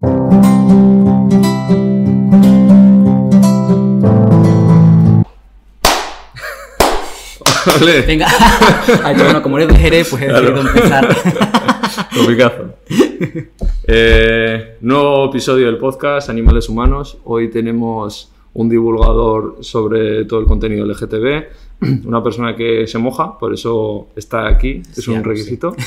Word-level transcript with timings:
Vale. 0.00 0.28
Venga, 8.06 8.26
Ay, 9.04 9.14
bueno, 9.16 9.42
como 9.42 9.58
eres 9.58 9.68
de 9.68 9.76
Jerez, 9.76 10.08
pues 10.10 10.22
he 10.22 10.26
Claro. 10.26 10.50
decidido 10.52 10.68
empezar. 10.68 11.08
Topicazo. 12.14 12.74
Eh, 13.86 14.76
nuevo 14.80 15.26
episodio 15.26 15.66
del 15.66 15.78
podcast 15.78 16.28
Animales 16.30 16.68
Humanos. 16.68 17.18
Hoy 17.24 17.50
tenemos 17.50 18.32
un 18.54 18.68
divulgador 18.68 19.58
sobre 19.60 20.24
todo 20.24 20.40
el 20.40 20.46
contenido 20.46 20.84
LGTB, 20.86 22.06
una 22.06 22.22
persona 22.22 22.56
que 22.56 22.86
se 22.86 22.98
moja, 22.98 23.38
por 23.38 23.54
eso 23.54 24.08
está 24.16 24.48
aquí, 24.48 24.82
es 24.96 25.04
Sí, 25.04 25.10
un 25.10 25.22
requisito. 25.24 25.74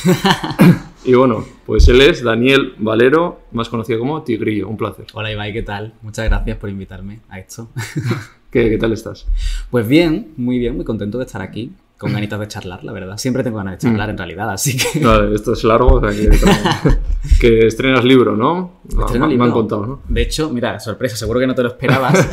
y 1.04 1.14
bueno, 1.14 1.44
pues 1.66 1.88
él 1.88 2.02
es 2.02 2.24
Daniel 2.24 2.76
Valero, 2.78 3.42
más 3.52 3.70
conocido 3.70 4.00
como 4.00 4.22
Tigrillo. 4.22 4.68
Un 4.68 4.78
placer. 4.78 5.06
Hola 5.14 5.32
Ibai, 5.32 5.52
¿qué 5.52 5.64
tal? 5.64 5.94
Muchas 6.02 6.26
gracias 6.26 6.58
por 6.58 6.70
invitarme 6.70 7.20
a 7.30 7.40
esto. 7.40 7.70
¿Qué, 8.52 8.70
qué 8.70 8.78
tal 8.78 8.94
estás? 8.94 9.28
Pues 9.70 9.88
bien, 9.88 10.34
muy 10.38 10.59
bien, 10.59 10.76
muy 10.76 10.86
contento 10.86 11.18
de 11.18 11.26
estar 11.26 11.42
aquí, 11.42 11.72
con 12.02 12.14
ganitas 12.14 12.40
de 12.40 12.48
charlar, 12.48 12.84
la 12.84 12.94
verdad. 12.94 13.16
Siempre 13.16 13.44
tengo 13.44 13.58
ganas 13.58 13.73
de 13.73 13.78
charlar 13.78 14.09
en 14.09 14.18
realidad, 14.18 14.50
así 14.50 14.76
que... 14.76 15.00
Vale, 15.05 15.36
esto 15.36 15.54
es 15.54 15.64
largo, 15.64 15.98
o 15.98 16.02
sea 16.02 16.09
que, 16.09 16.32
que 17.40 17.68
estrenas 17.68 18.04
libro, 18.04 18.36
¿no? 18.36 18.80
Estreno 18.90 19.28
me, 19.28 19.34
libro. 19.34 19.46
han 19.46 19.52
contado, 19.52 19.86
¿no? 19.86 20.02
De 20.09 20.23
hecho, 20.23 20.50
mira, 20.50 20.80
sorpresa, 20.80 21.16
seguro 21.16 21.40
que 21.40 21.45
no 21.45 21.54
te 21.54 21.62
lo 21.62 21.68
esperabas. 21.70 22.28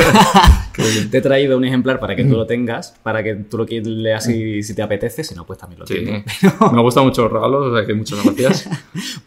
te 1.11 1.19
he 1.19 1.21
traído 1.21 1.59
un 1.59 1.67
ejemplar 1.67 2.01
para 2.01 2.17
que 2.17 2.25
tú 2.25 2.35
lo 2.35 2.47
tengas, 2.47 2.95
para 3.03 3.23
que 3.23 3.35
tú 3.35 3.59
lo 3.59 3.67
leas 3.69 4.25
si, 4.25 4.62
si 4.62 4.75
te 4.75 4.81
apetece, 4.81 5.23
si 5.23 5.35
no, 5.35 5.45
pues 5.45 5.59
también 5.59 5.81
lo 5.81 5.87
Sí. 5.87 5.97
tienes. 5.97 6.25
Me 6.73 6.81
gustan 6.81 7.05
mucho 7.05 7.25
los 7.25 7.33
regalos, 7.33 7.67
o 7.67 7.77
sea 7.77 7.87
que 7.87 7.93
muchas 7.93 8.25
gracias. 8.25 8.71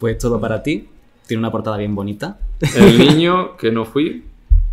Pues 0.00 0.18
todo 0.18 0.40
para 0.40 0.60
ti. 0.60 0.88
Tiene 1.24 1.38
una 1.38 1.52
portada 1.52 1.76
bien 1.76 1.94
bonita. 1.94 2.36
El 2.74 2.98
niño 2.98 3.56
que 3.56 3.70
no 3.70 3.84
fui, 3.84 4.24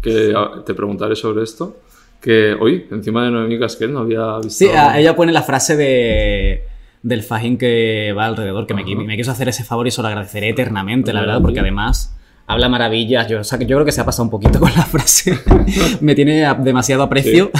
que 0.02 0.34
ah, 0.36 0.64
te 0.66 0.74
preguntaré 0.74 1.16
sobre 1.16 1.44
esto, 1.44 1.78
que 2.22 2.54
hoy, 2.60 2.86
encima 2.92 3.24
de 3.26 3.32
Noemí 3.32 3.60
Casquel, 3.60 3.94
no 3.94 4.00
había 4.00 4.38
visto... 4.38 4.50
Sí, 4.50 4.68
a- 4.68 5.00
ella 5.00 5.16
pone 5.16 5.32
la 5.32 5.42
frase 5.44 5.76
de 5.78 6.64
del 7.02 7.24
fajín 7.24 7.58
que 7.58 8.14
va 8.18 8.26
alrededor, 8.26 8.68
que 8.68 8.74
me, 8.74 8.84
me 8.84 9.16
quiso 9.16 9.32
hacer 9.32 9.48
ese 9.48 9.64
favor 9.64 9.88
y 9.88 9.92
se 9.92 10.02
lo 10.02 10.10
agradeceré 10.10 10.50
eternamente, 10.50 11.14
la 11.14 11.22
verdad, 11.22 11.42
porque 11.42 11.62
además 11.62 12.14
habla 12.46 12.68
maravillas. 12.68 13.28
Yo, 13.30 13.40
o 13.40 13.44
sea, 13.46 13.58
que 13.58 13.66
yo 13.66 13.78
creo 13.78 13.86
que 13.86 13.94
se 13.94 14.02
ha 14.02 14.06
pasado 14.06 14.24
un 14.26 14.30
poquito 14.30 14.60
con 14.60 14.70
la 14.76 14.84
frase. 14.84 15.40
me 16.02 16.14
tiene 16.14 16.46
demasiado 16.60 17.04
aprecio. 17.04 17.52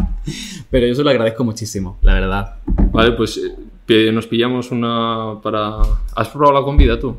Pero 0.70 0.86
yo 0.86 0.94
se 0.94 1.02
lo 1.04 1.10
agradezco 1.10 1.44
muchísimo, 1.44 1.98
la 2.02 2.14
verdad. 2.14 2.54
Vale, 2.90 3.12
pues 3.12 3.40
eh, 3.88 4.10
nos 4.12 4.26
pillamos 4.26 4.70
una 4.70 5.34
para... 5.42 5.76
¿Has 6.16 6.28
probado 6.28 6.58
la 6.58 6.64
comida 6.64 6.98
tú? 6.98 7.16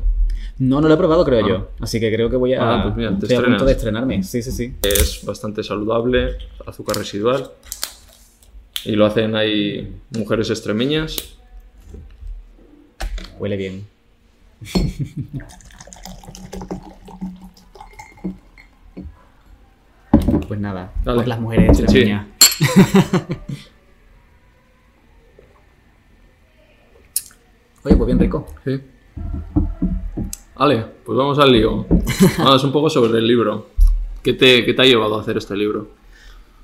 No, 0.58 0.80
no 0.80 0.86
lo 0.88 0.94
he 0.94 0.96
probado, 0.96 1.24
creo 1.24 1.44
Ah. 1.44 1.48
yo. 1.48 1.70
Así 1.80 1.98
que 1.98 2.12
creo 2.14 2.30
que 2.30 2.36
voy 2.36 2.54
a. 2.54 2.60
Ah, 2.62 2.82
pues 2.84 2.94
mira, 2.96 3.10
te 3.18 3.26
estoy 3.26 3.36
a 3.36 3.42
punto 3.44 3.64
de 3.64 3.72
estrenarme. 3.72 4.22
Sí, 4.22 4.40
sí, 4.42 4.52
sí. 4.52 4.74
Es 4.82 5.24
bastante 5.24 5.62
saludable, 5.64 6.36
azúcar 6.66 6.96
residual. 6.96 7.50
Y 8.84 8.92
lo 8.92 9.06
hacen 9.06 9.34
ahí 9.34 9.96
mujeres 10.10 10.50
extremeñas. 10.50 11.16
Huele 13.38 13.56
bien. 13.56 13.86
Pues 20.48 20.60
nada, 20.60 20.92
Dale. 21.04 21.26
las 21.26 21.40
mujeres 21.40 21.76
Sí. 21.76 21.82
extremeñas. 21.84 22.26
Oye, 27.84 27.96
pues 27.96 28.06
bien 28.06 28.18
rico. 28.18 28.46
Sí. 28.64 28.80
Vale, 30.56 30.84
pues 31.04 31.18
vamos 31.18 31.38
al 31.38 31.52
lío. 31.52 31.86
Vamos 32.38 32.62
un 32.62 32.72
poco 32.72 32.88
sobre 32.88 33.18
el 33.18 33.26
libro. 33.26 33.70
¿Qué 34.22 34.34
te, 34.34 34.64
qué 34.64 34.72
te 34.72 34.82
ha 34.82 34.84
llevado 34.84 35.18
a 35.18 35.20
hacer 35.20 35.36
este 35.36 35.56
libro? 35.56 35.88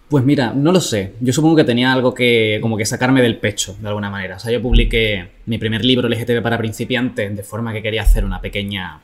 Pues 0.08 0.24
mira, 0.24 0.52
no 0.54 0.72
lo 0.72 0.80
sé. 0.80 1.14
Yo 1.20 1.32
supongo 1.32 1.56
que 1.56 1.64
tenía 1.64 1.92
algo 1.92 2.14
que 2.14 2.58
como 2.62 2.76
que 2.76 2.84
sacarme 2.84 3.20
del 3.20 3.38
pecho, 3.38 3.76
de 3.80 3.88
alguna 3.88 4.10
manera. 4.10 4.36
O 4.36 4.38
sea, 4.38 4.52
yo 4.52 4.62
publiqué 4.62 5.30
mi 5.46 5.58
primer 5.58 5.84
libro 5.84 6.08
LGTB 6.08 6.42
para 6.42 6.58
principiantes 6.58 7.36
de 7.36 7.42
forma 7.42 7.72
que 7.72 7.82
quería 7.82 8.02
hacer 8.02 8.24
una 8.24 8.40
pequeña 8.40 9.00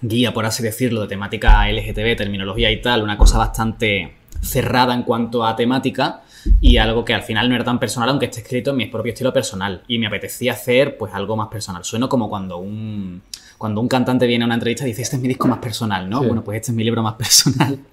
guía, 0.00 0.34
por 0.34 0.44
así 0.44 0.62
decirlo, 0.62 1.02
de 1.02 1.08
temática 1.08 1.70
LGTB, 1.70 2.16
terminología 2.16 2.70
y 2.70 2.80
tal, 2.80 3.02
una 3.02 3.16
cosa 3.16 3.38
bastante 3.38 4.14
cerrada 4.42 4.94
en 4.94 5.02
cuanto 5.02 5.46
a 5.46 5.56
temática 5.56 6.22
y 6.60 6.76
algo 6.76 7.04
que 7.04 7.14
al 7.14 7.22
final 7.22 7.48
no 7.48 7.54
era 7.54 7.64
tan 7.64 7.78
personal, 7.78 8.10
aunque 8.10 8.26
esté 8.26 8.40
escrito 8.40 8.72
en 8.72 8.76
mi 8.76 8.86
propio 8.86 9.12
estilo 9.12 9.32
personal. 9.32 9.82
Y 9.88 9.98
me 9.98 10.06
apetecía 10.06 10.52
hacer 10.52 10.98
pues 10.98 11.14
algo 11.14 11.36
más 11.36 11.48
personal. 11.48 11.84
Sueno 11.84 12.08
como 12.08 12.28
cuando 12.28 12.58
un, 12.58 13.22
cuando 13.64 13.80
un 13.80 13.88
cantante 13.88 14.26
viene 14.26 14.44
a 14.44 14.46
una 14.46 14.56
entrevista 14.56 14.84
y 14.84 14.88
dice, 14.88 15.00
este 15.00 15.16
es 15.16 15.22
mi 15.22 15.26
disco 15.26 15.48
más 15.48 15.56
personal, 15.56 16.10
¿no? 16.10 16.20
Sí. 16.20 16.26
Bueno, 16.26 16.44
pues 16.44 16.56
este 16.56 16.70
es 16.70 16.76
mi 16.76 16.84
libro 16.84 17.02
más 17.02 17.14
personal. 17.14 17.78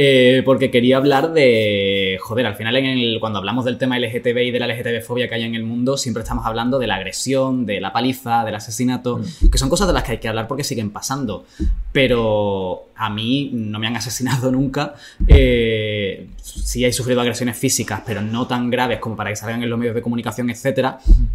Eh, 0.00 0.42
porque 0.44 0.70
quería 0.70 0.98
hablar 0.98 1.32
de, 1.32 2.18
joder, 2.20 2.46
al 2.46 2.54
final 2.54 2.76
en 2.76 2.84
el, 2.84 3.18
cuando 3.18 3.40
hablamos 3.40 3.64
del 3.64 3.78
tema 3.78 3.98
LGTB 3.98 4.38
y 4.38 4.50
de 4.52 4.60
la 4.60 4.68
LGTB-fobia 4.68 5.28
que 5.28 5.34
hay 5.34 5.42
en 5.42 5.56
el 5.56 5.64
mundo, 5.64 5.96
siempre 5.96 6.22
estamos 6.22 6.46
hablando 6.46 6.78
de 6.78 6.86
la 6.86 6.96
agresión, 6.96 7.66
de 7.66 7.80
la 7.80 7.92
paliza, 7.92 8.44
del 8.44 8.54
asesinato, 8.54 9.20
que 9.50 9.58
son 9.58 9.68
cosas 9.68 9.88
de 9.88 9.94
las 9.94 10.04
que 10.04 10.12
hay 10.12 10.18
que 10.18 10.28
hablar 10.28 10.46
porque 10.46 10.62
siguen 10.62 10.90
pasando. 10.90 11.46
Pero 11.90 12.90
a 12.94 13.10
mí 13.10 13.50
no 13.52 13.80
me 13.80 13.88
han 13.88 13.96
asesinado 13.96 14.52
nunca. 14.52 14.94
Eh, 15.26 16.28
sí 16.40 16.84
he 16.84 16.92
sufrido 16.92 17.20
agresiones 17.20 17.56
físicas, 17.58 18.02
pero 18.06 18.20
no 18.20 18.46
tan 18.46 18.70
graves 18.70 19.00
como 19.00 19.16
para 19.16 19.30
que 19.30 19.36
salgan 19.36 19.64
en 19.64 19.70
los 19.70 19.78
medios 19.80 19.96
de 19.96 20.02
comunicación, 20.02 20.48
etc. 20.50 20.90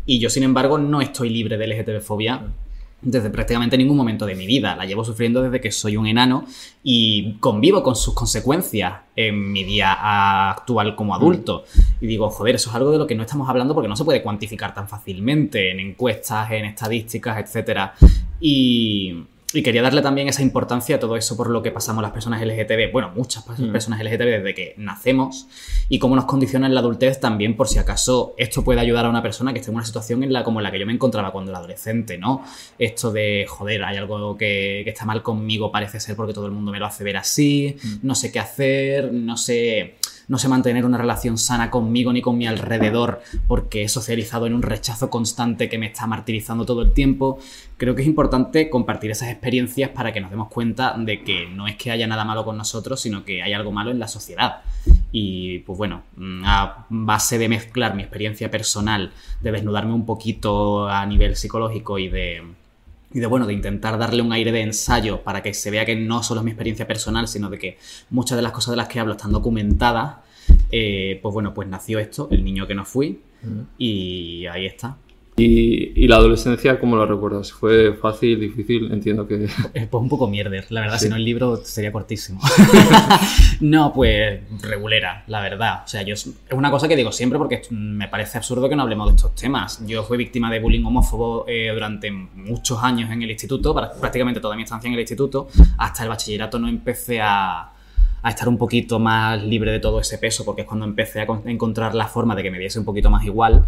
Y 0.06 0.20
yo, 0.20 0.30
sin 0.30 0.44
embargo, 0.44 0.78
no 0.78 1.02
estoy 1.02 1.30
libre 1.30 1.58
de 1.58 1.68
LGTB-fobia 1.68 2.40
desde 3.04 3.30
prácticamente 3.30 3.78
ningún 3.78 3.98
momento 3.98 4.26
de 4.26 4.36
mi 4.36 4.48
vida. 4.48 4.76
La 4.76 4.86
llevo 4.86 5.04
sufriendo 5.04 5.42
desde 5.42 5.62
que 5.62 5.72
soy 5.72 5.98
un 5.98 6.08
enano 6.08 6.46
y 6.84 7.34
convivo 7.40 7.84
con 7.84 7.96
sus 7.96 8.14
consecuencias 8.14 8.94
en 9.16 9.52
mi 9.52 9.64
día 9.64 10.50
actual 10.52 10.96
como 10.96 11.14
adulto. 11.16 11.66
Y 12.02 12.08
digo, 12.08 12.30
joder, 12.30 12.56
eso 12.56 12.70
es 12.70 12.76
algo 12.76 12.92
de 12.92 12.98
lo 12.98 13.08
que 13.08 13.16
no 13.16 13.24
estamos 13.24 13.50
hablando 13.50 13.74
porque 13.74 13.88
no 13.88 13.96
se 13.96 14.06
puede 14.06 14.24
cuantificar 14.24 14.74
tan 14.74 14.88
fácilmente 14.88 15.72
en 15.72 15.80
encuestas, 15.80 16.52
en 16.52 16.66
estadísticas, 16.66 17.56
etc. 17.56 17.92
Y, 18.40 19.26
y 19.54 19.62
quería 19.62 19.82
darle 19.82 20.02
también 20.02 20.28
esa 20.28 20.42
importancia 20.42 20.96
a 20.96 21.00
todo 21.00 21.16
eso 21.16 21.38
por 21.38 21.50
lo 21.50 21.62
que 21.62 21.72
pasamos 21.72 22.02
las 22.02 22.12
personas 22.12 22.42
LGTB, 22.42 22.92
bueno, 22.92 23.12
muchas 23.16 23.44
Mm. 23.48 23.72
personas 23.72 24.00
LGTB 24.02 24.26
desde 24.26 24.54
que 24.56 24.74
nacemos 24.78 25.48
y 25.90 26.00
cómo 26.00 26.16
nos 26.16 26.26
condiciona 26.26 26.66
en 26.66 26.74
la 26.74 26.80
adultez 26.80 27.20
también 27.20 27.56
por 27.56 27.68
si 27.68 27.78
acaso 27.78 28.34
esto 28.38 28.64
puede 28.64 28.80
ayudar 28.80 29.06
a 29.06 29.10
una 29.10 29.22
persona 29.22 29.54
que 29.54 29.60
esté 29.60 29.70
en 29.72 29.76
una 29.76 29.86
situación 29.86 30.24
en 30.24 30.34
la 30.34 30.44
como 30.44 30.60
la 30.62 30.72
que 30.72 30.80
yo 30.80 30.86
me 30.86 30.94
encontraba 30.94 31.32
cuando 31.32 31.52
era 31.52 31.60
adolescente, 31.60 32.18
¿no? 32.18 32.44
Esto 32.80 33.12
de, 33.12 33.46
joder, 33.48 33.84
hay 33.84 33.98
algo 33.98 34.36
que, 34.38 34.82
que 34.84 34.90
está 34.90 35.06
mal 35.06 35.22
conmigo, 35.22 35.72
parece 35.72 36.00
ser 36.00 36.16
porque 36.16 36.34
todo 36.34 36.46
el 36.48 36.52
mundo 36.52 36.72
me 36.72 36.80
lo 36.80 36.86
hace 36.86 37.04
ver 37.04 37.18
así, 37.18 37.76
no 38.02 38.16
sé 38.16 38.32
qué 38.32 38.40
hacer, 38.40 39.12
no 39.14 39.38
sé 39.38 39.96
no 40.28 40.38
sé 40.38 40.48
mantener 40.48 40.86
una 40.86 40.98
relación 40.98 41.38
sana 41.38 41.70
conmigo 41.70 42.14
ni 42.14 42.22
con 42.22 42.38
mi 42.38 42.48
alrededor 42.48 43.22
porque 43.48 43.84
he 43.84 43.90
socializado 43.90 44.48
en 44.48 44.54
un 44.54 44.62
rechazo 44.62 45.10
constante 45.10 45.70
que 45.70 45.78
me 45.78 45.88
está 45.88 46.08
martirizando 46.08 46.66
todo 46.66 46.82
el 46.82 46.94
tiempo. 46.94 47.40
Creo 47.78 47.96
que 47.96 48.02
es 48.02 48.08
importante 48.08 48.70
compartir 48.70 49.12
esas 49.12 49.30
experiencias 49.30 49.90
para 49.90 50.14
que 50.14 50.22
nos 50.22 50.32
demos 50.32 50.48
cuenta 50.50 50.96
de 50.98 51.24
que 51.24 51.48
no 51.48 51.68
es 51.68 51.76
que 51.76 51.92
haya 51.92 52.08
nada 52.08 52.24
malo 52.26 52.46
con 52.46 52.58
nosotros, 52.58 53.02
sino 53.02 53.26
que 53.26 53.44
hay 53.44 53.54
algo 53.54 53.72
malo 53.72 53.92
en 53.92 54.00
la 54.00 54.08
sociedad. 54.08 54.62
Y 55.12 55.60
pues 55.60 55.78
bueno, 55.78 56.04
mm, 56.16 56.44
a 56.46 56.86
base 56.90 57.38
de 57.38 57.50
mezclar 57.50 57.96
mi 57.96 58.04
experiencia 58.04 58.50
personal, 58.50 59.12
de 59.42 59.52
desnudarme 59.52 59.94
un 59.94 60.06
poquito 60.06 60.88
a 60.88 61.06
nivel 61.06 61.36
psicológico 61.36 62.00
y 62.00 62.10
de, 62.10 62.44
y 63.14 63.20
de 63.20 63.28
bueno, 63.28 63.46
de 63.46 63.54
intentar 63.54 63.98
darle 63.98 64.22
un 64.22 64.34
aire 64.34 64.52
de 64.52 64.62
ensayo 64.62 65.22
para 65.24 65.44
que 65.44 65.54
se 65.54 65.70
vea 65.72 65.86
que 65.86 65.96
no 65.96 66.24
solo 66.24 66.42
es 66.42 66.46
mi 66.46 66.52
experiencia 66.52 66.88
personal, 66.88 67.28
sino 67.28 67.50
de 67.50 67.60
que 67.60 67.78
muchas 68.10 68.36
de 68.36 68.42
las 68.42 68.52
cosas 68.52 68.72
de 68.72 68.78
las 68.78 68.88
que 68.88 69.00
hablo 69.00 69.14
están 69.14 69.32
documentadas, 69.32 70.18
eh, 70.72 71.20
pues 71.22 71.34
bueno, 71.34 71.54
pues 71.54 71.68
nació 71.68 72.00
esto, 72.00 72.28
el 72.32 72.44
niño 72.44 72.66
que 72.68 72.76
no 72.76 72.86
fui, 72.86 73.22
y 73.78 74.46
ahí 74.48 74.66
está. 74.66 74.98
¿Y, 75.36 75.94
y 76.00 76.08
la 76.08 76.18
adolescencia 76.18 76.80
cómo 76.80 76.96
la 76.96 77.08
recuerdas? 77.08 77.52
¿Fue 77.52 77.94
fácil, 77.94 78.40
difícil? 78.40 78.92
Entiendo 78.92 79.28
que... 79.28 79.46
Eh, 79.74 79.88
Pues 79.90 80.02
un 80.04 80.08
poco 80.10 80.28
mierder, 80.28 80.68
la 80.70 80.82
verdad, 80.82 80.98
Sí. 81.00 81.06
si 81.06 81.10
no 81.10 81.16
el 81.16 81.26
libro 81.26 81.58
sería 81.58 81.92
cortísimo. 81.92 82.40
no, 83.62 83.92
pues 83.94 84.42
regulera, 84.62 85.24
la 85.28 85.42
verdad. 85.42 85.82
O 85.86 85.88
sea, 85.88 86.04
yo 86.04 86.14
es 86.14 86.30
una 86.52 86.70
cosa 86.72 86.88
que 86.88 86.96
digo 86.96 87.12
siempre 87.12 87.40
porque 87.40 87.64
me 87.72 88.08
parece 88.08 88.38
absurdo 88.38 88.70
que 88.70 88.76
no 88.76 88.84
hablemos 88.84 89.10
de 89.10 89.16
estos 89.16 89.36
temas. 89.36 89.84
Yo 89.88 90.04
fui 90.04 90.18
víctima 90.18 90.52
de 90.52 90.60
bullying 90.60 90.84
homófobo 90.86 91.46
eh, 91.48 91.72
durante 91.74 92.12
muchos 92.12 92.82
años 92.84 93.10
en 93.12 93.22
el 93.24 93.32
instituto, 93.32 93.74
prácticamente 94.00 94.40
toda 94.40 94.56
mi 94.56 94.64
estancia 94.64 94.88
en 94.88 94.94
el 94.94 95.00
instituto. 95.00 95.48
Hasta 95.78 96.04
el 96.04 96.10
bachillerato 96.10 96.60
no 96.60 96.68
empecé 96.68 97.22
a, 97.22 97.72
a 98.22 98.30
estar 98.30 98.48
un 98.48 98.58
poquito 98.58 99.00
más 99.00 99.42
libre 99.44 99.72
de 99.72 99.80
todo 99.80 100.00
ese 100.00 100.18
peso, 100.18 100.46
porque 100.46 100.62
es 100.62 100.68
cuando 100.68 100.86
empecé 100.86 101.22
a 101.22 101.28
encontrar 101.46 101.96
la 101.96 102.08
forma 102.08 102.36
de 102.36 102.44
que 102.44 102.52
me 102.52 102.60
diese 102.60 102.78
un 102.80 102.86
poquito 102.86 103.10
más 103.10 103.26
igual. 103.26 103.66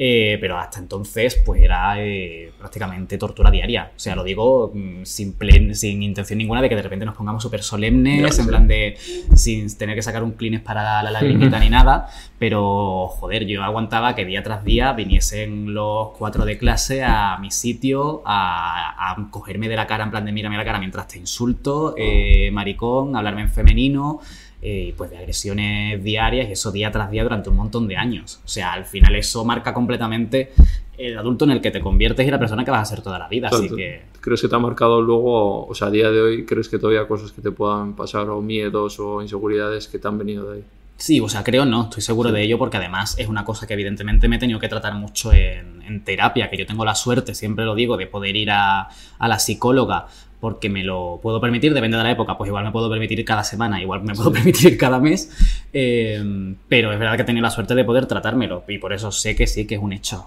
Eh, 0.00 0.38
pero 0.40 0.56
hasta 0.56 0.78
entonces, 0.78 1.42
pues 1.44 1.60
era 1.60 2.00
eh, 2.00 2.52
prácticamente 2.56 3.18
tortura 3.18 3.50
diaria. 3.50 3.90
O 3.96 3.98
sea, 3.98 4.14
lo 4.14 4.22
digo 4.22 4.70
mm, 4.72 5.02
sin, 5.02 5.34
sin 5.74 6.04
intención 6.04 6.38
ninguna 6.38 6.62
de 6.62 6.68
que 6.68 6.76
de 6.76 6.82
repente 6.82 7.04
nos 7.04 7.16
pongamos 7.16 7.42
súper 7.42 7.64
solemnes, 7.64 8.38
en 8.38 8.46
plan 8.46 8.68
de 8.68 8.96
sin 9.34 9.76
tener 9.76 9.96
que 9.96 10.02
sacar 10.02 10.22
un 10.22 10.32
clines 10.32 10.60
para 10.60 11.02
la 11.02 11.10
lagrimita 11.10 11.58
ni 11.60 11.68
nada. 11.68 12.08
Pero, 12.38 13.08
joder, 13.08 13.44
yo 13.44 13.64
aguantaba 13.64 14.14
que 14.14 14.24
día 14.24 14.44
tras 14.44 14.64
día 14.64 14.92
viniesen 14.92 15.74
los 15.74 16.10
cuatro 16.16 16.44
de 16.44 16.58
clase 16.58 17.02
a 17.02 17.36
mi 17.38 17.50
sitio 17.50 18.22
a, 18.24 19.16
cogerme 19.30 19.68
de 19.68 19.74
la 19.74 19.88
cara, 19.88 20.04
en 20.04 20.10
plan 20.12 20.24
de 20.24 20.30
mírame 20.30 20.56
la 20.56 20.64
cara 20.64 20.78
mientras 20.78 21.08
te 21.08 21.18
insulto, 21.18 21.94
eh, 21.98 22.50
maricón, 22.52 23.16
hablarme 23.16 23.42
en 23.42 23.50
femenino. 23.50 24.20
Eh, 24.60 24.92
pues 24.96 25.08
de 25.10 25.18
agresiones 25.18 26.02
diarias 26.02 26.48
y 26.48 26.52
eso 26.52 26.72
día 26.72 26.90
tras 26.90 27.12
día 27.12 27.22
durante 27.22 27.48
un 27.48 27.54
montón 27.54 27.86
de 27.86 27.96
años. 27.96 28.40
O 28.44 28.48
sea, 28.48 28.72
al 28.72 28.86
final 28.86 29.14
eso 29.14 29.44
marca 29.44 29.72
completamente 29.72 30.50
el 30.98 31.16
adulto 31.16 31.44
en 31.44 31.52
el 31.52 31.60
que 31.60 31.70
te 31.70 31.80
conviertes 31.80 32.26
y 32.26 32.30
la 32.30 32.40
persona 32.40 32.64
que 32.64 32.72
vas 32.72 32.82
a 32.82 32.96
ser 32.96 33.00
toda 33.00 33.20
la 33.20 33.28
vida. 33.28 33.48
así 33.52 33.68
que... 33.68 34.02
¿Crees 34.20 34.42
que 34.42 34.48
te 34.48 34.56
ha 34.56 34.58
marcado 34.58 35.00
luego, 35.00 35.64
o 35.64 35.74
sea, 35.76 35.86
a 35.86 35.90
día 35.92 36.10
de 36.10 36.20
hoy, 36.20 36.44
crees 36.44 36.68
que 36.68 36.78
todavía 36.78 37.06
cosas 37.06 37.30
que 37.30 37.40
te 37.40 37.52
puedan 37.52 37.94
pasar 37.94 38.28
o 38.30 38.42
miedos 38.42 38.98
o 38.98 39.22
inseguridades 39.22 39.86
que 39.86 40.00
te 40.00 40.08
han 40.08 40.18
venido 40.18 40.50
de 40.50 40.56
ahí? 40.56 40.64
Sí, 40.96 41.20
o 41.20 41.28
sea, 41.28 41.44
creo 41.44 41.64
no, 41.64 41.84
estoy 41.84 42.02
seguro 42.02 42.32
de 42.32 42.42
ello 42.42 42.58
porque 42.58 42.76
además 42.76 43.16
es 43.16 43.28
una 43.28 43.44
cosa 43.44 43.68
que 43.68 43.74
evidentemente 43.74 44.26
me 44.26 44.34
he 44.34 44.38
tenido 44.40 44.58
que 44.58 44.68
tratar 44.68 44.94
mucho 44.94 45.32
en, 45.32 45.78
terapia, 46.04 46.50
que 46.50 46.58
yo 46.58 46.66
tengo 46.66 46.84
la 46.84 46.94
suerte, 46.94 47.34
siempre 47.34 47.64
lo 47.64 47.74
digo, 47.74 47.96
de 47.96 48.06
poder 48.06 48.34
ir 48.36 48.50
a, 48.50 48.88
a 49.18 49.28
la 49.28 49.38
psicóloga 49.38 50.08
porque 50.40 50.68
me 50.68 50.84
lo 50.84 51.18
puedo 51.22 51.40
permitir, 51.40 51.74
depende 51.74 51.96
de 51.96 52.02
la 52.02 52.10
época, 52.10 52.36
pues 52.38 52.48
igual 52.48 52.64
me 52.64 52.70
puedo 52.70 52.88
permitir 52.88 53.24
cada 53.24 53.42
semana, 53.42 53.80
igual 53.80 54.02
me 54.02 54.14
puedo 54.14 54.32
permitir 54.32 54.78
cada 54.78 55.00
mes, 55.00 55.30
eh, 55.72 56.54
pero 56.68 56.92
es 56.92 56.98
verdad 56.98 57.16
que 57.16 57.22
he 57.22 57.24
tenido 57.24 57.42
la 57.42 57.50
suerte 57.50 57.74
de 57.74 57.84
poder 57.84 58.06
tratármelo 58.06 58.64
y 58.68 58.78
por 58.78 58.92
eso 58.92 59.10
sé 59.10 59.34
que 59.34 59.46
sí, 59.46 59.66
que 59.66 59.74
es 59.76 59.80
un 59.80 59.92
hecho. 59.92 60.26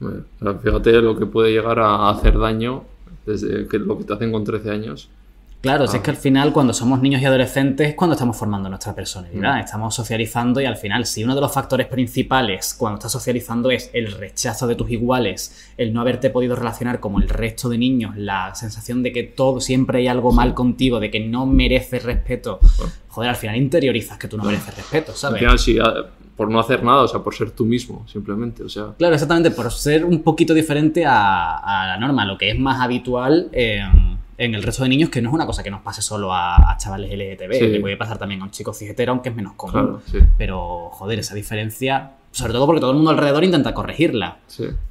Bueno, 0.00 0.24
fíjate 0.62 0.92
lo 1.00 1.18
que 1.18 1.26
puede 1.26 1.52
llegar 1.52 1.78
a 1.78 2.10
hacer 2.10 2.38
daño 2.38 2.84
desde 3.24 3.66
que 3.66 3.78
lo 3.78 3.96
que 3.98 4.04
te 4.04 4.12
hacen 4.12 4.30
con 4.30 4.44
13 4.44 4.70
años 4.70 5.08
Claro, 5.60 5.84
es 5.84 5.94
que 5.94 6.10
al 6.10 6.16
final 6.16 6.52
cuando 6.52 6.72
somos 6.72 7.00
niños 7.00 7.20
y 7.22 7.24
adolescentes 7.24 7.88
es 7.88 7.94
cuando 7.94 8.14
estamos 8.14 8.36
formando 8.36 8.68
nuestra 8.68 8.94
personalidad, 8.94 9.56
mm. 9.56 9.60
estamos 9.60 9.94
socializando 9.94 10.60
y 10.60 10.64
al 10.64 10.76
final 10.76 11.06
si 11.06 11.24
uno 11.24 11.34
de 11.34 11.40
los 11.40 11.52
factores 11.52 11.86
principales 11.88 12.74
cuando 12.78 12.98
estás 12.98 13.12
socializando 13.12 13.70
es 13.70 13.90
el 13.92 14.12
rechazo 14.12 14.66
de 14.66 14.76
tus 14.76 14.90
iguales, 14.90 15.72
el 15.76 15.92
no 15.92 16.00
haberte 16.00 16.30
podido 16.30 16.54
relacionar 16.54 17.00
como 17.00 17.18
el 17.18 17.28
resto 17.28 17.68
de 17.68 17.78
niños, 17.78 18.16
la 18.16 18.54
sensación 18.54 19.02
de 19.02 19.12
que 19.12 19.24
todo 19.24 19.60
siempre 19.60 19.98
hay 19.98 20.08
algo 20.08 20.30
mal 20.30 20.54
contigo, 20.54 21.00
de 21.00 21.10
que 21.10 21.20
no 21.20 21.46
mereces 21.46 22.04
respeto, 22.04 22.60
joder, 23.08 23.30
al 23.30 23.36
final 23.36 23.56
interiorizas 23.56 24.18
que 24.18 24.28
tú 24.28 24.36
no 24.36 24.44
mereces 24.44 24.76
respeto, 24.76 25.14
¿sabes? 25.14 25.34
Al 25.34 25.38
final 25.40 25.58
sí, 25.58 25.78
por 26.36 26.50
no 26.50 26.60
hacer 26.60 26.84
nada, 26.84 27.02
o 27.02 27.08
sea, 27.08 27.20
por 27.20 27.34
ser 27.34 27.50
tú 27.50 27.64
mismo, 27.64 28.06
simplemente, 28.06 28.62
o 28.62 28.68
sea... 28.68 28.94
Claro, 28.98 29.14
exactamente, 29.14 29.50
por 29.50 29.72
ser 29.72 30.04
un 30.04 30.22
poquito 30.22 30.52
diferente 30.52 31.04
a, 31.06 31.86
la 31.88 31.96
norma, 31.98 32.26
lo 32.26 32.36
que 32.36 32.50
es 32.50 32.58
más 32.58 32.80
habitual 32.80 33.48
en 34.38 34.54
el 34.54 34.62
resto 34.62 34.82
de 34.82 34.88
niños, 34.88 35.10
que 35.10 35.22
no 35.22 35.30
es 35.30 35.34
una 35.34 35.46
cosa 35.46 35.62
que 35.62 35.70
nos 35.70 35.82
pase 35.82 36.02
solo 36.02 36.32
a, 36.32 36.76
chavales 36.78 37.10
LGTB, 37.10 37.72
le 37.72 37.80
puede 37.80 37.96
pasar 37.96 38.18
también 38.18 38.42
a 38.42 38.44
un 38.44 38.50
chico 38.50 38.72
cigetero, 38.72 39.12
aunque 39.12 39.30
es 39.30 39.36
menos 39.36 39.54
común. 39.54 39.98
Pero, 40.36 40.90
joder, 40.92 41.18
esa 41.18 41.34
diferencia, 41.34 42.12
sobre 42.32 42.52
todo 42.52 42.66
porque 42.66 42.80
todo 42.80 42.90
el 42.90 42.96
mundo 42.96 43.10
alrededor 43.10 43.44
intenta 43.44 43.72
corregirla. 43.72 44.38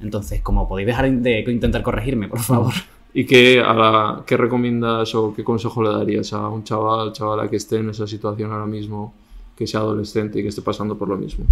Entonces, 0.00 0.40
como 0.40 0.68
podéis 0.68 0.86
dejar 0.86 1.10
de 1.10 1.44
intentar 1.48 1.82
corregirme, 1.82 2.28
por 2.28 2.40
favor. 2.40 2.74
¿Y 3.18 3.24
qué, 3.24 3.62
a 3.64 4.24
qué 4.26 4.36
recomiendas 4.36 5.14
o 5.14 5.32
qué 5.34 5.42
consejo 5.42 5.82
le 5.82 5.88
darías 5.88 6.34
a 6.34 6.50
un 6.50 6.64
chaval, 6.64 7.14
chavala 7.14 7.48
que 7.48 7.56
esté 7.56 7.76
en 7.76 7.88
esa 7.88 8.06
situación 8.06 8.52
ahora 8.52 8.66
mismo, 8.66 9.14
que 9.56 9.66
sea 9.66 9.80
adolescente 9.80 10.38
y 10.38 10.42
que 10.42 10.50
esté 10.50 10.60
pasando 10.60 10.98
por 10.98 11.08
lo 11.08 11.16
mismo? 11.16 11.46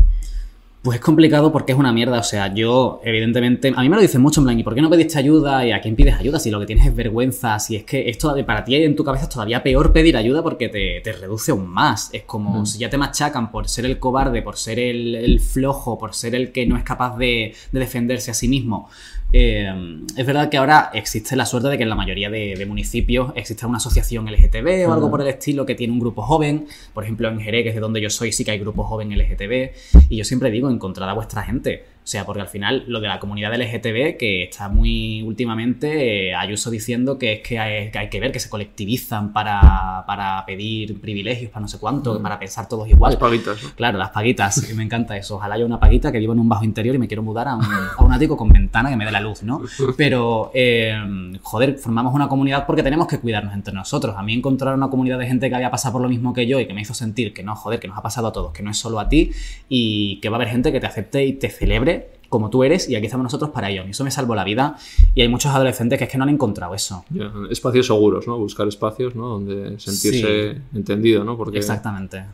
Pues 0.85 0.97
es 0.97 1.01
complicado 1.01 1.51
porque 1.51 1.73
es 1.73 1.79
una 1.79 1.95
mierda. 1.95 2.19
O 2.19 2.23
sea, 2.23 2.53
yo, 2.53 3.01
evidentemente, 3.03 3.73
a 3.75 3.81
mí 3.81 3.89
me 3.89 3.97
lo 3.97 4.03
dicen 4.03 4.21
mucho 4.21 4.43
en 4.43 4.45
plan, 4.45 4.61
¿y 4.61 4.63
por 4.63 4.75
qué 4.75 4.83
no 4.83 4.91
pediste 4.91 5.19
ayuda? 5.19 5.65
¿Y 5.67 5.73
a 5.73 5.81
quién 5.81 5.97
pides 5.97 6.15
ayuda? 6.15 6.39
Si 6.39 6.51
lo 6.51 6.61
que 6.61 6.67
tienes 6.67 6.87
es 6.87 6.95
vergüenza, 6.95 7.59
si 7.59 7.75
es 7.75 7.85
que 7.85 8.11
esto 8.11 8.37
para 8.45 8.65
ti 8.65 8.75
en 8.75 8.95
tu 8.95 9.03
cabeza 9.03 9.25
es 9.25 9.31
todavía 9.31 9.63
peor 9.63 9.95
pedir 9.95 10.15
ayuda 10.15 10.43
porque 10.43 10.69
te, 10.69 11.13
reduce 11.15 11.53
aún 11.53 11.69
más. 11.69 12.11
Es 12.13 12.25
como 12.25 12.67
si 12.67 12.81
ya 12.81 12.91
te 12.91 12.99
machacan 12.99 13.51
por 13.51 13.67
ser 13.67 13.87
el 13.87 13.99
cobarde, 13.99 14.43
por 14.43 14.59
ser 14.59 14.79
el, 14.79 15.41
flojo, 15.41 15.97
por 15.97 16.13
ser 16.13 16.35
el 16.35 16.53
que 16.53 16.67
no 16.67 16.77
es 16.77 16.83
capaz 16.83 17.17
de, 17.17 17.55
de 17.73 17.81
defenderse 17.81 18.31
a 18.31 18.35
sí 18.35 18.47
mismo. 18.47 18.91
Eh, 19.37 20.05
es 20.17 20.25
verdad 20.25 20.49
que 20.49 20.59
ahora 20.59 20.91
existe 20.95 21.35
la 21.35 21.45
suerte 21.45 21.69
de 21.69 21.77
que 21.77 21.83
en 21.83 21.89
la 21.89 21.97
mayoría 21.97 22.31
de, 22.31 22.65
municipios 22.67 23.33
existe 23.35 23.67
una 23.67 23.79
asociación 23.79 24.31
LGTB 24.31 24.89
o 24.89 24.93
algo 24.93 25.11
por 25.11 25.21
el 25.23 25.27
estilo 25.27 25.67
que 25.67 25.75
tiene 25.75 25.93
un 25.93 25.99
grupo 25.99 26.23
joven. 26.23 26.69
Por 26.93 27.03
ejemplo, 27.03 27.29
en 27.29 27.41
Jerez, 27.41 27.65
que 27.65 27.71
es 27.71 27.75
de 27.75 27.81
donde 27.81 28.01
yo 28.01 28.11
soy, 28.11 28.31
sí 28.31 28.45
que 28.45 28.53
hay 28.53 28.61
grupo 28.61 28.85
joven 28.85 29.11
LGTB. 29.11 30.07
Y 30.09 30.19
yo 30.19 30.25
siempre 30.25 30.53
digo, 30.53 30.71
encontrad 30.71 31.11
a 31.11 31.15
vuestra 31.15 31.43
gente. 31.43 31.85
O 32.05 32.07
sea, 32.07 32.27
porque 32.27 32.43
al 32.43 32.49
final 32.49 32.85
lo 32.87 33.01
de 33.01 33.09
la 33.09 33.19
comunidad 33.19 33.55
LGTB, 33.55 34.19
que 34.19 34.43
está 34.43 34.69
muy 34.69 35.23
últimamente, 35.23 36.29
eh, 36.29 36.35
Ayuso 36.35 36.71
diciendo 36.71 37.19
que 37.19 37.33
es 37.33 37.41
que 37.41 37.59
hay, 37.59 38.11
que 38.11 38.21
ver 38.21 38.31
que 38.31 38.41
se 38.41 38.51
colectivizan 38.51 39.33
para, 39.33 40.05
para, 40.07 40.45
pedir 40.45 41.01
privilegios, 41.01 41.51
para 41.51 41.63
no 41.63 41.69
sé 41.69 41.79
cuánto, 41.79 42.21
mm. 42.21 42.23
para 42.23 42.39
pensar 42.39 42.69
todos 42.69 42.87
igual. 42.91 43.13
Las 43.13 43.21
paguitas. 43.21 43.59
Claro, 43.75 43.97
las 43.97 44.11
paguitas, 44.11 44.71
me 44.75 44.83
encanta 44.83 45.17
eso. 45.17 45.37
Ojalá 45.37 45.55
haya 45.55 45.65
una 45.65 45.81
paguita 45.81 46.13
que 46.13 46.19
viva 46.19 46.35
en 46.35 46.41
un 46.41 46.49
bajo 46.49 46.67
interior 46.67 46.95
y 46.95 46.99
me 46.99 47.09
quiero 47.09 47.23
mudar 47.23 47.49
a 47.49 47.57
un, 47.57 47.65
a 47.65 48.05
un 48.05 48.13
ático 48.13 48.37
con 48.37 48.51
ventana 48.51 48.91
que 48.91 48.97
me 48.97 49.07
dé 49.07 49.11
la 49.11 49.21
luz, 49.21 49.43
¿no? 49.43 49.63
Pero, 49.97 50.51
eh, 50.53 50.95
joder, 51.41 51.79
formamos 51.79 52.15
una 52.15 52.29
comunidad 52.29 52.67
porque 52.67 52.83
tenemos 52.83 53.07
que 53.07 53.19
cuidarnos 53.19 53.55
entre 53.55 53.73
nosotros. 53.73 54.15
A 54.19 54.23
mí 54.23 54.35
encontrar 54.35 54.75
una 54.75 54.91
comunidad 54.91 55.19
de 55.19 55.27
gente 55.27 55.49
que 55.49 55.55
había 55.55 55.71
pasado 55.71 55.95
por 55.95 56.03
lo 56.03 56.11
mismo 56.11 56.35
que 56.35 56.47
yo 56.47 56.61
y 56.61 56.67
que 56.67 56.75
me 56.75 56.83
hizo 56.83 56.93
sentir 56.93 57.33
que 57.33 57.43
no, 57.43 57.57
joder, 57.57 57.81
que 57.81 57.89
nos 57.89 57.97
ha 57.97 58.03
pasado 58.03 58.27
a 58.27 58.33
todos, 58.33 58.53
que 58.53 58.63
no 58.63 58.71
es 58.71 58.77
solo 58.77 59.01
a 59.01 59.09
ti 59.09 59.31
y 59.71 60.21
que 60.21 60.29
va 60.29 60.37
a 60.37 60.39
haber 60.39 60.49
gente 60.49 60.71
que 60.71 60.81
te 60.81 60.87
acepte 60.87 61.25
y 61.25 61.33
te 61.33 61.49
celebre 61.49 61.94
como 62.35 62.51
tú 62.51 62.65
eres 62.65 62.89
y 62.89 62.97
aquí 62.97 63.07
estamos 63.07 63.23
nosotros 63.23 63.51
para 63.51 63.71
ello. 63.71 63.85
Y 63.87 63.91
eso 63.91 64.03
me 64.03 64.11
salvó 64.11 64.35
la 64.35 64.43
vida 64.43 64.77
y 65.15 65.21
hay 65.21 65.29
muchos 65.29 65.53
adolescentes 65.55 66.01
que 66.01 66.07
es 66.07 66.11
que 66.11 66.19
no 66.19 66.25
han 66.25 66.31
encontrado 66.31 66.75
eso. 66.75 67.05
espacios 67.49 67.87
seguros, 67.87 68.27
¿no? 68.27 68.37
Buscar 68.39 68.67
espacios, 68.67 69.15
¿no? 69.15 69.29
Donde 69.29 69.79
sentirse 69.79 70.61
entendido, 70.75 71.23
¿no? 71.23 71.37
Porque... 71.37 71.59
Exactamente. 71.59 72.25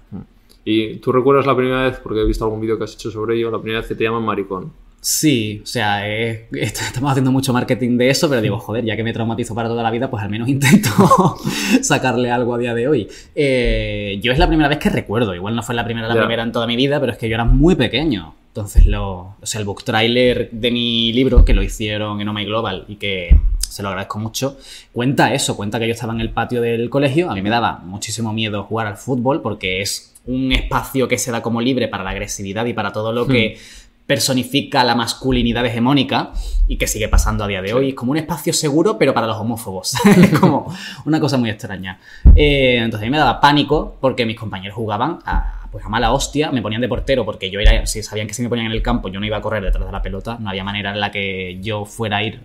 ¿Y 0.64 0.96
tú 0.96 1.12
recuerdas 1.12 1.44
la 1.44 1.54
primera 1.54 1.82
vez, 1.82 2.00
porque 2.02 2.22
he 2.22 2.24
visto 2.24 2.46
algún 2.46 2.62
vídeo 2.62 2.78
que 2.78 2.84
has 2.84 2.94
hecho 2.94 3.10
sobre 3.10 3.36
ello, 3.36 3.50
la 3.50 3.58
primera 3.58 3.80
vez 3.80 3.88
que 3.88 3.94
te 3.94 4.04
llaman 4.04 4.22
maricón? 4.22 4.72
Sí, 5.02 5.60
o 5.62 5.66
sea, 5.66 6.08
estamos 6.52 7.10
haciendo 7.10 7.30
mucho 7.30 7.52
marketing 7.52 7.98
de 7.98 8.08
eso, 8.08 8.26
pero 8.30 8.40
digo, 8.40 8.58
joder, 8.58 8.86
ya 8.86 8.96
que 8.96 9.04
me 9.04 9.12
traumatizo 9.12 9.54
para 9.54 9.68
toda 9.68 9.82
la 9.82 9.90
vida, 9.90 10.08
pues 10.10 10.22
al 10.22 10.30
menos 10.30 10.48
intento 10.54 10.88
sacarle 11.82 12.30
algo 12.30 12.54
a 12.54 12.58
día 12.58 12.74
de 12.74 12.88
hoy. 12.88 13.08
Eh, 13.34 14.18
yo 14.22 14.32
es 14.32 14.38
la 14.38 14.48
primera 14.48 14.70
vez 14.70 14.78
que 14.78 14.88
recuerdo, 14.88 15.34
igual 15.34 15.54
no 15.54 15.62
fue 15.62 15.74
la 15.74 15.84
primera 15.84 16.08
la 16.08 16.14
primera 16.14 16.42
en 16.42 16.52
toda 16.52 16.66
mi 16.66 16.76
vida, 16.76 16.98
pero 17.00 17.12
es 17.12 17.18
que 17.18 17.28
yo 17.28 17.34
era 17.34 17.44
muy 17.44 17.74
pequeño. 17.74 18.39
Entonces, 18.50 18.84
lo, 18.84 19.36
o 19.40 19.46
sea, 19.46 19.60
el 19.60 19.64
book 19.64 19.84
trailer 19.84 20.50
de 20.50 20.72
mi 20.72 21.12
libro, 21.12 21.44
que 21.44 21.54
lo 21.54 21.62
hicieron 21.62 22.20
en 22.20 22.28
Oh 22.28 22.34
Global 22.34 22.84
y 22.88 22.96
que 22.96 23.38
se 23.60 23.84
lo 23.84 23.90
agradezco 23.90 24.18
mucho, 24.18 24.58
cuenta 24.92 25.32
eso, 25.32 25.56
cuenta 25.56 25.78
que 25.78 25.86
yo 25.86 25.92
estaba 25.92 26.12
en 26.12 26.20
el 26.20 26.30
patio 26.30 26.60
del 26.60 26.90
colegio, 26.90 27.30
a 27.30 27.34
mí 27.34 27.42
me 27.42 27.50
daba 27.50 27.78
muchísimo 27.84 28.32
miedo 28.32 28.64
jugar 28.64 28.88
al 28.88 28.96
fútbol 28.96 29.40
porque 29.40 29.80
es 29.80 30.16
un 30.26 30.50
espacio 30.50 31.06
que 31.06 31.16
se 31.16 31.30
da 31.30 31.42
como 31.42 31.60
libre 31.60 31.86
para 31.86 32.02
la 32.02 32.10
agresividad 32.10 32.66
y 32.66 32.72
para 32.72 32.92
todo 32.92 33.12
lo 33.12 33.28
que 33.28 33.56
hmm. 33.56 34.06
personifica 34.06 34.82
la 34.82 34.96
masculinidad 34.96 35.64
hegemónica 35.64 36.32
y 36.66 36.76
que 36.76 36.88
sigue 36.88 37.08
pasando 37.08 37.44
a 37.44 37.46
día 37.46 37.62
de 37.62 37.72
hoy. 37.72 37.90
Es 37.90 37.94
como 37.94 38.10
un 38.10 38.16
espacio 38.16 38.52
seguro, 38.52 38.98
pero 38.98 39.14
para 39.14 39.28
los 39.28 39.36
homófobos. 39.36 39.94
es 40.04 40.40
como 40.40 40.74
una 41.04 41.20
cosa 41.20 41.38
muy 41.38 41.50
extraña. 41.50 42.00
Eh, 42.34 42.78
entonces 42.78 43.06
a 43.06 43.06
mí 43.06 43.10
me 43.10 43.18
daba 43.18 43.40
pánico 43.40 43.96
porque 44.00 44.26
mis 44.26 44.36
compañeros 44.36 44.74
jugaban 44.74 45.20
a 45.24 45.59
pues 45.70 45.84
a 45.84 45.88
mala 45.88 46.12
hostia, 46.12 46.50
me 46.50 46.62
ponían 46.62 46.80
de 46.80 46.88
portero 46.88 47.24
porque 47.24 47.50
yo 47.50 47.60
era, 47.60 47.86
si 47.86 48.02
sabían 48.02 48.26
que 48.26 48.34
si 48.34 48.42
me 48.42 48.48
ponían 48.48 48.66
en 48.66 48.72
el 48.72 48.82
campo 48.82 49.08
yo 49.08 49.20
no 49.20 49.26
iba 49.26 49.36
a 49.36 49.40
correr 49.40 49.62
detrás 49.62 49.86
de 49.86 49.92
la 49.92 50.02
pelota, 50.02 50.36
no 50.40 50.50
había 50.50 50.64
manera 50.64 50.90
en 50.90 51.00
la 51.00 51.10
que 51.10 51.58
yo 51.60 51.84
fuera 51.84 52.18
a 52.18 52.22
ir 52.22 52.40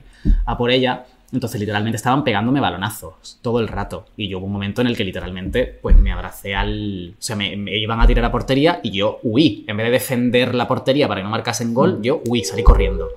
a 0.45 0.57
por 0.57 0.71
ella. 0.71 1.05
Entonces 1.31 1.59
literalmente 1.59 1.97
estaban 1.97 2.23
pegándome 2.23 2.59
balonazos 2.59 3.39
todo 3.41 3.59
el 3.59 3.67
rato. 3.67 4.05
Y 4.15 4.27
yo 4.29 4.37
hubo 4.37 4.45
un 4.45 4.53
momento 4.53 4.81
en 4.81 4.87
el 4.87 4.95
que 4.95 5.03
literalmente 5.03 5.65
pues 5.65 5.97
me 5.97 6.11
abracé 6.11 6.55
al... 6.55 7.15
O 7.17 7.21
sea, 7.21 7.35
me, 7.35 7.53
iban 7.77 7.99
a 7.99 8.07
tirar 8.07 8.23
a 8.25 8.31
portería 8.31 8.79
y 8.83 8.91
yo 8.91 9.19
huí. 9.23 9.65
En 9.67 9.75
vez 9.75 9.87
de 9.87 9.91
defender 9.91 10.55
la 10.55 10.67
portería 10.67 11.07
para 11.07 11.19
que 11.19 11.25
no 11.25 11.31
marcasen 11.31 11.73
gol, 11.73 11.99
mm. 11.99 12.01
yo 12.03 12.21
huí, 12.29 12.43
salí 12.43 12.63
corriendo. 12.63 13.09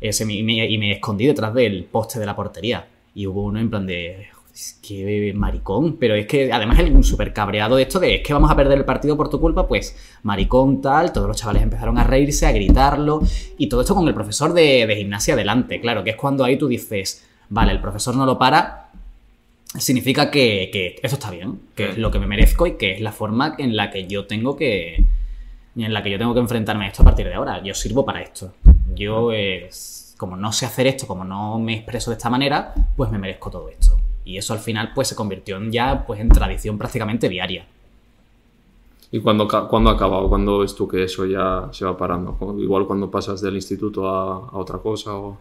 Ese, 0.00 0.30
y, 0.30 0.42
me, 0.42 0.66
y 0.66 0.78
me 0.78 0.92
escondí 0.92 1.26
detrás 1.26 1.54
del 1.54 1.84
poste 1.84 2.20
de 2.20 2.26
la 2.26 2.36
portería. 2.36 2.86
Y 3.14 3.26
hubo 3.26 3.44
uno 3.44 3.58
en 3.58 3.70
plan 3.70 3.86
de, 3.86 4.28
es 4.56 4.78
que 4.80 5.34
maricón, 5.34 5.98
pero 5.98 6.14
es 6.14 6.26
que 6.26 6.50
además 6.50 6.78
un 6.80 7.04
súper 7.04 7.34
cabreado 7.34 7.76
de 7.76 7.82
esto 7.82 8.00
de 8.00 8.14
es 8.14 8.22
que 8.22 8.32
vamos 8.32 8.50
a 8.50 8.56
perder 8.56 8.78
el 8.78 8.86
partido 8.86 9.14
por 9.14 9.28
tu 9.28 9.38
culpa, 9.38 9.68
pues 9.68 9.94
maricón 10.22 10.80
tal, 10.80 11.12
todos 11.12 11.28
los 11.28 11.36
chavales 11.36 11.62
empezaron 11.62 11.98
a 11.98 12.04
reírse, 12.04 12.46
a 12.46 12.52
gritarlo 12.52 13.20
y 13.58 13.68
todo 13.68 13.82
esto 13.82 13.94
con 13.94 14.08
el 14.08 14.14
profesor 14.14 14.54
de, 14.54 14.90
gimnasia 14.96 15.36
delante, 15.36 15.78
claro, 15.78 16.02
que 16.02 16.10
es 16.10 16.16
cuando 16.16 16.42
ahí 16.42 16.56
tú 16.56 16.68
dices, 16.68 17.26
vale, 17.50 17.70
el 17.70 17.82
profesor 17.82 18.16
no 18.16 18.24
lo 18.24 18.38
para, 18.38 18.92
significa 19.78 20.30
que, 20.30 20.70
que 20.72 21.00
eso 21.02 21.16
está 21.16 21.30
bien, 21.30 21.60
que 21.74 21.90
es 21.90 21.98
lo 21.98 22.10
que 22.10 22.18
me 22.18 22.26
merezco 22.26 22.66
y 22.66 22.78
que 22.78 22.92
es 22.92 23.02
la 23.02 23.12
forma 23.12 23.56
en 23.58 23.76
la 23.76 23.90
que 23.90 24.06
yo 24.06 24.26
tengo 24.26 24.56
que 24.56 25.04
en 25.76 25.92
la 25.92 26.02
que 26.02 26.10
yo 26.10 26.16
tengo 26.16 26.32
que 26.32 26.40
enfrentarme 26.40 26.86
a 26.86 26.88
esto 26.88 27.02
a 27.02 27.04
partir 27.04 27.26
de 27.26 27.34
ahora, 27.34 27.62
yo 27.62 27.74
sirvo 27.74 28.06
para 28.06 28.22
esto, 28.22 28.54
yo 28.94 29.32
como 30.16 30.34
no 30.34 30.50
sé 30.50 30.64
hacer 30.64 30.86
esto, 30.86 31.06
como 31.06 31.24
no 31.24 31.58
me 31.58 31.74
expreso 31.74 32.10
de 32.10 32.16
esta 32.16 32.30
manera, 32.30 32.72
pues 32.96 33.10
me 33.10 33.18
merezco 33.18 33.50
todo 33.50 33.68
esto. 33.68 33.98
Y 34.26 34.36
eso 34.36 34.52
al 34.52 34.58
final 34.58 34.90
pues 34.94 35.08
se 35.08 35.14
convirtió 35.14 35.56
en 35.56 35.70
ya 35.72 36.04
pues 36.06 36.20
en 36.20 36.28
tradición 36.28 36.76
prácticamente 36.76 37.28
diaria. 37.28 37.64
¿Y 39.12 39.20
cuándo, 39.20 39.46
cuándo 39.68 39.88
acaba 39.90 40.18
o 40.18 40.28
cuándo 40.28 40.58
ves 40.58 40.74
tú 40.74 40.88
que 40.88 41.04
eso 41.04 41.24
ya 41.26 41.68
se 41.70 41.84
va 41.84 41.96
parando? 41.96 42.36
Igual 42.58 42.86
cuando 42.86 43.08
pasas 43.10 43.40
del 43.40 43.54
instituto 43.54 44.08
a, 44.08 44.48
a 44.52 44.58
otra 44.58 44.78
cosa 44.78 45.14
o... 45.14 45.38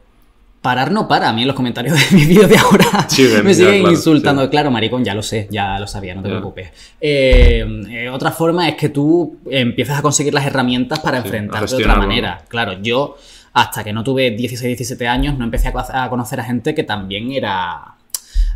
Parar 0.62 0.92
no 0.92 1.08
para. 1.08 1.30
A 1.30 1.34
mí 1.34 1.42
en 1.42 1.48
los 1.48 1.56
comentarios 1.56 1.96
de 2.12 2.15
mis 2.15 2.27
vídeos 2.27 2.48
de 2.50 2.58
ahora 2.58 3.10
Siguen, 3.10 3.44
me 3.44 3.50
ya, 3.51 3.56
siguen 3.56 3.80
claro, 3.80 3.92
insultando. 3.92 4.44
sí. 4.44 4.50
Claro, 4.50 4.72
maricón, 4.72 5.04
ya 5.04 5.15
lo 5.15 5.24
sé, 5.24 5.48
ya 5.51 5.80
lo 5.80 5.88
sabía, 5.88 6.13
no 6.13 6.22
te 6.22 6.30
preocupes. 6.30 6.70
Eh, 7.01 7.65
eh, 7.89 8.10
otra 8.10 8.32
forma 8.32 8.70
es 8.70 8.75
que 8.75 8.89
tú 8.89 9.39
empiezas 9.50 9.98
a 10.00 10.01
conseguir 10.04 10.34
las 10.34 10.46
herramientas 10.46 11.00
para 11.00 11.22
Sí, 11.22 11.27
enfrentarte 11.27 11.75
de 11.75 11.84
otra 11.84 11.96
manera. 11.96 12.44
Claro, 12.48 12.74
yo 12.82 13.18
hasta 13.54 13.84
que 13.84 13.94
no 13.94 14.04
tuve 14.04 14.32
16, 14.32 14.62
17 14.77 15.08
años 15.08 15.38
no 15.38 15.44
empecé 15.44 15.72
a 15.75 16.10
conocer 16.10 16.39
a 16.39 16.44
gente 16.44 16.75
que 16.75 16.84
también 16.84 17.32
era 17.32 17.95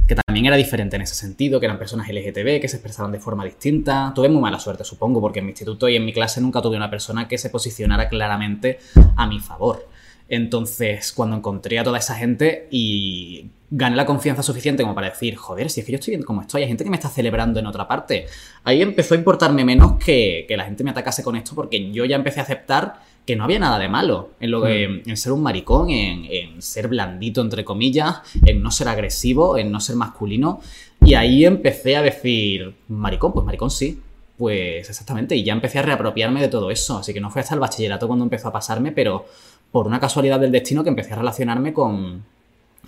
que 0.09 0.15
también 0.15 0.47
era 0.47 0.55
diferente 0.55 0.95
en 0.95 1.03
ese 1.03 1.13
sentido, 1.13 1.59
que 1.59 1.67
eran 1.67 1.77
personas 1.77 2.09
LGTB, 2.09 2.59
que 2.59 2.67
se 2.67 2.77
expresaban 2.77 3.11
de 3.11 3.19
forma 3.19 3.45
distinta. 3.45 4.11
Tuve 4.15 4.27
muy 4.27 4.41
mala 4.41 4.57
suerte, 4.57 4.83
supongo, 4.83 5.21
porque 5.21 5.37
en 5.37 5.45
mi 5.45 5.51
instituto 5.51 5.87
y 5.87 5.95
en 5.95 6.03
mi 6.03 6.11
clase 6.11 6.41
nunca 6.41 6.63
tuve 6.63 6.77
una 6.77 6.89
persona 6.89 7.27
que 7.27 7.37
se 7.37 7.51
posicionara 7.51 8.09
claramente 8.09 8.79
a 9.15 9.27
mi 9.27 9.39
favor. 9.39 9.87
Entonces, 10.27 11.11
cuando 11.11 11.35
encontré 11.35 11.77
a 11.77 11.83
toda 11.83 11.99
esa 11.99 12.15
gente 12.15 12.67
y 12.71 13.51
gané 13.69 13.95
la 13.95 14.07
confianza 14.07 14.41
suficiente 14.41 14.81
como 14.81 14.95
para 14.95 15.11
decir, 15.11 15.35
joder, 15.35 15.69
si 15.69 15.81
es 15.81 15.85
que 15.85 15.91
yo 15.91 15.99
estoy 15.99 16.15
bien 16.15 16.23
como 16.23 16.41
estoy, 16.41 16.63
hay 16.63 16.67
gente 16.67 16.83
que 16.83 16.89
me 16.89 16.95
está 16.95 17.09
celebrando 17.09 17.59
en 17.59 17.67
otra 17.67 17.87
parte. 17.87 18.25
Ahí 18.63 18.81
empezó 18.81 19.13
a 19.13 19.17
importarme 19.17 19.63
menos 19.63 20.03
que, 20.03 20.45
que 20.47 20.57
la 20.57 20.65
gente 20.65 20.83
me 20.83 20.89
atacase 20.89 21.23
con 21.23 21.35
esto 21.35 21.53
porque 21.53 21.91
yo 21.91 22.05
ya 22.05 22.15
empecé 22.15 22.39
a 22.39 22.43
aceptar 22.43 22.99
que 23.29 23.35
no 23.35 23.43
había 23.43 23.59
nada 23.59 23.77
de 23.77 23.87
malo 23.87 24.31
en, 24.39 24.49
lo 24.49 24.63
que, 24.63 25.03
en 25.05 25.15
ser 25.15 25.33
un 25.33 25.43
maricón, 25.43 25.91
en, 25.91 26.25
en 26.25 26.63
ser 26.63 26.87
blandito, 26.87 27.41
entre 27.41 27.63
comillas, 27.63 28.21
en 28.43 28.63
no 28.63 28.71
ser 28.71 28.87
agresivo, 28.87 29.55
en 29.55 29.71
no 29.71 29.79
ser 29.79 29.97
masculino. 29.97 30.61
Y 31.05 31.13
ahí 31.13 31.45
empecé 31.45 31.95
a 31.95 32.01
decir, 32.01 32.73
maricón, 32.87 33.31
pues 33.31 33.45
maricón 33.45 33.69
sí. 33.69 34.01
Pues 34.35 34.89
exactamente, 34.89 35.35
y 35.35 35.43
ya 35.43 35.53
empecé 35.53 35.77
a 35.77 35.83
reapropiarme 35.83 36.41
de 36.41 36.47
todo 36.47 36.71
eso. 36.71 36.97
Así 36.97 37.13
que 37.13 37.21
no 37.21 37.29
fue 37.29 37.43
hasta 37.43 37.53
el 37.53 37.59
bachillerato 37.59 38.07
cuando 38.07 38.25
empezó 38.25 38.47
a 38.47 38.51
pasarme, 38.51 38.91
pero 38.91 39.27
por 39.71 39.85
una 39.85 39.99
casualidad 39.99 40.39
del 40.39 40.51
destino 40.51 40.81
que 40.81 40.89
empecé 40.89 41.13
a 41.13 41.17
relacionarme 41.17 41.71
con, 41.71 42.23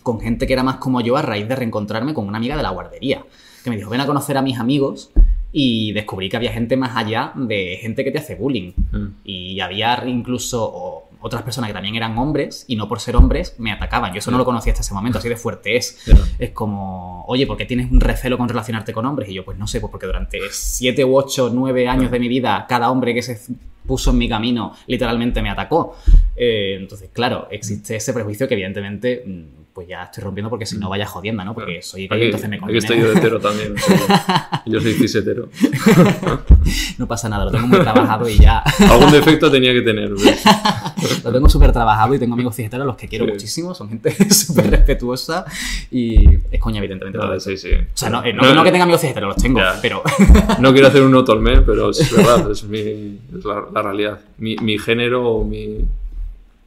con 0.01 0.19
gente 0.21 0.47
que 0.47 0.53
era 0.53 0.63
más 0.63 0.77
como 0.77 1.01
yo 1.01 1.17
a 1.17 1.21
raíz 1.21 1.47
de 1.47 1.55
reencontrarme 1.55 2.15
con 2.15 2.27
una 2.27 2.39
amiga 2.39 2.57
de 2.57 2.63
la 2.63 2.71
guardería, 2.71 3.23
que 3.63 3.69
me 3.69 3.75
dijo, 3.75 3.91
ven 3.91 4.01
a 4.01 4.07
conocer 4.07 4.37
a 4.37 4.41
mis 4.41 4.57
amigos 4.57 5.11
y 5.51 5.91
descubrí 5.91 6.29
que 6.29 6.37
había 6.37 6.51
gente 6.51 6.77
más 6.77 6.95
allá 6.95 7.33
de 7.35 7.77
gente 7.81 8.03
que 8.03 8.11
te 8.11 8.19
hace 8.19 8.35
bullying. 8.35 8.71
Mm. 8.91 9.07
Y 9.23 9.59
había 9.59 10.03
incluso 10.07 11.07
otras 11.21 11.43
personas 11.43 11.69
que 11.69 11.73
también 11.73 11.95
eran 11.95 12.17
hombres 12.17 12.65
y 12.67 12.75
no 12.75 12.87
por 12.87 12.99
ser 12.99 13.15
hombres 13.15 13.55
me 13.59 13.71
atacaban. 13.71 14.11
Yo 14.11 14.19
eso 14.19 14.31
no 14.31 14.37
lo 14.37 14.45
conocía 14.45 14.73
hasta 14.73 14.81
ese 14.81 14.93
momento, 14.93 15.19
así 15.19 15.29
de 15.29 15.35
fuerte 15.35 15.77
es. 15.77 15.99
Es 16.39 16.49
como, 16.51 17.23
oye, 17.27 17.45
¿por 17.45 17.57
qué 17.57 17.65
tienes 17.65 17.91
un 17.91 17.99
recelo 17.99 18.37
con 18.37 18.49
relacionarte 18.49 18.91
con 18.91 19.05
hombres? 19.05 19.29
Y 19.29 19.33
yo, 19.33 19.45
pues 19.45 19.57
no 19.57 19.67
sé, 19.67 19.79
pues 19.79 19.91
porque 19.91 20.07
durante 20.07 20.39
siete 20.49 21.05
u 21.05 21.15
ocho, 21.15 21.51
nueve 21.53 21.87
años 21.87 22.11
de 22.11 22.19
mi 22.19 22.27
vida, 22.27 22.65
cada 22.67 22.89
hombre 22.89 23.13
que 23.13 23.21
se 23.21 23.39
puso 23.85 24.11
en 24.11 24.17
mi 24.17 24.29
camino 24.29 24.73
literalmente 24.87 25.41
me 25.41 25.49
atacó. 25.49 25.95
Eh, 26.35 26.77
entonces, 26.79 27.09
claro, 27.13 27.47
existe 27.51 27.95
ese 27.95 28.13
prejuicio 28.13 28.47
que 28.47 28.55
evidentemente, 28.55 29.23
mm, 29.25 29.60
pues 29.73 29.87
ya 29.87 30.03
estoy 30.03 30.23
rompiendo 30.23 30.49
porque 30.49 30.65
si 30.65 30.77
no 30.77 30.89
vaya 30.89 31.05
jodienda, 31.05 31.43
¿no? 31.45 31.53
Porque 31.53 31.81
soy 31.81 32.07
gay, 32.07 32.17
Aquí, 32.17 32.25
entonces 32.25 32.49
me 32.49 32.55
aquí 32.57 32.59
conviene. 32.61 32.79
estoy 32.79 32.99
yo 32.99 33.09
de 33.11 33.17
hetero 33.17 33.39
también. 33.39 33.75
Yo 34.65 34.79
soy 34.79 34.93
cis 34.93 35.15
hetero. 35.15 35.49
No 36.97 37.07
pasa 37.07 37.27
nada, 37.27 37.45
lo 37.45 37.51
tengo 37.51 37.67
muy 37.67 37.79
trabajado 37.79 38.29
y 38.29 38.37
ya. 38.37 38.59
Algún 38.89 39.11
defecto 39.11 39.49
tenía 39.51 39.73
que 39.73 39.81
tener. 39.81 40.11
Lo 40.11 41.31
tengo 41.31 41.49
súper 41.49 41.71
trabajado 41.71 42.13
y 42.13 42.19
tengo 42.19 42.35
amigos 42.35 42.55
cisteros 42.55 42.83
a 42.83 42.87
los 42.87 42.95
que 42.95 43.07
quiero 43.07 43.25
Sí. 43.25 43.31
muchísimo, 43.31 43.73
son 43.73 43.89
gente 43.89 44.11
súper 44.33 44.69
respetuosa 44.69 45.45
y 45.89 46.35
es 46.51 46.59
coña, 46.59 46.77
evidentemente. 46.79 47.17
Vale, 47.17 47.39
sí, 47.39 47.57
sí. 47.57 47.69
O 47.73 47.97
sea, 47.97 48.09
no, 48.09 48.23
eh, 48.23 48.33
no, 48.33 48.53
no 48.53 48.63
que 48.63 48.71
tenga 48.71 48.83
amigos 48.83 49.01
cisteros, 49.01 49.29
los 49.33 49.41
tengo, 49.41 49.59
Ya. 49.59 49.79
pero 49.81 50.03
No 50.59 50.71
quiero 50.71 50.87
hacer 50.87 51.01
un 51.01 51.11
no 51.11 51.23
tolmen, 51.23 51.63
pero 51.65 51.89
es 51.89 52.15
verdad, 52.15 52.51
es, 52.51 52.63
mi, 52.63 52.79
es 52.79 53.43
la, 53.43 53.63
la 53.73 53.81
realidad. 53.81 54.19
Mi, 54.37 54.55
mi 54.57 54.77
género 54.77 55.27
o 55.27 55.43
mi... 55.43 55.79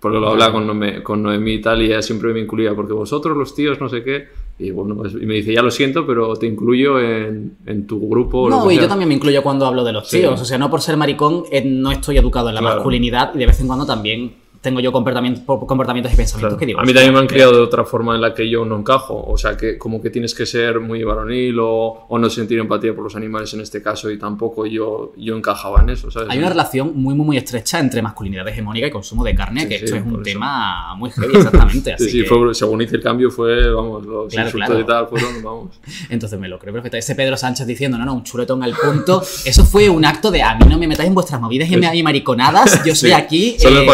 Porque 0.05 0.21
lo 0.21 0.29
hablaba 0.29 0.53
con, 0.53 0.67
Noemí- 0.69 1.03
con 1.03 1.23
Noemí 1.23 1.55
y 1.55 1.61
tal, 1.63 1.81
y 1.81 1.87
ella 1.87 2.03
siempre 2.03 2.33
me 2.35 2.41
incluía, 2.41 2.75
porque 2.75 2.93
vosotros 2.93 3.35
los 3.37 3.55
tíos, 3.55 3.81
no 3.81 3.89
sé 3.89 4.05
qué, 4.05 4.27
y 4.59 4.71
bueno, 4.71 4.95
pues- 4.97 5.15
y 5.15 5.25
me 5.25 5.33
dice, 5.35 5.55
ya 5.55 5.63
lo 5.63 5.71
siento, 5.71 6.07
pero 6.07 6.37
te 6.37 6.47
incluyo 6.47 7.01
en, 7.01 7.57
en 7.65 7.87
tu 7.87 8.07
grupo. 8.09 8.51
No, 8.51 8.71
y 8.71 8.75
sea". 8.75 8.83
yo 8.85 8.89
también 8.89 9.09
me 9.09 9.15
incluyo 9.15 9.43
cuando 9.43 9.65
hablo 9.67 9.83
de 9.83 9.95
los 9.95 10.07
Sí. 10.09 10.19
tíos. 10.19 10.39
O 10.41 10.45
sea, 10.45 10.59
no 10.59 10.69
por 10.71 10.83
ser 10.83 10.99
maricón, 10.99 11.45
eh, 11.51 11.65
no 11.65 11.91
estoy 11.91 12.19
educado 12.19 12.51
en 12.51 12.55
la 12.57 12.61
Claro. 12.61 12.77
masculinidad 12.77 13.35
y 13.35 13.39
de 13.39 13.47
vez 13.47 13.59
en 13.63 13.67
cuando 13.67 13.87
también 13.87 14.35
tengo 14.65 14.81
yo 14.81 14.91
comportamiento- 14.91 15.45
comportamientos 15.47 16.13
y 16.13 16.17
pensamientos 16.17 16.49
Claro. 16.55 16.59
que 16.59 16.67
digo. 16.67 16.81
a 16.81 16.83
mí 16.83 16.89
"Hostia, 16.89 17.03
también 17.03 17.15
me 17.15 17.21
han 17.21 17.27
criado 17.29 17.53
de 17.53 17.61
otra 17.61 17.85
forma 17.85 18.17
en 18.17 18.21
la 18.21 18.35
que 18.35 18.49
yo 18.51 18.65
no 18.65 18.77
encajo. 18.79 19.23
O 19.25 19.39
sea, 19.39 19.57
que 19.57 19.79
como 19.79 20.01
que 20.03 20.11
tienes 20.11 20.35
que 20.35 20.47
ser 20.47 20.81
muy 20.81 21.05
varonil 21.05 21.57
o, 21.61 22.07
o 22.09 22.19
no 22.19 22.29
sentir 22.29 22.59
empatía 22.59 22.93
por 22.95 23.05
los 23.05 23.15
animales 23.15 23.55
en 23.55 23.61
este 23.61 23.81
caso 23.83 24.11
y 24.11 24.19
tampoco 24.19 24.67
yo, 24.67 25.13
yo 25.17 25.37
encajaba 25.37 25.83
en 25.83 25.91
eso, 25.91 26.11
¿sabes? 26.11 26.29
Hay 26.31 26.39
una 26.39 26.49
relación 26.49 26.93
muy, 27.01 27.15
muy, 27.15 27.25
muy 27.27 27.37
estrecha 27.37 27.79
entre 27.79 28.03
masculinidad 28.03 28.49
hegemónica 28.49 28.87
y 28.87 28.91
consumo 28.91 29.23
de 29.23 29.35
carne, 29.35 29.61
Sí, 29.63 29.69
que 29.69 29.79
sí, 29.79 29.85
esto 29.85 29.97
es 29.97 30.03
un 30.03 30.13
eso. 30.15 30.23
tema 30.23 30.95
muy 30.97 31.11
heavy, 31.13 31.37
exactamente. 31.37 31.93
Así 31.93 32.09
Sí, 32.11 32.23
que- 32.23 32.29
fue- 32.29 32.55
según 32.55 32.81
hice 32.83 32.97
el 32.97 33.03
cambio 33.03 33.31
fue, 33.31 33.71
vamos, 33.71 34.05
los 34.07 34.33
Claro, 34.33 34.49
insultos 34.49 34.69
claro. 34.69 34.81
y 34.81 34.87
tal 34.87 35.07
fueron, 35.09 35.43
vamos. 35.43 35.81
Entonces 36.11 36.39
me 36.41 36.49
lo 36.49 36.59
creo 36.59 36.73
perfectamente. 36.73 36.99
Ese 36.99 37.15
Pedro 37.15 37.37
Sánchez 37.37 37.67
diciendo, 37.67 37.99
no, 37.99 38.05
no, 38.07 38.15
un 38.15 38.23
chuletón 38.25 38.63
al 38.63 38.73
punto. 38.75 39.23
Eso 39.45 39.65
fue 39.65 39.89
un 39.91 40.05
acto 40.05 40.31
de 40.31 40.43
a 40.43 40.55
mí 40.57 40.65
no 40.69 40.79
me 40.79 40.87
metáis 40.89 41.09
en 41.09 41.15
vuestras 41.15 41.39
movidas 41.41 41.71
y, 41.71 41.77
me- 41.77 41.95
y 41.95 42.03
mariconadas. 42.03 42.83
Yo 42.85 42.95
soy 42.95 43.11
Sí, 43.11 43.13
aquí, 43.13 43.49
eh, 43.51 43.61
solo 43.61 43.85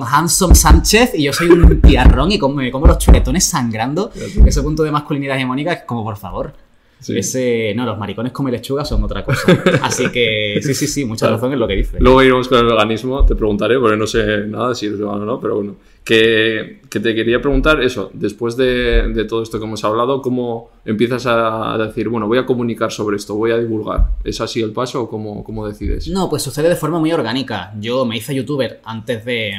me 0.00 0.06
faltó 0.06 0.26
eso. 0.26 0.46
Don 0.46 0.52
Hanson 0.52 0.54
Sánchez, 0.54 1.12
y 1.14 1.24
yo 1.24 1.32
soy 1.32 1.48
un 1.50 1.80
tiarrón 1.82 2.32
y 2.32 2.38
como, 2.38 2.56
me 2.56 2.70
como 2.70 2.86
los 2.86 2.98
chuletones 2.98 3.44
sangrando. 3.44 4.10
Ese 4.46 4.62
punto 4.62 4.82
de 4.82 4.90
masculinidad 4.90 5.36
hegemónica 5.36 5.72
es 5.72 5.82
como, 5.82 6.02
por 6.04 6.16
favor. 6.16 6.52
Sí. 7.02 7.16
Ese, 7.16 7.72
no, 7.74 7.86
los 7.86 7.96
maricones 7.96 8.30
come 8.30 8.50
lechuga 8.50 8.84
son 8.84 9.02
otra 9.02 9.24
cosa. 9.24 9.40
Así 9.82 10.10
que 10.10 10.60
sí, 10.62 10.74
sí, 10.74 10.86
sí, 10.86 11.06
mucha 11.06 11.20
Claro. 11.24 11.36
razón 11.36 11.52
en 11.54 11.58
lo 11.58 11.66
que 11.66 11.76
dice. 11.76 11.96
Luego 11.98 12.22
iremos 12.22 12.46
con 12.46 12.58
el 12.58 12.66
veganismo, 12.66 13.24
te 13.24 13.34
preguntaré, 13.34 13.78
porque 13.78 13.96
no 13.96 14.06
sé 14.06 14.44
nada 14.46 14.74
si 14.74 14.84
eres 14.84 14.98
vegano 14.98 15.22
o 15.22 15.24
no, 15.24 15.40
pero 15.40 15.54
bueno. 15.56 15.76
Que, 16.04 16.80
que 16.90 17.00
te 17.00 17.14
quería 17.14 17.40
preguntar 17.40 17.82
eso, 17.82 18.10
después 18.12 18.54
de, 18.56 19.08
de 19.14 19.24
todo 19.24 19.42
esto 19.42 19.58
que 19.58 19.64
hemos 19.64 19.82
hablado, 19.84 20.20
¿cómo 20.20 20.70
empiezas 20.84 21.24
a 21.26 21.76
decir, 21.78 22.08
bueno, 22.10 22.26
voy 22.26 22.36
a 22.38 22.44
comunicar 22.44 22.90
sobre 22.92 23.16
esto, 23.16 23.34
voy 23.34 23.52
a 23.52 23.56
divulgar? 23.58 24.08
¿Es 24.24 24.40
así 24.42 24.60
el 24.60 24.72
paso 24.72 25.02
o 25.02 25.08
cómo, 25.08 25.42
cómo 25.44 25.66
decides? 25.66 26.08
No, 26.08 26.28
pues 26.28 26.42
sucede 26.42 26.68
de 26.68 26.76
forma 26.76 26.98
muy 26.98 27.12
orgánica. 27.12 27.72
Yo 27.80 28.04
me 28.04 28.16
hice 28.16 28.34
youtuber 28.34 28.80
antes 28.84 29.24
de, 29.24 29.52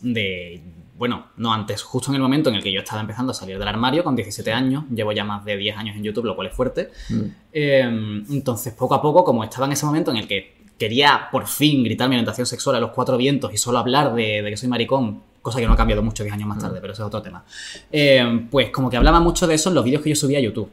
de- 0.00 0.60
Bueno, 0.96 1.28
no 1.38 1.50
antes, 1.52 1.82
justo 1.82 2.10
en 2.10 2.16
el 2.16 2.20
momento 2.20 2.50
en 2.50 2.56
el 2.56 2.62
que 2.62 2.70
yo 2.70 2.80
estaba 2.80 3.00
empezando 3.00 3.30
a 3.30 3.34
salir 3.34 3.58
del 3.58 3.66
armario 3.66 4.04
con 4.04 4.14
17 4.14 4.52
años. 4.52 4.84
Llevo 4.94 5.12
ya 5.12 5.24
más 5.24 5.44
de 5.46 5.56
10 5.56 5.74
años 5.78 5.96
en 5.96 6.02
YouTube, 6.02 6.26
lo 6.26 6.36
cual 6.36 6.48
es 6.48 6.54
fuerte. 6.54 6.90
Mm. 7.08 7.20
Eh, 7.54 8.22
entonces, 8.30 8.74
poco 8.74 8.94
a 8.94 9.00
poco, 9.00 9.24
como 9.24 9.42
estaba 9.42 9.64
en 9.64 9.72
ese 9.72 9.86
momento 9.86 10.10
en 10.10 10.18
el 10.18 10.28
que 10.28 10.58
quería 10.78 11.28
por 11.32 11.46
fin 11.46 11.82
gritar 11.84 12.08
mi 12.08 12.16
orientación 12.16 12.46
sexual 12.46 12.76
a 12.76 12.80
los 12.80 12.90
cuatro 12.90 13.16
vientos 13.16 13.50
y 13.52 13.56
solo 13.56 13.78
hablar 13.78 14.14
de, 14.14 14.42
de 14.42 14.50
que 14.50 14.56
soy 14.58 14.68
maricón, 14.68 15.22
cosa 15.40 15.58
que 15.58 15.66
no 15.66 15.72
ha 15.72 15.76
cambiado 15.76 16.02
mucho 16.02 16.22
10 16.22 16.34
años 16.34 16.48
más 16.48 16.58
tarde, 16.58 16.80
pero 16.82 16.92
eso 16.92 17.02
es 17.02 17.06
otro 17.06 17.22
tema. 17.22 17.44
Eh, 17.90 18.46
pues 18.50 18.68
como 18.70 18.90
que 18.90 18.98
hablaba 18.98 19.20
mucho 19.20 19.46
de 19.46 19.54
eso 19.54 19.70
en 19.70 19.76
los 19.76 19.84
vídeos 19.84 20.02
que 20.02 20.10
yo 20.10 20.16
subía 20.16 20.36
a 20.38 20.42
YouTube. 20.42 20.70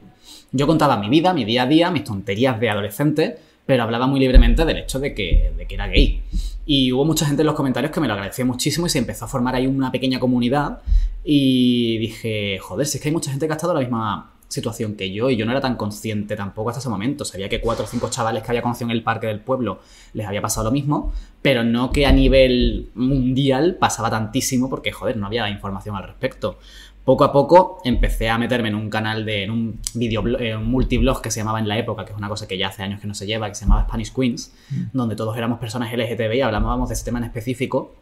Yo 0.52 0.68
contaba 0.68 0.98
mi 0.98 1.08
vida, 1.10 1.34
mi 1.34 1.46
día 1.46 1.64
a 1.64 1.68
día, 1.68 1.90
mis 1.92 2.04
tonterías 2.04 2.60
de 2.60 2.70
adolescente, 2.70 3.38
pero 3.68 3.84
hablaba 3.84 4.08
muy 4.08 4.20
libremente 4.20 4.66
del 4.66 4.78
hecho 4.78 5.00
de 5.00 5.14
que, 5.14 5.54
de 5.56 5.68
que 5.68 5.76
era 5.76 5.88
gay. 5.88 6.24
Y 6.66 6.92
hubo 6.92 7.06
mucha 7.06 7.26
gente 7.26 7.44
en 7.44 7.46
los 7.46 7.56
comentarios 7.56 7.92
que 7.92 8.00
me 8.00 8.08
lo 8.08 8.14
agradeció 8.14 8.46
muchísimo 8.46 8.88
y 8.88 8.90
se 8.90 8.98
empezó 8.98 9.26
a 9.26 9.28
formar 9.28 9.56
ahí 9.56 9.68
una 9.68 9.92
pequeña 9.92 10.20
comunidad. 10.20 10.80
Y 11.24 11.98
dije, 12.00 12.58
joder, 12.60 12.88
si 12.88 12.98
es 12.98 13.04
que 13.04 13.10
hay 13.10 13.14
mucha 13.14 13.30
gente 13.30 13.46
que 13.46 13.54
ha 13.54 13.56
estado 13.56 13.74
en 13.74 13.76
la 13.76 13.82
misma 13.82 14.32
situación 14.48 14.96
que 14.96 15.12
yo 15.12 15.30
y 15.30 15.36
yo 15.36 15.46
no 15.46 15.52
era 15.52 15.60
tan 15.60 15.76
consciente 15.76 16.36
tampoco 16.36 16.70
hasta 16.70 16.80
ese 16.80 16.90
momento. 16.90 17.26
Sabía 17.26 17.50
que 17.50 17.60
cuatro 17.60 17.86
o 17.86 17.88
cinco 17.88 18.10
chavales 18.10 18.44
que 18.44 18.50
había 18.50 18.62
conocido 18.62 18.90
en 18.90 18.96
el 18.96 19.04
parque 19.04 19.28
del 19.28 19.42
pueblo 19.42 19.80
les 20.14 20.26
había 20.26 20.42
pasado 20.42 20.66
lo 20.66 20.72
mismo, 20.72 21.12
pero 21.42 21.64
no 21.64 21.92
que 21.92 22.06
a 22.06 22.12
nivel 22.12 22.90
mundial 22.96 23.76
pasaba 23.80 24.10
tantísimo 24.10 24.70
porque, 24.70 24.92
joder, 24.92 25.18
no 25.18 25.28
había 25.28 25.50
información 25.50 25.96
al 25.96 26.04
respecto. 26.04 26.60
Poco 27.08 27.24
a 27.24 27.32
poco 27.32 27.80
empecé 27.86 28.30
a 28.30 28.38
meterme 28.38 28.68
en 28.68 28.76
un 28.76 28.90
canal 28.90 29.24
de, 29.24 29.44
en 29.44 29.52
un 29.52 29.80
video, 29.94 30.24
un 30.24 30.70
multiblog 30.70 31.22
que 31.22 31.32
se 31.32 31.40
llamaba 31.40 31.58
en 31.58 31.66
la 31.70 31.78
época, 31.78 32.04
que 32.04 32.12
es 32.12 32.18
una 32.18 32.28
cosa 32.28 32.50
que 32.50 32.58
ya 32.58 32.68
hace 32.68 32.84
años 32.84 33.00
que 33.00 33.08
no 33.08 33.14
se 33.14 33.26
lleva, 33.26 33.48
que 33.48 33.56
se 33.56 33.64
llamaba 33.64 33.84
Spanish 33.84 34.14
Queens, 34.14 34.52
donde 34.92 35.16
todos 35.16 35.38
éramos 35.38 35.58
personas 35.58 35.90
LGTB 35.94 36.34
y 36.34 36.42
hablábamos 36.42 36.90
de 36.90 36.96
ese 36.96 37.06
tema 37.06 37.20
en 37.20 37.24
específico. 37.24 37.96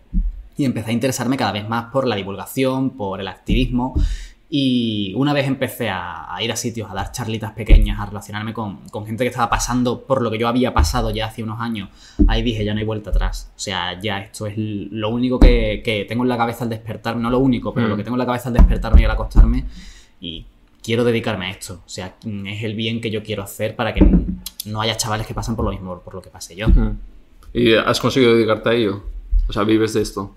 Y 0.57 0.65
empecé 0.65 0.89
a 0.89 0.93
interesarme 0.93 1.37
cada 1.37 1.51
vez 1.51 1.69
más 1.69 1.91
por 1.91 2.07
la 2.07 2.15
divulgación, 2.15 2.97
por 2.97 3.21
el 3.21 3.27
activismo. 3.27 3.93
Y 4.49 5.13
una 5.15 5.33
vez 5.33 5.47
empecé 5.47 5.89
a, 5.89 6.33
a 6.33 6.41
ir 6.43 6.51
a 6.51 6.55
sitios, 6.55 6.89
a 6.89 6.93
dar 6.93 7.11
charlitas 7.11 7.51
pequeñas, 7.53 7.99
a 7.99 8.05
relacionarme 8.05 8.53
con, 8.53 8.77
con 8.89 9.05
gente 9.05 9.23
que 9.23 9.29
estaba 9.29 9.49
pasando 9.49 10.03
por 10.03 10.21
lo 10.21 10.29
que 10.29 10.37
yo 10.37 10.47
había 10.47 10.71
pasado 10.73 11.09
ya 11.09 11.25
hace 11.27 11.41
unos 11.41 11.59
años, 11.59 11.89
ahí 12.27 12.43
dije, 12.43 12.63
ya 12.63 12.73
no 12.73 12.79
hay 12.79 12.85
vuelta 12.85 13.09
atrás. 13.09 13.51
O 13.55 13.59
sea, 13.59 13.99
ya 13.99 14.19
esto 14.19 14.45
es 14.45 14.53
lo 14.57 15.09
único 15.09 15.39
que, 15.39 15.81
que 15.83 16.05
tengo 16.07 16.23
en 16.23 16.29
la 16.29 16.37
cabeza 16.37 16.63
al 16.63 16.69
despertarme, 16.69 17.23
no 17.23 17.29
lo 17.31 17.39
único, 17.39 17.73
pero 17.73 17.87
Mm. 17.87 17.89
lo 17.89 17.97
que 17.97 18.03
tengo 18.03 18.15
en 18.15 18.19
la 18.19 18.25
cabeza 18.27 18.49
al 18.49 18.53
despertarme 18.53 19.01
y 19.01 19.05
al 19.05 19.11
acostarme. 19.11 19.65
Y 20.21 20.45
quiero 20.83 21.03
dedicarme 21.03 21.47
a 21.47 21.49
esto. 21.49 21.81
O 21.85 21.89
sea, 21.89 22.15
es 22.45 22.63
el 22.63 22.75
bien 22.75 23.01
que 23.01 23.09
yo 23.09 23.23
quiero 23.23 23.41
hacer 23.41 23.75
para 23.75 23.93
que 23.95 24.07
no 24.67 24.79
haya 24.81 24.95
chavales 24.95 25.25
que 25.25 25.33
pasan 25.33 25.55
por 25.55 25.65
lo 25.65 25.71
mismo, 25.71 25.99
por 26.01 26.13
lo 26.13 26.21
que 26.21 26.29
pasé 26.29 26.55
yo. 26.55 26.69
Mm. 26.69 26.97
¿Y 27.53 27.73
has 27.73 27.99
conseguido 27.99 28.35
dedicarte 28.35 28.69
a 28.69 28.73
ello? 28.73 29.03
O 29.47 29.53
sea, 29.53 29.63
vives 29.63 29.93
de 29.95 30.01
esto. 30.01 30.35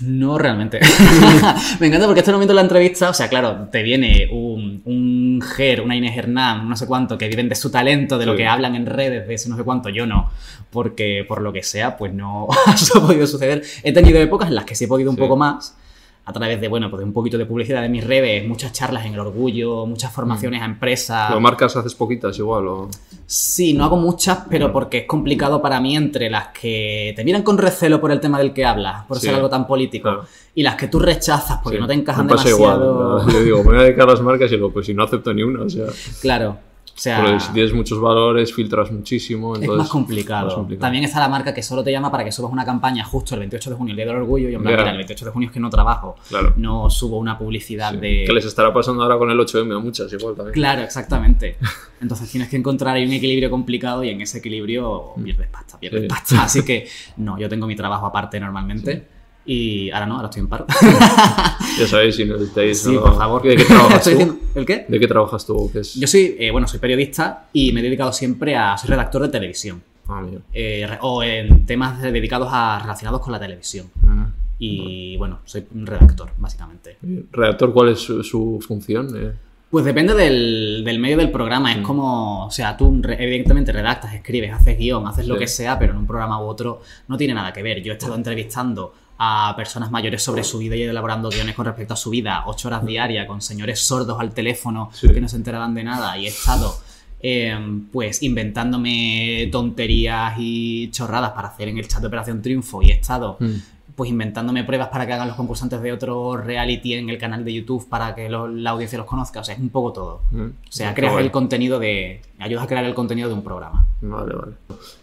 No 0.00 0.38
realmente. 0.38 0.80
me 1.80 1.86
encanta 1.88 2.06
porque 2.06 2.20
este 2.20 2.32
momento 2.32 2.52
de 2.52 2.56
la 2.56 2.62
entrevista, 2.62 3.10
o 3.10 3.14
sea, 3.14 3.28
claro, 3.28 3.68
te 3.70 3.82
viene 3.82 4.28
un, 4.32 4.80
un 4.84 5.42
Ger, 5.42 5.82
una 5.82 5.94
Inés 5.96 6.16
Hernán, 6.16 6.68
no 6.68 6.76
sé 6.76 6.86
cuánto, 6.86 7.18
que 7.18 7.28
viven 7.28 7.48
de 7.48 7.54
su 7.54 7.70
talento, 7.70 8.16
de 8.18 8.26
lo 8.26 8.32
Sí. 8.32 8.38
que 8.38 8.46
hablan 8.46 8.74
en 8.74 8.86
redes, 8.86 9.26
de 9.28 9.34
ese 9.34 9.48
no 9.50 9.56
sé 9.56 9.62
cuánto, 9.64 9.88
yo 9.90 10.06
no. 10.06 10.30
Porque 10.70 11.24
por 11.28 11.42
lo 11.42 11.52
que 11.52 11.62
sea, 11.62 11.96
pues 11.96 12.12
no 12.14 12.48
eso 12.74 12.98
ha 13.02 13.06
podido 13.06 13.26
suceder. 13.26 13.62
He 13.82 13.92
tenido 13.92 14.18
épocas 14.20 14.48
en 14.48 14.54
las 14.54 14.64
que 14.64 14.74
sí 14.74 14.84
he 14.84 14.88
podido 14.88 15.10
un 15.10 15.16
Sí. 15.16 15.20
poco 15.20 15.36
más, 15.36 15.76
a 16.24 16.32
través 16.32 16.60
de, 16.60 16.68
bueno, 16.68 16.90
pues 16.90 16.98
de 17.00 17.04
un 17.06 17.12
poquito 17.12 17.38
de 17.38 17.46
publicidad 17.46 17.82
de 17.82 17.88
mis 17.88 18.04
redes, 18.04 18.46
muchas 18.46 18.72
charlas 18.72 19.04
en 19.06 19.14
el 19.14 19.20
orgullo, 19.20 19.86
muchas 19.86 20.12
formaciones 20.12 20.62
a 20.62 20.64
empresas. 20.66 21.30
¿Lo 21.30 21.40
marcas 21.40 21.74
haces 21.76 21.94
poquitas 21.94 22.38
igual 22.38 22.68
o...? 22.68 22.88
Sí, 23.26 23.72
no 23.72 23.84
hago 23.84 23.96
muchas, 23.96 24.40
pero 24.48 24.72
porque 24.72 24.98
es 24.98 25.06
complicado 25.06 25.60
para 25.62 25.80
mí 25.80 25.96
entre 25.96 26.30
las 26.30 26.48
que 26.48 27.12
te 27.16 27.24
miran 27.24 27.42
con 27.42 27.58
recelo 27.58 28.00
por 28.00 28.12
el 28.12 28.20
tema 28.20 28.38
del 28.38 28.52
que 28.52 28.64
hablas, 28.64 29.04
por 29.06 29.18
Sí, 29.18 29.26
ser 29.26 29.34
algo 29.36 29.48
tan 29.48 29.66
político, 29.66 30.02
claro. 30.08 30.24
y 30.54 30.62
las 30.62 30.76
que 30.76 30.88
tú 30.88 30.98
rechazas 30.98 31.58
porque 31.62 31.78
Sí, 31.78 31.80
no 31.82 31.88
te 31.88 31.94
encajan 31.94 32.26
me 32.26 32.32
pasa 32.34 32.48
demasiado. 32.48 33.20
Igual. 33.22 33.34
Yo 33.34 33.42
digo, 33.42 33.58
me 33.58 33.64
voy 33.64 33.78
a 33.78 33.82
dedicar 33.82 34.08
a 34.08 34.12
las 34.12 34.20
marcas 34.20 34.50
y 34.52 34.56
digo, 34.56 34.70
pues 34.72 34.86
si 34.86 34.94
no 34.94 35.02
acepto 35.04 35.32
ni 35.34 35.42
una, 35.42 35.62
o 35.62 35.68
sea... 35.70 35.86
Claro. 36.20 36.58
O 37.00 37.02
sea, 37.02 37.22
Porque 37.22 37.40
si 37.40 37.50
tienes 37.54 37.72
muchos 37.72 37.98
valores, 37.98 38.52
filtras 38.52 38.92
muchísimo, 38.92 39.54
es 39.54 39.62
entonces... 39.62 39.78
más 39.84 39.88
complicado. 39.88 40.44
más 40.48 40.54
complicado. 40.54 40.82
También 40.84 41.04
está 41.04 41.18
la 41.18 41.30
marca 41.30 41.54
que 41.54 41.62
solo 41.62 41.82
te 41.82 41.90
llama 41.90 42.10
para 42.10 42.24
que 42.24 42.30
subas 42.30 42.52
una 42.52 42.62
campaña 42.66 43.02
justo 43.06 43.32
el 43.34 43.38
28 43.40 43.70
de 43.70 43.76
junio, 43.76 43.92
el 43.92 43.96
día 43.96 44.04
del 44.04 44.16
orgullo, 44.16 44.50
y 44.50 44.54
en 44.54 44.60
plan, 44.60 44.74
Ya. 44.74 44.78
mira, 44.80 44.90
el 44.90 44.96
28 44.98 45.24
de 45.24 45.30
junio 45.30 45.48
es 45.48 45.52
que 45.54 45.60
no 45.60 45.70
trabajo, 45.70 46.16
Claro. 46.28 46.52
no 46.58 46.90
subo 46.90 47.16
una 47.16 47.38
publicidad 47.38 47.92
Sí. 47.92 47.96
de... 47.96 48.24
Que 48.26 48.32
les 48.34 48.44
estará 48.44 48.70
pasando 48.74 49.02
ahora 49.02 49.16
con 49.16 49.30
el 49.30 49.40
8M 49.40 49.74
a 49.74 49.78
muchas 49.78 50.12
igual 50.12 50.34
también. 50.34 50.52
Claro, 50.52 50.82
exactamente. 50.82 51.56
Entonces 52.02 52.30
tienes 52.30 52.50
que 52.50 52.58
encontrar 52.58 52.94
ahí 52.96 53.06
un 53.06 53.12
equilibrio 53.14 53.48
complicado 53.48 54.04
y 54.04 54.10
en 54.10 54.20
ese 54.20 54.36
equilibrio 54.36 55.14
pierdes 55.24 55.48
pasta, 55.48 55.80
pierdes 55.80 56.02
Sí. 56.02 56.06
pasta. 56.08 56.42
Así 56.44 56.64
que 56.66 56.86
no, 57.16 57.38
yo 57.38 57.48
tengo 57.48 57.66
mi 57.66 57.76
trabajo 57.76 58.04
aparte 58.04 58.38
normalmente 58.38 59.19
y 59.46 59.90
ahora 59.90 60.06
no, 60.06 60.16
ahora 60.16 60.26
estoy 60.28 60.40
en 60.40 60.48
paro. 60.48 60.66
Ya 61.78 61.86
sabéis, 61.86 62.16
si 62.16 62.24
necesitáis... 62.24 62.80
sí, 62.82 62.92
¿no? 62.92 63.00
por 63.02 63.16
favor. 63.16 63.42
¿De 63.42 63.56
qué 63.56 63.64
trabajas 63.64 64.04
tú? 64.04 64.10
diciendo- 64.10 64.36
¿El 64.54 64.66
qué? 64.66 64.84
¿De 64.88 65.00
qué 65.00 65.06
trabajas 65.06 65.46
tú? 65.46 65.70
¿Qué 65.72 65.78
es? 65.80 65.94
Yo 65.94 66.06
soy, 66.06 66.36
eh, 66.38 66.50
bueno, 66.50 66.66
soy 66.68 66.78
periodista 66.80 67.46
y 67.52 67.72
me 67.72 67.80
he 67.80 67.82
dedicado 67.82 68.12
siempre 68.12 68.54
a... 68.56 68.76
Soy 68.76 68.90
redactor 68.90 69.22
de 69.22 69.28
televisión. 69.28 69.82
Ah, 70.08 70.22
eh, 70.52 70.88
o 71.02 71.22
en 71.22 71.64
temas 71.66 72.02
dedicados 72.02 72.48
a 72.50 72.80
relacionados 72.80 73.20
con 73.20 73.32
la 73.32 73.38
televisión. 73.40 73.86
Ah, 74.06 74.28
Y 74.58 75.16
bueno, 75.16 75.38
soy 75.44 75.64
un 75.74 75.86
redactor, 75.86 76.30
básicamente. 76.36 76.96
bien. 77.00 77.26
¿Redactor 77.32 77.72
cuál 77.72 77.90
es 77.90 78.00
su, 78.00 78.22
su 78.24 78.62
función? 78.66 79.08
Eh, 79.16 79.32
Pues 79.70 79.84
depende 79.84 80.14
del, 80.14 80.82
del 80.84 80.98
medio 80.98 81.16
del 81.16 81.30
programa. 81.30 81.72
Es 81.72 81.78
Mm. 81.78 81.82
como, 81.82 82.46
o 82.46 82.50
sea, 82.50 82.76
tú 82.76 83.00
evidentemente 83.18 83.72
redactas, 83.72 84.12
escribes, 84.14 84.52
haces 84.52 84.76
guion, 84.76 85.06
haces 85.06 85.26
lo 85.28 85.34
Sí. 85.34 85.40
que 85.40 85.46
sea, 85.46 85.78
pero 85.78 85.92
en 85.92 85.98
un 85.98 86.06
programa 86.06 86.42
u 86.42 86.46
otro 86.46 86.82
no 87.08 87.16
tiene 87.16 87.32
nada 87.34 87.52
que 87.52 87.62
ver. 87.62 87.80
Yo 87.82 87.92
he 87.92 87.96
estado 87.96 88.16
entrevistando 88.16 88.92
a 89.22 89.52
personas 89.54 89.90
mayores 89.90 90.22
sobre 90.22 90.42
su 90.44 90.56
vida 90.58 90.76
y 90.76 90.82
elaborando 90.82 91.28
guiones 91.28 91.54
con 91.54 91.66
respecto 91.66 91.92
a 91.92 91.96
su 91.96 92.08
vida, 92.08 92.44
ocho 92.46 92.68
horas 92.68 92.86
diarias, 92.86 93.26
con 93.26 93.42
señores 93.42 93.78
sordos 93.78 94.18
al 94.18 94.32
teléfono 94.32 94.88
Sí. 94.94 95.08
que 95.08 95.20
no 95.20 95.28
se 95.28 95.36
enteraban 95.36 95.74
de 95.74 95.84
nada. 95.84 96.16
Y 96.16 96.24
he 96.24 96.28
estado, 96.28 96.74
eh, 97.20 97.54
pues, 97.92 98.22
inventándome 98.22 99.48
tonterías 99.52 100.34
y 100.38 100.90
chorradas 100.90 101.32
para 101.32 101.48
hacer 101.48 101.68
en 101.68 101.76
el 101.76 101.86
chat 101.86 102.00
de 102.00 102.06
Operación 102.06 102.40
Triunfo. 102.40 102.82
Y 102.82 102.90
he 102.90 102.94
estado 102.94 103.36
mm. 103.40 103.54
pues 103.94 104.08
inventándome 104.08 104.64
pruebas 104.64 104.88
para 104.88 105.06
que 105.06 105.12
hagan 105.12 105.28
los 105.28 105.36
concursantes 105.36 105.82
de 105.82 105.92
otro 105.92 106.38
reality 106.38 106.94
en 106.94 107.10
el 107.10 107.18
canal 107.18 107.44
de 107.44 107.52
YouTube 107.52 107.86
para 107.90 108.14
que 108.14 108.30
lo- 108.30 108.48
la 108.48 108.70
audiencia 108.70 108.96
los 108.96 109.06
conozca. 109.06 109.40
O 109.40 109.44
sea, 109.44 109.54
es 109.54 109.60
un 109.60 109.68
poco 109.68 109.92
todo. 109.92 110.22
Mm. 110.30 110.40
O 110.46 110.50
sea, 110.72 110.94
creas 110.94 111.18
el 111.18 111.30
contenido 111.30 111.78
de. 111.78 112.22
Ayudas 112.38 112.64
a 112.64 112.66
crear 112.66 112.84
el 112.86 112.94
contenido 112.94 113.28
de 113.28 113.34
un 113.34 113.42
programa. 113.44 113.86
Vale, 114.00 114.34
vale. 114.34 114.52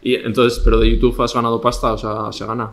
Y 0.02 0.16
entonces, 0.16 0.60
¿pero 0.64 0.80
de 0.80 0.90
YouTube 0.90 1.22
has 1.22 1.34
ganado 1.36 1.62
pasta? 1.62 1.94
O 1.94 1.98
sea, 2.00 2.32
¿se 2.32 2.44
gana? 2.48 2.72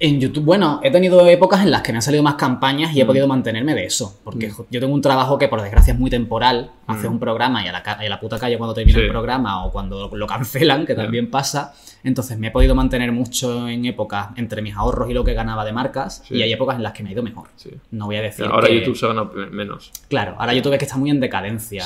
En 0.00 0.20
YouTube, 0.20 0.44
bueno, 0.44 0.78
he 0.84 0.92
tenido 0.92 1.26
épocas 1.26 1.62
en 1.62 1.72
las 1.72 1.82
que 1.82 1.90
me 1.90 1.98
han 1.98 2.02
salido 2.02 2.22
más 2.22 2.36
campañas 2.36 2.94
y 2.94 3.00
he 3.00 3.04
Mm. 3.04 3.06
podido 3.08 3.26
mantenerme 3.26 3.74
de 3.74 3.84
eso. 3.86 4.20
Porque 4.22 4.48
Mm. 4.48 4.52
yo 4.70 4.78
tengo 4.80 4.94
un 4.94 5.02
trabajo 5.02 5.38
que, 5.38 5.48
por 5.48 5.60
desgracia, 5.60 5.92
es 5.92 5.98
muy 5.98 6.08
temporal. 6.08 6.70
Haces 6.86 7.10
Mm. 7.10 7.14
un 7.14 7.18
programa 7.18 7.64
y 7.64 7.68
a, 7.68 7.72
la, 7.72 7.82
y 8.00 8.06
a 8.06 8.08
la 8.08 8.20
puta 8.20 8.38
calle 8.38 8.56
cuando 8.58 8.74
termina 8.74 8.96
Sí. 8.98 9.04
el 9.04 9.10
programa 9.10 9.64
o 9.64 9.72
cuando 9.72 10.08
lo 10.14 10.26
cancelan, 10.28 10.86
que 10.86 10.94
también 10.94 11.30
pasa. 11.30 11.74
Entonces 12.04 12.38
me 12.38 12.46
he 12.46 12.50
podido 12.52 12.76
mantener 12.76 13.10
mucho 13.10 13.66
en 13.68 13.84
épocas 13.86 14.28
entre 14.36 14.62
mis 14.62 14.76
ahorros 14.76 15.10
y 15.10 15.14
lo 15.14 15.24
que 15.24 15.34
ganaba 15.34 15.64
de 15.64 15.72
marcas. 15.72 16.22
Sí. 16.28 16.36
Y 16.36 16.42
hay 16.42 16.52
épocas 16.52 16.76
en 16.76 16.84
las 16.84 16.92
que 16.92 17.02
me 17.02 17.08
ha 17.08 17.12
ido 17.12 17.24
mejor. 17.24 17.48
Sí. 17.56 17.70
No 17.90 18.06
voy 18.06 18.16
a 18.16 18.22
decir 18.22 18.44
Ahora 18.46 18.68
que- 18.68 18.78
YouTube 18.78 18.96
se 18.96 19.06
gana 19.08 19.24
menos. 19.50 19.90
Claro, 20.08 20.36
ahora 20.38 20.54
YouTube 20.54 20.74
es 20.74 20.78
que 20.78 20.84
está 20.84 20.96
muy 20.96 21.10
en 21.10 21.18
decadencia. 21.18 21.84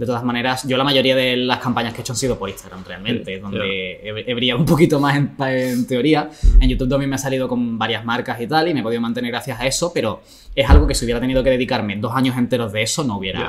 De 0.00 0.06
todas 0.06 0.24
maneras, 0.24 0.66
yo 0.66 0.78
la 0.78 0.84
mayoría 0.84 1.14
de 1.14 1.36
las 1.36 1.58
campañas 1.58 1.92
que 1.92 1.98
he 1.98 2.00
hecho 2.00 2.14
han 2.14 2.16
sido 2.16 2.38
por 2.38 2.48
Instagram 2.48 2.82
realmente, 2.86 3.34
Sí, 3.34 3.38
donde 3.40 4.00
he, 4.02 4.24
he 4.30 4.34
brillado 4.34 4.58
un 4.58 4.64
poquito 4.64 4.98
más 4.98 5.14
en, 5.14 5.34
en 5.38 5.86
teoría. 5.86 6.30
En 6.58 6.70
YouTube 6.70 6.88
también 6.88 7.10
me 7.10 7.16
ha 7.16 7.18
salido 7.18 7.46
con 7.46 7.78
varias 7.78 8.02
marcas 8.02 8.40
y 8.40 8.46
tal, 8.46 8.66
y 8.68 8.72
me 8.72 8.80
he 8.80 8.82
podido 8.82 9.02
mantener 9.02 9.30
gracias 9.30 9.60
a 9.60 9.66
eso, 9.66 9.92
pero 9.92 10.22
es 10.54 10.70
algo 10.70 10.86
que 10.86 10.94
si 10.94 11.04
hubiera 11.04 11.20
tenido 11.20 11.44
que 11.44 11.50
dedicarme 11.50 11.96
dos 11.96 12.14
años 12.16 12.34
enteros 12.38 12.72
de 12.72 12.80
eso, 12.80 13.04
no 13.04 13.18
hubiera 13.18 13.40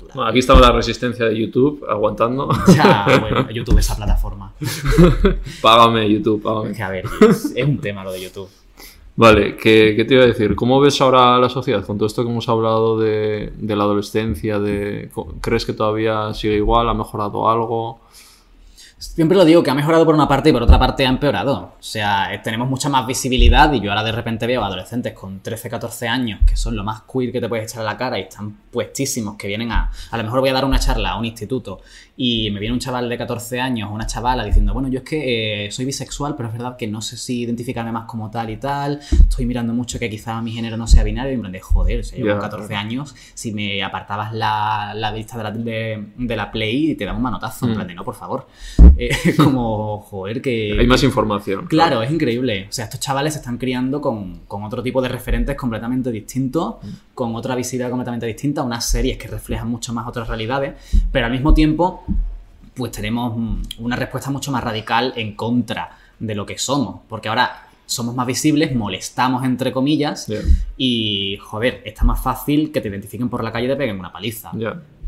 durado. 0.00 0.14
Bueno, 0.16 0.28
aquí 0.30 0.40
estaba 0.40 0.58
la 0.60 0.72
resistencia 0.72 1.26
de 1.26 1.38
YouTube 1.38 1.84
aguantando. 1.88 2.48
Ya, 2.74 3.06
bueno, 3.20 3.48
YouTube, 3.50 3.78
esa 3.78 3.94
plataforma. 3.94 4.52
págame, 5.62 6.10
YouTube, 6.10 6.38
Es 6.38 6.42
págame. 6.44 6.72
que, 6.74 6.82
a 6.82 6.88
ver, 6.90 7.04
es, 7.30 7.52
es 7.54 7.64
un 7.64 7.78
tema 7.78 8.02
lo 8.02 8.10
de 8.10 8.22
YouTube. 8.22 8.48
Vale, 9.14 9.56
¿qué, 9.56 9.92
qué 9.94 10.04
te 10.06 10.14
iba 10.14 10.22
a 10.24 10.26
decir? 10.26 10.54
¿Cómo 10.56 10.80
ves 10.80 11.00
ahora 11.02 11.38
la 11.38 11.50
sociedad 11.50 11.84
con 11.84 11.98
todo 11.98 12.06
esto 12.06 12.24
que 12.24 12.30
hemos 12.30 12.48
hablado 12.48 12.98
de, 12.98 13.52
de 13.56 13.76
la 13.76 13.84
adolescencia? 13.84 14.58
De, 14.58 15.10
¿Crees 15.42 15.66
que 15.66 15.74
todavía 15.74 16.32
sigue 16.32 16.54
igual? 16.54 16.88
¿Ha 16.88 16.94
mejorado 16.94 17.48
algo? 17.48 18.00
Siempre 19.02 19.36
lo 19.36 19.44
digo 19.44 19.64
que 19.64 19.70
ha 19.70 19.74
mejorado 19.74 20.04
por 20.06 20.14
una 20.14 20.28
parte 20.28 20.50
y 20.50 20.52
por 20.52 20.62
otra 20.62 20.78
parte 20.78 21.04
ha 21.04 21.08
empeorado. 21.08 21.74
O 21.76 21.82
sea, 21.82 22.32
eh, 22.32 22.38
tenemos 22.38 22.68
mucha 22.70 22.88
más 22.88 23.04
visibilidad 23.04 23.72
y 23.72 23.80
yo 23.80 23.90
ahora 23.90 24.04
de 24.04 24.12
repente 24.12 24.46
veo 24.46 24.62
adolescentes 24.64 25.12
con 25.12 25.40
13, 25.40 25.68
14 25.68 26.06
años 26.06 26.40
que 26.46 26.56
son 26.56 26.76
lo 26.76 26.84
más 26.84 27.02
queer 27.12 27.32
que 27.32 27.40
te 27.40 27.48
puedes 27.48 27.70
echar 27.70 27.82
a 27.82 27.84
la 27.84 27.96
cara 27.96 28.16
y 28.20 28.22
están 28.22 28.52
puestísimos, 28.70 29.36
que 29.36 29.48
vienen 29.48 29.72
a... 29.72 29.90
A 30.12 30.16
lo 30.16 30.22
mejor 30.22 30.38
voy 30.38 30.50
a 30.50 30.52
dar 30.52 30.64
una 30.64 30.78
charla 30.78 31.10
a 31.10 31.18
un 31.18 31.24
instituto 31.24 31.80
y 32.16 32.50
me 32.52 32.60
viene 32.60 32.74
un 32.74 32.78
chaval 32.78 33.08
de 33.08 33.18
14 33.18 33.60
años 33.60 33.90
o 33.90 33.92
una 33.92 34.06
chavala 34.06 34.44
diciendo, 34.44 34.72
bueno, 34.72 34.88
yo 34.88 34.98
es 34.98 35.04
que 35.04 35.66
eh, 35.66 35.70
soy 35.72 35.84
bisexual, 35.84 36.36
pero 36.36 36.48
es 36.48 36.52
verdad 36.52 36.76
que 36.76 36.86
no 36.86 37.02
sé 37.02 37.16
si 37.16 37.40
identificarme 37.40 37.90
más 37.90 38.04
como 38.04 38.30
tal 38.30 38.50
y 38.50 38.56
tal. 38.58 39.00
Estoy 39.10 39.46
mirando 39.46 39.74
mucho 39.74 39.98
que 39.98 40.08
quizá 40.08 40.40
mi 40.40 40.52
género 40.52 40.76
no 40.76 40.86
sea 40.86 41.02
binario 41.02 41.32
y 41.32 41.34
en 41.34 41.40
plan 41.40 41.52
de, 41.52 41.60
joder, 41.60 42.00
o 42.00 42.04
sea, 42.04 42.18
yo 42.18 42.26
con 42.30 42.40
14 42.40 42.68
claro. 42.68 42.80
años, 42.80 43.14
si 43.34 43.50
me 43.52 43.82
apartabas 43.82 44.32
la, 44.32 44.92
la 44.94 45.10
vista 45.10 45.36
de 45.38 45.42
la, 45.42 45.50
de, 45.50 46.06
de 46.16 46.36
la 46.36 46.52
Play, 46.52 46.94
te 46.94 47.04
daba 47.04 47.16
un 47.16 47.24
manotazo, 47.24 47.66
en 47.66 47.72
Mm. 47.72 47.74
plan 47.74 47.86
de, 47.88 47.94
no, 47.94 48.04
por 48.04 48.14
favor. 48.14 48.46
Eh, 48.96 49.10
como, 49.36 50.00
joder, 50.00 50.40
que... 50.42 50.76
Hay 50.78 50.86
más 50.86 51.02
información. 51.02 51.66
Claro, 51.66 52.02
es 52.02 52.10
increíble. 52.10 52.66
O 52.68 52.72
sea, 52.72 52.84
estos 52.84 53.00
chavales 53.00 53.32
se 53.34 53.38
están 53.40 53.58
criando 53.58 54.00
con, 54.00 54.40
con 54.46 54.64
otro 54.64 54.82
tipo 54.82 55.00
de 55.00 55.08
referentes 55.08 55.56
completamente 55.56 56.10
distintos, 56.10 56.76
Mm. 56.82 56.88
con 57.14 57.34
otra 57.36 57.54
visibilidad 57.54 57.90
completamente 57.90 58.26
distinta, 58.26 58.62
unas 58.62 58.84
series 58.84 59.16
que 59.18 59.28
reflejan 59.28 59.68
mucho 59.68 59.92
más 59.92 60.06
otras 60.06 60.28
realidades, 60.28 60.74
pero 61.10 61.26
al 61.26 61.32
mismo 61.32 61.54
tiempo, 61.54 62.04
pues 62.74 62.92
tenemos 62.92 63.36
mm, 63.36 63.84
una 63.84 63.96
respuesta 63.96 64.30
mucho 64.30 64.50
más 64.50 64.62
radical 64.64 65.12
en 65.16 65.34
contra 65.34 65.90
de 66.18 66.34
lo 66.34 66.46
que 66.46 66.58
somos, 66.58 67.00
porque 67.08 67.28
ahora 67.28 67.68
somos 67.86 68.14
más 68.14 68.26
visibles, 68.26 68.74
molestamos 68.74 69.44
entre 69.44 69.72
comillas, 69.72 70.26
y 70.76 71.36
joder, 71.42 71.82
está 71.84 72.04
más 72.04 72.22
fácil 72.22 72.72
que 72.72 72.80
te 72.80 72.88
identifiquen 72.88 73.28
por 73.28 73.44
la 73.44 73.52
calle 73.52 73.66
y 73.66 73.68
te 73.68 73.76
peguen 73.76 73.98
una 73.98 74.12
paliza. 74.12 74.50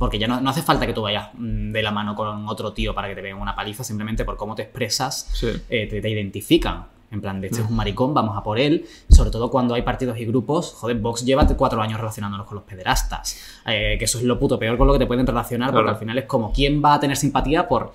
Porque 0.04 0.18
ya 0.18 0.26
no, 0.26 0.38
no 0.40 0.50
hace 0.50 0.60
falta 0.62 0.86
que 0.86 0.92
tú 0.92 1.00
vayas 1.02 1.28
mm, 1.34 1.72
de 1.72 1.82
la 1.82 1.90
mano 1.90 2.14
con 2.14 2.46
otro 2.48 2.72
tío 2.74 2.94
para 2.94 3.08
que 3.08 3.14
te 3.14 3.22
peguen 3.22 3.38
una 3.38 3.54
paliza, 3.56 3.82
simplemente 3.84 4.24
por 4.24 4.36
cómo 4.36 4.54
te 4.54 4.62
expresas 4.62 5.30
Sí. 5.32 5.48
eh, 5.70 5.86
te, 5.88 6.00
te 6.02 6.10
identifican. 6.10 6.86
En 7.10 7.20
plan, 7.20 7.40
de 7.40 7.46
este 7.46 7.60
es 7.62 7.68
un 7.70 7.76
maricón, 7.76 8.12
vamos 8.12 8.36
a 8.36 8.42
por 8.42 8.58
él. 8.58 8.84
Sobre 9.08 9.30
todo 9.30 9.48
cuando 9.48 9.72
hay 9.74 9.82
partidos 9.82 10.18
y 10.18 10.24
grupos. 10.24 10.72
Joder, 10.76 10.96
Vox 10.98 11.24
lleva 11.24 11.46
cuatro 11.46 11.80
años 11.80 12.00
relacionándonos 12.00 12.44
con 12.46 12.56
los 12.56 12.64
pederastas. 12.64 13.38
Eh, 13.66 13.94
que 13.98 14.04
eso 14.06 14.18
es 14.18 14.24
lo 14.24 14.36
puto 14.38 14.58
peor 14.58 14.76
con 14.76 14.86
lo 14.88 14.92
que 14.94 14.98
te 14.98 15.06
pueden 15.06 15.24
relacionar, 15.26 15.70
porque 15.72 15.90
al 15.90 15.96
final 15.96 16.18
es 16.18 16.24
como 16.24 16.52
quién 16.52 16.82
va 16.84 16.94
a 16.94 17.00
tener 17.00 17.16
simpatía 17.16 17.68
por 17.68 17.92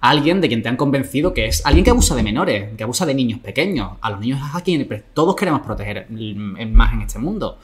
alguien 0.00 0.40
de 0.40 0.48
quien 0.48 0.62
te 0.62 0.68
han 0.68 0.76
convencido 0.76 1.32
que 1.32 1.46
es 1.46 1.64
alguien 1.64 1.84
que 1.84 1.90
abusa 1.90 2.14
de 2.16 2.22
menores, 2.22 2.76
que 2.76 2.82
abusa 2.82 3.06
de 3.06 3.14
niños 3.14 3.38
pequeños. 3.40 3.92
A 4.00 4.10
los 4.10 4.18
niños 4.20 4.40
es 4.46 4.54
a 4.54 4.60
quien 4.62 4.86
pre- 4.88 5.04
todos 5.14 5.36
queremos 5.36 5.60
proteger 5.60 6.06
mm, 6.10 6.72
más 6.72 6.92
en 6.92 7.02
este 7.02 7.18
mundo. 7.20 7.58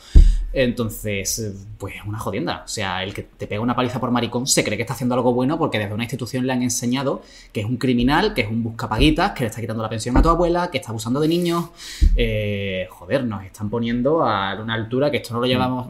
Entonces, 0.53 1.55
pues 1.79 1.95
es 1.97 2.03
una 2.07 2.19
jodienda. 2.19 2.63
O 2.65 2.69
sea, 2.69 3.03
el 3.03 3.15
que 3.15 3.23
te 3.23 3.47
pega 3.47 3.61
una 3.61 3.75
paliza 3.75 3.99
por 4.01 4.11
maricón 4.11 4.47
se 4.47 4.63
cree 4.65 4.77
que 4.77 4.83
está 4.83 4.95
haciendo 4.95 5.15
algo 5.15 5.33
bueno 5.33 5.59
porque 5.59 5.79
desde 5.79 5.95
una 5.95 6.05
institución 6.05 6.47
le 6.47 6.53
han 6.53 6.63
enseñado 6.63 7.23
que 7.53 7.61
es 7.61 7.67
un 7.67 7.77
criminal, 7.77 8.35
que 8.35 8.43
es 8.43 8.49
un 8.51 8.63
buscapaguitas, 8.63 9.33
que 9.33 9.45
le 9.45 9.49
está 9.49 9.61
quitando 9.61 9.83
la 9.83 9.89
pensión 9.89 10.17
a 10.17 10.23
tu 10.23 10.29
abuela, 10.29 10.71
que 10.71 10.79
está 10.79 10.91
abusando 10.91 11.21
de 11.21 11.29
niños. 11.29 11.67
Eh, 12.17 12.87
joder, 12.91 13.25
nos 13.25 13.45
están 13.45 13.71
poniendo 13.71 14.25
a 14.25 14.55
una 14.61 14.75
altura 14.75 15.11
que 15.11 15.19
esto 15.19 15.35
no 15.35 15.41
lo 15.41 15.47
llevamos, 15.47 15.89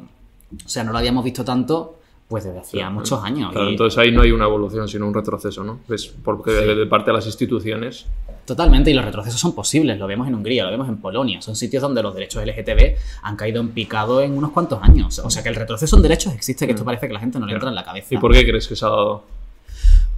o 0.65 0.69
sea, 0.69 0.85
no 0.85 0.93
lo 0.93 0.99
habíamos 0.99 1.25
visto 1.25 1.45
tanto 1.45 1.99
pues 2.29 2.45
desde 2.45 2.61
hacía 2.61 2.89
muchos 2.89 3.23
años. 3.23 3.53
Claro, 3.53 3.69
Y- 3.69 3.73
entonces 3.73 3.99
ahí 3.99 4.11
no 4.11 4.23
hay 4.23 4.31
una 4.31 4.45
evolución, 4.47 4.89
sino 4.89 5.07
un 5.07 5.13
retroceso, 5.13 5.65
¿no? 5.65 5.81
Es 5.91 6.07
porque 6.07 6.51
de, 6.51 6.75
de 6.77 6.87
parte 6.87 7.11
de 7.11 7.17
las 7.19 7.27
instituciones. 7.27 8.07
Totalmente, 8.45 8.91
y 8.91 8.95
los 8.95 9.05
retrocesos 9.05 9.41
son 9.41 9.55
posibles, 9.55 9.99
lo 9.99 10.07
vemos 10.09 10.27
en 10.27 10.35
Hungría, 10.35 10.65
lo 10.65 10.71
vemos 10.73 10.89
en 10.89 10.97
Polonia, 10.97 11.41
son 11.41 11.55
sitios 11.55 11.81
donde 11.81 12.03
los 12.03 12.13
derechos 12.13 12.45
LGTB 12.45 12.97
han 13.23 13.37
caído 13.37 13.61
en 13.61 13.69
picado 13.69 14.21
en 14.21 14.37
unos 14.37 14.51
cuantos 14.51 14.83
años. 14.83 15.21
O 15.21 15.31
sea 15.31 15.43
que 15.43 15.49
el 15.49 15.55
retroceso 15.55 15.97
en 15.97 16.03
derechos 16.03 16.35
existe, 16.35 16.67
que 16.67 16.73
esto 16.73 16.85
parece 16.85 17.07
que 17.07 17.15
la 17.15 17.21
gente 17.21 17.39
no 17.39 17.47
le 17.47 17.55
entra 17.55 17.69
en 17.69 17.77
la 17.77 17.85
cabeza. 17.85 18.15
¿Y 18.15 18.19
por 18.19 18.33
qué 18.33 18.45
crees 18.45 18.67
que 18.67 18.75
se 18.75 18.85
ha 18.85 18.89
dado? 18.89 19.25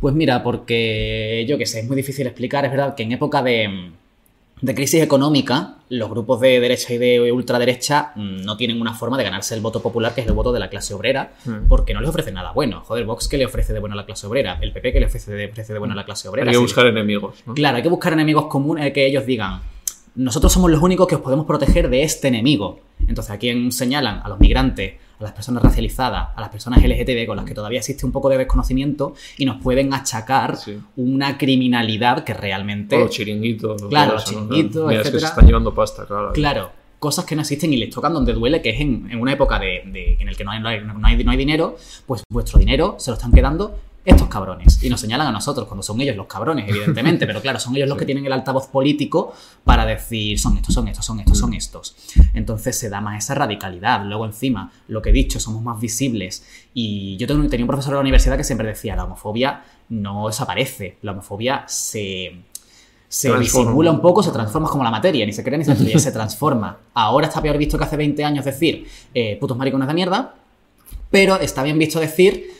Pues 0.00 0.14
mira, 0.14 0.42
porque 0.42 1.44
yo 1.48 1.58
qué 1.58 1.66
sé, 1.66 1.80
es 1.80 1.86
muy 1.86 1.96
difícil 1.96 2.26
explicar. 2.26 2.64
Es 2.64 2.70
verdad 2.70 2.94
que 2.94 3.02
en 3.02 3.12
época 3.12 3.42
de, 3.42 3.90
de 4.64 4.74
crisis 4.74 5.02
económica, 5.02 5.74
los 5.90 6.08
grupos 6.08 6.40
de 6.40 6.58
derecha 6.58 6.94
y 6.94 6.98
de 6.98 7.30
ultraderecha 7.30 8.12
mm, 8.16 8.44
no 8.44 8.56
tienen 8.56 8.80
una 8.80 8.94
forma 8.94 9.18
de 9.18 9.24
ganarse 9.24 9.54
el 9.54 9.60
voto 9.60 9.82
popular, 9.82 10.14
que 10.14 10.22
es 10.22 10.26
el 10.26 10.32
voto 10.32 10.52
de 10.52 10.58
la 10.60 10.70
clase 10.70 10.94
obrera, 10.94 11.32
Mm. 11.44 11.68
porque 11.68 11.92
no 11.92 12.00
les 12.00 12.08
ofrece 12.08 12.32
nada 12.32 12.52
bueno. 12.52 12.80
Joder, 12.80 13.04
Vox, 13.04 13.28
¿qué 13.28 13.36
le 13.36 13.44
ofrece 13.44 13.74
de 13.74 13.80
bueno 13.80 13.92
a 13.92 13.96
la 13.96 14.06
clase 14.06 14.26
obrera? 14.26 14.58
El 14.62 14.72
PP, 14.72 14.92
¿qué 14.94 15.00
le 15.00 15.06
ofrece 15.06 15.32
de, 15.32 15.46
ofrece 15.50 15.74
de 15.74 15.78
bueno 15.78 15.92
a 15.92 15.96
la 15.96 16.04
clase 16.06 16.28
obrera? 16.28 16.50
Hay 16.50 16.54
que 16.56 16.62
buscar 16.62 16.86
enemigos, 16.86 17.42
¿no? 17.46 17.52
Claro, 17.52 17.76
hay 17.76 17.82
que 17.82 17.88
buscar 17.90 18.14
enemigos 18.14 18.46
comunes 18.46 18.90
que 18.94 19.04
ellos 19.06 19.26
digan, 19.26 19.60
nosotros 20.14 20.50
somos 20.50 20.70
los 20.70 20.80
únicos 20.80 21.06
que 21.08 21.16
os 21.16 21.20
podemos 21.20 21.44
proteger 21.44 21.90
de 21.90 22.02
este 22.02 22.28
enemigo. 22.28 22.80
Entonces, 23.06 23.32
¿a 23.32 23.38
quién 23.38 23.70
señalan? 23.70 24.22
A 24.24 24.28
los 24.30 24.40
migrantes, 24.40 24.94
a 25.18 25.22
las 25.22 25.32
personas 25.32 25.62
racializadas, 25.62 26.28
a 26.34 26.40
las 26.40 26.50
personas 26.50 26.82
LGTB 26.82 27.26
con 27.26 27.36
las 27.36 27.44
que 27.44 27.54
todavía 27.54 27.78
existe 27.78 28.04
un 28.06 28.12
poco 28.12 28.28
de 28.28 28.38
desconocimiento 28.38 29.14
y 29.38 29.44
nos 29.44 29.62
pueden 29.62 29.92
achacar 29.94 30.56
Sí. 30.56 30.78
una 30.96 31.38
criminalidad 31.38 32.24
que 32.24 32.34
realmente... 32.34 32.96
O 32.96 33.00
los 33.00 33.10
chiringuitos. 33.10 33.82
Claro, 33.88 34.14
los 34.14 34.24
chiringuitos, 34.24 34.88
Mira, 34.88 35.02
es 35.02 35.10
que 35.10 35.20
se 35.20 35.26
están 35.26 35.46
llevando 35.46 35.74
pasta, 35.74 36.04
claro. 36.06 36.32
Claro, 36.32 36.70
cosas 36.98 37.24
que 37.24 37.34
no 37.36 37.42
existen 37.42 37.72
y 37.72 37.76
les 37.76 37.90
tocan 37.90 38.12
donde 38.14 38.32
duele, 38.32 38.60
que 38.62 38.70
es 38.70 38.80
en, 38.80 39.08
en 39.10 39.20
una 39.20 39.32
época 39.32 39.58
de, 39.58 39.82
de- 39.86 40.16
en 40.20 40.28
el 40.28 40.36
que 40.36 40.44
no 40.44 40.50
hay, 40.50 40.60
no, 40.60 40.68
hay, 40.68 40.80
no 40.80 41.06
hay- 41.06 41.22
no 41.22 41.30
hay 41.30 41.36
dinero, 41.36 41.76
pues 42.06 42.22
vuestro 42.30 42.58
dinero 42.58 42.96
se 42.98 43.10
lo 43.10 43.16
están 43.16 43.30
quedando 43.32 43.78
estos 44.04 44.28
cabrones. 44.28 44.82
Y 44.82 44.90
nos 44.90 45.00
señalan 45.00 45.26
a 45.28 45.32
nosotros, 45.32 45.66
cuando 45.66 45.82
son 45.82 46.00
ellos 46.00 46.14
los 46.16 46.26
cabrones, 46.26 46.68
evidentemente, 46.68 47.26
pero 47.26 47.40
claro, 47.40 47.58
son 47.58 47.74
ellos 47.76 47.88
los 47.88 47.96
que 47.96 48.04
tienen 48.04 48.26
el 48.26 48.32
altavoz 48.32 48.66
político 48.68 49.32
para 49.64 49.86
decir 49.86 50.38
son 50.38 50.56
estos, 50.58 50.74
son 50.74 50.88
estos, 50.88 51.04
son 51.06 51.20
estos, 51.20 51.38
son 51.38 51.54
estos. 51.54 51.96
Entonces 52.34 52.78
se 52.78 52.90
da 52.90 53.00
más 53.00 53.24
esa 53.24 53.34
radicalidad. 53.34 54.04
Luego 54.04 54.26
encima, 54.26 54.70
lo 54.88 55.00
que 55.00 55.10
he 55.10 55.12
dicho, 55.12 55.40
somos 55.40 55.62
más 55.62 55.80
visibles. 55.80 56.44
Y 56.74 57.16
yo 57.16 57.26
tengo- 57.26 57.48
tenía 57.48 57.64
un 57.64 57.68
profesor 57.68 57.92
de 57.92 57.96
la 57.96 58.00
universidad 58.02 58.36
que 58.36 58.44
siempre 58.44 58.66
decía, 58.68 58.94
la 58.96 59.04
homofobia 59.04 59.64
no 59.88 60.26
desaparece, 60.26 60.98
la 61.02 61.12
homofobia 61.12 61.64
se 61.66 62.42
se 63.06 63.28
Transforma. 63.28 63.64
disimula 63.70 63.90
un 63.92 64.00
poco, 64.00 64.24
se 64.24 64.32
transforma 64.32 64.68
como 64.68 64.82
la 64.82 64.90
materia, 64.90 65.24
ni 65.24 65.32
se 65.32 65.44
crea 65.44 65.56
ni 65.56 65.64
se 65.64 65.98
se 66.00 66.10
transforma. 66.10 66.78
Ahora 66.94 67.28
está 67.28 67.40
peor 67.40 67.56
visto 67.56 67.78
que 67.78 67.84
hace 67.84 67.96
20 67.96 68.24
años 68.24 68.44
decir 68.44 68.88
eh, 69.14 69.36
putos 69.40 69.56
maricones 69.56 69.86
de 69.86 69.94
mierda, 69.94 70.34
pero 71.12 71.36
está 71.36 71.62
bien 71.62 71.78
visto 71.78 72.00
decir 72.00 72.44
mm, 72.44 72.53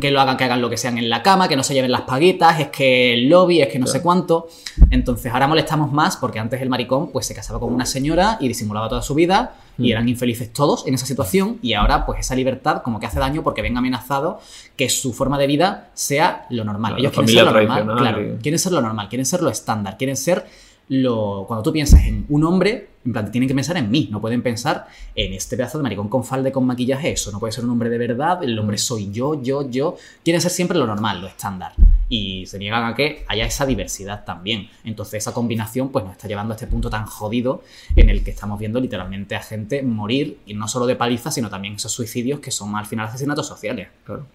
que 0.00 0.10
lo 0.10 0.20
hagan, 0.20 0.36
que 0.36 0.44
hagan 0.44 0.60
lo 0.60 0.70
que 0.70 0.76
sean 0.76 0.96
en 0.98 1.10
la 1.10 1.22
cama, 1.22 1.48
que 1.48 1.56
no 1.56 1.62
se 1.62 1.74
lleven 1.74 1.92
las 1.92 2.02
paguitas, 2.02 2.60
es 2.60 2.68
que 2.68 3.12
el 3.14 3.28
lobby, 3.28 3.60
es 3.60 3.68
que 3.68 3.78
no 3.78 3.86
sé 3.86 4.00
cuánto. 4.00 4.48
Entonces 4.90 5.32
ahora 5.32 5.46
molestamos 5.46 5.92
más 5.92 6.16
porque 6.16 6.38
antes 6.38 6.60
el 6.62 6.68
maricón 6.68 7.10
pues 7.12 7.26
se 7.26 7.34
casaba 7.34 7.60
con 7.60 7.72
una 7.72 7.86
señora 7.86 8.38
y 8.40 8.48
disimulaba 8.48 8.88
toda 8.88 9.02
su 9.02 9.14
vida 9.14 9.54
y 9.78 9.88
Mm. 9.88 9.92
eran 9.92 10.08
infelices 10.08 10.52
todos 10.52 10.86
en 10.86 10.94
esa 10.94 11.06
situación 11.06 11.58
y 11.62 11.72
ahora 11.72 12.04
pues 12.04 12.20
esa 12.20 12.34
libertad 12.34 12.82
como 12.82 13.00
que 13.00 13.06
hace 13.06 13.18
daño 13.18 13.42
porque 13.42 13.62
ven 13.62 13.76
amenazado 13.76 14.40
que 14.76 14.90
su 14.90 15.12
forma 15.12 15.38
de 15.38 15.46
vida 15.46 15.90
sea 15.94 16.46
lo 16.50 16.64
normal. 16.64 16.96
Claro, 16.96 17.00
Ellos 17.00 17.12
quieren 17.12 17.28
ser 17.28 17.44
lo 17.44 17.52
normal, 17.52 17.96
claro, 17.98 18.38
quieren 18.42 18.58
ser 18.58 18.72
lo 18.72 18.80
normal, 18.82 19.08
quieren 19.08 19.26
ser 19.26 19.42
lo 19.42 19.50
estándar, 19.50 19.96
quieren 19.96 20.16
ser 20.16 20.46
lo... 20.88 21.44
Cuando 21.46 21.62
tú 21.62 21.72
piensas 21.72 22.04
en 22.04 22.26
un 22.28 22.44
hombre, 22.44 22.89
en 23.04 23.12
plan, 23.12 23.32
tienen 23.32 23.48
que 23.48 23.54
pensar 23.54 23.76
en 23.78 23.90
mí, 23.90 24.08
no 24.10 24.20
pueden 24.20 24.42
pensar 24.42 24.86
en 25.14 25.32
este 25.32 25.56
pedazo 25.56 25.78
de 25.78 25.82
maricón 25.82 26.08
con 26.08 26.22
falda 26.22 26.50
y 26.50 26.52
con 26.52 26.66
maquillaje, 26.66 27.12
eso 27.12 27.32
no 27.32 27.40
puede 27.40 27.52
ser 27.52 27.64
un 27.64 27.70
hombre 27.70 27.88
de 27.88 27.96
verdad, 27.96 28.44
el 28.44 28.58
hombre 28.58 28.76
soy 28.76 29.10
yo, 29.10 29.42
yo, 29.42 29.68
yo. 29.70 29.96
Quieren 30.22 30.40
ser 30.40 30.50
siempre 30.50 30.78
lo 30.78 30.86
normal, 30.86 31.22
lo 31.22 31.26
estándar. 31.26 31.72
Y 32.10 32.44
se 32.46 32.58
niegan 32.58 32.84
a 32.84 32.94
que 32.94 33.24
haya 33.28 33.46
esa 33.46 33.64
diversidad 33.64 34.24
también. 34.24 34.68
Entonces 34.84 35.14
esa 35.14 35.32
combinación 35.32 35.88
pues 35.90 36.04
nos 36.04 36.12
está 36.12 36.28
llevando 36.28 36.52
a 36.52 36.56
este 36.56 36.66
punto 36.66 36.90
tan 36.90 37.06
jodido 37.06 37.62
en 37.96 38.10
el 38.10 38.22
que 38.22 38.32
estamos 38.32 38.58
viendo 38.58 38.80
literalmente 38.80 39.34
a 39.34 39.42
gente 39.42 39.82
morir, 39.82 40.38
y 40.44 40.54
no 40.54 40.68
solo 40.68 40.86
de 40.86 40.96
paliza, 40.96 41.30
sino 41.30 41.48
también 41.48 41.74
esos 41.74 41.92
suicidios 41.92 42.40
que 42.40 42.50
son 42.50 42.76
al 42.76 42.84
final 42.84 43.06
asesinatos 43.06 43.46
sociales. 43.46 43.88
Claro. 44.04 44.26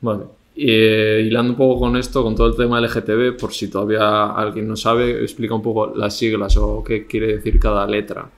Vale. 0.00 0.39
Y, 0.54 0.66
eh, 0.68 1.22
hilando 1.26 1.52
un 1.52 1.56
poco 1.56 1.80
con 1.80 1.96
esto, 1.96 2.22
con 2.22 2.34
todo 2.34 2.48
el 2.48 2.56
tema 2.56 2.80
LGTB, 2.80 3.36
por 3.38 3.52
si 3.52 3.68
todavía 3.68 4.26
alguien 4.32 4.66
no 4.68 4.76
sabe, 4.76 5.22
explica 5.22 5.54
un 5.54 5.62
poco 5.62 5.92
las 5.96 6.16
siglas 6.16 6.56
o 6.56 6.82
qué 6.84 7.06
quiere 7.06 7.36
decir 7.36 7.58
cada 7.60 7.86
letra. 7.86 8.28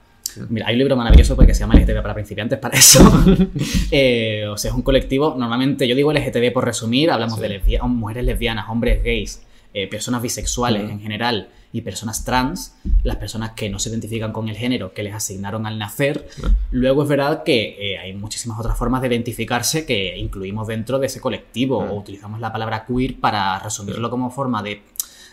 Mira, 0.48 0.66
hay 0.68 0.74
un 0.74 0.78
libro 0.78 0.96
maravilloso 0.96 1.36
porque 1.36 1.52
se 1.52 1.60
llama 1.60 1.74
LGTB 1.74 2.00
para 2.00 2.14
principiantes 2.14 2.58
para 2.58 2.78
eso. 2.78 3.00
Eh, 3.90 4.46
o 4.48 4.56
sea, 4.56 4.70
es 4.70 4.74
un 4.76 4.82
colectivo. 4.82 5.34
Normalmente 5.38 5.86
yo 5.86 5.94
digo 5.94 6.12
LGTB 6.12 6.52
por 6.52 6.64
resumir, 6.64 7.10
hablamos 7.10 7.36
Sí. 7.36 7.42
de 7.42 7.48
lesbia- 7.48 7.82
mujeres 7.84 8.24
lesbianas, 8.24 8.66
hombres 8.70 9.02
gays, 9.02 9.42
eh, 9.74 9.86
personas 9.88 10.22
bisexuales 10.22 10.84
Mm. 10.84 10.90
en 10.90 11.00
general 11.00 11.48
y 11.72 11.80
personas 11.80 12.24
trans, 12.24 12.74
las 13.02 13.16
personas 13.16 13.52
que 13.52 13.70
no 13.70 13.78
se 13.78 13.88
identifican 13.88 14.32
con 14.32 14.48
el 14.48 14.56
género 14.56 14.92
que 14.92 15.02
les 15.02 15.14
asignaron 15.14 15.66
al 15.66 15.78
nacer. 15.78 16.28
Mm. 16.36 16.46
Luego 16.72 17.02
es 17.02 17.08
verdad 17.08 17.42
que 17.44 17.76
eh, 17.78 17.98
hay 17.98 18.12
muchísimas 18.12 18.58
otras 18.58 18.76
formas 18.76 19.00
de 19.00 19.08
identificarse 19.08 19.86
que 19.86 20.16
incluimos 20.18 20.66
dentro 20.66 20.98
de 20.98 21.06
ese 21.06 21.20
colectivo 21.20 21.82
Mm. 21.82 21.90
o 21.90 21.94
utilizamos 21.94 22.40
la 22.40 22.52
palabra 22.52 22.84
queer 22.86 23.18
para 23.18 23.58
resumirlo 23.58 24.10
como 24.10 24.30
forma 24.30 24.62
de, 24.62 24.82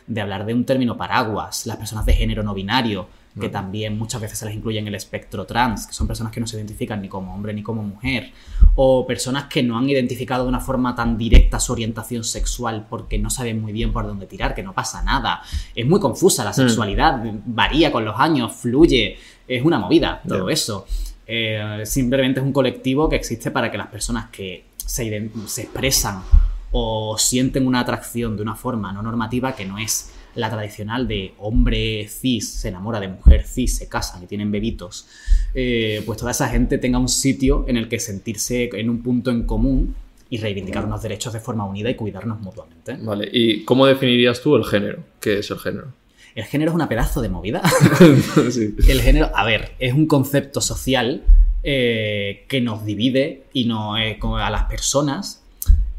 de 0.09 0.21
hablar 0.21 0.45
de 0.45 0.53
un 0.53 0.65
término 0.65 0.97
paraguas. 0.97 1.65
Las 1.65 1.77
personas 1.77 2.05
de 2.05 2.13
género 2.13 2.43
no 2.43 2.53
binario, 2.53 3.07
que 3.39 3.47
Mm. 3.47 3.51
también 3.51 3.97
muchas 3.97 4.19
veces 4.19 4.39
se 4.39 4.45
les 4.47 4.55
incluye 4.55 4.79
en 4.79 4.87
el 4.87 4.95
espectro 4.95 5.45
trans, 5.45 5.85
que 5.85 5.93
son 5.93 6.07
personas 6.07 6.33
que 6.33 6.39
no 6.39 6.47
se 6.47 6.57
identifican 6.57 6.99
ni 6.99 7.07
como 7.07 7.33
hombre 7.33 7.53
ni 7.53 7.61
como 7.61 7.83
mujer, 7.83 8.31
o 8.75 9.05
personas 9.05 9.45
que 9.45 9.61
no 9.61 9.77
han 9.77 9.87
identificado 9.87 10.43
de 10.43 10.49
una 10.49 10.59
forma 10.59 10.95
tan 10.95 11.15
directa 11.15 11.59
su 11.59 11.71
orientación 11.71 12.23
sexual 12.23 12.87
porque 12.89 13.19
no 13.19 13.29
saben 13.29 13.61
muy 13.61 13.71
bien 13.71 13.93
por 13.93 14.07
dónde 14.07 14.25
tirar, 14.25 14.55
que 14.55 14.63
no 14.63 14.73
pasa 14.73 15.03
nada. 15.03 15.41
Es 15.75 15.85
muy 15.85 15.99
confusa 15.99 16.43
la 16.43 16.53
sexualidad, 16.53 17.21
varía 17.45 17.91
con 17.91 18.03
los 18.03 18.19
años, 18.19 18.51
fluye, 18.51 19.17
es 19.47 19.63
una 19.63 19.77
movida 19.77 20.21
todo 20.27 20.49
eso. 20.49 20.87
Eh, 21.27 21.83
simplemente 21.85 22.39
es 22.39 22.45
un 22.45 22.51
colectivo 22.51 23.07
que 23.07 23.15
existe 23.15 23.51
para 23.51 23.69
que 23.69 23.77
las 23.77 23.87
personas 23.87 24.29
que 24.31 24.65
se, 24.77 25.29
se 25.45 25.61
expresan 25.61 26.23
o 26.71 27.17
sienten 27.17 27.67
una 27.67 27.82
atracción 27.82 28.36
de 28.36 28.43
una 28.43 28.55
forma 28.55 28.91
no 28.93 29.01
normativa 29.01 29.55
que 29.55 29.65
no 29.65 29.77
es 29.77 30.12
la 30.36 30.49
tradicional 30.49 31.08
de 31.08 31.34
hombre 31.39 32.08
cis 32.08 32.49
se 32.49 32.69
enamora 32.69 32.99
de 32.99 33.08
mujer 33.08 33.43
cis, 33.43 33.77
se 33.77 33.89
casan 33.89 34.23
y 34.23 34.27
tienen 34.27 34.51
bebitos, 34.51 35.08
eh, 35.53 36.03
pues 36.05 36.19
toda 36.19 36.32
esa 36.32 36.47
gente 36.49 36.77
tenga 36.77 36.99
un 36.99 37.10
sitio 37.10 37.65
en 37.67 37.77
el 37.77 37.89
que 37.89 37.99
sentirse 37.99 38.69
en 38.73 38.89
un 38.89 39.01
punto 39.01 39.32
en 39.32 39.43
común 39.43 39.95
y 40.29 40.38
reivindicar 40.38 40.86
unos 40.86 41.01
derechos 41.01 41.34
de 41.34 41.39
forma 41.39 41.65
unida 41.65 41.89
y 41.89 41.95
cuidarnos 41.95 42.39
mutuamente. 42.41 42.95
Vale. 43.01 43.27
¿Y 43.32 43.63
cómo 43.63 43.86
definirías 43.88 44.41
tú 44.41 44.55
el 44.55 44.63
género? 44.63 45.03
¿Qué 45.19 45.39
es 45.39 45.49
el 45.49 45.58
género? 45.58 45.88
El 46.36 46.45
género 46.45 46.71
es 46.71 46.75
una 46.75 46.88
pedazo 46.88 47.21
de 47.21 47.29
movida. 47.29 47.63
sí. 48.51 48.75
El 48.88 49.01
género, 49.01 49.32
a 49.34 49.43
ver, 49.43 49.71
es 49.79 49.93
un 49.93 50.05
concepto 50.05 50.62
social 50.62 51.23
eh, 51.63 52.45
que 52.47 52.62
nos 52.62 52.86
divide 52.86 53.43
y 53.51 53.65
no 53.65 53.97
eh, 53.97 54.19
a 54.21 54.49
las 54.51 54.65
personas. 54.65 55.43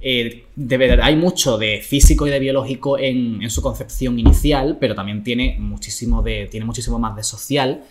Eh, 0.00 0.46
de 0.56 0.76
verdad, 0.78 1.00
hay 1.02 1.16
mucho 1.16 1.58
de 1.58 1.80
físico 1.82 2.26
y 2.26 2.30
de 2.30 2.38
biológico 2.38 2.98
en, 2.98 3.48
su 3.50 3.60
concepción 3.60 4.18
inicial, 4.18 4.78
pero 4.80 4.94
también 4.94 5.22
tiene 5.22 5.56
muchísimo, 5.58 6.22
de, 6.22 6.48
tiene 6.50 6.64
muchísimo 6.66 6.98
más 6.98 7.16
de 7.16 7.22
social 7.22 7.84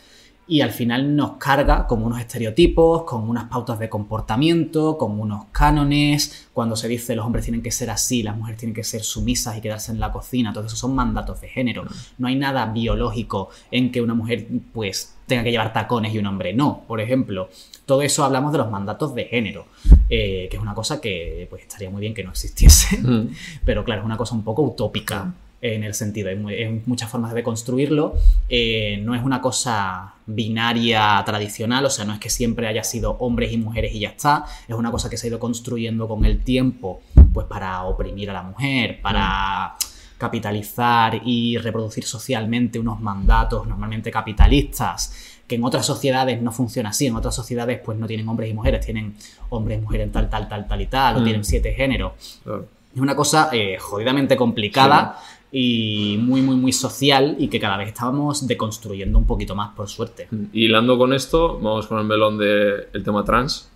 y 0.50 0.62
al 0.62 0.72
final 0.72 1.16
nos 1.16 1.34
carga 1.34 1.86
con 1.86 2.02
unos 2.04 2.20
estereotipos, 2.20 3.04
con 3.04 3.30
unas 3.30 3.46
pautas 3.46 3.78
de 3.78 3.88
comportamiento, 3.88 4.98
con 4.98 5.20
unos 5.20 5.46
cánones. 5.52 6.50
Cuando 6.54 6.76
se 6.76 6.88
dice 6.88 7.16
los 7.16 7.24
hombres 7.28 7.46
tienen 7.46 7.62
que 7.62 7.70
ser 7.70 7.92
así, 7.92 8.24
las 8.24 8.36
mujeres 8.36 8.60
tienen 8.60 8.74
que 8.74 8.84
ser 8.84 9.04
sumisas 9.04 9.56
y 9.58 9.62
quedarse 9.62 9.92
en 9.92 10.00
la 10.00 10.12
cocina, 10.12 10.52
todo 10.52 10.66
eso 10.66 10.76
son 10.76 10.96
mandatos 10.96 11.40
de 11.40 11.50
género. 11.50 11.86
No 12.18 12.28
hay 12.28 12.36
nada 12.36 12.66
biológico 12.66 13.50
en 13.70 13.92
que 13.92 14.02
una 14.02 14.16
mujer 14.16 14.48
pues 14.74 15.16
tenga 15.28 15.44
que 15.44 15.52
llevar 15.52 15.72
tacones 15.72 16.16
y 16.16 16.18
un 16.18 16.26
hombre 16.26 16.52
no, 16.54 16.84
por 16.88 17.00
ejemplo. 17.00 17.50
Todo 17.90 18.04
eso 18.04 18.24
hablamos 18.24 18.52
de 18.52 18.60
los 18.60 18.70
mandatos 18.70 19.16
de 19.16 19.26
género, 19.26 19.66
eh, 20.12 20.48
que 20.52 20.58
es 20.58 20.62
una 20.62 20.76
cosa 20.76 21.02
que 21.02 21.48
pues 21.50 21.64
estaría 21.64 21.90
muy 21.90 22.02
bien 22.02 22.14
que 22.14 22.24
no 22.24 22.30
existiese. 22.30 23.00
Mm. 23.00 23.30
Pero 23.66 23.84
claro, 23.84 24.02
es 24.02 24.06
una 24.06 24.16
cosa 24.16 24.36
un 24.36 24.44
poco 24.44 24.62
utópica 24.62 25.34
en 25.60 25.84
el 25.84 25.96
sentido, 25.96 26.30
hay, 26.30 26.36
mu- 26.36 26.50
hay 26.50 26.84
muchas 26.86 27.10
formas 27.10 27.34
de 27.34 27.42
construirlo, 27.42 28.14
eh, 28.48 29.02
no 29.04 29.16
es 29.16 29.24
una 29.24 29.42
cosa 29.42 30.14
binaria 30.28 31.22
tradicional, 31.26 31.84
o 31.84 31.90
sea, 31.90 32.06
no 32.06 32.14
es 32.14 32.20
que 32.20 32.30
siempre 32.30 32.68
haya 32.68 32.84
sido 32.84 33.18
hombres 33.20 33.52
y 33.52 33.58
mujeres 33.58 33.94
y 33.96 34.00
ya 34.02 34.10
está, 34.10 34.46
es 34.68 34.76
una 34.76 34.92
cosa 34.92 35.10
que 35.10 35.18
se 35.18 35.26
ha 35.26 35.30
ido 35.30 35.40
construyendo 35.40 36.08
con 36.08 36.24
el 36.26 36.44
tiempo, 36.44 37.02
pues 37.34 37.48
para 37.48 37.84
oprimir 37.84 38.30
a 38.30 38.34
la 38.34 38.44
mujer, 38.44 39.02
para 39.02 39.76
capitalizar 40.18 41.22
y 41.26 41.58
reproducir 41.58 42.04
socialmente 42.04 42.78
unos 42.78 43.00
mandatos 43.00 43.66
normalmente 43.68 44.12
capitalistas 44.12 45.29
que 45.50 45.56
en 45.56 45.64
otras 45.66 45.86
sociedades 45.86 46.42
no 46.42 46.54
funciona 46.54 46.90
así, 46.90 47.08
en 47.08 47.16
otras 47.18 47.36
sociedades 47.36 47.82
pues 47.84 47.98
no 47.98 48.08
tienen 48.08 48.30
hombres 48.30 48.50
y 48.50 48.54
mujeres, 48.54 48.86
tienen 48.86 49.16
hombres 49.50 49.80
y 49.80 49.82
mujeres 49.82 50.10
tal, 50.14 50.30
tal, 50.30 50.48
tal, 50.48 50.66
tal 50.68 50.82
y 50.82 50.86
tal, 50.86 51.18
o 51.18 51.20
Mm. 51.20 51.24
tienen 51.26 51.44
siete 51.44 51.74
géneros. 51.74 52.40
Claro. 52.44 52.66
Es 52.96 53.02
una 53.02 53.16
cosa 53.16 53.50
eh, 53.52 53.78
jodidamente 53.80 54.38
complicada 54.38 55.18
y 55.52 56.18
muy, 56.22 56.42
muy, 56.44 56.56
muy 56.56 56.72
social 56.72 57.36
y 57.40 57.48
que 57.48 57.60
cada 57.60 57.76
vez 57.78 57.88
estábamos 57.90 58.46
deconstruyendo 58.48 59.18
un 59.18 59.26
poquito 59.26 59.56
más, 59.56 59.72
por 59.76 59.88
suerte. 59.90 60.28
Y 60.54 60.66
hilando 60.66 60.98
con 60.98 61.12
esto, 61.14 61.60
vamos 61.60 61.88
con 61.88 61.98
el 62.00 62.06
melón 62.06 62.38
del 62.38 63.04
tema 63.04 63.26
trans. 63.26 63.70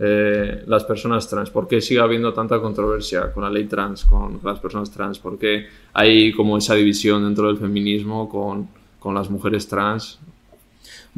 Eh, 0.00 0.62
las 0.66 0.84
personas 0.84 1.28
trans, 1.28 1.50
¿por 1.50 1.66
qué 1.66 1.80
sigue 1.80 2.00
habiendo 2.00 2.32
tanta 2.32 2.60
controversia 2.60 3.32
con 3.32 3.42
la 3.42 3.50
ley 3.50 3.64
trans, 3.64 4.04
con 4.04 4.38
las 4.44 4.60
personas 4.60 4.90
trans? 4.90 5.18
¿Por 5.18 5.36
qué 5.38 5.66
hay 5.92 6.32
como 6.32 6.56
esa 6.56 6.74
división 6.74 7.24
dentro 7.24 7.48
del 7.48 7.58
feminismo 7.58 8.28
con, 8.28 8.68
con 9.00 9.14
las 9.14 9.28
mujeres 9.30 9.66
trans? 9.66 10.20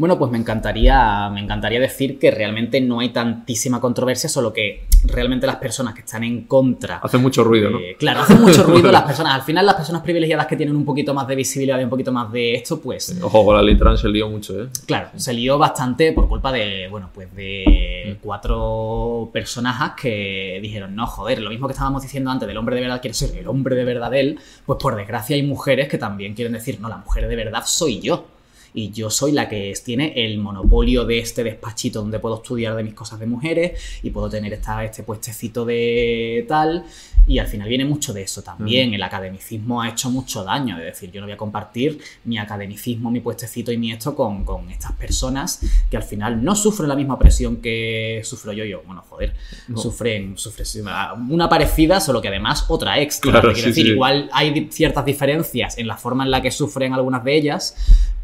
Bueno, 0.01 0.19
pues 0.19 0.33
me 0.33 0.39
encantaría, 0.39 1.29
me 1.29 1.41
encantaría 1.41 1.79
decir 1.79 2.19
que 2.19 2.31
realmente 2.31 2.81
no 2.81 3.01
hay 3.01 3.11
tantísima 3.11 3.83
controversia, 3.83 4.31
solo 4.31 4.51
que 4.51 4.87
realmente 5.05 5.47
las 5.47 5.57
personas 5.57 5.93
que 5.93 6.01
están 6.01 6.25
en 6.25 6.45
contra. 6.45 7.01
Hace 7.03 7.19
mucho 7.19 7.45
ruido, 7.45 7.69
¿no? 7.69 7.79
Eh, 7.79 7.97
claro, 7.99 8.23
hace 8.23 8.35
mucho 8.35 8.63
ruido 8.63 8.91
las 8.93 9.03
personas. 9.03 9.35
Al 9.35 9.43
final, 9.43 9.67
las 9.67 9.75
personas 9.75 10.01
privilegiadas 10.01 10.47
que 10.47 10.57
tienen 10.57 10.75
un 10.75 10.87
poquito 10.87 11.13
más 11.13 11.29
de 11.29 11.37
visibilidad 11.37 11.79
y 11.79 11.85
un 11.85 11.91
poquito 11.91 12.13
más 12.13 12.33
de 12.33 12.55
esto, 12.55 12.81
pues. 12.81 13.15
Ojo, 13.21 13.45
con 13.45 13.55
la 13.55 13.61
ley 13.61 13.77
trans 13.77 14.01
se 14.01 14.09
lió 14.09 14.31
mucho, 14.31 14.63
¿eh? 14.63 14.69
Claro, 14.87 15.11
se 15.17 15.35
lió 15.35 15.59
bastante 15.59 16.13
por 16.13 16.29
culpa 16.29 16.51
de, 16.51 16.89
bueno, 16.89 17.11
pues 17.13 17.35
de 17.37 17.91
Mm. 18.01 18.15
cuatro 18.23 19.29
personajes 19.35 20.01
que 20.01 20.61
dijeron, 20.63 20.95
no, 20.97 21.07
joder, 21.07 21.43
lo 21.43 21.51
mismo 21.51 21.67
que 21.67 21.73
estábamos 21.73 22.03
diciendo 22.03 22.31
antes 22.31 22.49
del 22.49 22.57
hombre 22.57 22.75
de 22.77 22.81
verdad 22.83 23.03
quiere 23.03 23.13
ser 23.13 23.37
el 23.37 23.47
hombre 23.47 23.77
de 23.77 23.85
verdad 23.85 24.11
de 24.11 24.21
él, 24.21 24.39
pues 24.65 24.79
por 24.81 24.97
desgracia 24.97 25.37
hay 25.37 25.43
mujeres 25.43 25.89
que 25.89 25.99
también 25.99 26.35
quieren 26.35 26.55
decir, 26.55 26.81
no, 26.81 26.89
la 26.89 26.97
mujer 26.97 27.29
de 27.29 27.37
verdad 27.37 27.63
soy 27.67 28.01
yo. 28.01 28.25
Y 28.74 28.90
yo 28.90 29.11
soy 29.11 29.33
la 29.33 29.48
que 29.48 29.72
tiene 29.85 30.12
el 30.16 30.38
monopolio 30.38 31.04
de 31.04 31.18
este 31.18 31.42
despachito 31.44 32.00
donde 32.00 32.18
puedo 32.18 32.37
estudiar 32.37 32.76
de 32.76 32.85
mis 32.85 32.94
cosas 32.94 33.18
de 33.18 33.26
mujeres 33.26 33.80
y 34.02 34.11
puedo 34.11 34.28
tener 34.30 34.52
esta, 34.52 34.85
este 34.85 35.02
puestecito 35.02 35.64
de 35.64 36.44
tal. 36.48 36.85
Y 37.26 37.38
al 37.38 37.46
final 37.46 37.68
viene 37.68 37.85
mucho 37.85 38.12
de 38.12 38.22
eso 38.22 38.42
también. 38.42 38.94
El 38.94 39.02
academicismo 39.02 39.83
ha 39.83 39.88
hecho 39.88 40.11
mucho 40.11 40.42
daño. 40.42 40.78
Es 40.78 40.85
decir, 40.85 41.11
yo 41.12 41.20
no 41.20 41.26
voy 41.26 41.35
a 41.35 41.37
compartir 41.37 42.00
mi 42.24 42.38
academicismo, 42.38 43.11
mi 43.11 43.20
puestecito 43.20 43.70
y 43.72 43.76
mi 43.78 43.92
esto 43.92 44.14
con, 44.16 44.44
con 44.44 44.70
estas 44.70 44.92
personas 44.92 45.61
que 45.90 45.96
al 45.96 46.02
final 46.02 46.42
no 46.42 46.54
sufren 46.56 46.88
la 46.88 46.96
misma 46.96 47.18
presión 47.18 47.56
que 47.59 48.20
sufro 48.24 48.52
yo. 48.52 48.64
Yo, 48.64 48.83
bueno, 48.87 49.04
joder, 49.09 49.35
No. 49.68 49.78
sufren, 49.78 50.37
sufren 50.38 50.85
una 51.28 51.48
parecida, 51.48 52.00
solo 52.00 52.20
que 52.20 52.28
además 52.28 52.64
otra 52.68 53.00
extra. 53.00 53.30
Claro, 53.30 53.52
quiero 53.52 53.64
sí, 53.64 53.70
decir, 53.70 53.87
sí. 53.87 53.92
igual 53.92 54.28
hay 54.33 54.68
ciertas 54.70 55.04
diferencias 55.04 55.78
en 55.78 55.87
la 55.87 55.96
forma 55.96 56.24
en 56.24 56.30
la 56.30 56.40
que 56.42 56.50
sufren 56.50 56.94
algunas 56.94 57.22
de 57.24 57.37
ellas, 57.37 57.76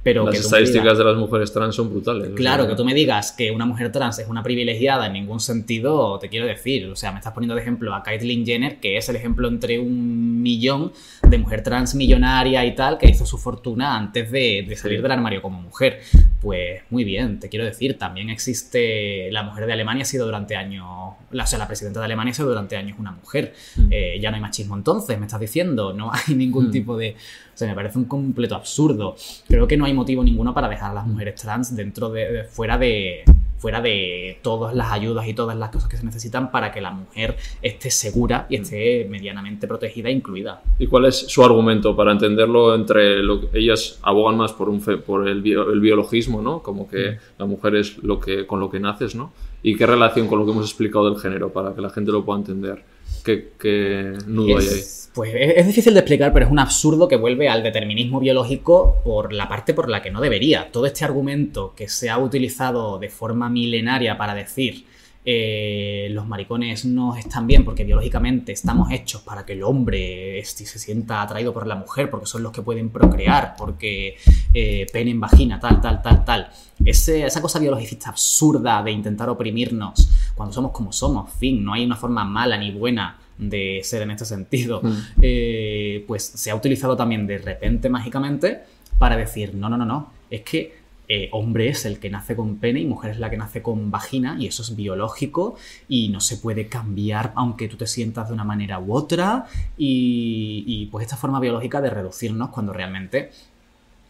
pero 0.06 0.22
Las 0.24 0.30
que 0.34 0.38
digas- 0.38 0.44
estadísticas 0.52 0.98
de 0.98 1.04
las 1.04 1.16
mujeres 1.16 1.52
trans 1.52 1.74
son 1.74 1.90
brutales. 1.90 2.30
o 2.30 2.34
Claro, 2.36 2.62
sea, 2.62 2.70
que 2.70 2.76
tú 2.76 2.84
me 2.84 2.94
digas 2.94 3.32
que 3.32 3.50
una 3.50 3.66
mujer 3.66 3.90
trans 3.90 4.20
es 4.20 4.28
una 4.28 4.40
privilegiada 4.44 5.08
en 5.08 5.14
ningún 5.14 5.40
sentido, 5.40 6.16
te 6.20 6.28
quiero 6.28 6.46
decir. 6.46 6.86
O 6.86 6.94
sea, 6.94 7.10
me 7.10 7.18
estás 7.18 7.32
poniendo 7.32 7.56
de 7.56 7.62
ejemplo 7.62 7.92
a 7.92 8.04
Caitlyn 8.04 8.46
Jenner, 8.46 8.76
que 8.78 8.96
es 8.98 9.08
el 9.08 9.16
ejemplo 9.16 9.48
entre 9.48 9.80
un 9.80 10.40
millón 10.42 10.92
de 11.30 11.38
mujer 11.38 11.62
trans 11.62 11.94
millonaria 11.94 12.64
y 12.64 12.74
tal, 12.74 12.98
que 12.98 13.08
hizo 13.08 13.26
su 13.26 13.38
fortuna 13.38 13.96
antes 13.96 14.30
de, 14.30 14.64
de 14.68 14.76
salir 14.76 14.98
Sí. 14.98 15.02
del 15.02 15.12
armario 15.12 15.42
como 15.42 15.60
mujer. 15.60 16.00
Pues 16.40 16.82
muy 16.90 17.04
bien, 17.04 17.40
te 17.40 17.48
quiero 17.48 17.64
decir, 17.64 17.98
también 17.98 18.30
existe. 18.30 19.30
La 19.32 19.42
mujer 19.42 19.66
de 19.66 19.72
Alemania 19.72 20.02
ha 20.02 20.06
sido 20.06 20.26
durante 20.26 20.54
años. 20.56 21.14
La, 21.32 21.44
o 21.44 21.46
sea, 21.46 21.58
la 21.58 21.66
presidenta 21.66 21.98
de 22.00 22.04
Alemania 22.06 22.30
ha 22.32 22.34
sido 22.34 22.48
durante 22.48 22.76
años 22.76 22.98
una 22.98 23.12
mujer. 23.12 23.52
Mm. 23.76 23.86
Eh, 23.90 24.18
ya 24.20 24.30
no 24.30 24.36
hay 24.36 24.42
machismo 24.42 24.76
entonces, 24.76 25.18
me 25.18 25.26
estás 25.26 25.40
diciendo. 25.40 25.92
No 25.92 26.10
hay 26.12 26.34
ningún 26.34 26.68
Mm. 26.68 26.70
tipo 26.70 26.96
de. 26.96 27.10
O 27.54 27.56
sea, 27.58 27.66
me 27.68 27.74
parece 27.74 27.98
un 27.98 28.04
completo 28.04 28.54
absurdo. 28.54 29.16
Creo 29.48 29.66
que 29.66 29.76
no 29.76 29.86
hay 29.86 29.94
motivo 29.94 30.22
ninguno 30.22 30.52
para 30.54 30.68
dejar 30.68 30.90
a 30.90 30.94
las 30.94 31.06
mujeres 31.06 31.34
trans 31.40 31.74
dentro 31.74 32.10
de, 32.10 32.30
de- 32.32 32.44
fuera 32.44 32.76
de 32.78 33.24
fuera 33.58 33.80
de 33.80 34.38
todas 34.42 34.74
las 34.74 34.92
ayudas 34.92 35.26
y 35.26 35.32
todas 35.34 35.56
las 35.56 35.70
cosas 35.70 35.88
que 35.88 35.96
se 35.96 36.04
necesitan 36.04 36.50
para 36.50 36.70
que 36.72 36.80
la 36.80 36.90
mujer 36.90 37.36
esté 37.62 37.90
segura 37.90 38.46
y 38.50 38.56
esté 38.56 39.06
medianamente 39.08 39.66
protegida 39.66 40.08
e 40.08 40.12
incluida. 40.12 40.60
¿Y 40.78 40.86
cuál 40.86 41.06
es 41.06 41.16
su 41.16 41.42
argumento 41.42 41.96
para 41.96 42.12
entenderlo 42.12 42.74
entre 42.74 43.22
lo 43.22 43.40
que 43.50 43.58
ellas 43.58 43.98
abogan 44.02 44.36
más 44.36 44.52
por 44.52 44.68
un 44.68 44.80
fe- 44.82 44.98
por 44.98 45.26
el, 45.26 45.40
bio- 45.42 45.70
el 45.72 45.80
biologismo, 45.80 46.42
¿no? 46.42 46.62
Como 46.62 46.86
que 46.88 47.12
Mm. 47.12 47.16
la 47.38 47.46
mujer 47.46 47.76
es 47.76 47.98
lo 48.02 48.20
que 48.20 48.46
con 48.46 48.60
lo 48.60 48.68
que 48.70 48.78
naces, 48.80 49.14
¿no? 49.14 49.32
¿Y 49.62 49.74
qué 49.76 49.86
relación 49.86 50.28
con 50.28 50.38
lo 50.38 50.44
que 50.44 50.52
hemos 50.52 50.66
explicado 50.66 51.08
del 51.10 51.18
género 51.20 51.50
para 51.52 51.74
que 51.74 51.80
la 51.80 51.90
gente 51.90 52.12
lo 52.12 52.24
pueda 52.24 52.38
entender? 52.40 52.84
¿Qué, 53.24 53.50
qué 53.58 54.12
nudo 54.26 54.58
hay 54.58 54.66
ahí? 54.66 54.78
Es, 54.78 55.10
pues 55.14 55.32
es, 55.34 55.56
es 55.56 55.66
difícil 55.66 55.94
de 55.94 56.00
explicar, 56.00 56.32
pero 56.32 56.46
es 56.46 56.52
un 56.52 56.58
absurdo 56.58 57.08
que 57.08 57.16
vuelve 57.16 57.48
al 57.48 57.62
determinismo 57.62 58.20
biológico 58.20 58.98
por 59.04 59.32
la 59.32 59.48
parte 59.48 59.74
por 59.74 59.88
la 59.88 60.02
que 60.02 60.10
no 60.10 60.20
debería. 60.20 60.70
Todo 60.70 60.86
este 60.86 61.04
argumento 61.04 61.74
que 61.76 61.88
se 61.88 62.10
ha 62.10 62.18
utilizado 62.18 62.98
de 62.98 63.08
forma 63.08 63.48
milenaria 63.48 64.16
para 64.16 64.34
decir 64.34 64.84
eh, 65.28 66.06
los 66.12 66.26
maricones 66.28 66.84
no 66.84 67.16
están 67.16 67.48
bien 67.48 67.64
porque 67.64 67.82
biológicamente 67.82 68.52
estamos 68.52 68.92
hechos 68.92 69.22
para 69.22 69.44
que 69.44 69.54
el 69.54 69.64
hombre 69.64 70.38
este, 70.38 70.64
se 70.64 70.78
sienta 70.78 71.20
atraído 71.20 71.52
por 71.52 71.66
la 71.66 71.74
mujer, 71.74 72.08
porque 72.10 72.26
son 72.26 72.44
los 72.44 72.52
que 72.52 72.62
pueden 72.62 72.90
procrear, 72.90 73.54
porque 73.58 74.16
eh, 74.54 74.86
pene 74.92 75.10
en 75.10 75.18
vagina, 75.20 75.58
tal, 75.58 75.80
tal, 75.80 76.00
tal, 76.00 76.24
tal. 76.24 76.48
Ese- 76.84 77.24
esa 77.26 77.42
cosa 77.42 77.58
biologicista 77.58 78.10
absurda 78.10 78.80
de 78.84 78.92
intentar 78.92 79.28
oprimirnos 79.28 80.08
cuando 80.36 80.52
somos 80.54 80.70
como 80.70 80.92
somos, 80.92 81.32
fin, 81.32 81.64
no 81.64 81.72
hay 81.74 81.84
una 81.84 81.96
forma 81.96 82.24
mala 82.24 82.56
ni 82.56 82.70
buena 82.70 83.18
de 83.36 83.80
ser 83.82 84.02
en 84.02 84.12
este 84.12 84.24
sentido, 84.24 84.80
Mm. 84.82 84.92
eh, 85.22 86.04
pues 86.06 86.22
se 86.24 86.50
ha 86.50 86.54
utilizado 86.54 86.96
también 86.96 87.26
de 87.26 87.38
repente 87.38 87.88
mágicamente 87.90 88.60
para 88.98 89.16
decir, 89.16 89.54
no, 89.54 89.68
no, 89.68 89.76
no, 89.76 89.84
no, 89.84 90.12
es 90.30 90.42
que 90.42 90.85
eh, 91.08 91.28
hombre 91.32 91.68
es 91.68 91.84
el 91.86 91.98
que 92.00 92.10
nace 92.10 92.34
con 92.34 92.56
pene 92.56 92.80
y 92.80 92.84
mujer 92.84 93.12
es 93.12 93.18
la 93.18 93.30
que 93.30 93.36
nace 93.36 93.62
con 93.62 93.90
vagina 93.90 94.36
y 94.38 94.46
eso 94.46 94.62
es 94.62 94.74
biológico 94.74 95.56
y 95.88 96.08
no 96.08 96.20
se 96.20 96.36
puede 96.38 96.66
cambiar 96.68 97.32
aunque 97.36 97.68
tú 97.68 97.76
te 97.76 97.86
sientas 97.86 98.28
de 98.28 98.34
una 98.34 98.44
manera 98.44 98.78
u 98.80 98.92
otra 98.92 99.46
y, 99.78 100.64
y, 100.66 100.86
pues 100.86 101.04
esta 101.04 101.16
forma 101.16 101.38
biológica 101.40 101.80
de 101.80 101.90
reducirnos 101.90 102.50
cuando 102.50 102.72
realmente 102.72 103.30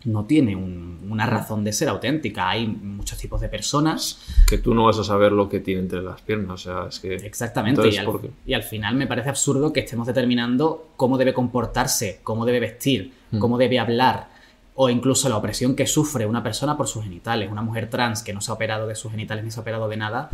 no 0.05 0.25
tiene 0.25 0.55
un- 0.55 1.01
una 1.11 1.27
razón 1.27 1.65
de 1.65 1.73
ser 1.73 1.89
auténtica. 1.89 2.49
Hay 2.49 2.67
muchos 2.69 3.19
tipos 3.19 3.41
de 3.41 3.49
personas 3.49 4.21
Que 4.49 4.59
tú 4.59 4.73
no 4.73 4.85
vas 4.85 4.99
a 5.01 5.05
saber 5.05 5.33
lo 5.33 5.49
que 5.49 5.59
tiene 5.59 5.81
entre 5.81 6.01
las 6.01 6.21
piernas, 6.21 6.53
o 6.53 6.57
sea, 6.59 6.87
es 6.89 7.01
que... 7.01 7.15
Exactamente, 7.17 7.81
Entonces, 7.81 7.95
y, 7.97 7.99
al, 7.99 8.07
¿por 8.07 8.21
qué? 8.21 8.31
y 8.47 8.55
al 8.55 8.63
final 8.63 8.95
me 8.95 9.09
parece 9.09 9.31
absurdo 9.31 9.73
que 9.73 9.81
estemos 9.81 10.07
determinando 10.07 10.91
cómo 10.97 11.19
debe 11.19 11.35
comportarse, 11.35 12.21
cómo 12.23 12.45
debe 12.47 12.61
vestir, 12.61 13.13
Mm. 13.33 13.39
cómo 13.41 13.59
debe 13.59 13.81
hablar, 13.81 14.29
o 14.77 14.91
incluso 14.91 15.29
la 15.29 15.37
opresión 15.37 15.75
que 15.75 15.87
sufre 15.87 16.27
una 16.27 16.43
persona 16.43 16.77
por 16.77 16.87
sus 16.87 17.03
genitales. 17.03 17.51
Una 17.51 17.63
mujer 17.63 17.91
trans 17.91 18.23
que 18.23 18.33
no 18.33 18.41
se 18.41 18.51
ha 18.51 18.55
operado 18.55 18.87
de 18.87 18.95
sus 18.95 19.11
genitales 19.11 19.45
ni 19.45 19.51
se 19.51 19.59
ha 19.59 19.63
operado 19.63 19.89
de 19.89 19.97
nada, 19.97 20.29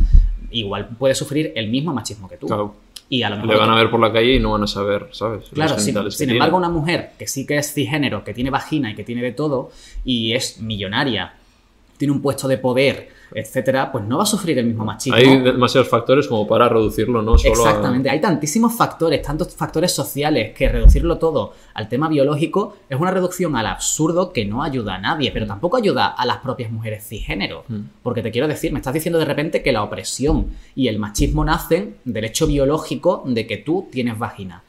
igual 0.51 0.89
puede 0.99 1.15
sufrir 1.15 1.53
el 1.55 1.69
mismo 1.69 1.93
machismo 1.93 2.27
que 2.27 2.37
tú. 2.37 2.47
Claro, 2.47 2.75
Y 3.09 3.23
a 3.23 3.29
lo 3.29 3.37
mejor 3.37 3.53
le 3.53 3.59
van 3.59 3.69
a 3.69 3.75
ver 3.75 3.89
por 3.89 3.99
la 4.01 4.11
calle 4.11 4.35
y 4.35 4.39
no 4.39 4.51
van 4.51 4.63
a 4.63 4.67
saber, 4.67 5.09
¿sabes? 5.11 5.45
Claro, 5.53 5.79
sin, 5.79 5.95
sin 5.95 6.17
tiene. 6.17 6.33
embargo, 6.33 6.57
una 6.57 6.69
mujer 6.69 7.11
que 7.17 7.25
sí 7.25 7.45
que 7.45 7.57
es 7.57 7.73
cisgénero, 7.73 8.23
que 8.23 8.33
tiene 8.33 8.49
vagina 8.49 8.91
y 8.91 8.95
que 8.95 9.03
tiene 9.03 9.21
de 9.21 9.31
todo, 9.31 9.71
y 10.03 10.33
es 10.33 10.59
millonaria, 10.59 11.33
tiene 11.97 12.11
un 12.13 12.21
puesto 12.21 12.47
de 12.47 12.57
poder, 12.57 13.09
etcétera, 13.35 13.91
pues 13.91 14.03
no 14.05 14.17
va 14.17 14.23
a 14.23 14.25
sufrir 14.27 14.57
el 14.59 14.65
mismo 14.65 14.85
machismo. 14.85 15.17
Hay 15.17 15.39
demasiados 15.41 15.89
factores 15.89 16.27
como 16.27 16.45
para 16.47 16.69
reducirlo, 16.69 17.21
¿no? 17.21 17.37
Solo 17.37 17.65
a- 17.65 17.69
Exactamente, 17.69 18.09
hay 18.09 18.21
tantísimos 18.21 18.73
factores, 18.75 19.21
tantos 19.21 19.55
factores 19.55 19.91
sociales, 19.91 20.53
que 20.53 20.69
reducirlo 20.69 21.17
todo 21.17 21.53
al 21.73 21.87
tema 21.87 22.07
biológico 22.09 22.75
es 22.89 22.99
una 22.99 23.11
reducción 23.11 23.55
al 23.55 23.65
absurdo 23.67 24.31
que 24.33 24.45
no 24.45 24.61
ayuda 24.63 24.95
a 24.95 24.99
nadie, 24.99 25.31
pero 25.31 25.47
tampoco 25.47 25.77
ayuda 25.77 26.07
a 26.07 26.25
las 26.25 26.37
propias 26.37 26.71
mujeres 26.71 27.07
cisgénero. 27.07 27.63
Mm. 27.67 27.79
Porque 28.03 28.21
te 28.21 28.31
quiero 28.31 28.47
decir, 28.47 28.71
me 28.71 28.79
estás 28.79 28.93
diciendo 28.93 29.17
de 29.19 29.25
repente 29.25 29.63
que 29.63 29.71
la 29.71 29.83
opresión 29.83 30.47
y 30.75 30.87
el 30.87 30.99
machismo 30.99 31.43
nacen 31.45 31.95
del 32.05 32.25
hecho 32.25 32.45
biológico 32.47 33.23
de 33.25 33.47
que 33.47 33.57
tú 33.57 33.87
tienes 33.91 34.17
vagina. 34.19 34.63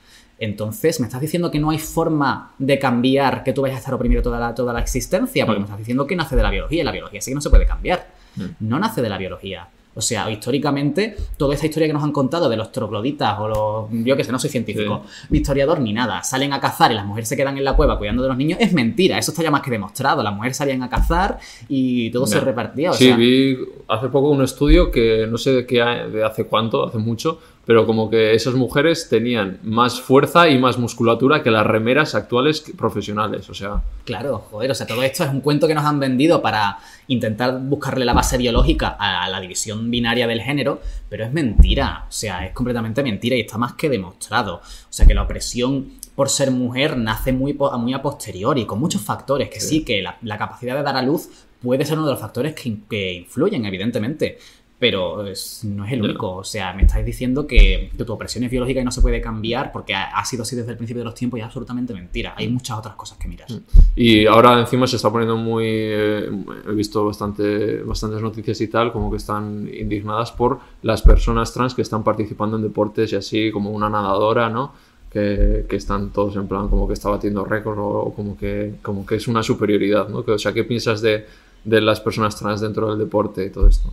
Entonces, 0.44 1.00
me 1.00 1.06
estás 1.06 1.20
diciendo 1.20 1.50
que 1.50 1.58
no 1.58 1.70
hay 1.70 1.78
forma 1.78 2.52
de 2.58 2.78
cambiar 2.78 3.42
que 3.42 3.52
tú 3.52 3.62
vayas 3.62 3.76
a 3.76 3.78
estar 3.80 3.94
oprimido 3.94 4.22
toda 4.22 4.38
la, 4.38 4.54
toda 4.54 4.72
la 4.72 4.80
existencia, 4.80 5.44
porque 5.46 5.58
Mm. 5.58 5.62
me 5.62 5.66
estás 5.66 5.78
diciendo 5.78 6.06
que 6.06 6.16
nace 6.16 6.36
de 6.36 6.42
la 6.42 6.50
biología, 6.50 6.82
y 6.82 6.84
la 6.84 6.92
biología 6.92 7.20
sí 7.20 7.30
que 7.30 7.34
no 7.34 7.40
se 7.40 7.50
puede 7.50 7.66
cambiar. 7.66 8.06
Mm. 8.36 8.42
No 8.60 8.78
nace 8.78 9.02
de 9.02 9.08
la 9.08 9.18
biología. 9.18 9.68
O 9.96 10.00
sea, 10.02 10.28
históricamente, 10.28 11.16
toda 11.36 11.54
esta 11.54 11.66
historia 11.66 11.86
que 11.86 11.92
nos 11.92 12.02
han 12.02 12.10
contado 12.10 12.48
de 12.48 12.56
los 12.56 12.72
trogloditas 12.72 13.38
o 13.38 13.46
los. 13.46 14.04
Yo 14.04 14.16
que 14.16 14.24
sé, 14.24 14.32
no 14.32 14.40
soy 14.40 14.50
científico, 14.50 15.04
ni 15.30 15.38
historiador 15.38 15.78
ni 15.78 15.92
nada. 15.92 16.20
Salen 16.24 16.52
a 16.52 16.58
cazar 16.58 16.90
y 16.90 16.96
las 16.96 17.06
mujeres 17.06 17.28
se 17.28 17.36
quedan 17.36 17.56
en 17.58 17.62
la 17.62 17.74
cueva 17.74 17.96
cuidando 17.96 18.24
de 18.24 18.28
los 18.28 18.36
niños. 18.36 18.58
Es 18.60 18.72
mentira, 18.72 19.18
eso 19.18 19.30
está 19.30 19.44
ya 19.44 19.52
más 19.52 19.62
que 19.62 19.70
demostrado. 19.70 20.20
Las 20.24 20.34
mujeres 20.34 20.56
salían 20.56 20.82
a 20.82 20.90
cazar 20.90 21.38
y 21.68 22.10
todo 22.10 22.26
se 22.26 22.40
repartía. 22.40 22.90
O 22.90 22.94
sí, 22.94 23.04
sea, 23.04 23.16
vi 23.16 23.56
hace 23.86 24.08
poco 24.08 24.30
un 24.30 24.42
estudio 24.42 24.90
que 24.90 25.28
no 25.30 25.38
sé 25.38 25.52
de 25.52 25.64
qué 25.66 25.76
de 25.76 26.24
hace 26.24 26.44
cuánto, 26.46 26.84
hace 26.84 26.98
mucho, 26.98 27.38
pero 27.66 27.86
como 27.86 28.10
que 28.10 28.34
esas 28.34 28.54
mujeres 28.54 29.08
tenían 29.08 29.58
más 29.62 30.00
fuerza 30.00 30.48
y 30.48 30.58
más 30.58 30.78
musculatura 30.78 31.42
que 31.42 31.50
las 31.50 31.66
remeras 31.66 32.14
actuales 32.14 32.64
profesionales, 32.76 33.48
o 33.50 33.54
sea, 33.54 33.82
Claro, 34.04 34.38
joder, 34.50 34.70
o 34.70 34.74
sea, 34.74 34.86
todo 34.86 35.02
esto 35.02 35.24
es 35.24 35.30
un 35.30 35.40
cuento 35.40 35.66
que 35.66 35.74
nos 35.74 35.84
han 35.84 35.98
vendido 35.98 36.42
para 36.42 36.78
intentar 37.08 37.58
buscarle 37.60 38.04
la 38.04 38.12
base 38.12 38.36
biológica 38.36 38.96
a 38.98 39.28
la 39.30 39.40
división 39.40 39.90
binaria 39.90 40.26
del 40.26 40.42
género, 40.42 40.80
pero 41.08 41.24
es 41.24 41.32
mentira, 41.32 42.04
o 42.08 42.12
sea, 42.12 42.44
es 42.46 42.52
completamente 42.52 43.02
mentira 43.02 43.34
y 43.36 43.40
está 43.40 43.56
más 43.58 43.74
que 43.74 43.88
demostrado. 43.88 44.56
O 44.56 44.60
sea, 44.92 45.06
que 45.06 45.14
la 45.14 45.22
opresión 45.22 45.88
por 46.14 46.28
ser 46.28 46.50
mujer 46.50 46.96
nace 46.98 47.32
muy, 47.32 47.54
po- 47.54 47.76
muy 47.78 47.92
a 47.94 48.02
posteriori, 48.02 48.66
con 48.66 48.78
muchos 48.78 49.00
factores, 49.02 49.48
que 49.48 49.60
sí, 49.60 49.84
que 49.84 50.02
la, 50.02 50.16
la 50.22 50.36
capacidad 50.38 50.76
de 50.76 50.82
dar 50.82 50.96
a 50.96 51.02
luz 51.02 51.28
puede 51.62 51.84
ser 51.86 51.96
uno 51.96 52.06
de 52.06 52.12
los 52.12 52.20
factores 52.20 52.54
que 52.54 53.12
influyen, 53.14 53.64
evidentemente. 53.64 54.38
Pero 54.78 55.24
es- 55.26 55.64
no 55.64 55.84
es 55.84 55.92
el 55.92 56.02
único. 56.02 56.34
O 56.36 56.44
sea, 56.44 56.72
me 56.74 56.82
estáis 56.82 57.06
diciendo 57.06 57.46
que, 57.46 57.90
que 57.96 58.04
tu 58.04 58.12
opresión 58.12 58.44
es 58.44 58.50
biológica 58.50 58.80
y 58.80 58.84
no 58.84 58.90
se 58.90 59.00
puede 59.00 59.20
cambiar 59.20 59.70
porque 59.72 59.94
ha, 59.94 60.04
ha 60.18 60.24
sido 60.24 60.42
así 60.42 60.56
desde 60.56 60.72
el 60.72 60.76
principio 60.76 61.00
de 61.00 61.04
los 61.06 61.14
tiempos 61.14 61.38
y 61.38 61.40
es 61.40 61.46
absolutamente 61.46 61.94
mentira. 61.94 62.34
Hay 62.36 62.48
muchas 62.48 62.78
otras 62.78 62.94
cosas 62.96 63.16
que 63.16 63.28
mirar. 63.28 63.46
Y 63.94 64.26
ahora 64.26 64.58
encima 64.60 64.86
se 64.86 64.96
está 64.96 65.10
poniendo 65.10 65.36
muy... 65.36 65.64
eh, 65.66 66.28
he 66.68 66.72
visto 66.72 67.04
bastante, 67.06 67.82
bastantes 67.82 68.20
noticias 68.20 68.60
y 68.60 68.68
tal, 68.68 68.92
como 68.92 69.10
que 69.10 69.16
están 69.18 69.70
indignadas 69.72 70.32
por 70.32 70.58
las 70.82 71.02
personas 71.02 71.52
trans 71.54 71.72
que 71.74 71.82
están 71.82 72.02
participando 72.02 72.56
en 72.56 72.62
deportes 72.64 73.12
y 73.12 73.16
así, 73.16 73.50
como 73.52 73.70
una 73.70 73.88
nadadora, 73.88 74.50
¿no? 74.50 74.72
Que, 75.10 75.64
que 75.68 75.76
están 75.76 76.10
todos 76.10 76.34
en 76.34 76.48
plan 76.48 76.66
como 76.68 76.88
que 76.88 76.94
está 76.94 77.08
batiendo 77.08 77.44
récord 77.44 77.78
o, 77.78 77.86
o 78.00 78.12
como, 78.14 78.36
que, 78.36 78.74
como 78.82 79.06
que 79.06 79.14
es 79.14 79.28
una 79.28 79.44
superioridad, 79.44 80.08
¿no? 80.08 80.24
Que, 80.24 80.32
o 80.32 80.38
sea, 80.38 80.52
¿qué 80.52 80.64
piensas 80.64 81.00
de, 81.00 81.24
de 81.62 81.80
las 81.80 82.00
personas 82.00 82.36
trans 82.36 82.60
dentro 82.60 82.90
del 82.90 82.98
deporte 82.98 83.46
y 83.46 83.50
todo 83.50 83.68
esto. 83.68 83.92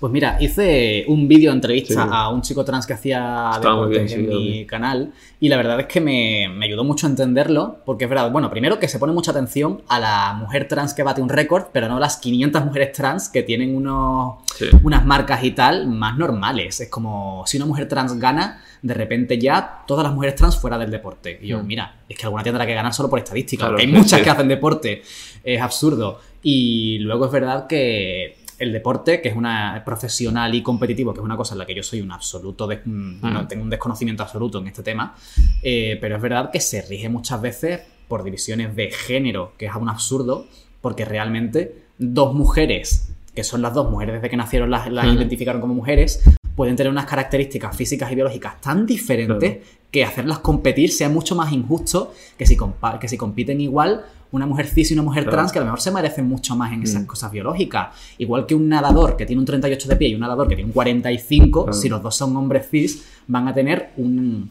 Pues 0.00 0.10
mira, 0.14 0.38
hice 0.40 1.04
un 1.08 1.28
vídeo 1.28 1.52
entrevista 1.52 1.92
Sí. 2.04 2.08
a 2.10 2.30
un 2.30 2.40
chico 2.40 2.64
trans 2.64 2.86
que 2.86 2.94
hacía 2.94 3.50
bien, 3.90 4.08
sí, 4.08 4.14
en 4.14 4.28
mi 4.28 4.64
canal 4.66 5.12
y 5.38 5.50
la 5.50 5.58
verdad 5.58 5.78
es 5.80 5.86
que 5.86 6.00
me, 6.00 6.48
me 6.48 6.64
ayudó 6.64 6.84
mucho 6.84 7.06
a 7.06 7.10
entenderlo 7.10 7.80
porque 7.84 8.04
es 8.04 8.10
verdad, 8.10 8.30
bueno, 8.32 8.48
primero 8.50 8.78
que 8.78 8.88
se 8.88 8.98
pone 8.98 9.12
mucha 9.12 9.32
atención 9.32 9.82
a 9.88 10.00
la 10.00 10.32
mujer 10.38 10.66
trans 10.68 10.94
que 10.94 11.02
bate 11.02 11.20
un 11.20 11.28
récord, 11.28 11.64
pero 11.72 11.86
no 11.86 11.98
a 11.98 12.00
las 12.00 12.16
500 12.16 12.64
mujeres 12.64 12.92
trans 12.92 13.28
que 13.28 13.42
tienen 13.42 13.76
unos, 13.76 14.36
Sí. 14.56 14.66
unas 14.82 15.04
marcas 15.04 15.44
y 15.44 15.50
tal 15.50 15.86
más 15.86 16.16
normales. 16.16 16.80
Es 16.80 16.88
como 16.88 17.44
si 17.46 17.58
una 17.58 17.66
mujer 17.66 17.86
trans 17.86 18.18
gana, 18.18 18.62
de 18.80 18.94
repente 18.94 19.38
ya 19.38 19.82
todas 19.86 20.02
las 20.04 20.14
mujeres 20.14 20.34
trans 20.34 20.56
fuera 20.56 20.78
del 20.78 20.90
deporte. 20.90 21.38
Y 21.42 21.48
yo, 21.48 21.62
Mm. 21.62 21.66
mira, 21.66 21.94
es 22.08 22.16
que 22.16 22.24
alguna 22.24 22.42
tendrá 22.42 22.64
que 22.66 22.72
ganar 22.74 22.94
solo 22.94 23.10
por 23.10 23.18
estadística, 23.18 23.60
Claro, 23.64 23.72
porque 23.74 23.86
hay 23.86 23.92
muchas 23.92 24.22
que 24.22 24.30
hacen 24.30 24.48
deporte. 24.48 25.02
Es 25.44 25.60
absurdo. 25.60 26.20
Y 26.42 26.98
luego 27.00 27.26
es 27.26 27.32
verdad 27.32 27.66
que 27.66 28.38
el 28.60 28.72
deporte, 28.72 29.20
que 29.20 29.28
es 29.30 29.36
una 29.36 29.82
profesional 29.84 30.54
y 30.54 30.62
competitivo, 30.62 31.12
que 31.12 31.20
es 31.20 31.24
una 31.24 31.36
cosa 31.36 31.54
en 31.54 31.58
la 31.58 31.66
que 31.66 31.74
yo 31.74 31.82
soy 31.82 32.00
un 32.00 32.12
absoluto, 32.12 32.66
des- 32.66 32.80
mm, 32.84 33.20
no, 33.22 33.42
Mm. 33.42 33.48
tengo 33.48 33.62
un 33.64 33.70
desconocimiento 33.70 34.22
absoluto 34.22 34.58
en 34.58 34.68
este 34.68 34.82
tema, 34.82 35.14
eh, 35.62 35.98
pero 36.00 36.16
es 36.16 36.22
verdad 36.22 36.50
que 36.52 36.60
se 36.60 36.82
rige 36.82 37.08
muchas 37.08 37.40
veces 37.40 37.80
por 38.06 38.22
divisiones 38.22 38.76
de 38.76 38.90
género, 38.90 39.52
que 39.58 39.66
es 39.66 39.74
un 39.74 39.88
absurdo, 39.88 40.46
porque 40.80 41.04
realmente 41.04 41.84
dos 41.98 42.34
mujeres, 42.34 43.12
que 43.34 43.44
son 43.44 43.62
las 43.62 43.74
dos 43.74 43.90
mujeres 43.90 44.16
desde 44.16 44.28
que 44.30 44.36
nacieron 44.36 44.70
las, 44.70 44.90
las 44.90 45.06
identificaron 45.06 45.60
como 45.60 45.74
mujeres, 45.74 46.22
pueden 46.56 46.76
tener 46.76 46.90
unas 46.90 47.06
características 47.06 47.74
físicas 47.76 48.10
y 48.12 48.14
biológicas 48.14 48.60
tan 48.60 48.84
diferentes 48.86 49.56
Claro. 49.56 49.66
que 49.90 50.04
hacerlas 50.04 50.38
competir 50.40 50.90
sea 50.92 51.08
mucho 51.08 51.34
más 51.34 51.52
injusto 51.52 52.12
que 52.36 52.44
si, 52.46 52.56
que 53.00 53.08
si 53.08 53.16
compiten 53.16 53.60
igual 53.60 54.04
una 54.32 54.46
mujer 54.46 54.66
cis 54.66 54.90
y 54.90 54.94
una 54.94 55.02
mujer 55.02 55.24
Claro. 55.24 55.36
trans 55.38 55.52
que 55.52 55.58
a 55.58 55.62
lo 55.62 55.66
mejor 55.66 55.80
se 55.80 55.90
merecen 55.90 56.26
mucho 56.28 56.54
más 56.56 56.72
en 56.72 56.82
esas 56.82 57.02
Mm. 57.02 57.06
cosas 57.06 57.32
biológicas. 57.32 57.88
Igual 58.18 58.46
que 58.46 58.54
un 58.54 58.68
nadador 58.68 59.16
que 59.16 59.26
tiene 59.26 59.40
un 59.40 59.46
38 59.46 59.88
de 59.88 59.96
pie 59.96 60.08
y 60.08 60.14
un 60.14 60.20
nadador 60.20 60.46
que 60.48 60.54
tiene 60.54 60.68
un 60.68 60.72
45, 60.72 61.64
Claro. 61.64 61.76
si 61.78 61.88
los 61.88 62.02
dos 62.02 62.14
son 62.16 62.36
hombres 62.36 62.68
cis, 62.70 63.04
van 63.26 63.48
a 63.48 63.54
tener 63.54 63.90
un- 63.96 64.50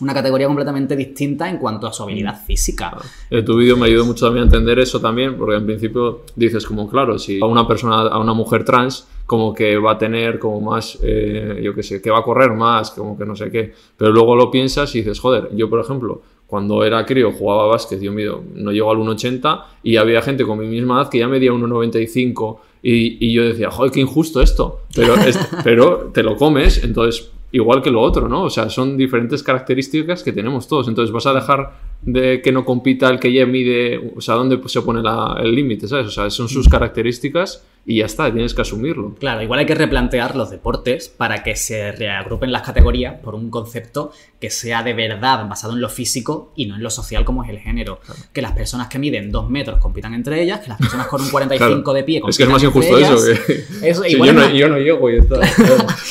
una 0.00 0.14
categoría 0.14 0.46
completamente 0.46 0.96
distinta 0.96 1.48
en 1.50 1.58
cuanto 1.58 1.86
a 1.86 1.92
su 1.92 2.02
habilidad 2.02 2.40
Mm. 2.42 2.46
física. 2.46 2.96
En 3.30 3.44
tu 3.44 3.56
vídeo 3.58 3.76
me 3.76 3.86
ayudó 3.86 4.06
mucho 4.06 4.24
también 4.24 4.44
a 4.44 4.46
entender 4.46 4.78
eso 4.78 4.98
también, 5.00 5.36
porque 5.36 5.56
en 5.56 5.66
principio 5.66 6.22
dices 6.34 6.64
como, 6.66 6.88
claro, 6.88 7.18
si 7.18 7.40
a 7.42 7.46
una 7.46 7.68
persona, 7.68 8.00
a 8.08 8.18
una 8.18 8.32
mujer 8.32 8.64
trans, 8.64 9.06
como 9.26 9.52
que 9.54 9.76
va 9.76 9.92
a 9.92 9.98
tener 9.98 10.38
como 10.38 10.60
más, 10.62 10.98
eh, 11.02 11.60
yo 11.62 11.74
qué 11.74 11.82
sé, 11.82 12.00
que 12.02 12.10
va 12.10 12.18
a 12.20 12.22
correr 12.22 12.52
más, 12.52 12.90
como 12.90 13.16
que 13.18 13.24
no 13.26 13.36
sé 13.36 13.50
qué. 13.50 13.72
Pero 13.96 14.12
luego 14.12 14.34
lo 14.34 14.50
piensas 14.50 14.94
y 14.94 14.98
dices, 14.98 15.20
joder, 15.20 15.50
yo 15.54 15.68
por 15.70 15.78
ejemplo, 15.80 16.22
cuando 16.52 16.84
era 16.84 17.06
crío 17.06 17.32
jugaba 17.32 17.64
básquet, 17.64 17.98
yo 17.98 18.12
mido, 18.12 18.42
no 18.54 18.72
llego 18.72 18.90
al 18.90 18.98
1,80 18.98 19.62
y 19.84 19.96
había 19.96 20.20
gente 20.20 20.44
con 20.44 20.58
mi 20.58 20.66
misma 20.66 21.00
edad 21.00 21.08
que 21.08 21.18
ya 21.18 21.26
medía 21.26 21.50
1,95 21.50 22.58
y, 22.82 23.26
y 23.26 23.32
yo 23.32 23.42
decía, 23.44 23.70
joder, 23.70 23.90
qué 23.90 24.00
injusto 24.00 24.42
esto. 24.42 24.80
Pero, 24.94 25.14
es- 25.14 25.38
pero 25.64 26.10
te 26.12 26.22
lo 26.22 26.36
comes, 26.36 26.84
entonces 26.84 27.30
igual 27.52 27.80
que 27.80 27.90
lo 27.90 28.02
otro, 28.02 28.28
¿no? 28.28 28.42
O 28.42 28.50
sea, 28.50 28.68
son 28.68 28.98
diferentes 28.98 29.42
características 29.42 30.22
que 30.22 30.32
tenemos 30.34 30.68
todos. 30.68 30.88
Entonces 30.88 31.10
vas 31.10 31.24
a 31.24 31.32
dejar 31.32 31.72
de 32.02 32.42
que 32.42 32.50
no 32.52 32.64
compita 32.64 33.08
el 33.08 33.18
que 33.20 33.32
ya 33.32 33.46
mide, 33.46 34.12
o 34.16 34.20
sea, 34.20 34.34
dónde 34.34 34.60
se 34.66 34.82
pone 34.82 35.02
la- 35.02 35.36
el 35.42 35.54
límite, 35.54 35.86
¿sabes? 35.88 36.06
O 36.06 36.10
sea, 36.10 36.30
son 36.30 36.48
sus 36.48 36.68
características 36.68 37.64
y 37.84 37.98
ya 37.98 38.06
está, 38.06 38.32
tienes 38.32 38.54
que 38.54 38.62
asumirlo. 38.62 39.14
Claro, 39.18 39.42
igual 39.42 39.58
hay 39.58 39.66
que 39.66 39.74
replantear 39.74 40.36
los 40.36 40.50
deportes 40.50 41.08
para 41.08 41.42
que 41.42 41.56
se 41.56 41.90
reagrupen 41.90 42.52
las 42.52 42.62
categorías 42.62 43.16
por 43.20 43.34
un 43.34 43.50
concepto 43.50 44.12
que 44.40 44.50
sea 44.50 44.84
de 44.84 44.94
verdad 44.94 45.48
basado 45.48 45.72
en 45.74 45.80
lo 45.80 45.88
físico 45.88 46.52
y 46.54 46.66
no 46.66 46.76
en 46.76 46.82
lo 46.82 46.90
social 46.90 47.24
como 47.24 47.42
es 47.42 47.50
el 47.50 47.58
género. 47.58 48.00
Que 48.32 48.40
las 48.42 48.52
personas 48.52 48.86
que 48.88 49.00
miden 49.00 49.32
dos 49.32 49.50
metros 49.50 49.78
compitan 49.80 50.14
entre 50.14 50.40
ellas, 50.42 50.60
que 50.60 50.68
las 50.68 50.78
personas 50.78 51.06
con 51.08 51.22
un 51.22 51.28
45 51.30 51.82
Claro. 51.82 51.92
de 51.96 52.04
pie 52.04 52.22
Es 52.28 52.36
que 52.36 52.44
es 52.44 52.48
compitan 52.48 52.52
más 52.52 52.62
injusto 52.64 52.98
eso. 52.98 53.26
ellas. 53.28 53.40
Que... 53.46 53.52
Eso, 53.90 54.02
Sí, 54.06 54.12
igual, 54.12 54.28
yo, 54.28 54.32
es 54.32 54.34
no, 54.38 54.44
una, 54.46 54.54
yo 54.58 54.68
no 54.68 54.78
llego 54.78 55.10
y 55.10 55.16
está. 55.18 55.40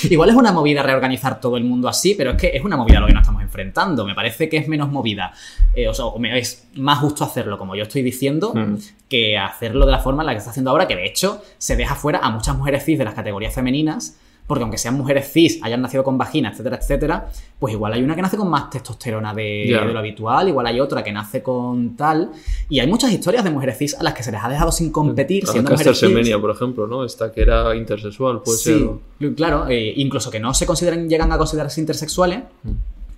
igual 0.10 0.30
es 0.30 0.36
una 0.36 0.52
movida 0.52 0.84
reorganizar 0.84 1.40
todo 1.40 1.56
el 1.58 1.64
mundo 1.64 1.88
así, 1.88 2.16
pero 2.18 2.32
es 2.32 2.38
que 2.38 2.52
es 2.54 2.64
una 2.64 2.76
movida 2.76 2.98
a 2.98 3.02
lo 3.02 3.08
que 3.08 3.14
nos 3.14 3.22
estamos 3.22 3.42
enfrentando. 3.42 4.06
Me 4.06 4.14
parece 4.16 4.50
que 4.50 4.58
es 4.58 4.68
menos 4.68 4.90
movida. 4.92 5.32
eh, 5.74 5.81
o 5.88 5.94
sea, 5.94 6.06
o 6.06 6.20
me- 6.20 6.38
es 6.38 6.68
más 6.76 7.00
justo 7.00 7.24
hacerlo, 7.24 7.58
como 7.58 7.76
yo 7.76 7.84
estoy 7.84 8.02
diciendo, 8.02 8.54
Mm. 8.56 8.76
que 9.10 9.38
hacerlo 9.38 9.86
de 9.86 9.92
la 9.92 10.00
forma 10.00 10.24
en 10.24 10.28
la 10.28 10.34
que 10.34 10.40
se 10.40 10.44
está 10.44 10.52
haciendo 10.52 10.72
ahora, 10.72 10.88
que 10.88 10.96
de 10.96 11.06
hecho 11.06 11.42
se 11.58 11.76
deja 11.76 11.96
fuera 11.96 12.20
a 12.20 12.30
muchas 12.30 12.58
mujeres 12.58 12.84
cis 12.86 12.98
de 12.98 13.06
las 13.06 13.14
categorías 13.14 13.54
femeninas, 13.54 14.18
porque 14.48 14.64
aunque 14.64 14.78
sean 14.78 14.96
mujeres 14.96 15.32
cis, 15.32 15.60
hayan 15.64 15.82
nacido 15.82 16.04
con 16.04 16.18
vagina, 16.18 16.50
etcétera, 16.50 16.76
etcétera, 16.78 17.28
pues 17.58 17.74
igual 17.74 17.94
hay 17.94 18.04
una 18.04 18.16
que 18.16 18.22
nace 18.22 18.36
con 18.36 18.50
más 18.50 18.70
testosterona 18.70 19.34
de, 19.34 19.66
lo 19.94 19.98
habitual, 20.00 20.50
igual 20.50 20.66
hay 20.68 20.80
otra 20.82 21.04
que 21.04 21.12
nace 21.14 21.42
con 21.42 21.96
tal, 21.96 22.32
y 22.68 22.80
hay 22.80 22.88
muchas 22.88 23.12
historias 23.14 23.46
de 23.46 23.50
mujeres 23.52 23.78
cis 23.78 23.94
a 23.96 24.04
las 24.04 24.14
que 24.14 24.24
se 24.24 24.32
les 24.32 24.44
ha 24.44 24.50
dejado 24.50 24.72
sin 24.74 24.92
competir 24.92 25.46
siendo 25.48 25.72
mujeres 25.72 25.98
cis. 25.98 26.10
Semenya, 26.10 26.38
por 26.40 26.52
ejemplo, 26.52 26.86
¿no? 26.88 27.06
Esta 27.06 27.32
que 27.32 27.42
era 27.44 27.74
intersexual, 27.76 28.42
puede 28.42 28.58
Sí, 28.58 28.90
ser. 29.20 29.36
claro, 29.36 29.68
eh, 29.70 29.94
incluso 29.96 30.30
que 30.30 30.40
no 30.42 30.54
se 30.54 30.66
consideran, 30.66 31.08
llegan 31.08 31.32
a 31.32 31.38
considerarse 31.38 31.80
intersexuales, 31.80 32.40
Mm. 32.64 32.70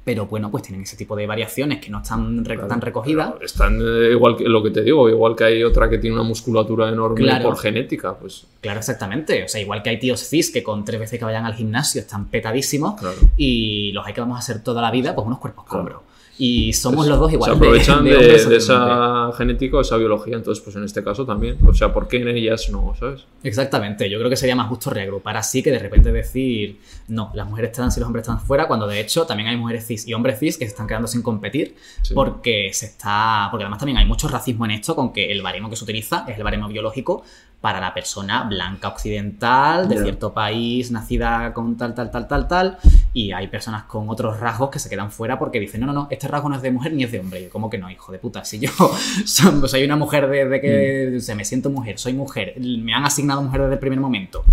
Pero 0.03 0.25
bueno, 0.25 0.51
pues 0.51 0.63
tienen 0.63 0.81
ese 0.83 0.97
tipo 0.97 1.15
de 1.15 1.25
variaciones 1.25 1.79
que 1.79 1.89
no 1.89 2.01
están 2.01 2.43
Claro, 2.43 2.67
tan 2.67 2.81
recogidas. 2.81 3.33
Están 3.41 3.79
eh, 3.81 4.11
igual 4.11 4.35
que 4.35 4.43
lo 4.45 4.61
que 4.61 4.71
te 4.71 4.81
digo, 4.83 5.09
igual 5.09 5.35
que 5.35 5.45
hay 5.45 5.63
otra 5.63 5.89
que 5.89 5.97
tiene 5.97 6.15
una 6.15 6.23
musculatura 6.23 6.89
enorme 6.89 7.21
Claro. 7.21 7.45
por 7.45 7.57
genética, 7.57 8.17
pues 8.17 8.45
Claro, 8.61 8.79
exactamente. 8.79 9.43
O 9.43 9.47
sea, 9.47 9.61
igual 9.61 9.81
que 9.81 9.89
hay 9.91 9.99
tíos 9.99 10.19
cis 10.27 10.51
que 10.51 10.61
con 10.63 10.83
tres 10.85 10.99
veces 10.99 11.19
que 11.19 11.25
vayan 11.25 11.45
al 11.45 11.53
gimnasio 11.53 12.01
están 12.01 12.25
petadísimos 12.27 12.99
claro. 12.99 13.17
y 13.37 13.91
los 13.93 14.05
hay 14.05 14.13
que 14.13 14.21
vamos 14.21 14.35
a 14.35 14.39
hacer 14.39 14.61
toda 14.63 14.81
la 14.81 14.91
vida, 14.91 15.15
pues 15.15 15.25
unos 15.25 15.39
cuerpos 15.39 15.65
Claro. 15.69 16.03
Y 16.37 16.73
somos 16.73 17.05
Pues, 17.05 17.09
los 17.09 17.19
dos 17.19 17.33
igual 17.33 17.51
se 17.51 17.57
aprovechan 17.57 18.03
de, 18.05 18.35
esa 18.35 19.31
genética 19.37 19.77
o 19.77 19.81
esa 19.81 19.97
biología, 19.97 20.35
entonces 20.35 20.63
pues 20.63 20.75
en 20.75 20.83
este 20.83 21.03
caso 21.03 21.25
también. 21.25 21.57
O 21.65 21.73
sea, 21.73 21.93
¿por 21.93 22.07
qué 22.07 22.17
en 22.17 22.27
ellas 22.29 22.69
no, 22.71 22.95
sabes? 22.99 23.25
Exactamente. 23.43 24.09
Yo 24.09 24.17
creo 24.17 24.29
que 24.29 24.35
sería 24.35 24.55
más 24.55 24.67
justo 24.67 24.89
reagrupar 24.89 25.37
así 25.37 25.61
que 25.61 25.71
de 25.71 25.79
repente 25.79 26.11
decir, 26.11 26.79
no, 27.07 27.31
las 27.33 27.47
mujeres 27.47 27.71
trans 27.71 27.95
y 27.97 27.99
los 27.99 28.07
hombres 28.07 28.25
trans 28.25 28.41
fuera, 28.41 28.67
cuando 28.67 28.87
de 28.87 28.99
hecho 28.99 29.25
también 29.25 29.49
hay 29.49 29.57
mujeres 29.57 29.85
cis 29.85 30.07
y 30.07 30.13
hombres 30.13 30.39
cis 30.39 30.57
que 30.57 30.65
se 30.65 30.71
están 30.71 30.87
quedando 30.87 31.07
sin 31.07 31.21
competir 31.21 31.75
Sí. 32.01 32.13
porque 32.13 32.71
se 32.73 32.87
está. 32.87 33.47
Porque 33.51 33.63
además 33.63 33.79
también 33.79 33.97
hay 33.97 34.05
mucho 34.05 34.27
racismo 34.27 34.65
en 34.65 34.71
esto 34.71 34.95
con 34.95 35.13
que 35.13 35.31
el 35.31 35.41
baremo 35.41 35.69
que 35.69 35.75
se 35.75 35.83
utiliza 35.83 36.25
es 36.27 36.37
el 36.37 36.43
baremo 36.43 36.67
biológico 36.67 37.23
para 37.63 37.79
la 37.79 37.93
persona 37.93 38.43
blanca 38.43 38.89
occidental 38.89 39.87
de 39.87 39.97
cierto 40.03 40.33
país, 40.33 40.91
nacida 40.91 41.53
con 41.53 41.77
tal, 41.77 41.95
tal, 41.95 42.11
tal, 42.11 42.27
tal, 42.27 42.45
tal. 42.45 42.77
Y 43.13 43.31
hay 43.31 43.47
personas 43.47 43.83
con 43.83 44.09
otros 44.09 44.41
rasgos 44.41 44.69
que 44.69 44.79
se 44.79 44.89
quedan 44.89 45.11
fuera 45.11 45.39
porque 45.39 45.61
dicen, 45.61 45.79
no, 45.79 45.87
no, 45.87 45.93
no, 45.93 46.07
este 46.23 46.31
rasgo 46.31 46.47
no 46.49 46.55
es 46.55 46.61
de 46.61 46.71
mujer 46.71 46.93
ni 46.93 47.03
es 47.03 47.11
de 47.11 47.19
hombre. 47.19 47.43
Yo, 47.43 47.49
¿cómo 47.49 47.69
que 47.69 47.77
no, 47.77 47.91
hijo 47.91 48.11
de 48.11 48.19
puta? 48.19 48.45
Si 48.45 48.59
yo 48.59 48.69
son- 49.25 49.67
soy 49.67 49.83
una 49.83 49.95
mujer 49.97 50.29
desde 50.29 50.61
que 50.61 51.19
se 51.19 51.35
me 51.35 51.43
siento 51.45 51.69
mujer, 51.69 51.99
soy 51.99 52.13
mujer, 52.13 52.53
me 52.59 52.93
han 52.93 53.03
asignado 53.05 53.41
mujer 53.41 53.61
desde 53.61 53.73
el 53.73 53.79
primer 53.79 53.99
momento. 53.99 54.43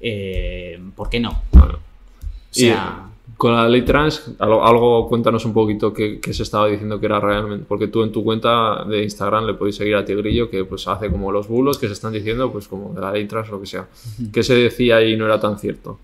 eh, 0.00 0.80
¿Por 0.96 1.08
qué 1.10 1.20
no? 1.20 1.42
Bueno. 1.52 1.74
O 1.74 1.80
sea, 2.50 3.04
Y 3.28 3.32
con 3.36 3.54
la 3.54 3.68
ley 3.68 3.82
trans, 3.82 4.32
algo, 4.38 4.64
algo 4.66 5.08
cuéntanos 5.08 5.44
un 5.44 5.52
poquito 5.52 5.92
qué, 5.92 6.18
qué 6.18 6.32
se 6.32 6.42
estaba 6.42 6.66
diciendo 6.66 6.98
que 6.98 7.06
era 7.06 7.20
realmente, 7.20 7.64
porque 7.68 7.88
tú 7.88 8.02
en 8.02 8.10
tu 8.10 8.24
cuenta 8.24 8.84
de 8.84 9.02
Instagram 9.04 9.44
le 9.46 9.54
podéis 9.54 9.76
seguir 9.76 9.94
a 9.96 10.04
Tigrillo 10.04 10.48
que 10.50 10.64
pues 10.64 10.88
hace 10.88 11.10
como 11.10 11.30
los 11.30 11.46
bulos 11.46 11.78
que 11.78 11.86
se 11.88 11.92
están 11.92 12.12
diciendo, 12.12 12.50
pues 12.50 12.66
como 12.68 12.94
de 12.94 13.00
la 13.00 13.12
ley 13.12 13.26
trans 13.26 13.48
o 13.48 13.52
lo 13.52 13.60
que 13.60 13.66
sea. 13.66 13.86
¿Qué 14.32 14.42
se 14.42 14.54
decía 14.54 15.02
y 15.04 15.16
no 15.16 15.26
era 15.26 15.38
tan 15.38 15.58
cierto? 15.58 15.98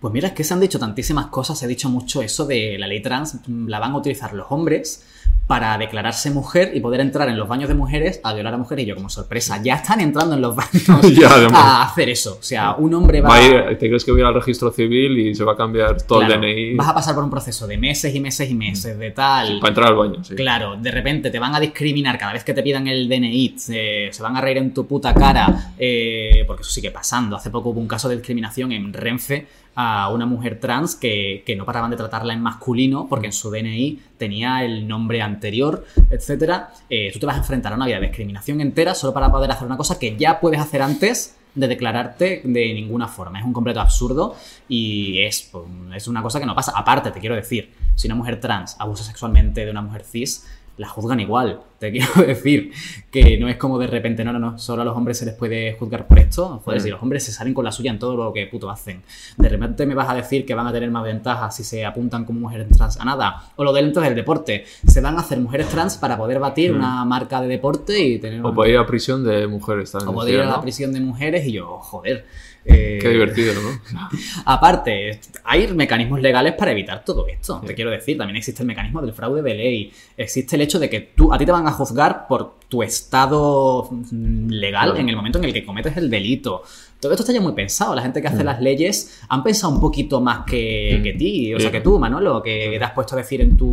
Pues 0.00 0.14
mira, 0.14 0.28
es 0.28 0.34
que 0.34 0.44
se 0.44 0.54
han 0.54 0.60
dicho 0.60 0.78
tantísimas 0.78 1.26
cosas, 1.26 1.58
se 1.58 1.64
ha 1.64 1.68
dicho 1.68 1.88
mucho 1.88 2.22
eso 2.22 2.46
de 2.46 2.76
la 2.78 2.86
ley 2.86 3.02
trans, 3.02 3.38
la 3.48 3.80
van 3.80 3.92
a 3.92 3.98
utilizar 3.98 4.32
los 4.32 4.46
hombres 4.50 5.04
para 5.48 5.76
declararse 5.78 6.30
mujer 6.30 6.72
y 6.74 6.80
poder 6.80 7.00
entrar 7.00 7.28
en 7.30 7.36
los 7.38 7.48
baños 7.48 7.68
de 7.70 7.74
mujeres 7.74 8.20
a 8.22 8.34
violar 8.34 8.52
a 8.54 8.58
mujeres. 8.58 8.84
Y 8.84 8.88
yo, 8.88 8.94
como 8.94 9.08
sorpresa, 9.08 9.60
ya 9.62 9.76
están 9.76 9.98
entrando 10.00 10.34
en 10.34 10.42
los 10.42 10.54
baños 10.54 10.84
Ya, 11.18 11.28
a 11.54 11.82
hacer 11.84 12.10
eso. 12.10 12.36
O 12.38 12.42
sea, 12.42 12.74
un 12.74 12.92
hombre 12.92 13.22
va, 13.22 13.40
ir- 13.40 13.78
¿Te 13.78 13.88
crees 13.88 14.04
que 14.04 14.12
ir 14.12 14.22
al 14.24 14.34
registro 14.34 14.70
civil 14.70 15.18
y 15.18 15.34
se 15.34 15.42
va 15.44 15.54
a 15.54 15.56
cambiar 15.56 16.02
todo 16.02 16.18
Claro, 16.20 16.34
el 16.34 16.40
DNI 16.42 16.74
Vas 16.76 16.88
a 16.88 16.94
pasar 16.94 17.14
por 17.14 17.24
un 17.24 17.30
proceso 17.30 17.66
de 17.66 17.78
meses 17.78 18.14
y 18.14 18.20
meses 18.20 18.50
y 18.50 18.54
meses, 18.54 18.98
de 18.98 19.10
tal. 19.10 19.58
para 19.58 19.70
entrar 19.70 19.88
al 19.88 19.96
baño? 19.96 20.22
Sí. 20.22 20.34
Claro, 20.36 20.76
de 20.76 20.90
repente 20.90 21.30
te 21.30 21.38
van 21.38 21.54
a 21.54 21.60
discriminar 21.60 22.18
cada 22.18 22.34
vez 22.34 22.44
que 22.44 22.52
te 22.52 22.62
pidan 22.62 22.86
el 22.86 23.08
DNI, 23.08 23.54
se, 23.56 24.08
se 24.12 24.22
van 24.22 24.36
a 24.36 24.42
reír 24.42 24.58
en 24.58 24.74
tu 24.74 24.86
puta 24.86 25.14
cara, 25.14 25.72
eh, 25.78 26.44
porque 26.46 26.60
eso 26.62 26.70
sigue 26.70 26.90
pasando. 26.90 27.36
Hace 27.36 27.48
poco 27.48 27.70
hubo 27.70 27.80
un 27.80 27.88
caso 27.88 28.06
de 28.10 28.16
discriminación 28.16 28.70
en 28.72 28.92
Renfe 28.92 29.46
a 29.80 30.10
una 30.10 30.26
mujer 30.26 30.58
trans 30.58 30.96
que, 30.96 31.44
que 31.46 31.54
no 31.54 31.64
paraban 31.64 31.90
de 31.92 31.96
tratarla 31.96 32.32
en 32.34 32.40
masculino 32.42 33.06
porque 33.08 33.26
en 33.26 33.32
su 33.32 33.48
DNI 33.48 34.00
tenía 34.18 34.64
el 34.64 34.88
nombre 34.88 35.22
anterior, 35.38 35.84
etcétera. 36.10 36.70
Eh, 36.90 37.10
tú 37.12 37.18
te 37.18 37.26
vas 37.26 37.36
a 37.36 37.38
enfrentar 37.38 37.72
a 37.72 37.76
una 37.76 37.86
vida 37.86 38.00
de 38.00 38.06
discriminación 38.06 38.60
entera 38.60 38.94
solo 38.94 39.14
para 39.14 39.30
poder 39.30 39.50
hacer 39.50 39.66
una 39.66 39.76
cosa 39.76 39.98
que 39.98 40.16
ya 40.16 40.40
puedes 40.40 40.60
hacer 40.60 40.82
antes 40.82 41.36
de 41.54 41.68
declararte 41.68 42.42
de 42.44 42.74
ninguna 42.74 43.08
forma. 43.08 43.38
Es 43.38 43.44
un 43.44 43.52
completo 43.52 43.80
absurdo 43.80 44.36
y 44.68 45.22
es, 45.22 45.48
pues, 45.50 45.64
es 45.94 46.08
una 46.08 46.22
cosa 46.22 46.38
que 46.38 46.46
no 46.46 46.54
pasa. 46.54 46.72
Aparte, 46.74 47.10
te 47.10 47.20
quiero 47.20 47.34
decir, 47.34 47.72
si 47.94 48.06
una 48.06 48.14
mujer 48.14 48.40
trans 48.40 48.76
abusa 48.78 49.04
sexualmente 49.04 49.64
de 49.64 49.70
una 49.70 49.82
mujer 49.82 50.04
cis, 50.04 50.46
la 50.78 50.88
juzgan 50.88 51.20
igual. 51.20 51.60
Te 51.78 51.92
quiero 51.92 52.08
decir 52.26 52.72
que 53.10 53.36
no 53.38 53.48
es 53.48 53.56
como 53.56 53.78
de 53.78 53.86
repente, 53.86 54.24
no, 54.24 54.32
no, 54.32 54.38
no, 54.38 54.58
solo 54.58 54.82
a 54.82 54.84
los 54.84 54.96
hombres 54.96 55.18
se 55.18 55.26
les 55.26 55.34
puede 55.34 55.74
juzgar 55.74 56.06
por 56.08 56.18
esto. 56.18 56.60
Joder, 56.64 56.80
Mm. 56.80 56.82
si 56.84 56.90
los 56.90 57.02
hombres 57.02 57.22
se 57.24 57.32
salen 57.32 57.54
con 57.54 57.64
la 57.64 57.70
suya 57.72 57.90
en 57.90 57.98
todo 57.98 58.16
lo 58.16 58.32
que 58.32 58.46
puto 58.46 58.70
hacen. 58.70 59.02
De 59.36 59.48
repente 59.48 59.84
me 59.86 59.94
vas 59.94 60.08
a 60.08 60.14
decir 60.14 60.44
que 60.46 60.54
van 60.54 60.66
a 60.66 60.72
tener 60.72 60.90
más 60.90 61.04
ventajas 61.04 61.54
si 61.54 61.62
se 61.64 61.84
apuntan 61.84 62.24
como 62.24 62.40
mujeres 62.40 62.68
trans 62.68 62.98
a 63.00 63.04
nada. 63.04 63.44
O 63.56 63.64
lo 63.64 63.72
del 63.72 63.92
del 63.92 64.14
deporte. 64.14 64.64
Se 64.86 65.00
van 65.00 65.16
a 65.16 65.20
hacer 65.20 65.38
mujeres 65.40 65.68
trans 65.68 65.96
para 65.96 66.16
poder 66.16 66.38
batir 66.40 66.72
Mm. 66.72 66.76
una 66.76 67.04
marca 67.04 67.40
de 67.40 67.48
deporte 67.48 67.98
y 67.98 68.18
tener 68.18 68.44
O 68.44 68.54
para 68.54 68.68
ir 68.70 68.76
a 68.78 68.86
prisión 68.86 69.24
de 69.24 69.46
mujeres 69.46 69.92
también. 69.92 70.08
o 70.10 70.12
poder 70.14 70.34
ir 70.34 70.40
a 70.40 70.46
la 70.46 70.60
prisión 70.60 70.92
de 70.92 71.00
mujeres 71.00 71.46
y 71.46 71.52
yo, 71.52 71.78
joder. 71.78 72.24
Eh, 72.68 72.98
Qué 73.00 73.08
divertido, 73.08 73.54
¿no? 73.54 73.80
Aparte, 74.44 75.20
hay 75.44 75.66
mecanismos 75.68 76.20
legales 76.20 76.54
para 76.54 76.72
evitar 76.72 77.04
todo 77.04 77.26
esto. 77.26 77.58
Sí. 77.60 77.66
Te 77.68 77.74
quiero 77.74 77.90
decir, 77.90 78.16
también 78.18 78.36
existe 78.36 78.62
el 78.62 78.66
mecanismo 78.68 79.00
del 79.00 79.12
fraude 79.12 79.42
de 79.42 79.54
ley. 79.54 79.92
Existe 80.16 80.56
el 80.56 80.62
hecho 80.62 80.78
de 80.78 80.88
que 80.90 81.00
tú, 81.00 81.32
a 81.32 81.38
ti 81.38 81.46
te 81.46 81.52
van 81.52 81.66
a 81.66 81.72
juzgar 81.72 82.26
por 82.28 82.58
tu 82.68 82.82
estado 82.82 83.88
mm, 83.90 84.48
legal 84.50 84.88
Claro. 84.90 85.00
en 85.00 85.08
el 85.08 85.16
momento 85.16 85.38
en 85.38 85.44
el 85.44 85.52
que 85.52 85.64
cometes 85.64 85.96
el 85.96 86.10
delito. 86.10 86.62
Todo 87.00 87.12
esto 87.12 87.22
está 87.22 87.32
ya 87.32 87.40
muy 87.40 87.52
pensado. 87.52 87.94
La 87.94 88.02
gente 88.02 88.20
que 88.20 88.28
hace 88.28 88.42
Mm. 88.42 88.46
las 88.46 88.60
leyes 88.60 89.20
han 89.28 89.42
pensado 89.44 89.72
un 89.72 89.80
poquito 89.80 90.20
más 90.20 90.44
que, 90.44 90.96
Mm. 90.98 91.02
que 91.04 91.12
ti, 91.14 91.54
o 91.54 91.60
sea, 91.60 91.70
que 91.70 91.80
tú, 91.80 91.98
Manolo, 91.98 92.42
que 92.42 92.74
te 92.78 92.84
has 92.84 92.92
puesto 92.92 93.14
a 93.14 93.18
decir 93.18 93.40
en 93.40 93.56
tu 93.56 93.66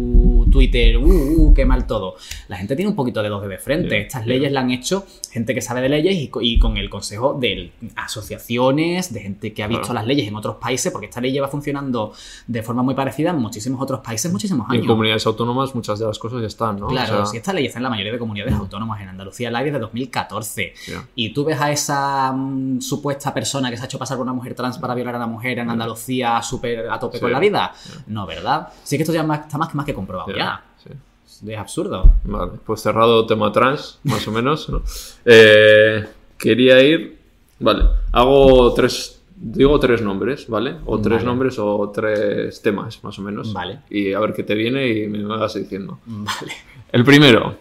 Twitter, 0.60 0.98
uh, 0.98 1.04
uh, 1.04 1.54
qué 1.54 1.66
mal 1.66 1.86
todo. 1.86 2.16
La 2.48 2.56
gente 2.56 2.78
tiene 2.78 2.90
un 2.90 2.96
poquito 2.96 3.22
de 3.22 3.28
dos 3.28 3.46
de 3.46 3.58
frente. 3.58 4.00
Estas 4.00 4.26
leyes 4.26 4.52
las 4.54 4.64
han 4.64 4.72
hecho 4.72 5.06
gente 5.32 5.54
que 5.54 5.60
sabe 5.62 5.82
de 5.82 5.90
leyes 5.90 6.16
y, 6.16 6.30
co- 6.30 6.42
y 6.42 6.58
con 6.60 6.78
el 6.78 6.90
consejo 6.90 7.34
de 7.38 7.72
asociaciones, 7.98 9.14
de 9.14 9.20
gente 9.20 9.54
que 9.54 9.64
ha 9.64 9.68
visto 9.68 9.84
Claro. 9.84 9.96
las 9.96 10.08
leyes 10.08 10.28
en 10.30 10.36
otros 10.36 10.56
países, 10.56 10.92
porque 10.94 11.08
esta 11.08 11.20
ley 11.22 11.32
lleva 11.34 11.48
funcionando 11.50 12.14
de 12.48 12.64
forma 12.64 12.84
muy 12.84 12.96
parecida 12.96 13.32
en 13.32 13.38
muchísimos 13.40 13.82
otros 13.82 14.00
países 14.00 14.32
muchísimos 14.32 14.68
Y 14.70 14.76
en 14.76 14.78
años. 14.82 14.88
comunidades 14.88 15.26
autónomas 15.28 15.76
muchas 15.76 16.00
de 16.00 16.06
las 16.08 16.18
cosas 16.18 16.40
ya 16.42 16.48
están, 16.48 16.80
¿no? 16.80 16.88
Claro, 16.88 17.14
O 17.14 17.18
sea, 17.18 17.26
si 17.26 17.38
esta 17.38 17.52
ley 17.54 17.66
está 17.66 17.80
en 17.80 17.84
la 17.84 17.90
mayoría 17.90 18.14
de 18.14 18.18
comunidades 18.20 18.54
autónomas, 18.54 19.02
en 19.02 19.10
Andalucía 19.10 19.52
la 19.52 19.60
hay 19.60 19.66
desde 19.66 19.80
2014. 19.80 20.74
ya. 20.88 21.06
Y 21.16 21.34
tú 21.34 21.44
ves 21.44 21.60
a 21.60 21.70
esa 21.72 22.32
mm, 22.32 22.80
supuesta 22.82 23.34
persona 23.34 23.70
que 23.70 23.76
se 23.78 23.84
ha 23.84 23.86
hecho 23.86 24.00
pasar 24.00 24.16
por 24.18 24.24
una 24.24 24.34
mujer 24.34 24.56
trans 24.56 24.78
para 24.78 24.96
violar 24.96 25.16
a 25.16 25.18
una 25.18 25.28
mujer 25.28 25.60
en 25.60 25.70
Andalucía 25.70 26.42
súper 26.42 26.90
a 26.90 26.98
tope 27.00 27.18
Sí. 27.18 27.22
con 27.22 27.32
la 27.32 27.40
vida. 27.40 27.74
No, 28.08 28.26
¿verdad? 28.26 28.70
Sí 28.84 28.96
que 28.98 29.04
esto 29.04 29.14
ya 29.14 29.24
más- 29.24 29.42
está 29.42 29.58
más 29.58 29.70
que 29.70 29.76
más 29.78 29.86
que 29.86 29.94
comprobado 29.94 30.30
Ya, 30.36 30.45
ya. 30.46 30.64
sí. 30.84 31.50
Es 31.52 31.58
absurdo. 31.58 32.04
Vale, 32.24 32.54
pues 32.66 32.82
cerrado 32.82 33.26
tema 33.26 33.52
trans, 33.52 34.00
más 34.04 34.28
o 34.28 34.32
menos. 34.32 34.70
¿no? 34.70 34.82
Eh, 35.26 36.06
quería 36.38 36.80
ir. 36.82 37.18
Vale, 37.60 37.84
hago 38.12 38.74
tres. 38.74 39.22
Digo 39.38 39.78
tres 39.80 40.02
nombres, 40.02 40.48
¿vale? 40.48 40.76
O 40.86 40.98
tres 41.00 41.18
Vale. 41.18 41.26
nombres 41.26 41.60
o 41.60 41.92
tres 41.94 42.62
temas, 42.62 43.04
más 43.04 43.20
o 43.20 43.22
menos. 43.22 43.52
Vale. 43.52 43.80
Y 43.90 44.14
a 44.14 44.20
ver 44.20 44.34
qué 44.34 44.44
te 44.44 44.56
viene 44.56 44.88
y 44.88 45.08
me 45.08 45.24
vas 45.24 45.56
diciendo. 45.56 46.00
Vale. 46.06 46.54
El 46.92 47.04
primero, 47.04 47.58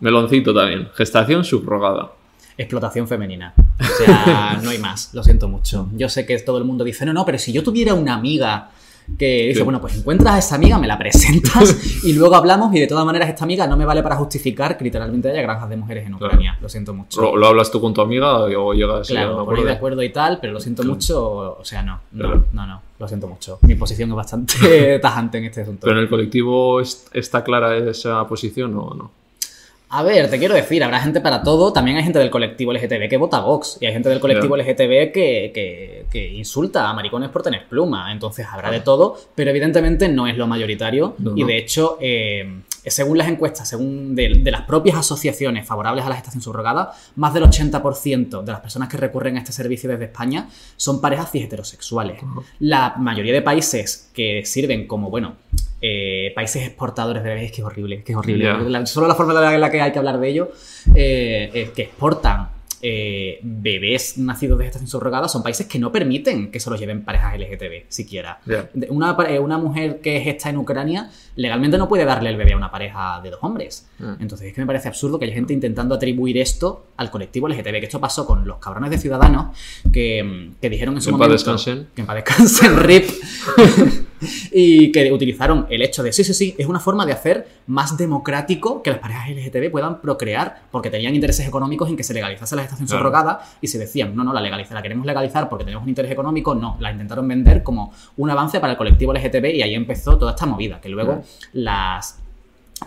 meloncito 0.00 0.52
también. 0.52 0.88
Gestación 0.94 1.44
subrogada. 1.44 2.10
Explotación 2.58 3.06
femenina. 3.06 3.54
O 3.80 3.84
sea, 4.04 4.60
no 4.64 4.70
hay 4.70 4.78
más. 4.78 5.14
Lo 5.14 5.22
siento 5.22 5.48
mucho. 5.48 5.88
Yo 5.94 6.08
sé 6.08 6.26
que 6.26 6.36
todo 6.40 6.58
el 6.58 6.64
mundo 6.64 6.82
dice, 6.84 7.06
no, 7.06 7.12
no, 7.12 7.24
pero 7.24 7.38
si 7.38 7.52
yo 7.52 7.62
tuviera 7.62 7.94
una 7.94 8.14
amiga 8.14 8.70
que 9.18 9.46
dice, 9.48 9.58
Sí. 9.58 9.62
bueno, 9.64 9.80
pues 9.80 9.96
encuentras 9.96 10.34
a 10.34 10.38
esa 10.38 10.54
amiga, 10.54 10.78
me 10.78 10.86
la 10.86 10.98
presentas 10.98 12.02
y 12.04 12.12
luego 12.14 12.34
hablamos 12.36 12.74
y 12.74 12.80
de 12.80 12.86
todas 12.86 13.04
maneras 13.04 13.28
esta 13.28 13.44
amiga 13.44 13.66
no 13.66 13.76
me 13.76 13.84
vale 13.84 14.02
para 14.02 14.16
justificar 14.16 14.76
que 14.78 14.84
literalmente 14.84 15.30
haya 15.30 15.42
granjas 15.42 15.68
de 15.68 15.76
mujeres 15.76 16.06
en 16.06 16.12
Claro. 16.12 16.26
Ucrania. 16.26 16.58
Lo 16.60 16.68
siento 16.68 16.94
mucho. 16.94 17.20
¿Lo, 17.20 17.36
lo 17.36 17.46
hablas 17.46 17.70
tú 17.70 17.80
con 17.80 17.92
tu 17.94 18.00
amiga 18.00 18.38
o 18.38 18.72
llegas 18.74 19.10
a 19.10 19.12
Claro, 19.12 19.44
por 19.44 19.58
ir 19.58 19.64
de 19.64 19.72
acuerdo? 19.72 20.02
y 20.02 20.10
tal, 20.10 20.38
pero 20.40 20.52
lo 20.52 20.60
siento 20.60 20.82
Claro. 20.82 20.94
mucho. 20.94 21.58
O 21.58 21.64
sea, 21.64 21.82
no, 21.82 22.00
no, 22.12 22.24
Claro. 22.24 22.44
no, 22.52 22.66
no, 22.66 22.82
lo 22.98 23.08
siento 23.08 23.26
mucho. 23.28 23.58
Mi 23.62 23.74
posición 23.74 24.10
es 24.10 24.16
bastante 24.16 24.98
tajante 25.02 25.38
en 25.38 25.44
este 25.44 25.62
asunto. 25.62 25.80
¿Pero 25.86 25.96
en 25.98 26.02
el 26.04 26.08
colectivo 26.08 26.80
es- 26.80 27.06
está 27.12 27.42
clara 27.44 27.76
esa 27.76 28.26
posición 28.26 28.74
o 28.76 28.94
no? 28.94 29.10
A 29.94 30.02
ver, 30.02 30.30
te 30.30 30.38
quiero 30.38 30.54
decir, 30.54 30.82
habrá 30.82 31.00
gente 31.00 31.20
para 31.20 31.42
todo. 31.42 31.72
También 31.72 31.98
hay 31.98 32.02
gente 32.02 32.18
del 32.18 32.30
colectivo 32.30 32.72
LGTB 32.72 33.08
que 33.10 33.16
vota 33.18 33.40
Vox. 33.40 33.76
Y 33.80 33.86
hay 33.86 33.92
gente 33.92 34.08
del 34.08 34.20
colectivo. 34.20 34.56
LGTB 34.56 35.12
que, 35.12 35.50
que- 35.54 36.06
que 36.10 36.28
insulta 36.32 36.88
a 36.88 36.92
maricones 36.94 37.28
por 37.30 37.42
tener 37.42 37.66
pluma. 37.68 38.10
Entonces 38.10 38.46
habrá 38.50 38.70
de 38.70 38.80
todo, 38.80 39.16
pero 39.34 39.50
evidentemente 39.50 40.08
no 40.08 40.26
es 40.26 40.36
lo 40.38 40.46
mayoritario. 40.46 41.14
No, 41.18 41.36
y 41.36 41.44
de 41.44 41.58
hecho, 41.58 41.98
eh, 42.00 42.60
según 42.90 43.16
las 43.18 43.28
encuestas, 43.28 43.68
según 43.68 44.14
de, 44.14 44.40
de 44.42 44.50
las 44.50 44.62
propias 44.62 44.96
asociaciones 44.96 45.66
favorables 45.66 46.04
a 46.04 46.08
la 46.08 46.14
gestación 46.16 46.42
subrogada, 46.42 46.92
más 47.16 47.32
del 47.34 47.44
80% 47.44 48.42
de 48.42 48.52
las 48.52 48.60
personas 48.60 48.88
que 48.88 48.96
recurren 48.96 49.36
a 49.36 49.38
este 49.40 49.52
servicio 49.52 49.88
desde 49.90 50.04
España 50.06 50.48
son 50.76 51.00
parejas 51.00 51.30
cis 51.30 51.44
heterosexuales. 51.44 52.20
La 52.58 52.94
mayoría 52.98 53.32
de 53.32 53.42
países 53.42 54.10
que 54.12 54.44
sirven 54.44 54.86
como, 54.86 55.10
bueno, 55.10 55.36
eh, 55.80 56.32
países 56.34 56.66
exportadores 56.66 57.22
de 57.22 57.28
bebés, 57.30 57.50
que 57.52 57.60
es 57.60 57.64
horrible, 57.66 58.02
que 58.04 58.12
es 58.12 58.18
horrible. 58.18 58.44
La- 58.70 58.86
solo 58.86 59.06
la 59.08 59.14
forma 59.14 59.32
en 59.54 59.60
la 59.60 59.70
que 59.70 59.80
hay 59.80 59.92
que 59.92 59.98
hablar 59.98 60.18
de 60.20 60.28
ello 60.28 60.52
eh, 60.94 61.50
es 61.54 61.70
que 61.70 61.82
exportan 61.82 62.48
eh, 62.84 63.38
bebés 63.42 64.18
nacidos 64.18 64.58
de 64.58 64.64
gestación 64.64 64.88
subrogada 64.88 65.28
son 65.28 65.42
países 65.42 65.68
que 65.68 65.78
no 65.78 65.92
permiten 65.92 66.50
que 66.50 66.58
se 66.58 66.68
los 66.68 66.80
lleven 66.80 67.04
parejas 67.04 67.38
LGTB 67.38 67.84
siquiera. 67.88 68.40
Una, 68.88 69.16
eh, 69.28 69.38
una 69.38 69.56
mujer 69.56 70.00
que 70.00 70.20
gesta 70.20 70.50
en 70.50 70.56
Ucrania 70.56 71.08
legalmente 71.36 71.78
no 71.78 71.88
puede 71.88 72.04
darle 72.04 72.30
el 72.30 72.36
bebé 72.36 72.54
a 72.54 72.56
una 72.56 72.72
pareja 72.72 73.20
de 73.22 73.30
dos 73.30 73.38
hombres. 73.42 73.88
Mm. 74.00 74.14
Entonces 74.20 74.48
es 74.48 74.54
que 74.54 74.60
me 74.60 74.66
parece 74.66 74.88
absurdo 74.88 75.18
que 75.18 75.26
haya 75.26 75.34
gente 75.34 75.54
intentando 75.54 75.94
atribuir 75.94 76.38
esto 76.38 76.86
al 76.96 77.10
colectivo 77.10 77.48
LGTB, 77.48 77.80
que 77.80 77.86
esto 77.86 78.00
pasó 78.00 78.26
con 78.26 78.46
los 78.46 78.58
cabrones 78.58 78.90
de 78.90 78.98
Ciudadanos 78.98 79.56
que, 79.92 80.24
mm, 80.24 80.60
que 80.60 80.68
dijeron 80.68 80.96
en 80.96 81.02
su 81.02 81.10
Que 81.10 81.14
en 81.14 81.18
paz 81.18 81.28
momento... 81.28 81.32
descansen. 81.32 81.88
Que 81.94 82.00
en 82.00 82.06
paz 82.06 82.16
descansen, 82.16 82.76
RIP. 82.82 83.10
y 84.52 84.92
que 84.92 85.12
utilizaron 85.12 85.66
el 85.70 85.82
hecho 85.82 86.02
de, 86.02 86.12
sí, 86.12 86.24
sí, 86.24 86.34
sí, 86.34 86.54
es 86.58 86.66
una 86.66 86.80
forma 86.80 87.04
de 87.06 87.12
hacer 87.12 87.46
más 87.66 87.96
democrático 87.96 88.82
que 88.82 88.90
las 88.90 88.98
parejas 88.98 89.28
LGTB 89.30 89.70
puedan 89.70 90.00
procrear, 90.00 90.62
porque 90.70 90.90
tenían 90.90 91.14
intereses 91.14 91.46
económicos 91.46 91.88
en 91.88 91.96
que 91.96 92.02
se 92.04 92.14
legalizase 92.14 92.56
la 92.56 92.62
gestación 92.62 92.86
Claro. 92.88 93.00
subrogada 93.02 93.40
y 93.60 93.66
se 93.68 93.78
decían, 93.78 94.14
no, 94.16 94.24
no, 94.24 94.32
la, 94.32 94.40
legaliza, 94.40 94.74
la 94.74 94.82
queremos 94.82 95.06
legalizar 95.06 95.48
porque 95.48 95.64
tenemos 95.64 95.82
un 95.82 95.88
interés 95.88 96.10
económico, 96.10 96.54
no, 96.54 96.76
la 96.80 96.90
intentaron 96.92 97.26
vender 97.28 97.62
como 97.62 97.92
un 98.16 98.30
avance 98.30 98.60
para 98.60 98.72
el 98.72 98.76
colectivo 98.78 99.12
LGTB 99.12 99.46
y 99.54 99.62
ahí 99.62 99.74
empezó 99.74 100.16
toda 100.18 100.32
esta 100.32 100.46
movida, 100.46 100.80
que 100.80 100.88
luego 100.88 101.12
Claro. 101.12 101.24
las 101.52 102.18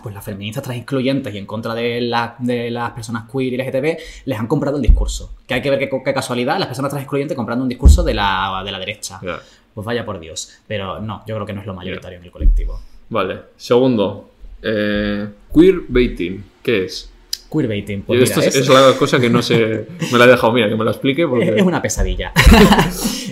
pues 0.02 0.14
las 0.14 0.22
feministas 0.22 0.62
trans 0.62 0.78
incluyentes 0.80 1.34
y 1.34 1.38
en 1.38 1.46
contra 1.46 1.74
de, 1.74 2.02
la- 2.02 2.36
de 2.38 2.70
las 2.70 2.90
personas 2.90 3.24
queer 3.32 3.54
y 3.54 3.56
LGTB 3.56 3.98
les 4.26 4.38
han 4.38 4.46
comprado 4.46 4.76
el 4.76 4.82
discurso. 4.82 5.32
Que 5.46 5.54
hay 5.54 5.62
que 5.62 5.70
ver 5.70 5.78
qué, 5.78 5.88
qué 6.04 6.12
casualidad, 6.12 6.58
las 6.58 6.66
personas 6.66 6.90
trans 6.90 7.02
excluyentes 7.04 7.34
comprando 7.34 7.62
un 7.62 7.68
discurso 7.70 8.02
de 8.02 8.12
la, 8.12 8.60
de 8.62 8.72
la 8.72 8.78
derecha. 8.78 9.18
Pues 9.76 9.84
vaya 9.84 10.04
por 10.06 10.18
Dios. 10.18 10.58
Pero 10.66 11.00
no, 11.00 11.22
yo 11.26 11.34
creo 11.34 11.46
que 11.46 11.52
no 11.52 11.60
es 11.60 11.66
lo 11.66 11.74
mayoritario 11.74 12.18
en 12.18 12.24
el 12.24 12.30
colectivo. 12.30 12.80
Vale. 13.10 13.38
Segundo, 13.56 14.30
eh, 14.62 15.28
queerbaiting. 15.54 16.42
¿Qué 16.62 16.84
es? 16.86 17.12
Queerbaiting, 17.52 18.02
pues 18.02 18.22
esto 18.22 18.40
es, 18.40 18.56
es- 18.56 18.68
la 18.68 18.94
cosa 18.98 19.20
que 19.20 19.28
no 19.30 19.42
sé. 19.42 19.86
Me 20.10 20.18
la 20.18 20.24
he 20.24 20.28
dejado, 20.28 20.52
mira, 20.52 20.68
que 20.68 20.74
me 20.76 20.84
la 20.84 20.90
explique. 20.92 21.26
Porque... 21.28 21.48
Es 21.56 21.62
una 21.62 21.80
pesadilla. 21.82 22.32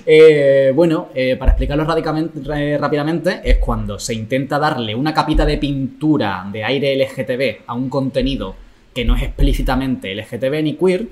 Eh, 0.07 0.71
bueno, 0.75 1.09
eh, 1.15 1.35
para 1.37 1.53
explicarlo 1.53 1.83
radicamente- 1.85 2.39
ra- 2.45 2.77
rápidamente, 2.79 3.41
es 3.43 3.57
cuando 3.57 3.99
se 3.99 4.13
intenta 4.13 4.59
darle 4.59 4.95
una 4.95 5.15
capita 5.15 5.47
de 5.47 5.57
pintura 5.57 6.47
de 6.53 6.63
aire 6.63 6.95
LGTB 6.95 7.63
a 7.67 7.73
un 7.73 7.89
contenido 7.89 8.55
que 8.93 9.07
no 9.07 9.17
es 9.17 9.23
explícitamente 9.23 10.15
LGTB 10.15 10.63
ni 10.63 10.75
queer, 10.75 11.07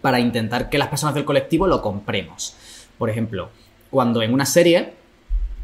para 0.00 0.20
intentar 0.20 0.70
que 0.70 0.78
las 0.78 0.86
personas 0.88 1.16
del 1.16 1.24
colectivo 1.24 1.66
lo 1.66 1.82
compremos. 1.82 2.54
Por 2.98 3.10
ejemplo, 3.10 3.48
cuando 3.94 4.22
en 4.22 4.34
una 4.34 4.44
serie 4.44 4.92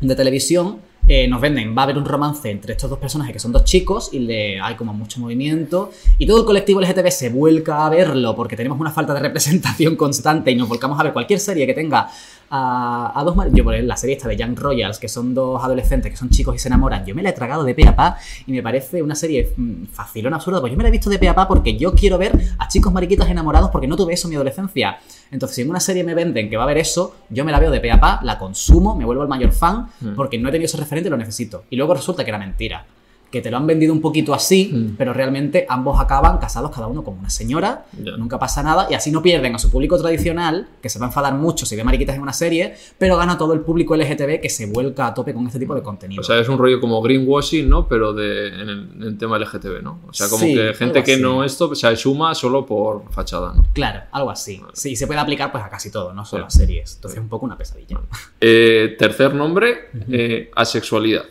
de 0.00 0.14
televisión 0.14 0.78
eh, 1.08 1.26
nos 1.26 1.40
venden, 1.40 1.76
va 1.76 1.82
a 1.82 1.84
haber 1.84 1.98
un 1.98 2.04
romance 2.04 2.48
entre 2.48 2.74
estos 2.74 2.88
dos 2.88 3.00
personajes 3.00 3.32
que 3.32 3.40
son 3.40 3.50
dos 3.50 3.64
chicos 3.64 4.10
y 4.12 4.20
le, 4.20 4.60
hay 4.60 4.76
como 4.76 4.94
mucho 4.94 5.18
movimiento 5.18 5.90
y 6.16 6.26
todo 6.28 6.38
el 6.38 6.44
colectivo 6.44 6.80
LGTB 6.80 7.10
se 7.10 7.30
vuelca 7.30 7.84
a 7.84 7.90
verlo 7.90 8.36
porque 8.36 8.54
tenemos 8.54 8.78
una 8.78 8.92
falta 8.92 9.12
de 9.14 9.18
representación 9.18 9.96
constante 10.04 10.52
y 10.52 10.54
nos 10.54 10.68
volcamos 10.68 11.00
a 11.00 11.02
ver 11.02 11.12
cualquier 11.12 11.40
serie 11.40 11.66
que 11.66 11.74
tenga 11.74 12.08
a, 12.50 13.12
a 13.18 13.24
dos 13.24 13.36
yo 13.52 13.64
por 13.64 13.78
la 13.78 13.96
serie 13.96 14.16
esta 14.16 14.28
de 14.28 14.36
Young 14.36 14.58
Royals 14.58 14.98
que 14.98 15.08
son 15.08 15.34
dos 15.34 15.62
adolescentes 15.62 16.10
que 16.10 16.16
son 16.16 16.30
chicos 16.30 16.54
y 16.56 16.58
se 16.58 16.68
enamoran 16.68 17.06
yo 17.06 17.14
me 17.14 17.22
la 17.22 17.30
he 17.30 17.32
tragado 17.32 17.64
de 17.64 17.74
pe 17.74 17.86
a 17.88 17.94
pa 17.96 18.16
y 18.46 18.52
me 18.52 18.62
parece 18.62 19.02
una 19.02 19.14
serie 19.14 19.52
mm, 19.56 19.84
facilona 19.92 20.36
absurda. 20.36 20.60
Pues 20.60 20.70
yo 20.72 20.76
me 20.76 20.82
la 20.82 20.88
he 20.88 20.92
visto 20.92 21.08
de 21.08 21.18
pe 21.18 21.28
a 21.28 21.34
pa 21.34 21.46
porque 21.48 21.76
yo 21.76 21.94
quiero 21.94 22.18
ver 22.18 22.32
a 22.58 22.68
chicos 22.68 22.92
mariquitas 22.92 23.28
enamorados 23.30 23.70
porque 23.70 23.86
no 23.86 23.96
tuve 23.96 24.14
eso 24.14 24.26
en 24.26 24.30
mi 24.30 24.36
adolescencia. 24.36 24.98
Entonces 25.30 25.56
si 25.56 25.62
en 25.62 25.70
una 25.70 25.80
serie 25.80 26.04
me 26.04 26.14
venden 26.14 26.50
que 26.50 26.56
va 26.56 26.64
a 26.64 26.66
haber 26.66 26.78
eso 26.78 27.14
yo 27.30 27.44
me 27.44 27.52
la 27.52 27.60
veo 27.60 27.70
de 27.70 27.80
pe 27.80 27.90
a 27.92 28.00
pa 28.00 28.20
la 28.22 28.38
consumo 28.38 28.94
me 28.96 29.04
vuelvo 29.04 29.22
el 29.22 29.28
mayor 29.28 29.52
fan 29.52 29.88
Mm. 30.00 30.14
porque 30.16 30.38
no 30.38 30.48
he 30.48 30.52
tenido 30.52 30.66
ese 30.66 30.76
referente 30.76 31.08
y 31.08 31.10
lo 31.10 31.16
necesito. 31.16 31.64
Y 31.70 31.76
luego 31.76 31.94
resulta 31.94 32.24
que 32.24 32.30
era 32.30 32.38
mentira 32.38 32.84
que 33.30 33.40
te 33.40 33.50
lo 33.50 33.56
han 33.58 33.66
vendido 33.66 33.92
un 33.92 34.00
poquito 34.00 34.34
así, 34.34 34.70
Mm. 34.72 34.96
pero 34.98 35.12
realmente 35.12 35.66
ambos 35.68 36.00
acaban 36.00 36.38
casados 36.38 36.70
cada 36.70 36.86
uno 36.88 37.04
como 37.04 37.20
una 37.20 37.30
señora, 37.30 37.84
nunca 38.18 38.38
pasa 38.38 38.62
nada, 38.62 38.86
y 38.90 38.94
así 38.94 39.10
no 39.12 39.22
pierden 39.22 39.54
a 39.54 39.58
su 39.58 39.70
público 39.70 39.96
tradicional, 39.98 40.68
que 40.82 40.88
se 40.88 40.98
va 40.98 41.06
a 41.06 41.08
enfadar 41.08 41.34
mucho 41.34 41.64
si 41.66 41.76
ve 41.76 41.84
mariquitas 41.84 42.16
en 42.16 42.22
una 42.22 42.32
serie, 42.32 42.74
pero 42.98 43.16
gana 43.16 43.38
todo 43.38 43.52
el 43.54 43.60
público 43.60 43.94
LGTB 43.96 44.40
que 44.40 44.48
se 44.50 44.66
vuelca 44.66 45.06
a 45.06 45.14
tope 45.14 45.32
con 45.32 45.46
este 45.46 45.58
tipo 45.58 45.74
de 45.74 45.82
contenido. 45.82 46.20
O 46.20 46.24
sea, 46.24 46.38
es 46.38 46.48
un 46.48 46.58
rollo 46.58 46.80
como 46.80 47.00
greenwashing, 47.02 47.68
¿no? 47.68 47.86
Pero 47.86 48.12
de, 48.12 48.48
en, 48.48 48.68
el, 48.68 48.88
en 49.02 49.18
tema 49.18 49.38
LGTB, 49.38 49.82
¿no? 49.82 50.00
O 50.08 50.12
sea, 50.12 50.28
como 50.28 50.44
Sí, 50.44 50.54
que 50.54 50.74
gente 50.74 51.02
que 51.02 51.16
no 51.16 51.44
esto 51.44 51.74
se 51.74 51.96
suma 51.96 52.34
solo 52.34 52.66
por 52.66 53.04
fachada, 53.12 53.52
¿no? 53.54 53.64
Claro, 53.72 54.00
algo 54.12 54.30
así. 54.30 54.60
Sí, 54.72 54.96
se 54.96 55.06
puede 55.06 55.20
aplicar 55.20 55.52
pues 55.52 55.62
a 55.64 55.68
casi 55.68 55.90
todo, 55.90 56.12
no 56.12 56.24
solo 56.24 56.46
a 56.46 56.50
series. 56.50 56.94
Entonces 56.96 57.18
es 57.18 57.22
un 57.22 57.28
poco 57.28 57.46
una 57.46 57.56
pesadilla. 57.56 58.00
Eh, 58.40 58.96
tercer 58.98 59.34
nombre, 59.34 59.88
eh, 60.10 60.50
asexualidad. 60.56 61.24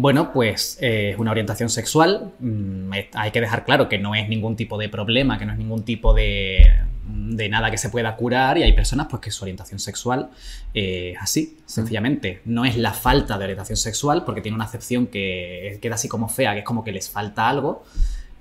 Bueno, 0.00 0.32
pues 0.32 0.78
eh, 0.80 1.10
es 1.10 1.18
una 1.18 1.32
orientación 1.32 1.68
sexual. 1.68 2.32
Mm, 2.38 2.92
hay 3.14 3.30
que 3.32 3.40
dejar 3.40 3.64
claro 3.64 3.88
que 3.88 3.98
no 3.98 4.14
es 4.14 4.28
ningún 4.28 4.54
tipo 4.54 4.78
de 4.78 4.88
problema, 4.88 5.40
que 5.40 5.44
no 5.44 5.50
es 5.50 5.58
ningún 5.58 5.82
tipo 5.82 6.14
de, 6.14 6.62
de 7.08 7.48
nada 7.48 7.68
que 7.72 7.78
se 7.78 7.90
pueda 7.90 8.14
curar 8.14 8.58
y 8.58 8.62
hay 8.62 8.74
personas 8.74 9.08
pues 9.10 9.20
que 9.20 9.32
su 9.32 9.42
orientación 9.42 9.80
sexual 9.80 10.30
es 10.72 11.16
así, 11.20 11.56
sencillamente. 11.66 12.42
No 12.44 12.64
es 12.64 12.76
la 12.76 12.92
falta 12.92 13.38
de 13.38 13.42
orientación 13.42 13.76
sexual 13.76 14.24
porque 14.24 14.40
tiene 14.40 14.54
una 14.54 14.66
acepción 14.66 15.08
que 15.08 15.80
queda 15.82 15.96
así 15.96 16.06
como 16.06 16.28
fea, 16.28 16.52
que 16.52 16.60
es 16.60 16.64
como 16.64 16.84
que 16.84 16.92
les 16.92 17.10
falta 17.10 17.48
algo. 17.48 17.82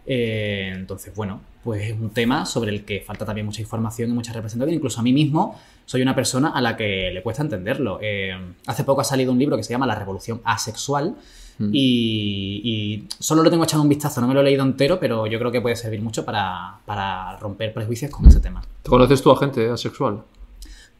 Eh, 0.05 0.71
entonces, 0.75 1.15
bueno, 1.15 1.41
pues 1.63 1.89
es 1.89 1.93
un 1.93 2.11
tema 2.11 2.45
sobre 2.45 2.69
el 2.69 2.85
que 2.85 3.01
falta 3.01 3.25
también 3.25 3.47
mucha 3.47 3.61
información 3.61 4.11
y 4.11 4.13
mucha 4.13 4.31
representación. 4.31 4.75
Incluso 4.75 4.99
a 4.99 5.03
mí 5.03 5.11
mismo 5.11 5.59
soy 5.87 6.03
una 6.03 6.13
persona 6.13 6.49
a 6.49 6.61
la 6.61 6.77
que 6.77 7.09
le 7.11 7.23
cuesta 7.23 7.41
entenderlo. 7.41 7.97
Eh, 7.99 8.37
hace 8.67 8.83
poco 8.83 9.01
ha 9.01 9.03
salido 9.03 9.31
un 9.31 9.39
libro 9.39 9.57
que 9.57 9.63
se 9.63 9.71
llama 9.71 9.87
La 9.87 9.95
Revolución 9.95 10.39
Asexual, 10.45 11.15
Mm. 11.59 11.69
Y, 11.73 13.03
solo 13.19 13.43
lo 13.43 13.49
tengo 13.49 13.63
echado 13.63 13.83
un 13.83 13.89
vistazo, 13.89 14.21
no 14.21 14.27
me 14.27 14.33
lo 14.33 14.41
he 14.41 14.43
leído 14.43 14.63
entero, 14.63 14.99
pero 14.99 15.27
yo 15.27 15.39
creo 15.39 15.51
que 15.51 15.61
puede 15.61 15.75
servir 15.75 16.01
mucho 16.01 16.23
para, 16.25 17.37
romper 17.39 17.73
prejuicios 17.73 18.11
con 18.11 18.27
ese 18.27 18.39
tema. 18.39 18.61
¿Te 18.83 18.89
conoces 18.89 19.21
tú 19.21 19.31
a 19.31 19.37
gente 19.37 19.69
asexual? 19.69 20.21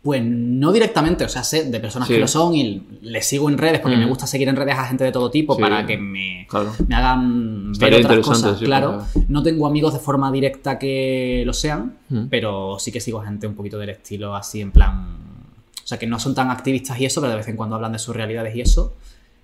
Pues 0.01 0.23
no 0.23 0.71
directamente, 0.71 1.25
o 1.25 1.29
sea, 1.29 1.43
sé 1.43 1.69
de 1.69 1.79
personas 1.79 2.07
que 2.07 2.19
lo 2.19 2.27
son 2.27 2.55
y 2.55 2.83
les 3.01 3.25
sigo 3.25 3.49
en 3.49 3.57
redes 3.57 3.81
porque 3.81 3.97
me 3.97 4.05
mm. 4.05 4.09
gusta 4.09 4.27
seguir 4.27 4.47
en 4.47 4.55
redes 4.55 4.75
a 4.77 4.85
gente 4.85 5.03
de 5.03 5.11
todo 5.11 5.29
tipo 5.29 5.57
para 5.57 5.85
que 5.85 5.97
me, 5.97 6.47
me 6.87 6.95
hagan 6.95 7.73
ver 7.73 7.95
otras 7.95 8.25
cosas. 8.25 8.59
claro, 8.59 9.05
no 9.27 9.43
tengo 9.43 9.67
amigos 9.67 9.93
de 9.93 9.99
forma 9.99 10.31
directa 10.31 10.79
que 10.79 11.43
lo 11.45 11.53
sean, 11.53 11.97
mm. 12.09 12.27
pero 12.29 12.77
sí 12.79 12.91
que 12.91 13.01
sigo 13.01 13.21
gente 13.21 13.47
un 13.47 13.55
poquito 13.55 13.77
del 13.77 13.89
estilo 13.89 14.35
así 14.35 14.61
en 14.61 14.71
plan... 14.71 15.27
O 15.83 15.87
sea, 15.87 15.97
que 15.97 16.05
no 16.05 16.19
son 16.19 16.35
tan 16.35 16.51
activistas 16.51 16.99
y 16.99 17.05
eso, 17.05 17.21
pero 17.21 17.31
de 17.31 17.37
vez 17.37 17.47
en 17.47 17.55
cuando 17.55 17.77
hablan 17.77 17.93
de 17.93 17.99
sus 17.99 18.13
realidades 18.13 18.53
y 18.53 18.59
eso 18.59 18.93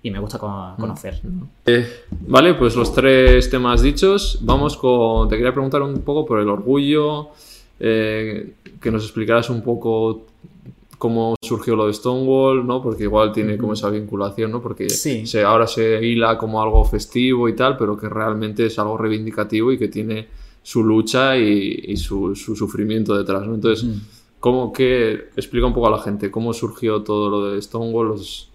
y 0.04 0.10
me 0.10 0.18
gusta 0.18 0.38
conocer. 0.38 1.18
Eh, 1.64 2.04
vale, 2.28 2.52
pues 2.54 2.76
los 2.76 2.92
tres 2.92 3.48
temas 3.48 3.80
dichos, 3.80 4.38
vamos 4.42 4.76
con... 4.76 5.30
Te 5.30 5.36
quería 5.36 5.50
preguntar 5.50 5.80
un 5.80 6.02
poco 6.02 6.26
por 6.26 6.40
el 6.40 6.48
orgullo, 6.50 7.30
eh, 7.80 8.52
que 8.82 8.90
nos 8.90 9.02
explicaras 9.02 9.48
un 9.48 9.62
poco 9.62 10.26
cómo 10.98 11.36
surgió 11.40 11.74
lo 11.74 11.86
de 11.86 11.94
Stonewall, 11.94 12.66
¿no? 12.66 12.82
Porque 12.82 13.04
igual 13.04 13.32
tiene 13.32 13.56
como 13.56 13.72
esa 13.72 13.88
vinculación, 13.88 14.50
¿no? 14.50 14.60
Porque 14.60 14.90
se, 14.90 15.42
ahora 15.42 15.66
se 15.66 16.04
hila 16.04 16.36
como 16.36 16.62
algo 16.62 16.84
festivo 16.84 17.48
y 17.48 17.56
tal, 17.56 17.78
pero 17.78 17.96
que 17.96 18.10
realmente 18.10 18.66
es 18.66 18.78
algo 18.78 18.98
reivindicativo 18.98 19.72
y 19.72 19.78
que 19.78 19.88
tiene 19.88 20.28
su 20.62 20.84
lucha 20.84 21.38
y, 21.38 21.96
su, 21.96 22.36
sufrimiento 22.36 23.16
detrás, 23.16 23.46
¿no? 23.46 23.54
Entonces, 23.54 23.88
¿cómo 24.38 24.70
que 24.70 25.30
explica 25.34 25.66
un 25.66 25.72
poco 25.72 25.86
a 25.86 25.92
la 25.92 26.02
gente 26.02 26.30
cómo 26.30 26.52
surgió 26.52 27.00
todo 27.00 27.30
lo 27.30 27.50
de 27.50 27.62
Stonewall, 27.62 28.08
los, 28.08 28.50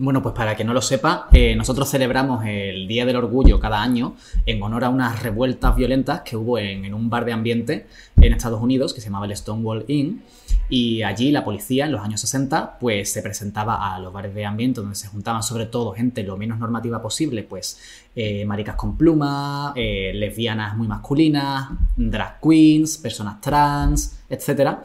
bueno, 0.00 0.22
pues 0.22 0.34
para 0.34 0.56
que 0.56 0.64
no 0.64 0.72
lo 0.72 0.80
sepa, 0.80 1.28
eh, 1.30 1.54
nosotros 1.54 1.90
celebramos 1.90 2.44
el 2.46 2.88
Día 2.88 3.04
del 3.04 3.16
Orgullo 3.16 3.60
cada 3.60 3.82
año 3.82 4.16
en 4.46 4.62
honor 4.62 4.84
a 4.84 4.88
unas 4.88 5.22
revueltas 5.22 5.76
violentas 5.76 6.22
que 6.22 6.36
hubo 6.36 6.58
en, 6.58 6.92
un 6.94 7.10
bar 7.10 7.26
de 7.26 7.32
ambiente 7.32 7.86
en 8.16 8.32
Estados 8.32 8.62
Unidos 8.62 8.94
que 8.94 9.02
se 9.02 9.08
llamaba 9.08 9.26
el 9.26 9.36
Stonewall 9.36 9.84
Inn. 9.88 10.22
Y 10.70 11.02
allí 11.02 11.30
la 11.30 11.44
policía 11.44 11.84
en 11.84 11.92
los 11.92 12.00
años 12.00 12.20
60 12.22 12.78
pues 12.78 13.12
se 13.12 13.20
presentaba 13.20 13.94
a 13.94 13.98
los 13.98 14.10
bares 14.10 14.34
de 14.34 14.46
ambiente 14.46 14.80
donde 14.80 14.96
se 14.96 15.08
juntaban 15.08 15.42
sobre 15.42 15.66
todo 15.66 15.92
gente 15.92 16.22
lo 16.22 16.38
menos 16.38 16.58
normativa 16.58 17.02
posible, 17.02 17.42
pues 17.42 17.78
eh, 18.16 18.46
maricas 18.46 18.76
con 18.76 18.96
pluma, 18.96 19.74
eh, 19.76 20.12
lesbianas 20.14 20.76
muy 20.78 20.88
masculinas, 20.88 21.68
drag 21.96 22.40
queens, 22.40 22.96
personas 22.96 23.40
trans, 23.42 24.18
etcétera 24.30 24.82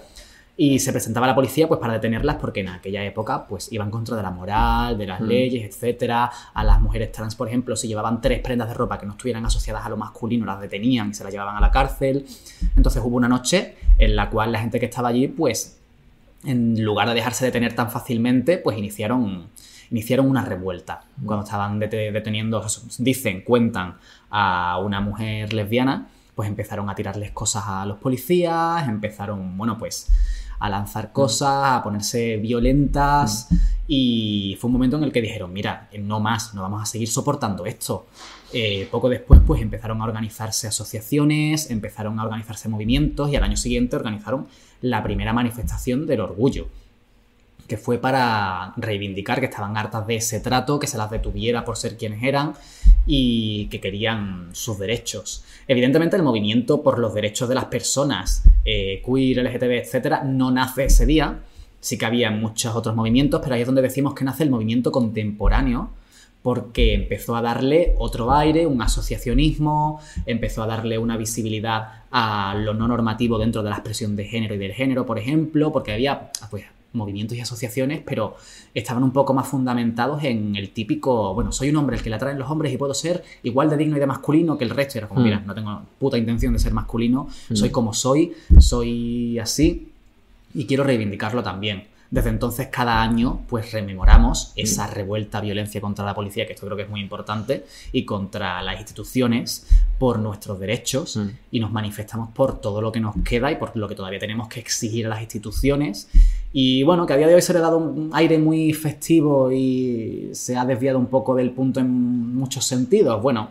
y 0.58 0.80
se 0.80 0.92
presentaba 0.92 1.28
la 1.28 1.36
policía 1.36 1.68
pues 1.68 1.80
para 1.80 1.94
detenerlas 1.94 2.38
porque 2.38 2.62
en 2.62 2.70
aquella 2.70 3.04
época 3.04 3.46
pues 3.46 3.72
iba 3.72 3.84
en 3.84 3.92
contra 3.92 4.16
de 4.16 4.24
la 4.24 4.32
moral, 4.32 4.98
de 4.98 5.06
las 5.06 5.20
mm. 5.20 5.26
leyes, 5.26 5.66
etcétera. 5.66 6.32
A 6.54 6.64
las 6.64 6.80
mujeres 6.82 7.12
trans, 7.12 7.36
por 7.36 7.48
ejemplo, 7.48 7.76
si 7.76 7.88
llevaban 7.88 8.22
tres 8.22 8.40
prendas 8.40 8.70
de 8.70 8.74
ropa 8.74 8.98
que 8.98 9.06
no 9.06 9.14
estuvieran 9.14 9.46
asociadas 9.46 9.86
a 9.86 9.90
lo 9.90 9.98
masculino, 9.98 10.46
las 10.46 10.62
detenían 10.62 11.10
y 11.10 11.14
se 11.14 11.24
las 11.24 11.34
llevaban 11.34 11.58
a 11.58 11.60
la 11.60 11.72
cárcel. 11.72 12.26
Entonces 12.78 13.02
hubo 13.04 13.18
una 13.18 13.28
noche 13.28 13.76
en 13.98 14.16
la 14.16 14.30
cual 14.30 14.52
la 14.52 14.60
gente 14.60 14.80
que 14.80 14.86
estaba 14.86 15.10
allí 15.10 15.28
pues 15.28 15.78
en 16.46 16.82
lugar 16.84 17.10
de 17.10 17.16
dejarse 17.16 17.44
detener 17.44 17.74
tan 17.74 17.92
fácilmente 17.92 18.58
pues 18.58 18.78
iniciaron 18.78 19.48
iniciaron 19.92 20.28
una 20.28 20.44
revuelta 20.44 21.04
mm. 21.18 21.26
cuando 21.26 21.44
estaban 21.44 21.80
deteniendo, 21.80 22.66
dicen, 23.00 23.42
cuentan 23.42 23.98
a 24.30 24.80
una 24.80 25.02
mujer 25.02 25.54
lesbiana, 25.54 26.08
pues 26.34 26.50
empezaron 26.50 26.90
a 26.90 26.96
tirarles 26.96 27.32
cosas 27.32 27.64
a 27.68 27.86
los 27.86 27.98
policías, 27.98 28.88
empezaron, 28.88 29.58
bueno, 29.58 29.78
pues 29.78 30.08
a 30.60 30.70
lanzar 30.70 31.12
cosas, 31.12 31.80
a 31.80 31.84
ponerse 31.84 32.38
violentas. 32.38 33.50
Y 33.88 34.58
fue 34.60 34.68
un 34.70 34.74
momento 34.74 34.98
en 34.98 35.04
el 35.04 35.12
que 35.12 35.22
dijeron, 35.22 35.54
mira, 35.54 35.90
no 36.00 36.20
más, 36.20 36.54
no 36.54 36.62
vamos 36.62 36.82
a 36.82 36.86
seguir 36.86 37.08
soportando 37.08 37.66
esto. 37.66 38.08
Eh, 38.54 38.88
poco 38.90 39.10
después 39.10 39.42
pues 39.46 39.62
empezaron 39.62 40.02
a 40.02 40.06
organizarse 40.06 40.68
asociaciones, 40.68 41.70
empezaron 41.72 42.20
a 42.20 42.24
organizarse 42.24 42.70
movimientos 42.70 43.30
y 43.30 43.36
al 43.36 43.44
año 43.44 43.58
siguiente 43.58 43.96
organizaron 43.96 44.48
la 44.82 45.04
primera 45.04 45.34
manifestación 45.34 46.06
del 46.06 46.22
orgullo 46.22 46.68
que 47.68 47.78
fue 47.78 47.98
para 47.98 48.74
reivindicar 48.78 49.40
que 49.40 49.48
estaban 49.48 49.78
hartas 49.78 50.06
de 50.08 50.18
ese 50.18 50.40
trato, 50.40 50.80
que 50.80 50.88
se 50.88 50.98
las 50.98 51.10
detuviera 51.10 51.66
por 51.66 51.78
ser 51.78 51.98
quienes 51.98 52.24
eran 52.24 52.54
y 53.06 53.68
que 53.68 53.80
querían 53.80 54.50
sus 54.54 54.80
derechos. 54.80 55.44
Evidentemente 55.68 56.16
el 56.16 56.24
movimiento 56.24 56.82
por 56.82 57.00
los 57.00 57.14
derechos 57.14 57.50
de 57.50 57.56
las 57.56 57.66
personas, 57.66 58.44
eh, 58.64 59.02
queer, 59.06 59.44
LGTB, 59.44 59.72
etcétera, 59.84 60.24
no 60.24 60.52
nace 60.52 60.86
ese 60.86 61.06
día. 61.06 61.40
Sí 61.80 61.98
que 61.98 62.06
había 62.06 62.32
muchos 62.32 62.76
otros 62.76 62.96
movimientos, 62.96 63.42
pero 63.44 63.56
ahí 63.56 63.62
es 63.62 63.68
donde 63.68 63.82
decimos 63.82 64.16
que 64.16 64.26
nace 64.26 64.44
el 64.44 64.50
movimiento 64.50 64.92
contemporáneo, 64.92 65.92
porque 66.42 66.94
empezó 66.94 67.36
a 67.36 67.42
darle 67.42 67.96
otro 67.98 68.32
aire, 68.32 68.68
un 68.68 68.82
asociacionismo, 68.82 70.00
empezó 70.26 70.64
a 70.64 70.68
darle 70.68 70.98
una 70.98 71.18
visibilidad 71.18 72.04
a 72.12 72.56
lo 72.56 72.74
no 72.74 72.88
normativo 72.88 73.38
dentro 73.38 73.62
de 73.64 73.72
la 73.72 73.78
expresión 73.78 74.16
de 74.16 74.26
género 74.26 74.56
y 74.56 74.60
del 74.60 74.74
género, 74.74 75.06
por 75.06 75.20
ejemplo, 75.20 75.72
porque 75.72 75.92
había 75.92 76.32
pues, 76.50 76.66
movimientos 76.96 77.38
y 77.38 77.42
asociaciones, 77.42 78.02
pero 78.06 78.36
estaban 78.74 79.04
un 79.04 79.12
poco 79.12 79.34
más 79.34 79.48
fundamentados 79.48 80.24
en 80.24 80.56
el 80.56 80.72
típico, 80.72 81.34
bueno, 81.34 81.52
soy 81.52 81.70
un 81.70 81.78
hombre 81.78 81.98
el 81.98 82.04
que 82.04 82.10
le 82.10 82.16
atraen 82.16 82.40
los 82.40 82.50
hombres 82.50 82.74
y 82.74 82.78
puedo 82.78 82.94
ser 82.94 83.24
igual 83.44 83.70
de 83.70 83.78
digno 83.78 83.98
y 83.98 84.00
de 84.00 84.08
masculino 84.08 84.58
que 84.58 84.64
el 84.64 84.70
resto. 84.70 84.98
Y 84.98 85.00
era 85.00 85.08
como, 85.08 85.22
mira, 85.22 85.40
mm. 85.40 85.46
no 85.46 85.56
tengo 85.56 85.82
puta 86.00 86.18
intención 86.18 86.54
de 86.54 86.60
ser 86.60 86.74
masculino, 86.74 87.28
mm. 87.50 87.56
soy 87.56 87.70
como 87.70 87.94
soy, 87.94 88.34
soy 88.60 89.40
así 89.40 89.92
y 90.54 90.66
quiero 90.66 90.84
reivindicarlo 90.84 91.44
también. 91.44 91.95
Desde 92.12 92.30
entonces, 92.30 92.68
cada 92.68 93.02
año, 93.02 93.42
pues 93.48 93.72
rememoramos 93.72 94.54
esa 94.56 94.88
revuelta, 94.88 95.42
violencia 95.42 95.82
contra 95.82 96.06
la 96.06 96.14
policía, 96.14 96.46
que 96.46 96.54
esto 96.54 96.66
creo 96.66 96.78
que 96.78 96.84
es 96.84 96.90
muy 96.90 97.02
importante, 97.02 97.66
y 97.92 98.06
contra 98.06 98.62
las 98.62 98.78
instituciones 98.78 99.68
por 99.98 100.20
nuestros 100.20 100.60
derechos, 100.60 101.18
mm. 101.18 101.30
y 101.52 101.60
nos 101.60 101.72
manifestamos 101.72 102.30
por 102.32 102.62
todo 102.62 102.82
lo 102.82 102.92
que 102.92 103.00
nos 103.00 103.16
queda 103.24 103.52
y 103.52 103.56
por 103.56 103.76
lo 103.76 103.88
que 103.88 103.96
todavía 103.96 104.20
tenemos 104.20 104.48
que 104.48 104.60
exigir 104.60 105.08
a 105.08 105.10
las 105.10 105.22
instituciones. 105.22 106.10
Y 106.54 106.84
bueno, 106.84 107.06
que 107.06 107.14
a 107.14 107.18
día 107.18 107.28
de 107.28 107.36
hoy 107.36 107.42
se 107.42 107.54
le 107.54 107.60
ha 107.60 107.64
dado 107.64 107.80
un 107.80 108.12
aire 108.14 108.38
muy 108.38 108.72
festivo 108.74 109.52
y 109.52 110.30
se 110.34 110.56
ha 110.56 110.66
desviado 110.66 111.00
un 111.00 111.08
poco 111.08 111.36
del 111.36 111.52
punto 111.52 111.80
en 111.80 112.36
muchos 112.36 112.66
sentidos. 112.66 113.22
Bueno, 113.22 113.50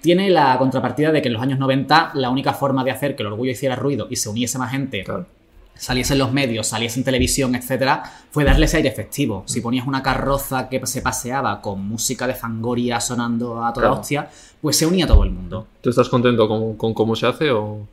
tiene 0.00 0.30
la 0.30 0.56
contrapartida 0.58 1.10
de 1.10 1.22
que 1.22 1.28
en 1.28 1.34
los 1.34 1.42
años 1.42 1.58
90 1.58 2.12
la 2.14 2.30
única 2.30 2.52
forma 2.52 2.84
de 2.84 2.92
hacer 2.92 3.16
que 3.16 3.22
el 3.22 3.28
orgullo 3.28 3.50
hiciera 3.50 3.74
ruido 3.74 4.06
y 4.10 4.16
se 4.16 4.28
uniese 4.28 4.58
más 4.58 4.70
gente 4.70 5.04
saliese 5.78 6.12
en 6.12 6.18
los 6.18 6.32
medios, 6.32 6.66
saliese 6.66 6.98
en 6.98 7.04
televisión, 7.04 7.54
etcétera, 7.54 8.02
fue 8.30 8.44
darle 8.44 8.66
ese 8.66 8.78
aire 8.78 8.88
efectivo. 8.88 9.44
Si 9.46 9.60
ponías 9.60 9.86
una 9.86 10.02
carroza 10.02 10.68
que 10.68 10.84
se 10.86 11.00
paseaba 11.00 11.60
con 11.60 11.86
música 11.86 12.26
de 12.26 12.34
Fangoria 12.34 13.00
sonando 13.00 13.64
a 13.64 13.72
toda 13.72 13.92
hostia, 13.92 14.28
pues 14.60 14.76
se 14.76 14.86
unía 14.86 15.06
todo 15.06 15.24
el 15.24 15.30
mundo. 15.30 15.66
¿Tú 15.80 15.90
estás 15.90 16.08
contento 16.08 16.48
con, 16.48 16.94
cómo 16.94 17.16
se 17.16 17.26
hace 17.26 17.50
o...? 17.50 17.86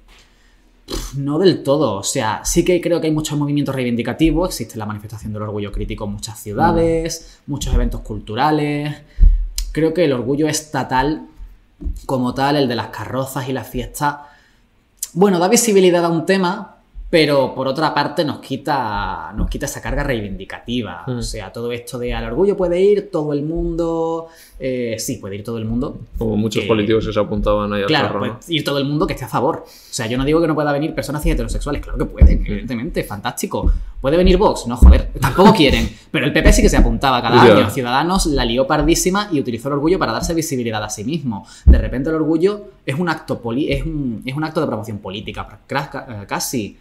No 1.17 1.39
del 1.39 1.63
todo, 1.63 1.95
o 1.95 2.03
sea, 2.03 2.41
sí 2.45 2.63
que 2.63 2.79
creo 2.79 3.01
que 3.01 3.07
hay 3.07 3.13
muchos 3.13 3.39
movimientos 3.39 3.73
reivindicativos, 3.73 4.49
existe 4.49 4.77
la 4.77 4.85
manifestación 4.85 5.33
del 5.33 5.41
orgullo 5.41 5.71
crítico 5.71 6.05
en 6.05 6.11
muchas 6.11 6.39
ciudades, 6.39 7.39
mm. 7.47 7.51
muchos 7.51 7.73
eventos 7.73 8.01
culturales. 8.01 8.95
Creo 9.71 9.95
que 9.95 10.05
el 10.05 10.13
orgullo 10.13 10.47
estatal, 10.47 11.25
como 12.05 12.35
tal, 12.35 12.55
el 12.55 12.67
de 12.67 12.75
las 12.75 12.89
carrozas 12.89 13.49
y 13.49 13.53
las 13.53 13.67
fiestas, 13.67 14.17
bueno, 15.13 15.39
da 15.39 15.47
visibilidad 15.47 16.03
a 16.05 16.09
un 16.09 16.25
tema, 16.25 16.74
pero 17.15 17.55
por 17.55 17.65
otra 17.65 17.93
parte 17.93 18.25
nos 18.25 18.39
quita, 18.39 19.31
nos 19.37 19.49
quita 19.49 19.67
esa 19.67 19.81
carga 19.81 20.03
reivindicativa. 20.03 21.05
O 21.07 21.11
mm. 21.13 21.23
sea, 21.23 21.49
todo 21.49 21.71
esto 21.71 21.97
de 21.97 22.13
al 22.13 22.25
orgullo 22.25 22.57
puede 22.57 22.81
ir 22.81 23.09
todo 23.09 23.31
el 23.31 23.41
mundo. 23.41 24.27
Eh, 24.59 24.97
sí, 24.99 25.15
puede 25.15 25.35
ir 25.35 25.43
todo 25.45 25.57
el 25.57 25.63
mundo. 25.63 25.97
Como 26.17 26.35
muchos 26.35 26.65
políticos 26.65 27.05
que 27.05 27.13
se 27.13 27.19
apuntaban 27.21 27.71
ahí 27.71 27.85
Claro, 27.85 28.19
puede 28.19 28.33
ir 28.49 28.65
todo 28.65 28.79
el 28.79 28.83
mundo 28.83 29.07
que 29.07 29.13
esté 29.13 29.23
a 29.23 29.29
favor. 29.29 29.63
O 29.65 29.93
sea, 29.93 30.07
yo 30.07 30.17
no 30.17 30.25
digo 30.25 30.41
que 30.41 30.47
no 30.47 30.55
pueda 30.55 30.73
venir 30.73 30.93
personas 30.93 31.25
heterosexuales, 31.25 31.81
claro 31.81 31.97
que 31.99 32.03
pueden, 32.03 32.41
mm. 32.41 32.47
evidentemente, 32.47 33.01
fantástico. 33.05 33.71
¿Puede 34.01 34.17
venir 34.17 34.35
Vox? 34.35 34.67
No, 34.67 34.75
joder, 34.75 35.11
tampoco 35.21 35.53
quieren. 35.55 35.89
Pero 36.11 36.25
el 36.25 36.33
PP 36.33 36.51
sí 36.51 36.61
que 36.63 36.69
se 36.69 36.75
apuntaba 36.75 37.21
cada 37.21 37.41
año. 37.41 37.69
Ciudadanos 37.69 38.25
la 38.25 38.43
lió 38.43 38.67
pardísima 38.67 39.29
y 39.31 39.39
utilizó 39.39 39.69
el 39.69 39.75
orgullo 39.75 39.97
para 39.97 40.11
darse 40.11 40.33
visibilidad 40.33 40.83
a 40.83 40.89
sí 40.89 41.05
mismo. 41.05 41.47
De 41.63 41.77
repente 41.77 42.09
el 42.09 42.17
orgullo 42.17 42.71
es 42.85 42.99
un 42.99 43.07
acto, 43.07 43.39
poli 43.39 43.71
es 43.71 43.85
un, 43.85 44.21
es 44.25 44.35
un 44.35 44.43
acto 44.43 44.59
de 44.59 44.67
promoción 44.67 44.97
política, 44.97 45.59
casi 46.27 46.77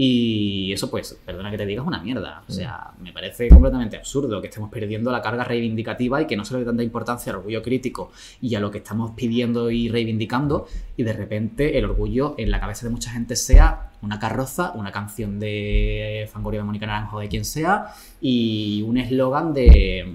Y 0.00 0.72
eso, 0.72 0.88
pues, 0.92 1.18
perdona 1.26 1.50
que 1.50 1.56
te 1.56 1.66
diga, 1.66 1.82
es 1.82 1.88
una 1.88 2.00
mierda. 2.00 2.44
O 2.48 2.52
sea, 2.52 2.92
me 3.00 3.12
parece 3.12 3.48
completamente 3.48 3.96
absurdo 3.96 4.40
que 4.40 4.46
estemos 4.46 4.70
perdiendo 4.70 5.10
la 5.10 5.20
carga 5.20 5.42
reivindicativa 5.42 6.22
y 6.22 6.26
que 6.28 6.36
no 6.36 6.44
se 6.44 6.54
le 6.54 6.60
dé 6.60 6.66
tanta 6.66 6.84
importancia 6.84 7.32
al 7.32 7.38
orgullo 7.38 7.60
crítico 7.62 8.12
y 8.40 8.54
a 8.54 8.60
lo 8.60 8.70
que 8.70 8.78
estamos 8.78 9.10
pidiendo 9.16 9.72
y 9.72 9.88
reivindicando. 9.88 10.68
Y 10.96 11.02
de 11.02 11.12
repente 11.14 11.78
el 11.78 11.84
orgullo 11.84 12.36
en 12.38 12.52
la 12.52 12.60
cabeza 12.60 12.86
de 12.86 12.90
mucha 12.90 13.10
gente 13.10 13.34
sea 13.34 13.90
una 14.00 14.20
carroza, 14.20 14.70
una 14.76 14.92
canción 14.92 15.40
de 15.40 16.30
Fangoria 16.32 16.60
de 16.60 16.64
Mónica 16.64 16.86
Naranjo, 16.86 17.18
de 17.18 17.28
quien 17.28 17.44
sea, 17.44 17.88
y 18.20 18.82
un 18.82 18.98
eslogan 18.98 19.52
de 19.52 20.14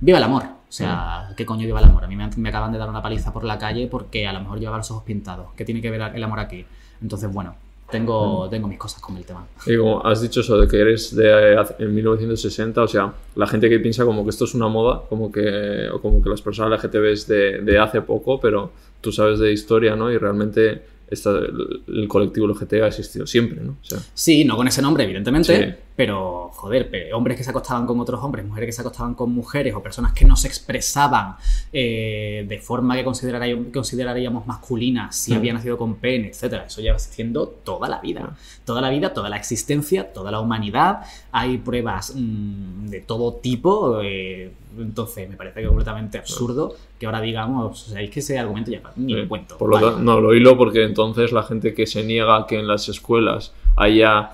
Viva 0.00 0.16
el 0.16 0.24
amor. 0.24 0.44
O 0.44 0.72
sea, 0.72 1.34
¿qué 1.36 1.44
coño 1.44 1.66
viva 1.66 1.80
el 1.80 1.84
amor? 1.84 2.04
A 2.04 2.06
mí 2.06 2.16
me, 2.16 2.26
me 2.34 2.48
acaban 2.48 2.72
de 2.72 2.78
dar 2.78 2.88
una 2.88 3.02
paliza 3.02 3.34
por 3.34 3.44
la 3.44 3.58
calle 3.58 3.86
porque 3.86 4.26
a 4.26 4.32
lo 4.32 4.40
mejor 4.40 4.58
llevaba 4.58 4.78
los 4.78 4.90
ojos 4.90 5.02
pintados. 5.02 5.48
¿Qué 5.56 5.66
tiene 5.66 5.82
que 5.82 5.90
ver 5.90 6.00
el 6.14 6.24
amor 6.24 6.40
aquí? 6.40 6.64
Entonces, 7.02 7.30
bueno, 7.30 7.54
tengo, 7.90 8.48
tengo 8.50 8.68
mis 8.68 8.78
cosas 8.78 9.00
con 9.02 9.16
el 9.16 9.24
tema. 9.24 9.46
Y 9.66 9.76
como 9.76 10.04
has 10.06 10.20
dicho 10.22 10.40
eso 10.40 10.58
de 10.60 10.66
que 10.68 10.78
eres 10.80 11.14
de 11.14 11.56
en 11.78 11.94
1960, 11.94 12.82
o 12.82 12.88
sea, 12.88 13.12
la 13.36 13.46
gente 13.46 13.68
que 13.68 13.78
piensa 13.80 14.04
como 14.04 14.24
que 14.24 14.30
esto 14.30 14.44
es 14.44 14.54
una 14.54 14.68
moda, 14.68 15.02
como 15.08 15.30
que, 15.32 15.88
o 15.92 16.00
como 16.00 16.22
que 16.22 16.28
las 16.30 16.42
personas 16.42 16.82
LGTB 16.82 17.04
es 17.12 17.26
de, 17.26 17.60
de 17.60 17.78
hace 17.78 18.02
poco, 18.02 18.40
pero 18.40 18.72
tú 19.00 19.12
sabes 19.12 19.38
de 19.38 19.52
historia, 19.52 19.96
¿no? 19.96 20.10
Y 20.10 20.18
realmente 20.18 20.82
esta- 21.10 21.38
el, 21.38 21.82
el 21.88 22.08
colectivo 22.08 22.46
LGTB 22.46 22.82
ha 22.84 22.88
existido 22.88 23.26
siempre, 23.26 23.60
¿no? 23.60 23.72
O 23.72 23.84
sea, 23.84 23.98
Sí, 24.14 24.44
no 24.44 24.56
con 24.56 24.68
ese 24.68 24.80
nombre, 24.82 25.04
evidentemente, 25.04 25.56
Sí. 25.70 25.74
Pero 25.96 26.50
joder, 26.54 27.10
hombres 27.12 27.36
que 27.36 27.44
se 27.44 27.50
acostaban 27.50 27.86
con 27.86 28.00
otros 28.00 28.22
hombres, 28.22 28.46
mujeres 28.46 28.68
que 28.68 28.72
se 28.72 28.80
acostaban 28.80 29.14
con 29.14 29.32
mujeres 29.32 29.74
o 29.74 29.82
personas 29.82 30.12
que 30.12 30.24
no 30.24 30.36
se 30.36 30.48
expresaban 30.48 31.36
eh, 31.72 32.46
de 32.48 32.58
forma 32.58 32.96
que 32.96 33.04
consideraríamos, 33.04 33.66
consideraríamos 33.72 34.46
masculina 34.46 35.12
si 35.12 35.32
Mm. 35.32 35.36
había 35.36 35.52
nacido 35.52 35.76
con 35.78 35.96
pene, 35.96 36.28
etcétera. 36.28 36.64
Eso 36.66 36.80
lleva 36.80 36.96
existiendo 36.96 37.46
toda 37.48 37.88
la 37.88 38.00
vida. 38.00 38.36
Toda 38.64 38.80
la 38.80 38.90
vida, 38.90 39.12
toda 39.12 39.28
la 39.28 39.36
existencia, 39.36 40.12
toda 40.12 40.30
la 40.30 40.40
humanidad. 40.40 41.00
Hay 41.32 41.58
pruebas 41.58 42.14
mm, 42.16 42.86
de 42.88 43.00
todo 43.00 43.34
tipo. 43.34 44.00
eh, 44.02 44.52
entonces, 44.78 45.28
me 45.28 45.36
parece 45.36 45.66
completamente 45.66 46.16
absurdo 46.18 46.76
que 46.98 47.06
ahora 47.06 47.20
digamos, 47.20 47.88
o 47.88 47.90
sea, 47.90 48.00
es 48.00 48.10
que 48.10 48.20
ese 48.20 48.38
argumento 48.38 48.70
ya 48.70 48.80
ni 48.96 49.14
eh, 49.14 49.22
lo 49.22 49.28
cuento. 49.28 49.58
Por 49.58 49.68
lo 49.68 49.80
tanto, 49.80 49.98
no, 49.98 50.20
lo 50.20 50.32
hilo 50.34 50.56
porque 50.56 50.84
entonces 50.84 51.32
la 51.32 51.42
gente 51.42 51.74
que 51.74 51.86
se 51.86 52.04
niega 52.04 52.46
que 52.46 52.58
en 52.58 52.68
las 52.68 52.88
escuelas 52.88 53.52
haya 53.76 54.32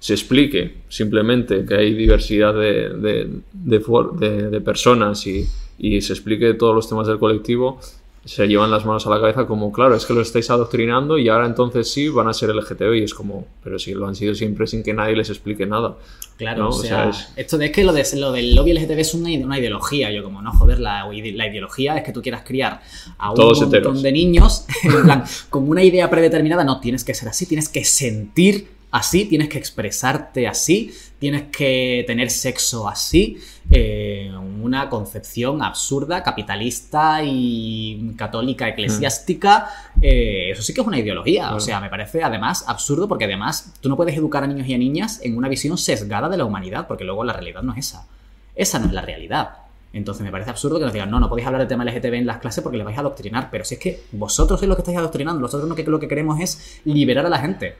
se 0.00 0.14
explique 0.14 0.74
simplemente 0.88 1.64
que 1.64 1.74
hay 1.74 1.94
diversidad 1.94 2.54
de, 2.54 2.88
de, 2.90 4.50
de 4.50 4.60
personas 4.60 5.26
y, 5.26 5.46
y 5.78 6.00
se 6.00 6.12
explique 6.12 6.54
todos 6.54 6.74
los 6.74 6.88
temas 6.88 7.06
del 7.06 7.18
colectivo, 7.18 7.80
se 8.24 8.46
llevan 8.46 8.70
las 8.70 8.84
manos 8.84 9.06
a 9.06 9.10
la 9.10 9.20
cabeza 9.20 9.46
como, 9.46 9.72
claro, 9.72 9.94
es 9.94 10.04
que 10.04 10.12
lo 10.12 10.20
estáis 10.20 10.50
adoctrinando 10.50 11.16
y 11.16 11.28
ahora 11.28 11.46
entonces 11.46 11.90
sí 11.90 12.08
van 12.10 12.28
a 12.28 12.34
ser 12.34 12.50
LGTB 12.54 12.94
y 12.96 13.02
es 13.04 13.14
como, 13.14 13.46
pero 13.64 13.78
si 13.78 13.94
lo 13.94 14.06
han 14.06 14.14
sido 14.14 14.34
siempre 14.34 14.66
sin 14.66 14.82
que 14.82 14.92
nadie 14.92 15.16
les 15.16 15.30
explique 15.30 15.64
nada. 15.66 15.96
Claro, 16.36 16.64
¿no? 16.64 16.68
o 16.68 16.72
O 16.72 16.72
sea, 16.82 16.88
sea, 16.88 17.08
es- 17.10 17.32
esto 17.36 17.56
de, 17.56 17.66
es 17.66 17.72
que 17.72 17.84
lo, 17.84 17.92
de, 17.92 18.04
lo 18.16 18.32
del 18.32 18.54
lobby 18.54 18.74
LGTB 18.74 18.98
es 18.98 19.14
una, 19.14 19.30
una 19.44 19.58
ideología. 19.58 20.10
Yo, 20.12 20.22
como 20.22 20.42
no, 20.42 20.52
joder, 20.52 20.78
la, 20.78 21.06
la 21.10 21.46
ideología 21.48 21.96
es 21.96 22.04
que 22.04 22.12
tú 22.12 22.20
quieras 22.20 22.42
criar 22.44 22.82
a 23.16 23.30
un 23.30 23.36
Todos 23.36 23.60
montón 23.62 23.78
heteros. 23.78 24.02
de 24.02 24.12
niños, 24.12 24.66
en 24.84 25.02
plan, 25.04 25.24
con 25.48 25.66
una 25.68 25.82
idea 25.82 26.10
predeterminada. 26.10 26.64
No, 26.64 26.80
tienes 26.80 27.04
que 27.04 27.14
ser 27.14 27.28
así, 27.28 27.46
tienes 27.46 27.68
que 27.70 27.82
sentir 27.84 28.68
así, 28.90 29.26
tienes 29.26 29.48
que 29.48 29.58
expresarte 29.58 30.46
así, 30.48 30.92
tienes 31.18 31.44
que 31.50 32.04
tener 32.06 32.30
sexo 32.30 32.88
así. 32.88 33.38
eh, 33.70 34.32
una 34.62 34.88
concepción 34.88 35.62
absurda, 35.62 36.22
capitalista 36.22 37.22
y 37.22 38.14
católica 38.16 38.66
eclesiástica. 38.68 39.68
eh, 40.00 40.50
eso 40.52 40.62
sí 40.62 40.72
que 40.72 40.80
es 40.80 40.86
una 40.86 40.98
ideología. 40.98 41.42
Claro. 41.42 41.56
O 41.56 41.60
sea, 41.60 41.80
me 41.80 41.90
parece 41.90 42.22
además 42.22 42.64
absurdo 42.66 43.08
porque 43.08 43.24
además 43.26 43.74
tú 43.80 43.88
no 43.88 43.96
puedes 43.96 44.16
educar 44.16 44.42
a 44.44 44.46
niños 44.46 44.66
y 44.66 44.74
a 44.74 44.78
niñas 44.78 45.20
en 45.22 45.36
una 45.36 45.48
visión 45.48 45.76
sesgada 45.76 46.28
de 46.28 46.36
la 46.38 46.44
humanidad, 46.44 46.86
porque 46.86 47.04
luego 47.04 47.24
la 47.24 47.32
realidad 47.34 47.62
no 47.62 47.72
es 47.72 47.78
esa. 47.78 48.06
Esa 48.54 48.78
no 48.78 48.86
es 48.86 48.92
la 48.92 49.02
realidad. 49.02 49.50
Entonces 49.92 50.22
me 50.22 50.30
parece 50.30 50.50
absurdo 50.50 50.78
que 50.78 50.84
nos 50.84 50.92
digan, 50.92 51.10
no, 51.10 51.18
no 51.20 51.28
podéis 51.28 51.46
hablar 51.46 51.60
del 51.60 51.68
tema 51.68 51.84
LGTB 51.84 52.14
en 52.14 52.26
las 52.26 52.38
clases 52.38 52.62
porque 52.62 52.78
le 52.78 52.84
vais 52.84 52.96
a 52.96 53.00
adoctrinar. 53.00 53.48
Pero 53.50 53.64
si 53.64 53.74
es 53.74 53.80
que 53.80 54.02
vosotros 54.12 54.58
sois 54.60 54.68
los 54.68 54.76
que 54.76 54.82
estáis 54.82 54.98
adoctrinando, 54.98 55.40
nosotros 55.40 55.68
lo 55.68 55.74
que, 55.74 55.84
lo 55.84 55.98
que 55.98 56.08
queremos 56.08 56.40
es 56.40 56.80
liberar 56.84 57.24
a 57.26 57.28
la 57.28 57.38
gente. 57.38 57.76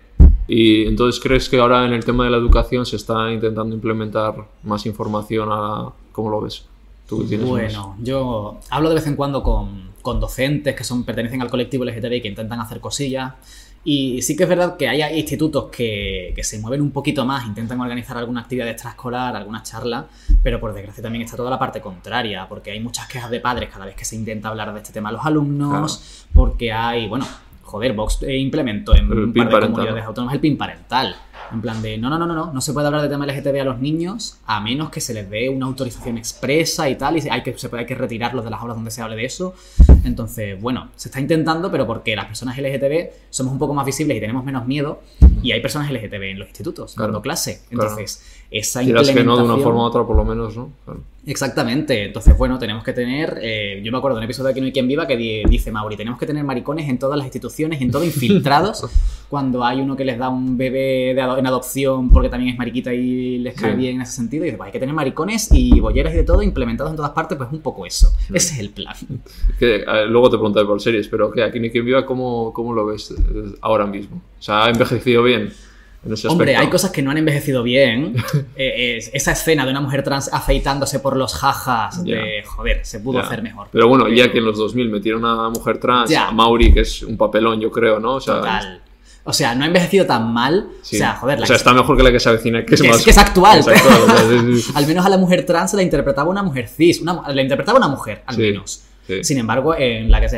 Y 0.48 0.86
entonces, 0.86 1.20
¿crees 1.22 1.48
que 1.48 1.58
ahora 1.58 1.84
en 1.84 1.92
el 1.92 2.04
tema 2.04 2.24
de 2.24 2.30
la 2.30 2.38
educación 2.38 2.86
se 2.86 2.96
está 2.96 3.30
intentando 3.30 3.74
implementar 3.74 4.34
más 4.62 4.86
información 4.86 5.48
a... 5.52 5.90
¿Cómo 6.12 6.30
lo 6.30 6.40
ves? 6.40 6.64
Tú 7.06 7.24
tienes 7.24 7.46
más- 7.46 7.50
Bueno, 7.50 7.96
yo 8.02 8.58
hablo 8.70 8.88
de 8.88 8.94
vez 8.96 9.06
en 9.06 9.14
cuando 9.14 9.42
con, 9.42 9.90
con 10.02 10.18
docentes 10.20 10.74
que 10.74 10.84
son, 10.84 11.04
pertenecen 11.04 11.42
al 11.42 11.50
colectivo 11.50 11.84
LGTB 11.84 12.12
y 12.14 12.20
que 12.22 12.28
intentan 12.28 12.60
hacer 12.60 12.80
cosillas. 12.80 13.34
Y 13.84 14.20
sí 14.22 14.36
que 14.36 14.42
es 14.42 14.48
verdad 14.48 14.76
que 14.76 14.88
hay 14.88 15.02
institutos 15.18 15.66
que, 15.70 16.32
que 16.34 16.42
se 16.42 16.58
mueven 16.58 16.80
un 16.82 16.90
poquito 16.90 17.24
más, 17.24 17.46
intentan 17.46 17.80
organizar 17.80 18.16
alguna 18.18 18.40
actividad 18.40 18.68
extraescolar, 18.68 19.36
alguna 19.36 19.62
charla, 19.62 20.06
pero 20.42 20.58
por 20.60 20.74
desgracia 20.74 21.02
también 21.02 21.22
está 21.24 21.36
toda 21.36 21.48
la 21.50 21.58
parte 21.58 21.80
contraria, 21.80 22.46
porque 22.48 22.72
hay 22.72 22.80
muchas 22.80 23.06
quejas 23.06 23.30
de 23.30 23.40
padres 23.40 23.70
cada 23.72 23.86
vez 23.86 23.94
que 23.94 24.04
se 24.04 24.16
intenta 24.16 24.48
hablar 24.48 24.72
de 24.74 24.80
este 24.80 24.92
tema 24.92 25.10
a 25.10 25.12
los 25.12 25.24
alumnos, 25.24 26.26
porque 26.34 26.72
hay, 26.72 27.06
bueno, 27.08 27.26
joder, 27.68 27.92
Vox 27.92 28.22
eh, 28.22 28.36
implementó 28.38 28.94
en 28.96 29.10
un 29.12 29.32
par 29.32 29.46
de 29.46 29.50
parental, 29.50 29.60
comunidades 29.70 30.02
¿no? 30.02 30.08
autónomas 30.08 30.34
el 30.34 30.40
PIN 30.40 30.56
parental. 30.56 31.16
En 31.50 31.62
plan 31.62 31.80
de, 31.80 31.96
no, 31.96 32.10
no, 32.10 32.18
no, 32.18 32.26
no, 32.26 32.34
no, 32.34 32.52
no 32.52 32.60
se 32.60 32.74
puede 32.74 32.88
hablar 32.88 33.00
de 33.00 33.08
tema 33.08 33.24
LGTB 33.24 33.60
a 33.62 33.64
los 33.64 33.78
niños 33.78 34.38
a 34.44 34.60
menos 34.60 34.90
que 34.90 35.00
se 35.00 35.14
les 35.14 35.30
dé 35.30 35.48
una 35.48 35.64
autorización 35.64 36.18
expresa 36.18 36.90
y 36.90 36.96
tal, 36.96 37.16
y 37.16 37.26
hay 37.28 37.42
que, 37.42 37.56
se 37.56 37.70
puede, 37.70 37.82
hay 37.82 37.86
que 37.86 37.94
retirarlos 37.94 38.44
de 38.44 38.50
las 38.50 38.60
aulas 38.60 38.76
donde 38.76 38.90
se 38.90 39.00
hable 39.00 39.16
de 39.16 39.24
eso. 39.24 39.54
Entonces, 40.04 40.60
bueno, 40.60 40.90
se 40.94 41.08
está 41.08 41.20
intentando, 41.20 41.70
pero 41.70 41.86
porque 41.86 42.14
las 42.14 42.26
personas 42.26 42.58
LGTB 42.58 43.10
somos 43.30 43.52
un 43.52 43.58
poco 43.58 43.72
más 43.72 43.86
visibles 43.86 44.16
y 44.18 44.20
tenemos 44.20 44.44
menos 44.44 44.66
miedo, 44.66 45.00
y 45.42 45.52
hay 45.52 45.60
personas 45.62 45.90
LGTB 45.90 46.22
en 46.22 46.38
los 46.38 46.48
institutos 46.48 46.94
Claro, 46.94 47.12
dando 47.12 47.22
clase. 47.22 47.62
claro. 47.70 47.96
Esa 48.50 48.80
Quieras 48.82 49.10
que 49.10 49.22
no, 49.22 49.36
de 49.36 49.42
una 49.42 49.54
implementación- 49.54 49.62
forma 49.62 49.80
u 49.82 49.84
otra 49.84 50.04
por 50.06 50.16
lo 50.16 50.24
menos, 50.24 50.56
¿no? 50.56 50.70
Claro. 50.84 51.00
Exactamente, 51.26 52.04
entonces 52.06 52.38
bueno, 52.38 52.58
tenemos 52.58 52.82
que 52.82 52.94
tener, 52.94 53.38
eh, 53.42 53.82
yo 53.84 53.92
me 53.92 53.98
acuerdo 53.98 54.16
de 54.16 54.20
un 54.20 54.24
episodio 54.24 54.46
de 54.46 54.50
Aquí 54.52 54.60
no 54.60 54.66
hay 54.66 54.72
quien 54.72 54.88
viva 54.88 55.06
que 55.06 55.14
di- 55.18 55.42
dice 55.44 55.70
Mauri, 55.70 55.94
tenemos 55.94 56.18
que 56.18 56.24
tener 56.24 56.42
maricones 56.42 56.88
en 56.88 56.98
todas 56.98 57.18
las 57.18 57.26
instituciones, 57.26 57.82
en 57.82 57.90
todo 57.90 58.02
infiltrados, 58.02 58.86
cuando 59.28 59.62
hay 59.62 59.82
uno 59.82 59.94
que 59.94 60.06
les 60.06 60.16
da 60.16 60.30
un 60.30 60.56
bebé 60.56 61.12
de 61.14 61.20
ado- 61.20 61.36
en 61.36 61.46
adopción 61.46 62.08
porque 62.08 62.30
también 62.30 62.52
es 62.54 62.58
mariquita 62.58 62.94
y 62.94 63.36
les 63.38 63.52
cae 63.54 63.72
Sí. 63.72 63.76
bien 63.76 63.96
en 63.96 64.02
ese 64.02 64.12
sentido, 64.12 64.44
y 64.44 64.46
dice, 64.46 64.56
pues 64.56 64.68
hay 64.68 64.72
que 64.72 64.80
tener 64.80 64.94
maricones 64.94 65.50
y 65.52 65.78
bolleras 65.80 66.14
y 66.14 66.16
de 66.16 66.24
todo 66.24 66.42
implementados 66.42 66.90
en 66.92 66.96
todas 66.96 67.10
partes, 67.10 67.36
pues 67.36 67.50
un 67.52 67.60
poco 67.60 67.84
eso, 67.84 68.10
ese 68.32 68.54
es 68.54 68.60
el 68.60 68.70
plan. 68.70 68.96
Que, 69.58 69.84
eh, 69.86 70.06
luego 70.08 70.30
te 70.30 70.38
preguntaré 70.38 70.64
por 70.64 70.80
series, 70.80 71.08
pero 71.08 71.30
que 71.30 71.42
aquí 71.42 71.60
ni 71.60 71.68
quien 71.68 71.84
viva, 71.84 72.06
¿cómo, 72.06 72.54
¿cómo 72.54 72.72
lo 72.72 72.86
ves 72.86 73.10
eh, 73.10 73.14
ahora 73.60 73.84
mismo? 73.84 74.22
O 74.38 74.42
sea, 74.42 74.64
¿ha 74.64 74.70
envejecido 74.70 75.22
bien 75.22 75.52
Hombre, 76.28 76.56
hay 76.56 76.68
cosas 76.70 76.90
que 76.90 77.02
no 77.02 77.10
han 77.10 77.18
envejecido 77.18 77.62
bien. 77.62 78.14
Eh, 78.56 78.96
es- 78.98 79.10
esa 79.12 79.32
escena 79.32 79.64
de 79.64 79.70
una 79.70 79.80
mujer 79.80 80.02
trans 80.02 80.32
afeitándose 80.32 80.98
por 81.00 81.16
los 81.16 81.34
jajas 81.34 82.02
de, 82.04 82.42
joder, 82.44 82.84
se 82.84 83.00
pudo 83.00 83.20
hacer 83.20 83.42
mejor. 83.42 83.68
Pero 83.70 83.88
bueno, 83.88 84.08
ya 84.08 84.30
que 84.32 84.38
en 84.38 84.44
los 84.44 84.56
2000 84.58 84.90
metieron 84.90 85.24
a 85.24 85.34
una 85.34 85.50
mujer 85.50 85.78
trans, 85.78 86.12
a 86.14 86.30
Mauri, 86.32 86.72
que 86.72 86.80
es 86.80 87.02
un 87.02 87.16
papelón, 87.16 87.60
yo 87.60 87.70
creo, 87.70 88.00
¿no? 88.00 88.14
O 88.14 88.20
sea, 88.20 88.36
Total. 88.36 88.82
O 89.24 89.32
sea, 89.32 89.54
no 89.54 89.64
ha 89.64 89.66
envejecido 89.66 90.06
tan 90.06 90.32
mal. 90.32 90.68
sí. 90.82 90.96
O 90.96 90.98
sea, 91.00 91.14
joder, 91.16 91.38
la 91.38 91.44
O 91.44 91.46
sea, 91.46 91.56
está 91.56 91.74
mejor 91.74 91.96
que 91.96 92.02
la 92.02 92.10
que 92.10 92.18
se 92.18 92.28
avecina, 92.30 92.64
que 92.64 92.74
es 92.76 92.80
que, 92.82 92.88
más... 92.88 92.98
es, 92.98 93.04
que 93.04 93.10
es 93.10 93.18
actual. 93.18 93.58
Es 93.58 93.68
actual, 93.68 94.00
o 94.02 94.06
sea, 94.06 94.16
sí, 94.56 94.62
sí. 94.62 94.72
al 94.74 94.86
menos 94.86 95.04
a 95.04 95.08
la 95.10 95.18
mujer 95.18 95.44
trans 95.44 95.74
la 95.74 95.82
interpretaba 95.82 96.30
una 96.30 96.42
mujer 96.42 96.66
cis. 96.68 97.00
Una, 97.02 97.22
la 97.28 97.42
interpretaba 97.42 97.78
una 97.78 97.88
mujer, 97.88 98.22
al 98.26 98.34
Sí, 98.36 98.40
menos. 98.40 98.82
Sí. 99.08 99.24
Sin 99.24 99.38
embargo, 99.38 99.74
en 99.76 100.08
la 100.10 100.20
que 100.20 100.28
se 100.28 100.36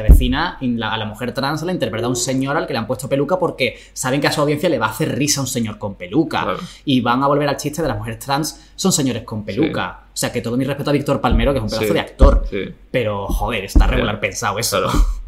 la- 0.78 0.94
a 0.94 0.96
la 0.96 1.04
mujer 1.04 1.34
trans 1.34 1.62
la 1.62 1.72
interpreta 1.72 2.08
un 2.08 2.16
señor 2.16 2.56
al 2.56 2.66
que 2.66 2.72
le 2.72 2.78
han 2.78 2.86
puesto 2.86 3.06
peluca 3.08 3.38
porque 3.38 3.78
saben 3.92 4.20
que 4.22 4.28
a 4.28 4.32
su 4.32 4.40
audiencia 4.40 4.68
le 4.70 4.78
va 4.78 4.86
a 4.86 4.90
hacer 4.90 5.14
risa 5.18 5.42
un 5.42 5.46
señor 5.46 5.76
con 5.76 5.96
peluca. 5.96 6.42
Claro. 6.44 6.58
Y 6.86 7.00
van 7.02 7.22
a 7.22 7.26
volver 7.26 7.48
al 7.48 7.56
chiste 7.58 7.82
de 7.82 7.88
las 7.88 7.98
mujeres 7.98 8.18
trans 8.20 8.70
son 8.76 8.92
señores 8.92 9.24
con 9.24 9.44
peluca. 9.44 10.04
O 10.12 10.16
sea, 10.20 10.32
que 10.32 10.40
todo 10.40 10.56
mi 10.56 10.64
respeto 10.64 10.90
a 10.90 10.92
Víctor 10.92 11.20
Palmero, 11.20 11.52
que 11.52 11.58
es 11.58 11.62
un 11.64 11.68
pedazo 11.70 11.86
Sí, 11.88 11.92
de 11.92 12.00
actor. 12.00 12.44
Pero, 12.90 13.26
joder, 13.26 13.64
está 13.64 13.86
regular 13.86 14.20
pensado 14.20 14.58
eso. 14.58 14.80
Claro. 14.80 14.98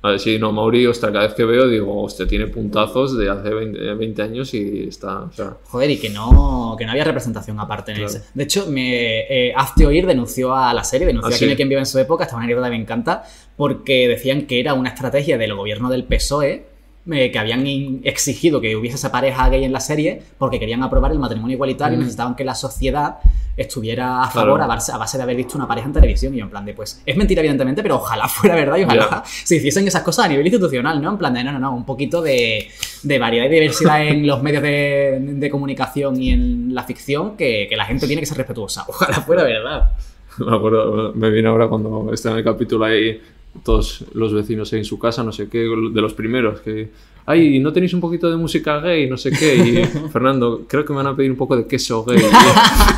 A 0.00 0.10
ver, 0.10 0.20
sí, 0.20 0.38
no, 0.38 0.52
Mauri, 0.52 0.86
hostia, 0.86 1.10
cada 1.10 1.26
vez 1.26 1.34
que 1.34 1.44
veo 1.44 1.66
digo, 1.66 2.02
hostia, 2.04 2.24
tiene 2.26 2.46
puntazos 2.46 3.18
de 3.18 3.28
hace 3.28 3.50
20, 3.50 3.94
20 3.94 4.22
años 4.22 4.54
y 4.54 4.84
está, 4.88 5.22
o 5.22 5.32
sea, 5.32 5.56
Joder, 5.64 5.90
y 5.90 5.98
que 5.98 6.08
no, 6.08 6.76
que 6.78 6.84
no 6.84 6.92
había 6.92 7.02
representación 7.02 7.58
aparte 7.58 7.90
en 7.90 7.98
Claro. 7.98 8.12
ese. 8.12 8.22
De 8.32 8.44
hecho, 8.44 8.66
me, 8.70 9.48
eh, 9.48 9.52
Hazte 9.56 9.86
Oír 9.86 10.06
denunció 10.06 10.54
a 10.54 10.72
la 10.72 10.84
serie, 10.84 11.04
denunció 11.06 11.32
¿Ah, 11.32 11.34
a 11.34 11.38
quien 11.38 11.50
sí? 11.50 11.56
quien 11.56 11.68
vive 11.68 11.80
en 11.80 11.86
su 11.86 11.98
época, 11.98 12.24
esta 12.24 12.38
que 12.40 12.54
me 12.54 12.76
encanta, 12.76 13.24
porque 13.56 14.06
decían 14.06 14.46
que 14.46 14.60
era 14.60 14.74
una 14.74 14.90
estrategia 14.90 15.36
del 15.36 15.54
gobierno 15.56 15.90
del 15.90 16.04
PSOE, 16.04 16.66
eh, 17.10 17.30
que 17.30 17.38
habían 17.38 17.64
exigido 18.04 18.60
que 18.60 18.76
hubiese 18.76 18.96
esa 18.96 19.10
pareja 19.10 19.48
gay 19.48 19.64
en 19.64 19.72
la 19.72 19.80
serie, 19.80 20.22
porque 20.38 20.58
querían 20.58 20.82
aprobar 20.82 21.12
el 21.12 21.18
matrimonio 21.18 21.54
igualitario 21.54 21.94
y 21.94 21.96
Mm. 21.98 22.00
necesitaban 22.00 22.34
que 22.36 22.44
la 22.44 22.54
sociedad 22.54 23.16
estuviera 23.56 24.22
a 24.22 24.30
Claro. 24.30 24.46
favor 24.48 24.62
a, 24.62 24.66
base, 24.66 24.92
a 24.92 24.98
base 24.98 25.16
de 25.16 25.22
haber 25.24 25.36
visto 25.36 25.56
una 25.58 25.66
pareja 25.66 25.86
en 25.88 25.92
televisión. 25.92 26.32
Y 26.34 26.38
yo 26.38 26.44
en 26.44 26.50
plan 26.50 26.64
de, 26.64 26.74
pues, 26.74 27.02
es 27.04 27.16
mentira 27.16 27.40
evidentemente, 27.40 27.82
pero 27.82 27.96
ojalá 27.96 28.28
fuera 28.28 28.54
verdad 28.54 28.76
y 28.76 28.84
ojalá 28.84 29.08
Ya. 29.10 29.22
se 29.24 29.56
hiciesen 29.56 29.86
esas 29.88 30.02
cosas 30.02 30.26
a 30.26 30.28
nivel 30.28 30.46
institucional, 30.46 31.00
¿no? 31.02 31.10
En 31.12 31.18
plan 31.18 31.34
de, 31.34 31.42
no, 31.44 31.52
no, 31.52 31.58
no, 31.58 31.74
un 31.74 31.84
poquito 31.84 32.22
de, 32.22 32.68
de 33.02 33.18
variedad 33.18 33.46
y 33.46 33.48
diversidad 33.48 34.06
en 34.06 34.26
los 34.26 34.42
medios 34.42 34.62
de, 34.62 35.18
de 35.20 35.50
comunicación 35.50 36.20
y 36.22 36.30
en 36.30 36.74
la 36.74 36.84
ficción, 36.84 37.36
que, 37.36 37.66
que 37.68 37.76
la 37.76 37.84
gente 37.84 38.06
tiene 38.06 38.20
que 38.22 38.26
ser 38.26 38.36
respetuosa. 38.38 38.84
Ojalá 38.86 39.20
fuera 39.22 39.42
verdad. 39.42 39.90
me 40.38 40.54
acuerdo, 40.56 41.12
me 41.14 41.30
viene 41.30 41.48
ahora 41.48 41.66
cuando 41.68 42.12
está 42.12 42.30
en 42.30 42.36
el 42.38 42.44
capítulo 42.44 42.84
ahí 42.84 43.20
todos 43.64 44.04
los 44.14 44.32
vecinos 44.32 44.72
en 44.72 44.84
su 44.84 44.98
casa, 44.98 45.22
no 45.22 45.32
sé 45.32 45.48
qué, 45.48 45.58
de 45.58 46.00
los 46.00 46.14
primeros, 46.14 46.60
que, 46.60 46.90
ay, 47.26 47.58
¿no 47.60 47.72
tenéis 47.72 47.94
un 47.94 48.00
poquito 48.00 48.30
de 48.30 48.36
música 48.36 48.80
gay? 48.80 49.08
No 49.08 49.16
sé 49.16 49.30
qué. 49.30 49.56
Y 49.56 49.84
Fernando, 50.12 50.62
creo 50.68 50.84
que 50.84 50.92
me 50.92 50.98
van 50.98 51.08
a 51.08 51.16
pedir 51.16 51.30
un 51.30 51.36
poco 51.36 51.56
de 51.56 51.66
queso 51.66 52.04
gay 52.04 52.18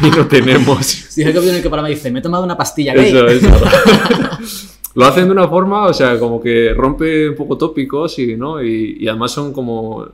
y, 0.03 0.07
y 0.07 0.11
no 0.11 0.27
tenemos. 0.29 0.81
Es 0.95 1.19
el 1.19 1.37
en 1.37 1.55
el 1.57 1.63
que 1.63 1.71
para 1.71 1.83
me 1.83 1.91
dice, 1.91 2.11
me 2.11 2.19
he 2.21 2.23
tomado 2.23 2.45
una 2.45 2.57
pastilla 2.57 2.95
gay. 2.95 3.09
Eso, 3.09 3.27
eso. 3.27 3.49
Lo 4.95 5.05
hacen 5.05 5.27
de 5.27 5.31
una 5.33 5.47
forma, 5.49 5.87
o 5.87 5.95
sea, 5.95 6.19
como 6.19 6.41
que 6.41 6.75
rompe 6.75 7.29
un 7.29 7.37
poco 7.37 7.57
tópicos 7.57 8.19
y, 8.19 8.37
¿no? 8.37 8.63
y, 8.63 8.97
y 9.01 9.09
además 9.09 9.33
son 9.33 9.53
como... 9.53 10.07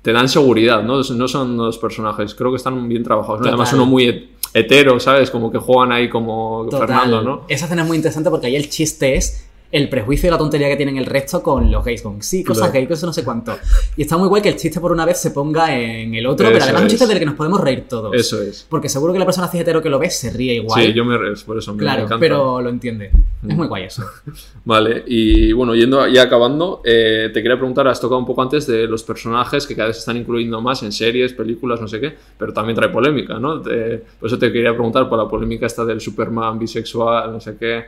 Te 0.00 0.12
dan 0.12 0.28
seguridad, 0.28 0.82
¿no? 0.82 1.00
No 1.00 1.28
son 1.28 1.56
dos 1.56 1.78
personajes, 1.78 2.34
creo 2.34 2.50
que 2.50 2.56
están 2.56 2.88
bien 2.88 3.04
trabajados. 3.04 3.42
¿no? 3.42 3.46
Además 3.48 3.72
uno 3.72 3.86
muy 3.86 4.08
et- 4.08 4.30
hetero, 4.52 4.98
¿sabes? 4.98 5.30
Como 5.30 5.52
que 5.52 5.58
juegan 5.58 5.92
ahí 5.92 6.08
como 6.08 6.66
Total. 6.68 6.88
Fernando, 6.88 7.22
¿no? 7.22 7.42
Esa 7.48 7.66
escena 7.66 7.82
es 7.82 7.88
muy 7.88 7.98
interesante 7.98 8.28
porque 8.28 8.48
ahí 8.48 8.56
el 8.56 8.68
chiste 8.68 9.14
es 9.14 9.46
el 9.72 9.88
prejuicio 9.88 10.28
y 10.28 10.30
la 10.30 10.38
tontería 10.38 10.68
que 10.68 10.76
tienen 10.76 10.98
el 10.98 11.06
resto 11.06 11.42
con 11.42 11.70
los 11.70 11.84
gays. 11.84 12.02
Con 12.02 12.22
sí, 12.22 12.44
cosas 12.44 12.64
Claro. 12.70 12.72
gay, 12.74 12.86
cosas 12.86 13.04
no 13.04 13.12
sé 13.12 13.24
cuánto. 13.24 13.56
Y 13.96 14.02
está 14.02 14.16
muy 14.18 14.28
guay 14.28 14.42
que 14.42 14.50
el 14.50 14.56
chiste 14.56 14.78
por 14.80 14.92
una 14.92 15.04
vez 15.04 15.18
se 15.20 15.30
ponga 15.32 15.74
en 15.76 16.14
el 16.14 16.26
otro, 16.26 16.46
Eso 16.46 16.52
pero 16.52 16.64
además 16.64 16.80
es 16.82 16.84
un 16.84 16.90
chiste 16.90 17.06
del 17.06 17.18
que 17.18 17.24
nos 17.26 17.34
podemos 17.34 17.60
reír 17.60 17.86
todos. 17.88 18.14
Eso 18.14 18.40
es. 18.42 18.66
Porque 18.68 18.88
seguro 18.88 19.12
que 19.12 19.18
la 19.18 19.24
persona 19.24 19.50
hetero 19.52 19.82
que 19.82 19.88
lo 19.88 19.98
ve 19.98 20.10
se 20.10 20.30
ríe 20.30 20.54
igual. 20.54 20.80
Sí, 20.80 20.92
yo 20.92 21.04
me 21.04 21.16
río, 21.18 21.32
por 21.46 21.56
eso 21.58 21.72
me 21.74 21.78
Claro, 21.80 22.06
pero 22.20 22.60
lo 22.60 22.68
entiende. 22.68 23.10
Es 23.48 23.56
muy 23.56 23.66
guay 23.66 23.84
eso. 23.84 24.04
Vale, 24.64 25.02
y 25.06 25.52
bueno, 25.52 25.74
yendo 25.74 26.06
ya 26.06 26.22
acabando, 26.22 26.82
eh, 26.84 27.30
te 27.32 27.42
quería 27.42 27.56
preguntar, 27.56 27.88
has 27.88 28.00
tocado 28.00 28.18
un 28.18 28.26
poco 28.26 28.42
antes 28.42 28.66
de 28.66 28.86
los 28.86 29.02
personajes 29.02 29.66
que 29.66 29.74
cada 29.74 29.88
vez 29.88 29.96
se 29.96 30.00
están 30.00 30.16
incluyendo 30.18 30.60
más 30.60 30.82
en 30.82 30.92
series, 30.92 31.32
películas, 31.32 31.80
no 31.80 31.88
sé 31.88 31.98
qué, 31.98 32.14
pero 32.38 32.52
también 32.52 32.76
trae 32.76 32.90
polémica, 32.90 33.38
¿no? 33.38 33.60
Te- 33.60 34.02
por 34.20 34.28
eso 34.28 34.38
te 34.38 34.52
quería 34.52 34.72
preguntar 34.72 35.08
por 35.08 35.18
la 35.18 35.26
polémica 35.28 35.66
esta 35.66 35.84
del 35.84 36.00
Superman 36.00 36.58
bisexual, 36.58 37.32
no 37.32 37.40
sé 37.40 37.56
qué. 37.58 37.84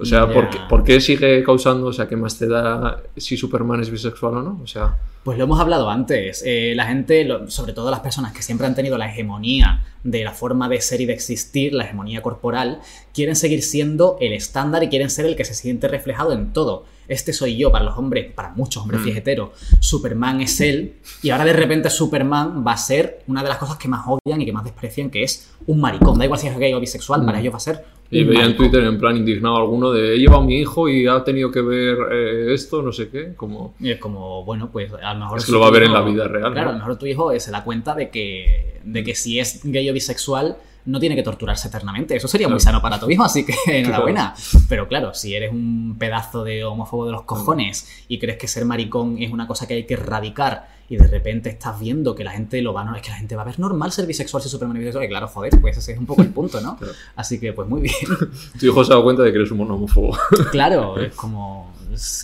O 0.00 0.04
sea, 0.04 0.32
¿por, 0.32 0.48
qué, 0.48 0.58
por 0.68 0.82
qué 0.84 1.00
sigue 1.00 1.42
causando, 1.44 1.86
o 1.88 1.92
sea, 1.92 2.08
qué 2.08 2.16
más 2.16 2.38
te 2.38 2.46
da 2.48 3.00
si 3.16 3.36
Superman 3.36 3.80
es 3.80 3.90
bisexual 3.90 4.34
o 4.38 4.42
no? 4.42 4.60
O 4.62 4.66
sea, 4.66 4.98
Pues 5.24 5.36
lo 5.36 5.44
hemos 5.44 5.60
hablado 5.60 5.90
antes. 5.90 6.42
Eh, 6.46 6.72
la 6.74 6.86
gente, 6.86 7.24
lo- 7.24 7.50
sobre 7.50 7.72
todo 7.74 7.90
las 7.90 8.00
personas 8.00 8.32
que 8.32 8.42
siempre 8.42 8.66
han 8.66 8.74
tenido 8.74 8.96
la 8.96 9.10
hegemonía 9.10 9.84
de 10.02 10.24
la 10.24 10.32
forma 10.32 10.68
de 10.70 10.80
ser 10.80 11.00
y 11.02 11.06
de 11.06 11.12
existir, 11.12 11.74
la 11.74 11.84
hegemonía 11.84 12.22
corporal, 12.22 12.80
quieren 13.12 13.36
seguir 13.36 13.62
siendo 13.62 14.16
el 14.20 14.32
estándar 14.32 14.82
y 14.82 14.88
quieren 14.88 15.10
ser 15.10 15.26
el 15.26 15.36
que 15.36 15.44
se 15.44 15.52
siente 15.54 15.88
reflejado 15.88 16.32
en 16.32 16.52
todo. 16.54 16.84
Este 17.10 17.32
soy 17.32 17.56
yo 17.56 17.70
para 17.72 17.84
los 17.84 17.98
hombres, 17.98 18.32
para 18.32 18.50
muchos 18.50 18.82
hombres 18.82 19.00
Mm. 19.00 19.04
fijeteros. 19.04 19.50
Superman 19.80 20.40
es 20.40 20.60
él. 20.60 20.94
Y 21.22 21.30
ahora 21.30 21.44
de 21.44 21.52
repente 21.52 21.90
Superman 21.90 22.64
va 22.66 22.72
a 22.72 22.76
ser 22.76 23.22
una 23.26 23.42
de 23.42 23.48
las 23.48 23.58
cosas 23.58 23.76
que 23.76 23.88
más 23.88 24.04
odian 24.06 24.40
y 24.40 24.46
que 24.46 24.52
más 24.52 24.64
desprecian, 24.64 25.10
que 25.10 25.22
es 25.22 25.50
un 25.66 25.80
maricón. 25.80 26.18
Da 26.18 26.24
igual 26.24 26.38
si 26.40 26.46
es 26.46 26.56
gay 26.58 26.72
o 26.72 26.80
bisexual, 26.80 27.22
Mm. 27.22 27.26
para 27.26 27.40
ellos 27.40 27.52
va 27.52 27.56
a 27.58 27.60
ser 27.60 27.84
y 28.12 28.24
veía 28.24 28.44
en. 28.44 28.56
Twitter 28.56 28.82
en 28.84 28.98
plan 28.98 29.16
indignado 29.16 29.56
alguno 29.56 29.92
de 29.92 30.14
he 30.14 30.18
llevado 30.18 30.42
a 30.42 30.44
mi 30.44 30.58
hijo 30.58 30.88
y 30.88 31.06
ha 31.06 31.22
tenido 31.22 31.50
que 31.50 31.60
ver 31.60 31.96
eh, 32.12 32.54
esto, 32.54 32.82
no 32.82 32.92
sé 32.92 33.08
qué, 33.08 33.34
como... 33.36 33.74
Y 33.78 33.90
es 33.92 33.98
como, 34.00 34.44
bueno, 34.44 34.70
pues 34.70 34.92
a 34.92 35.14
lo 35.14 35.20
mejor... 35.20 35.38
Es 35.38 35.44
que 35.46 35.52
lo 35.52 35.60
va 35.60 35.68
a 35.68 35.70
ver 35.70 35.82
en 35.84 35.90
hijo- 35.90 35.98
la 36.00 36.04
vida 36.04 36.28
real, 36.28 36.52
Claro, 36.52 36.66
¿no? 36.66 36.70
a 36.70 36.72
lo 36.72 36.78
mejor 36.78 36.98
tu 36.98 37.06
hijo 37.06 37.38
se 37.38 37.50
da 37.50 37.62
cuenta 37.64 37.94
de 37.94 38.10
que, 38.10 38.80
de 38.84 39.04
que 39.04 39.14
si 39.14 39.38
es 39.38 39.60
gay 39.64 39.88
o 39.90 39.92
bisexual 39.92 40.56
no 40.86 40.98
tiene 41.00 41.14
que 41.16 41.22
torturarse 41.22 41.68
eternamente. 41.68 42.16
Eso 42.16 42.28
sería 42.28 42.48
muy 42.48 42.58
Claro. 42.58 42.64
sano 42.78 42.82
para 42.82 42.98
tu 43.00 43.10
hijo, 43.10 43.22
así 43.24 43.44
que 43.44 43.54
enhorabuena. 43.80 44.34
Pero 44.68 44.88
claro, 44.88 45.14
si 45.14 45.34
eres 45.34 45.52
un 45.52 45.96
pedazo 45.98 46.44
de 46.44 46.64
homófobo 46.64 47.06
de 47.06 47.12
los 47.12 47.22
cojones 47.22 48.04
y 48.08 48.18
crees 48.18 48.38
que 48.38 48.48
ser 48.48 48.64
maricón 48.64 49.16
es 49.20 49.32
una 49.32 49.46
cosa 49.46 49.66
que 49.66 49.74
hay 49.74 49.86
que 49.86 49.94
erradicar 49.94 50.79
y 50.90 50.96
de 50.96 51.06
repente 51.06 51.48
estás 51.48 51.78
viendo 51.78 52.14
que 52.16 52.24
la 52.24 52.32
gente 52.32 52.60
lo 52.60 52.72
va 52.74 52.82
a... 52.82 52.96
Es 52.96 53.02
que 53.02 53.10
la 53.10 53.16
gente 53.16 53.36
va 53.36 53.42
a 53.42 53.44
ver 53.44 53.58
normal 53.60 53.92
ser 53.92 54.06
bisexual 54.06 54.42
si 54.42 54.48
Superman 54.48 54.76
es 54.76 54.80
bisexual. 54.80 55.04
Y 55.04 55.08
claro, 55.08 55.28
joder, 55.28 55.52
pues 55.60 55.78
ese 55.78 55.92
es 55.92 55.98
un 55.98 56.04
poco 56.04 56.20
el 56.22 56.30
punto, 56.30 56.60
¿no? 56.60 56.76
Claro. 56.78 56.92
Así 57.14 57.38
que 57.38 57.52
pues 57.52 57.68
muy 57.68 57.80
bien. 57.82 57.94
Tu 58.58 58.66
hijo 58.66 58.82
se 58.84 58.90
ha 58.92 58.94
dado 58.94 59.04
cuenta 59.04 59.22
de 59.22 59.30
que 59.30 59.38
eres 59.38 59.50
un 59.52 59.60
homófobo. 59.60 60.18
claro, 60.50 60.98
es 61.00 61.14
como... 61.14 61.72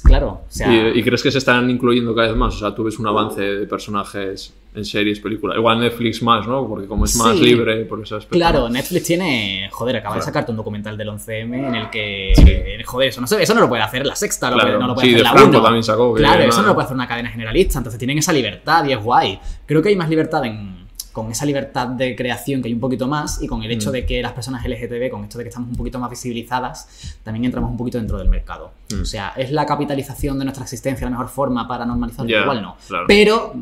claro, 0.03 0.29
o 0.29 0.45
sea... 0.49 0.71
¿Y, 0.93 0.99
y 0.99 1.03
crees 1.05 1.23
que 1.23 1.31
se 1.31 1.39
están 1.39 1.71
incluyendo 1.71 2.13
cada 2.15 2.27
vez 2.29 2.37
más? 2.37 2.57
O 2.57 2.59
sea, 2.59 2.75
tú 2.75 2.83
ves 2.85 2.99
un 2.99 3.07
avance 3.07 3.41
de 3.41 3.67
personajes 3.69 4.53
en 4.75 4.85
series, 4.85 5.21
películas. 5.21 5.57
Igual 5.57 5.81
Netflix 5.81 6.23
más, 6.23 6.47
¿no? 6.47 6.69
Porque 6.69 6.87
como 6.87 7.07
es 7.07 7.17
más 7.17 7.35
Sí. 7.39 7.45
libre 7.45 7.87
por 7.87 7.99
aspecto. 8.03 8.29
Claro, 8.29 8.69
Netflix 8.69 9.05
tiene. 9.05 9.71
Joder, 9.73 9.97
acaba 9.97 10.17
de 10.17 10.19
Claro. 10.19 10.27
sacarte 10.27 10.51
un 10.51 10.59
documental 10.59 10.99
del 10.99 11.09
11M 11.09 11.69
en 11.69 11.75
el 11.77 11.89
que. 11.89 12.83
Joder, 12.85 13.09
eso 13.09 13.23
no, 13.23 13.27
eso 13.27 13.55
no 13.55 13.61
lo 13.63 13.69
puede 13.71 13.83
hacer 13.83 14.05
la 14.05 14.15
sexta, 14.15 14.51
lo 14.51 14.57
Claro. 14.57 14.69
puede- 14.73 14.81
no 14.81 14.87
lo 14.89 14.95
puede 14.95 15.07
Sí, 15.09 15.15
hacer 15.15 15.19
de 15.21 15.25
la 15.25 15.33
Franco 15.33 15.49
1. 15.49 15.63
también 15.63 15.83
sacó, 15.83 16.13
Claro, 16.15 16.41
eso 16.43 16.49
nada. 16.51 16.61
no 16.63 16.69
lo 16.69 16.75
puede 16.75 16.85
hacer 16.85 16.95
una 16.95 17.09
cadena 17.09 17.31
generalista. 17.31 17.79
Entonces 17.79 17.99
tienen 17.99 18.19
esa 18.19 18.35
libertad 18.35 18.56
y 18.87 18.93
es 18.93 19.03
guay. 19.03 19.39
Creo 19.67 19.83
que 19.83 19.89
hay 19.91 19.97
más 19.97 20.09
libertad 20.09 20.45
en. 20.45 20.77
Con 21.13 21.31
esa 21.31 21.47
libertad 21.47 21.87
de 21.89 22.15
creación 22.15 22.61
que 22.61 22.69
hay 22.69 22.75
un 22.75 22.81
poquito 22.81 23.07
más 23.09 23.43
y 23.43 23.47
con 23.47 23.63
el 23.63 23.71
hecho 23.71 23.89
Mm. 23.89 23.93
de 23.95 24.05
que 24.05 24.21
las 24.21 24.33
personas 24.33 24.63
LGTB, 24.67 25.09
con 25.11 25.25
esto 25.25 25.39
de 25.39 25.45
que 25.45 25.49
estamos 25.49 25.71
un 25.71 25.77
poquito 25.77 25.99
más 25.99 26.11
visibilizadas, 26.11 27.17
también 27.25 27.47
entramos 27.47 27.71
un 27.71 27.77
poquito 27.79 27.97
dentro 27.97 28.19
del 28.19 28.29
mercado. 28.29 28.73
Mm. 28.95 29.01
O 29.01 29.05
sea, 29.07 29.33
¿es 29.35 29.51
la 29.51 29.65
capitalización 29.65 30.39
de 30.39 30.45
nuestra 30.45 30.65
existencia 30.65 31.07
la 31.07 31.13
mejor 31.13 31.29
forma 31.29 31.67
para 31.67 31.87
normalizarlo? 31.87 32.31
Igual 32.39 32.61
no. 32.61 32.77
claro. 32.87 33.05
Pero 33.09 33.55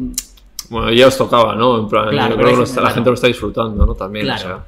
Bueno, 0.71 0.91
ya 0.93 1.07
os 1.09 1.17
tocaba, 1.19 1.55
¿no? 1.55 1.79
En 1.79 1.89
plan, 1.89 2.09
Claro, 2.09 2.37
yo 2.37 2.43
creo 2.43 2.65
que 2.65 2.81
la 2.81 2.91
gente 2.91 3.11
lo 3.11 3.15
está 3.15 3.27
disfrutando, 3.27 3.85
¿no? 3.87 3.95
También, 3.95 4.25
Claro, 4.25 4.41
o 4.43 4.47
sea. 4.47 4.57
o 4.57 4.63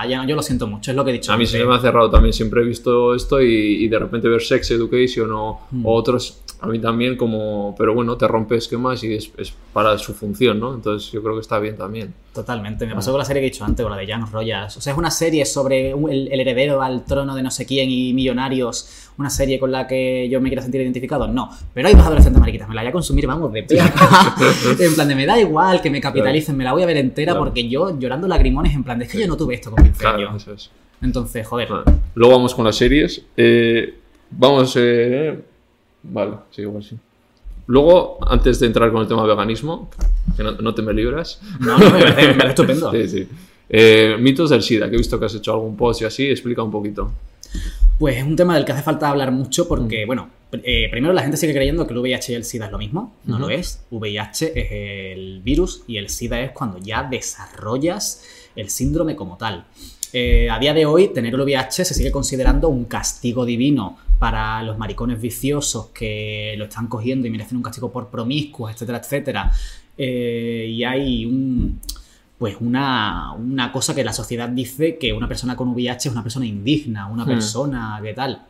sea, 0.00 0.06
ya- 0.06 0.24
yo 0.24 0.36
lo 0.36 0.42
siento 0.42 0.66
mucho, 0.68 0.92
es 0.92 0.96
lo 0.96 1.04
que 1.04 1.10
he 1.10 1.14
dicho. 1.14 1.32
A 1.32 1.36
mí 1.36 1.44
antes. 1.44 1.66
me 1.66 1.74
ha 1.74 1.78
cerrado 1.80 2.08
también, 2.08 2.32
siempre 2.32 2.62
he 2.62 2.64
visto 2.64 3.14
esto 3.16 3.42
y, 3.42 3.84
y 3.84 3.88
de 3.88 3.98
repente 3.98 4.28
ver 4.28 4.40
Sex 4.40 4.70
Education 4.70 5.30
o, 5.32 5.60
Mm. 5.72 5.84
o 5.84 5.92
otros, 5.92 6.40
a 6.62 6.66
mí 6.66 6.78
también 6.78 7.16
como, 7.16 7.74
pero 7.78 7.94
bueno, 7.94 8.16
te 8.16 8.28
rompe 8.28 8.56
esquemas 8.56 9.02
y 9.04 9.14
es, 9.14 9.30
es 9.38 9.52
para 9.72 9.96
su 9.98 10.12
función, 10.12 10.60
¿no? 10.60 10.74
Entonces 10.74 11.10
yo 11.10 11.22
creo 11.22 11.34
que 11.34 11.40
está 11.40 11.58
bien 11.58 11.76
también. 11.76 12.12
Totalmente. 12.34 12.84
Ah. 12.84 12.88
Me 12.88 12.94
pasó 12.94 13.10
con 13.12 13.18
la 13.18 13.24
serie 13.24 13.40
que 13.42 13.46
he 13.46 13.50
dicho 13.50 13.64
antes, 13.64 13.82
con 13.82 13.90
la 13.90 13.98
de 13.98 14.06
Young 14.06 14.30
Royals. 14.30 14.76
O 14.76 14.80
sea, 14.80 14.92
es 14.92 14.98
una 14.98 15.10
serie 15.10 15.44
sobre 15.46 15.90
el, 15.92 16.28
el 16.30 16.40
heredero 16.40 16.82
al 16.82 17.04
trono 17.04 17.34
de 17.34 17.42
no 17.42 17.50
sé 17.50 17.64
quién 17.66 17.90
y 17.90 18.12
millonarios. 18.12 19.08
Una 19.18 19.30
serie 19.30 19.58
con 19.58 19.72
la 19.72 19.86
que 19.86 20.28
yo 20.30 20.40
me 20.40 20.48
quiera 20.48 20.62
sentir 20.62 20.80
identificado. 20.80 21.26
No. 21.28 21.50
Pero 21.74 21.88
hay 21.88 21.94
dos 21.94 22.04
adolescentes 22.06 22.40
mariquitas. 22.40 22.68
Me 22.68 22.74
la 22.74 22.82
voy 22.82 22.88
a 22.88 22.92
consumir, 22.92 23.26
vamos, 23.26 23.52
de 23.52 23.62
pe 23.64 23.80
a 23.80 23.92
pa. 23.92 24.36
En 24.78 24.94
plan 24.94 25.08
de 25.08 25.14
me 25.14 25.26
da 25.26 25.40
igual 25.40 25.80
que 25.82 25.90
me 25.90 26.00
capitalicen, 26.00 26.56
me 26.56 26.64
la 26.64 26.72
voy 26.72 26.82
a 26.82 26.86
ver 26.86 26.96
entera 26.98 27.32
Claro. 27.32 27.44
porque 27.46 27.68
yo 27.68 27.98
llorando 27.98 28.28
lagrimones 28.28 28.74
en 28.74 28.84
plan 28.84 28.98
de 28.98 29.06
es 29.06 29.12
que 29.12 29.18
yo 29.18 29.26
no 29.26 29.36
tuve 29.36 29.54
esto 29.54 29.70
con 29.70 29.82
15 29.82 29.98
Claro, 30.00 30.28
años. 30.28 30.42
eso 30.42 30.52
es. 30.52 30.70
Entonces, 31.02 31.46
joder. 31.46 31.68
Vale. 31.68 31.84
Luego 32.14 32.34
vamos 32.36 32.54
con 32.54 32.64
las 32.64 32.76
series. 32.76 33.24
Eh, 33.36 33.94
vamos. 34.30 34.74
eh, 34.78 35.40
vale, 36.02 36.32
sí, 36.50 36.62
igual 36.62 36.82
sí. 36.82 36.96
Luego, 37.66 38.18
antes 38.28 38.58
de 38.58 38.66
entrar 38.66 38.90
con 38.90 39.02
el 39.02 39.08
tema 39.08 39.24
veganismo, 39.24 39.88
que 40.36 40.42
no, 40.42 40.52
no 40.52 40.74
te 40.74 40.82
me 40.82 40.92
libras. 40.92 41.40
No, 41.60 41.78
no, 41.78 41.90
me 41.90 42.00
parece, 42.00 42.26
me 42.28 42.34
parece 42.34 42.48
estupendo. 42.48 42.90
Sí, 42.92 43.08
sí. 43.08 43.28
Eh, 43.68 44.16
mitos 44.18 44.50
del 44.50 44.62
SIDA, 44.62 44.88
que 44.88 44.96
he 44.96 44.98
visto 44.98 45.18
que 45.20 45.26
has 45.26 45.34
hecho 45.36 45.52
algún 45.52 45.76
post 45.76 46.02
y 46.02 46.04
así, 46.04 46.26
explica 46.28 46.62
un 46.62 46.72
poquito. 46.72 47.12
Pues 47.98 48.16
es 48.16 48.24
un 48.24 48.34
tema 48.34 48.56
del 48.56 48.64
que 48.64 48.72
hace 48.72 48.82
falta 48.82 49.08
hablar 49.08 49.30
mucho 49.30 49.64
Mm. 49.64 49.68
porque, 49.68 50.06
bueno, 50.06 50.28
pr- 50.50 50.62
eh, 50.64 50.88
primero 50.90 51.12
la 51.12 51.22
gente 51.22 51.36
sigue 51.36 51.52
creyendo 51.52 51.86
que 51.86 51.92
el 51.92 51.98
VIH 52.00 52.32
y 52.32 52.34
el 52.34 52.44
SIDA 52.44 52.66
es 52.66 52.72
lo 52.72 52.78
mismo. 52.78 53.14
No 53.26 53.38
lo 53.38 53.48
es. 53.50 53.84
VIH 53.90 54.52
es 54.58 54.68
el 55.16 55.40
virus 55.44 55.84
y 55.86 55.98
el 55.98 56.08
SIDA 56.08 56.40
es 56.40 56.50
cuando 56.50 56.78
ya 56.78 57.04
desarrollas 57.04 58.24
el 58.56 58.68
síndrome 58.70 59.14
como 59.14 59.36
tal. 59.36 59.66
Eh, 60.12 60.50
a 60.50 60.58
día 60.58 60.74
de 60.74 60.86
hoy, 60.86 61.08
tener 61.08 61.34
el 61.34 61.40
VIH 61.40 61.84
se 61.84 61.94
sigue 61.94 62.10
considerando 62.10 62.68
un 62.68 62.86
castigo 62.86 63.44
divino 63.44 63.96
para 64.20 64.62
los 64.62 64.76
maricones 64.78 65.20
viciosos 65.20 65.86
que 65.86 66.54
lo 66.58 66.66
están 66.66 66.86
cogiendo 66.88 67.26
y 67.26 67.30
merecen 67.30 67.56
un 67.56 67.62
castigo 67.62 67.90
por 67.90 68.08
promiscuos, 68.10 68.70
etcétera, 68.70 68.98
etcétera. 68.98 69.50
Eh, 69.96 70.66
y 70.70 70.84
hay 70.84 71.24
un, 71.24 71.80
pues 72.38 72.56
una, 72.60 73.32
una 73.32 73.72
cosa 73.72 73.94
que 73.94 74.04
la 74.04 74.12
sociedad 74.12 74.48
dice 74.50 74.98
que 74.98 75.12
una 75.14 75.26
persona 75.26 75.56
con 75.56 75.68
VIH 75.70 76.08
es 76.08 76.12
una 76.12 76.22
persona 76.22 76.44
indigna, 76.46 77.06
una 77.08 77.24
Hmm. 77.24 77.28
persona 77.28 77.98
que 78.02 78.12
tal. 78.12 78.42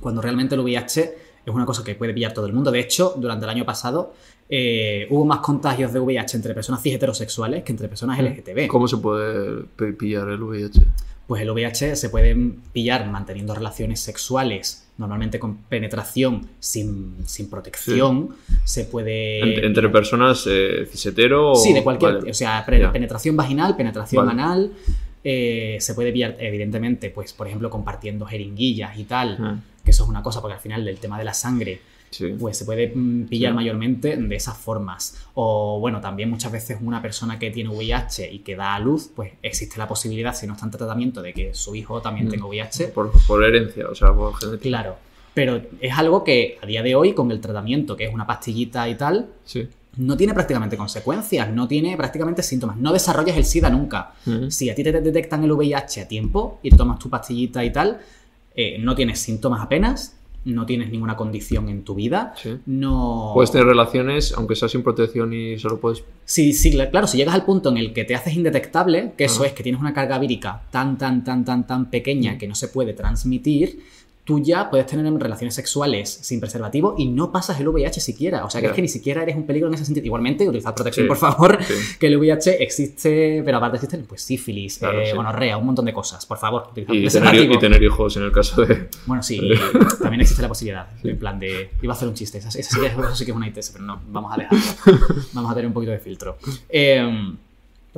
Cuando 0.00 0.20
realmente 0.20 0.56
el 0.56 0.60
VIH 0.62 1.00
es 1.46 1.54
una 1.54 1.64
cosa 1.64 1.84
que 1.84 1.94
puede 1.94 2.12
pillar 2.12 2.32
todo 2.34 2.46
el 2.46 2.52
mundo. 2.52 2.72
De 2.72 2.80
hecho, 2.80 3.14
durante 3.16 3.44
el 3.44 3.50
año 3.50 3.64
pasado 3.64 4.12
eh, 4.48 5.06
hubo 5.10 5.24
más 5.24 5.38
contagios 5.38 5.92
de 5.92 6.00
VIH 6.00 6.36
entre 6.36 6.52
personas 6.52 6.82
cis 6.82 6.94
heterosexuales 6.94 7.62
que 7.62 7.70
entre 7.70 7.88
personas 7.88 8.18
LGTB. 8.18 8.66
¿Cómo 8.66 8.88
se 8.88 8.96
puede 8.96 9.62
pillar 9.92 10.28
el 10.30 10.42
VIH? 10.42 10.80
Pues 11.26 11.42
el 11.42 11.50
VIH 11.50 11.96
se 11.96 12.08
puede 12.08 12.36
pillar 12.72 13.06
manteniendo 13.10 13.52
relaciones 13.54 13.98
sexuales, 14.00 14.86
normalmente 14.96 15.40
con 15.40 15.56
penetración 15.56 16.48
sin, 16.60 17.16
sin 17.26 17.50
protección. 17.50 18.36
Se 18.64 18.84
puede. 18.84 19.40
Ent- 19.42 19.64
entre 19.66 19.88
personas 19.88 20.44
eh, 20.48 20.86
cisetero 20.90 21.52
o- 21.52 21.54
Sí, 21.56 21.72
de 21.72 21.82
cualquier. 21.82 22.14
vale. 22.18 22.30
O 22.30 22.34
sea, 22.34 22.64
penetración 22.64 23.36
vaginal, 23.36 23.76
penetración 23.76 24.24
Vale. 24.26 24.40
anal. 24.40 24.72
eh, 25.28 25.78
se 25.80 25.94
puede 25.94 26.12
pillar, 26.12 26.36
evidentemente, 26.38 27.10
pues, 27.10 27.32
por 27.32 27.48
ejemplo, 27.48 27.68
compartiendo 27.68 28.26
jeringuillas 28.26 28.96
y 28.96 29.02
tal. 29.04 29.36
Mm, 29.40 29.62
Que 29.84 29.90
eso 29.90 30.04
es 30.04 30.08
una 30.08 30.22
cosa, 30.22 30.40
porque 30.40 30.54
al 30.54 30.60
final 30.60 30.84
del 30.84 30.98
tema 30.98 31.18
de 31.18 31.24
la 31.24 31.34
sangre, 31.34 31.80
sí. 32.10 32.34
pues 32.38 32.56
se 32.58 32.64
puede 32.64 32.92
mm, 32.94 33.24
pillar 33.26 33.52
Sí. 33.52 33.56
mayormente 33.56 34.16
de 34.16 34.36
esas 34.36 34.56
formas. 34.56 35.16
O 35.34 35.78
bueno, 35.80 36.00
también 36.00 36.30
muchas 36.30 36.50
veces 36.52 36.78
una 36.80 37.00
persona 37.02 37.38
que 37.38 37.50
tiene 37.50 37.70
VIH 37.70 38.30
y 38.32 38.38
que 38.40 38.56
da 38.56 38.74
a 38.74 38.80
luz, 38.80 39.10
pues 39.14 39.32
existe 39.42 39.78
la 39.78 39.86
posibilidad, 39.88 40.34
si 40.34 40.46
no 40.46 40.54
está 40.54 40.64
en 40.66 40.70
tratamiento, 40.72 41.22
de 41.22 41.32
que 41.32 41.54
su 41.54 41.74
hijo 41.74 42.00
también 42.00 42.26
Mm. 42.26 42.30
tenga 42.30 42.46
VIH. 42.46 42.88
Por, 42.88 43.12
por 43.26 43.44
herencia, 43.44 43.88
o 43.88 43.94
sea, 43.94 44.12
por 44.12 44.34
genética. 44.36 44.62
Claro. 44.62 44.96
Pero 45.34 45.60
es 45.80 45.92
algo 45.98 46.24
que 46.24 46.58
a 46.62 46.66
día 46.66 46.82
de 46.82 46.94
hoy, 46.94 47.12
con 47.12 47.30
el 47.30 47.40
tratamiento, 47.40 47.96
que 47.96 48.04
es 48.06 48.14
una 48.14 48.26
pastillita 48.26 48.88
y 48.88 48.94
tal, 48.94 49.28
Sí. 49.44 49.68
no 49.98 50.16
tiene 50.16 50.32
prácticamente 50.32 50.76
consecuencias, 50.78 51.50
no 51.52 51.68
tiene 51.68 51.94
prácticamente 51.96 52.42
síntomas, 52.42 52.76
no 52.78 52.92
desarrollas 52.92 53.36
el 53.36 53.44
SIDA 53.44 53.68
nunca. 53.70 54.12
Si 54.48 54.70
a 54.70 54.74
ti 54.74 54.82
te 54.82 54.92
detectan 54.92 55.44
el 55.44 55.52
VIH 55.52 56.02
a 56.02 56.08
tiempo 56.08 56.58
y 56.62 56.70
tomas 56.70 56.98
tu 56.98 57.10
pastillita 57.10 57.62
y 57.64 57.70
tal, 57.70 58.00
eh, 58.54 58.78
no 58.78 58.94
tienes 58.94 59.18
síntomas 59.18 59.60
apenas, 59.60 60.15
no 60.46 60.64
tienes 60.64 60.90
ninguna 60.90 61.16
condición 61.16 61.68
en 61.68 61.82
tu 61.84 61.94
vida, 61.94 62.32
Sí. 62.40 62.56
no... 62.66 63.32
Puedes 63.34 63.50
tener 63.50 63.66
relaciones, 63.66 64.32
aunque 64.36 64.56
sea 64.56 64.68
sin 64.68 64.82
protección 64.82 65.32
y 65.32 65.58
solo 65.58 65.78
puedes. 65.78 66.02
Sí, 66.24 66.52
sí, 66.52 66.72
cla- 66.72 66.90
claro, 66.90 67.06
si 67.06 67.18
llegas 67.18 67.34
al 67.34 67.44
punto 67.44 67.68
en 67.68 67.76
el 67.76 67.92
que 67.92 68.04
te 68.04 68.14
haces 68.14 68.34
indetectable, 68.34 69.12
que 69.16 69.24
eso 69.24 69.44
es 69.44 69.52
que 69.52 69.62
tienes 69.62 69.80
una 69.80 69.92
carga 69.92 70.18
vírica 70.18 70.62
tan, 70.70 70.96
tan, 70.96 71.22
tan, 71.24 71.44
tan, 71.44 71.66
tan 71.66 71.90
pequeña 71.90 72.32
Mm. 72.34 72.38
que 72.38 72.48
no 72.48 72.54
se 72.54 72.68
puede 72.68 72.92
transmitir, 72.94 73.80
tú 74.26 74.40
ya 74.40 74.68
puedes 74.68 74.86
tener 74.86 75.10
relaciones 75.14 75.54
sexuales 75.54 76.10
sin 76.22 76.40
preservativo 76.40 76.96
y 76.98 77.06
no 77.06 77.30
pasas 77.30 77.60
el 77.60 77.68
VIH 77.68 78.00
siquiera. 78.00 78.44
O 78.44 78.50
sea, 78.50 78.60
que 78.60 78.66
es 78.66 78.72
que 78.72 78.82
ni 78.82 78.88
siquiera 78.88 79.22
eres 79.22 79.36
un 79.36 79.46
peligro 79.46 79.68
en 79.68 79.74
ese 79.74 79.84
sentido. 79.84 80.04
Igualmente, 80.04 80.46
utilizad 80.48 80.74
protección, 80.74 81.04
Sí, 81.04 81.08
por 81.08 81.16
favor, 81.16 81.58
sí. 81.62 81.74
que 82.00 82.08
el 82.08 82.16
VIH 82.18 82.60
existe, 82.62 83.42
pero 83.44 83.58
aparte 83.58 83.76
existen 83.76 84.04
pues 84.04 84.22
sífilis, 84.22 84.78
Claro, 84.78 85.00
eh, 85.00 85.10
sí. 85.10 85.16
gonorrea, 85.16 85.56
un 85.56 85.66
montón 85.66 85.84
de 85.84 85.92
cosas. 85.92 86.26
Por 86.26 86.38
favor, 86.38 86.68
utilizad 86.72 86.92
Y 86.92 87.08
tener, 87.08 87.50
y 87.52 87.58
tener 87.58 87.82
hijos 87.84 88.16
en 88.16 88.24
el 88.24 88.32
caso 88.32 88.66
de. 88.66 88.88
Bueno, 89.06 89.22
sí, 89.22 89.40
también 90.02 90.20
existe 90.20 90.42
la 90.42 90.48
posibilidad. 90.48 90.88
En 91.04 91.18
plan 91.18 91.38
de. 91.38 91.70
Iba 91.80 91.92
a 91.92 91.96
hacer 91.96 92.08
un 92.08 92.14
chiste. 92.14 92.38
Esa, 92.38 92.48
esa 92.48 92.60
eso 92.60 93.14
sí 93.14 93.24
que 93.24 93.30
es 93.30 93.36
una 93.36 93.46
ITS, 93.46 93.70
pero 93.70 93.84
no, 93.84 94.02
vamos 94.08 94.32
a 94.34 94.38
dejarlo. 94.38 95.06
Vamos 95.34 95.52
a 95.52 95.54
tener 95.54 95.68
un 95.68 95.72
poquito 95.72 95.92
de 95.92 96.00
filtro. 96.00 96.36
Eh, 96.68 97.36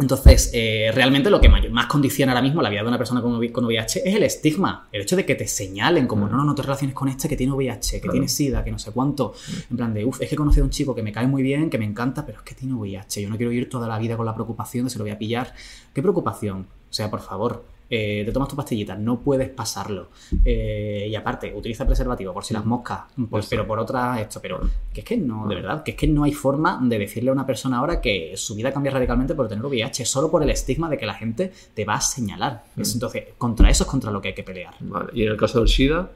entonces, 0.01 0.51
eh, 0.55 0.91
realmente 0.95 1.31
lo 1.31 1.41
que 1.41 1.49
más 1.49 1.87
condiciona 1.87 2.33
ahora 2.33 2.43
mismo 2.43 2.63
la 2.63 2.71
vida 2.71 2.83
de 2.83 2.89
una 2.89 2.99
persona 2.99 3.21
con, 3.23 3.47
con 3.49 3.65
VIH 3.65 4.03
es 4.09 4.15
el 4.15 4.23
estigma. 4.23 4.89
El 4.93 5.03
hecho 5.03 5.17
de 5.17 5.25
que 5.27 5.35
te 5.35 5.47
señalen 5.47 6.07
como, 6.07 6.29
no, 6.29 6.37
no, 6.37 6.45
no 6.45 6.55
te 6.55 6.63
relaciones 6.63 6.95
con 6.95 7.09
este 7.09 7.29
que 7.29 7.37
tiene 7.37 7.53
VIH, 7.53 7.97
que 7.97 8.01
Claro. 8.03 8.13
tiene 8.13 8.29
SIDA, 8.29 8.65
que 8.65 8.71
no 8.71 8.79
sé 8.79 8.93
cuánto. 8.93 9.35
En 9.71 9.77
plan 9.77 9.93
de, 9.95 10.05
uff, 10.05 10.21
es 10.21 10.29
que 10.29 10.35
he 10.35 10.39
conocido 10.39 10.65
a 10.65 10.67
un 10.67 10.71
chico 10.71 10.95
que 10.95 11.03
me 11.03 11.13
cae 11.13 11.27
muy 11.27 11.43
bien, 11.43 11.69
que 11.71 11.79
me 11.79 11.85
encanta, 11.85 12.25
pero 12.25 12.39
es 12.39 12.45
que 12.45 12.55
tiene 12.55 12.75
VIH. 12.75 13.23
Yo 13.23 13.29
no 13.29 13.37
quiero 13.37 13.53
ir 13.53 13.69
toda 13.69 13.89
la 13.89 13.99
vida 13.99 14.17
con 14.17 14.27
la 14.27 14.35
preocupación 14.35 14.85
de 14.85 14.91
se 14.91 14.99
lo 14.99 15.05
voy 15.05 15.11
a 15.13 15.19
pillar. 15.19 15.53
¿Qué 15.95 16.01
preocupación? 16.03 16.67
O 16.91 16.93
sea, 16.93 17.11
por 17.11 17.21
favor, 17.21 17.65
eh, 17.91 18.23
te 18.27 18.33
tomas 18.33 18.49
tu 18.49 18.57
pastillita, 18.57 18.95
no 18.97 19.21
puedes 19.21 19.49
pasarlo. 19.49 20.09
Eh, 20.45 21.07
y 21.11 21.15
aparte, 21.15 21.53
utiliza 21.55 21.87
preservativo 21.87 22.33
por 22.35 22.45
si 22.45 22.53
las 22.55 22.65
moscas, 22.65 23.01
pues, 23.31 23.47
pero 23.49 23.67
por 23.67 23.79
otras 23.79 24.21
esto, 24.21 24.41
pero 24.43 24.61
que 24.93 25.01
es 25.01 25.07
que 25.07 25.17
no, 25.17 25.47
de 25.49 25.55
verdad, 25.55 25.83
que 25.83 25.93
es 25.93 25.97
que 25.97 26.07
no 26.07 26.25
hay 26.25 26.33
forma 26.33 26.79
de 26.83 26.99
decirle 26.99 27.31
a 27.31 27.33
una 27.33 27.47
persona 27.47 27.79
ahora 27.79 28.01
que 28.01 28.35
su 28.37 28.55
vida 28.55 28.73
cambia 28.73 28.93
radicalmente 28.93 29.35
por 29.35 29.49
tener 29.49 29.65
VIH, 29.65 30.05
solo 30.05 30.31
por 30.31 30.43
el 30.43 30.51
estigma 30.51 30.89
de 30.91 30.99
que 30.99 31.07
la 31.07 31.15
gente 31.15 31.53
te 31.75 31.85
va 31.85 31.95
a 31.95 32.01
señalar. 32.01 32.65
Es- 32.77 32.93
entonces, 32.95 33.25
contra 33.39 33.71
eso 33.71 33.85
es 33.85 33.91
contra 33.91 34.11
lo 34.11 34.21
que 34.21 34.29
hay 34.29 34.35
que 34.35 34.43
pelear. 34.45 34.75
Vale. 34.81 35.11
Y 35.15 35.23
en 35.23 35.29
el 35.31 35.37
caso 35.37 35.59
del 35.61 35.69
SIDA, 35.69 36.11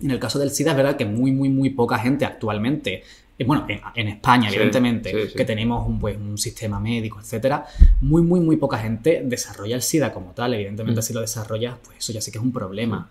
En 0.00 0.10
el 0.10 0.18
caso 0.18 0.40
del 0.40 0.50
SIDA 0.50 0.72
es 0.72 0.76
verdad 0.76 0.96
que 0.96 1.04
muy, 1.06 1.30
muy, 1.30 1.48
muy 1.48 1.70
poca 1.70 1.98
gente 1.98 2.24
actualmente, 2.24 3.04
bueno, 3.46 3.64
en, 3.68 3.80
en 3.96 4.08
España, 4.08 4.48
Sí, 4.48 4.54
evidentemente, 4.56 5.10
sí, 5.10 5.28
sí. 5.30 5.34
que 5.36 5.44
tenemos 5.44 5.86
un, 5.88 5.98
pues, 5.98 6.16
un 6.16 6.38
sistema 6.38 6.78
médico, 6.78 7.18
etcétera, 7.20 7.66
muy, 8.00 8.22
muy, 8.22 8.38
muy 8.40 8.56
poca 8.56 8.78
gente 8.78 9.22
desarrolla 9.24 9.74
el 9.74 9.82
SIDA 9.82 10.12
como 10.12 10.30
tal. 10.32 10.54
Evidentemente, 10.54 11.00
Mm. 11.00 11.02
si 11.02 11.12
lo 11.14 11.20
desarrollas, 11.20 11.74
pues 11.84 11.98
eso 11.98 12.12
ya 12.12 12.20
sí 12.20 12.30
que 12.30 12.38
es 12.38 12.44
un 12.44 12.52
problema. 12.52 13.08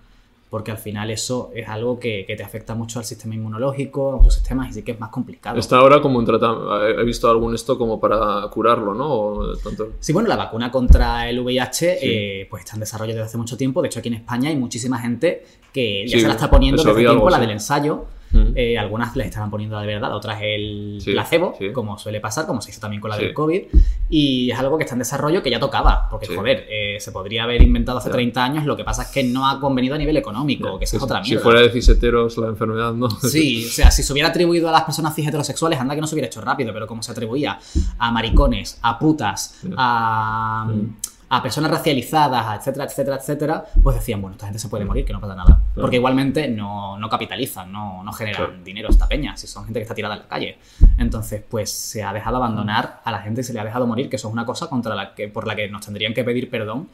Porque 0.49 0.69
al 0.69 0.77
final 0.77 1.09
eso 1.09 1.49
es 1.55 1.67
algo 1.67 1.99
que, 1.99 2.25
que 2.27 2.35
te 2.35 2.43
afecta 2.43 2.75
mucho 2.75 2.99
al 2.99 3.05
sistema 3.05 3.33
inmunológico, 3.33 4.11
a 4.13 4.17
muchos 4.17 4.35
sistemas, 4.35 4.69
y 4.69 4.73
sí 4.73 4.83
que 4.83 4.91
es 4.91 4.99
más 4.99 5.09
complicado. 5.09 5.57
está 5.59 5.77
ahora 5.77 5.99
como 5.99 6.19
en 6.19 6.27
tratamiento. 6.27 6.87
He 6.89 7.03
visto 7.03 7.27
algún 7.27 7.55
esto 7.55 7.75
como 7.75 7.99
para 7.99 8.47
curarlo, 8.51 8.93
¿no? 8.93 9.11
O 9.11 9.57
tanto... 9.57 9.93
Sí, 9.99 10.13
bueno, 10.13 10.29
la 10.29 10.35
vacuna 10.35 10.69
contra 10.69 11.27
el 11.27 11.39
VIH 11.39 11.97
eh, 12.03 12.47
pues 12.51 12.63
está 12.65 12.75
en 12.75 12.81
desarrollo 12.81 13.13
desde 13.13 13.25
hace 13.25 13.37
mucho 13.39 13.57
tiempo. 13.57 13.81
De 13.81 13.87
hecho, 13.87 13.97
aquí 13.97 14.09
en 14.09 14.13
España 14.13 14.49
hay 14.49 14.55
muchísima 14.55 14.99
gente 14.99 15.43
que 15.73 16.07
ya 16.07 16.19
se 16.19 16.27
la 16.27 16.33
está 16.35 16.51
poniendo 16.51 16.83
desde 16.83 16.97
tiempo, 16.99 17.13
algo, 17.13 17.29
la 17.31 17.39
del 17.39 17.49
ensayo. 17.49 18.05
Mm. 18.33 18.53
Eh, 18.55 18.77
algunas 18.77 19.15
les 19.15 19.27
estarán 19.27 19.49
poniendo 19.51 19.79
de 19.79 19.85
verdad, 19.87 20.13
otras 20.15 20.39
el 20.41 20.97
Sí, 20.99 21.11
placebo, 21.11 21.53
sí. 21.57 21.71
como 21.71 21.97
suele 21.99 22.19
pasar, 22.19 22.45
como 22.47 22.61
se 22.61 22.71
hizo 22.71 22.79
también 22.81 22.99
con 22.99 23.11
la 23.11 23.17
Sí. 23.17 23.23
del 23.25 23.33
COVID. 23.33 23.61
Y 24.09 24.51
es 24.51 24.57
algo 24.59 24.77
que 24.77 24.83
está 24.83 24.95
en 24.95 24.99
desarrollo 24.99 25.41
que 25.43 25.49
ya 25.51 25.59
tocaba, 25.59 26.07
porque 26.09 26.27
joder, 26.35 26.65
eh, 26.69 26.97
se 26.99 27.11
podría 27.11 27.43
haber 27.43 27.61
inventado 27.61 27.99
hace 27.99 28.09
Ya. 28.09 28.13
30 28.13 28.43
años, 28.43 28.65
lo 28.65 28.75
que 28.75 28.83
pasa 28.83 29.03
es 29.03 29.09
que 29.09 29.23
no 29.23 29.47
ha 29.47 29.59
convenido 29.59 29.95
a 29.95 29.97
nivel 29.97 30.17
económico, 30.17 30.77
que 30.79 30.85
esa 30.85 30.97
es 30.97 31.01
Si- 31.01 31.05
otra 31.05 31.23
Si 31.23 31.29
mierda. 31.29 31.43
fuera 31.43 31.61
de 31.61 31.69
ciseteros 31.69 32.37
la 32.37 32.47
enfermedad, 32.47 32.91
¿no? 32.93 33.09
Sí, 33.09 33.65
o 33.67 33.69
sea, 33.69 33.91
si 33.91 34.01
se 34.03 34.11
hubiera 34.11 34.29
atribuido 34.29 34.67
a 34.67 34.71
las 34.71 34.83
personas 34.83 35.13
cis 35.15 35.27
heterosexuales, 35.27 35.79
anda 35.79 35.93
que 35.95 36.01
no 36.01 36.07
se 36.07 36.15
hubiera 36.15 36.27
hecho 36.27 36.41
rápido, 36.41 36.73
pero 36.73 36.87
como 36.87 37.03
se 37.03 37.11
atribuía 37.11 37.59
a 37.99 38.11
maricones, 38.11 38.79
a 38.81 38.97
putas, 38.97 39.59
Ya. 39.63 39.75
a, 39.77 40.65
Mm. 40.69 40.95
A 41.35 41.41
personas 41.41 41.71
racializadas, 41.71 42.59
etcétera, 42.59 42.85
etcétera, 42.85 43.15
etcétera, 43.17 43.65
pues 43.81 43.95
decían, 43.95 44.21
bueno, 44.21 44.35
esta 44.35 44.45
gente 44.45 44.59
se 44.59 44.69
puede 44.69 44.85
morir, 44.85 45.03
que 45.03 45.13
no 45.13 45.19
pasa 45.19 45.33
nada. 45.33 45.63
Porque 45.73 45.95
igualmente 45.95 46.47
no, 46.47 46.97
no 46.99 47.09
capitalizan, 47.09 47.71
no, 47.71 48.03
no 48.03 48.13
generan 48.13 48.45
Claro. 48.45 48.63
dinero 48.63 48.89
esta 48.89 49.07
peña, 49.07 49.35
si 49.35 49.47
son 49.47 49.65
gente 49.65 49.79
que 49.79 49.83
está 49.83 49.95
tirada 49.95 50.13
en 50.13 50.21
la 50.21 50.27
calle. 50.27 50.59
Entonces, 50.99 51.41
pues 51.49 51.71
se 51.71 52.03
ha 52.03 52.13
dejado 52.13 52.37
abandonar 52.37 53.01
a 53.03 53.11
la 53.11 53.19
gente 53.19 53.41
y 53.41 53.43
se 53.43 53.51
le 53.51 53.59
ha 53.59 53.63
dejado 53.63 53.87
morir, 53.87 54.09
que 54.09 54.17
eso 54.17 54.27
es 54.27 54.33
una 54.33 54.45
cosa 54.45 54.67
contra 54.67 54.93
la 54.93 55.15
que, 55.15 55.27
por 55.27 55.47
la 55.47 55.55
que 55.55 55.67
nos 55.69 55.83
tendrían 55.83 56.13
que 56.13 56.23
pedir 56.23 56.51
perdón 56.51 56.87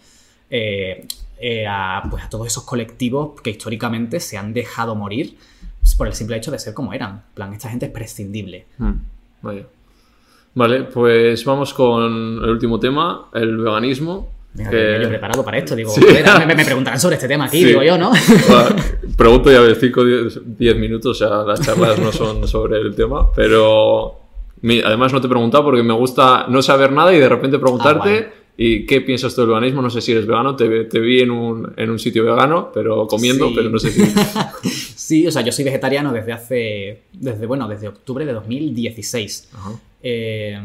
eh, 0.50 1.06
eh, 1.38 1.68
a, 1.68 2.04
pues 2.10 2.24
a 2.24 2.30
todos 2.30 2.48
esos 2.48 2.64
colectivos 2.64 3.42
que 3.42 3.50
históricamente 3.50 4.22
se 4.22 4.38
han 4.38 4.54
dejado 4.54 4.96
morir 4.96 5.38
por 5.98 6.08
el 6.08 6.14
simple 6.14 6.38
hecho 6.38 6.50
de 6.50 6.60
ser 6.60 6.74
como 6.74 6.94
eran. 6.94 7.12
En 7.12 7.34
plan, 7.34 7.54
esta 7.54 7.70
gente 7.70 7.88
es 7.88 7.92
prescindible. 7.92 8.68
Mm. 8.78 8.94
Vale, 10.60 10.84
pues 10.84 11.46
vamos 11.46 11.74
con 11.74 12.04
el 12.44 12.50
último 12.50 12.78
tema, 12.82 13.30
el 13.34 13.56
veganismo. 13.58 14.30
Venga, 14.54 14.72
que- 14.72 14.98
yo 15.00 15.06
he 15.06 15.08
preparado 15.08 15.46
para 15.46 15.58
esto. 15.58 15.74
Digo, 15.74 15.90
Sí. 15.92 16.02
me, 16.46 16.54
me 16.54 16.66
preguntarán 16.66 17.00
sobre 17.00 17.16
este 17.16 17.30
tema 17.30 17.46
aquí, 17.46 17.60
Sí. 17.60 17.66
digo 17.66 17.82
yo, 17.82 17.98
¿no? 17.98 18.12
Bueno, 18.50 18.76
Pregunto 19.18 19.50
ya 19.52 19.62
de 19.62 19.74
5 19.76 20.02
o 20.02 20.04
10 20.04 20.76
minutos, 20.76 21.12
o 21.22 21.26
sea, 21.28 21.44
las 21.46 21.62
charlas 21.62 21.98
no 21.98 22.12
son 22.12 22.46
sobre 22.46 22.78
el 22.82 22.94
tema, 22.94 23.32
pero 23.34 24.16
además 24.86 25.14
no 25.14 25.22
te 25.22 25.28
he 25.28 25.30
preguntado 25.30 25.64
porque 25.64 25.82
me 25.82 25.94
gusta 25.94 26.46
no 26.50 26.62
saber 26.62 26.92
nada 26.92 27.14
y 27.14 27.20
de 27.20 27.30
repente 27.30 27.58
preguntarte 27.58 28.28
Ah, 28.32 28.34
y 28.58 28.86
qué 28.86 29.00
piensas 29.00 29.34
tú 29.34 29.40
del 29.42 29.52
veganismo, 29.52 29.82
no 29.82 29.90
sé 29.90 30.02
si 30.02 30.12
eres 30.12 30.28
vegano, 30.28 30.58
te, 30.58 30.84
te 30.86 31.00
vi 31.00 31.22
en 31.22 31.32
un, 31.32 31.72
en 31.78 31.90
un 31.90 31.98
sitio 32.00 32.26
vegano, 32.26 32.70
pero 32.74 33.08
comiendo, 33.08 33.48
Sí. 33.48 33.54
pero 33.56 33.70
no 33.70 33.80
sé 33.80 33.92
si... 33.92 34.02
Sí, 35.00 35.26
o 35.26 35.32
sea, 35.32 35.42
yo 35.42 35.52
soy 35.54 35.64
vegetariano 35.64 36.12
desde 36.12 36.34
hace, 36.34 37.02
desde, 37.14 37.46
bueno, 37.46 37.68
desde 37.70 37.88
octubre 37.88 38.26
de 38.26 38.34
2016. 38.34 39.50
Ajá. 39.54 39.72
Eh, 40.02 40.58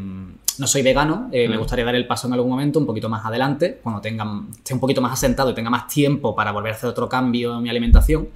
no 0.59 0.67
soy 0.67 0.83
vegano, 0.83 1.29
eh, 1.33 1.49
me 1.49 1.57
gustaría 1.57 1.85
dar 1.85 1.97
el 1.97 2.07
paso 2.07 2.29
en 2.29 2.35
algún 2.35 2.51
momento, 2.51 2.79
un 2.79 2.87
poquito 2.87 3.09
más 3.09 3.25
adelante, 3.25 3.81
cuando 3.83 4.01
tenga, 4.01 4.25
esté 4.53 4.75
un 4.75 4.81
poquito 4.81 5.01
más 5.01 5.13
asentado 5.13 5.51
y 5.51 5.55
tenga 5.55 5.71
más 5.71 5.89
tiempo 5.89 6.35
para 6.35 6.53
volver 6.53 6.73
a 6.73 6.77
hacer 6.77 6.89
otro 6.89 7.09
cambio 7.09 7.57
en 7.57 7.63
mi 7.63 7.71
alimentación. 7.71 8.29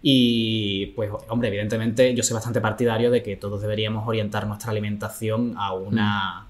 Y 0.00 0.86
pues, 0.96 1.10
hombre, 1.28 1.48
evidentemente 1.48 2.14
yo 2.14 2.22
soy 2.22 2.34
bastante 2.34 2.60
partidario 2.60 3.10
de 3.10 3.22
que 3.22 3.36
todos 3.36 3.60
deberíamos 3.60 4.06
orientar 4.06 4.46
nuestra 4.46 4.70
alimentación 4.70 5.54
a 5.58 5.74
una, 5.74 6.46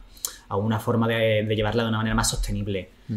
a 0.49 0.57
una 0.57 0.78
forma 0.78 1.09
de, 1.09 1.44
de 1.44 1.57
llevarla 1.57 1.82
de 1.82 1.88
una 1.88 1.99
manera 1.99 2.14
más 2.14 2.30
sostenible. 2.30 2.90
Mm. 3.09 3.15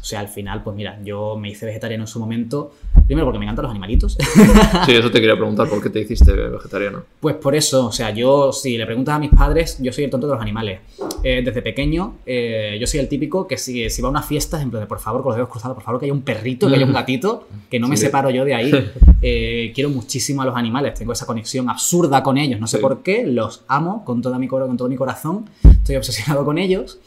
O 0.00 0.04
sea, 0.04 0.20
al 0.20 0.28
final, 0.28 0.62
pues 0.62 0.74
mira, 0.76 0.98
yo 1.04 1.36
me 1.36 1.50
hice 1.50 1.64
vegetariano 1.66 2.04
en 2.04 2.08
su 2.08 2.18
momento, 2.18 2.72
primero 3.06 3.24
porque 3.26 3.38
me 3.38 3.44
encantan 3.44 3.64
los 3.64 3.70
animalitos. 3.70 4.16
Sí, 4.86 4.92
eso 4.92 5.10
te 5.10 5.20
quería 5.20 5.36
preguntar, 5.36 5.68
¿por 5.68 5.80
qué 5.82 5.90
te 5.90 6.00
hiciste 6.00 6.32
vegetariano? 6.32 7.04
Pues 7.20 7.36
por 7.36 7.54
eso, 7.54 7.86
o 7.86 7.92
sea, 7.92 8.10
yo, 8.10 8.52
si 8.52 8.76
le 8.76 8.84
preguntas 8.86 9.14
a 9.14 9.18
mis 9.18 9.30
padres, 9.30 9.78
yo 9.80 9.92
soy 9.92 10.04
el 10.04 10.10
tonto 10.10 10.26
de 10.26 10.32
los 10.34 10.42
animales. 10.42 10.80
Eh, 11.22 11.42
desde 11.44 11.62
pequeño, 11.62 12.16
eh, 12.26 12.76
yo 12.80 12.86
soy 12.86 12.98
el 13.00 13.08
típico 13.08 13.46
que 13.46 13.56
si, 13.58 13.88
si 13.90 14.02
va 14.02 14.08
a 14.08 14.10
una 14.10 14.22
fiesta, 14.22 14.56
es 14.56 14.64
en 14.64 14.70
plan 14.70 14.82
de, 14.82 14.86
por 14.88 14.98
favor, 14.98 15.22
con 15.22 15.30
los 15.30 15.36
dedos 15.36 15.50
cruzados, 15.50 15.74
por 15.76 15.84
favor, 15.84 16.00
que 16.00 16.06
haya 16.06 16.12
un 16.12 16.22
perrito, 16.22 16.68
que 16.68 16.74
haya 16.76 16.86
un 16.86 16.92
gatito, 17.00 17.46
que 17.70 17.78
no 17.78 17.86
me 17.88 17.96
Sí. 17.96 18.06
separo 18.06 18.30
yo 18.30 18.44
de 18.44 18.54
ahí. 18.54 18.72
Eh, 19.24 19.70
quiero 19.72 19.88
muchísimo 19.88 20.42
a 20.42 20.44
los 20.44 20.56
animales, 20.56 20.94
tengo 20.94 21.12
esa 21.12 21.26
conexión 21.26 21.68
absurda 21.70 22.24
con 22.24 22.38
ellos, 22.38 22.58
no 22.58 22.66
sé 22.66 22.78
Sí. 22.78 22.82
por 22.82 23.04
qué, 23.04 23.24
los 23.24 23.62
amo 23.68 24.04
con, 24.04 24.20
toda 24.20 24.36
mi, 24.36 24.48
con 24.48 24.76
todo 24.76 24.88
mi 24.88 24.96
corazón, 24.96 25.48
estoy 25.62 25.94
obsesionado 25.94 26.44
con 26.44 26.58
ellos. 26.58 26.98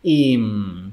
Y 0.00 0.38
mm, 0.38 0.92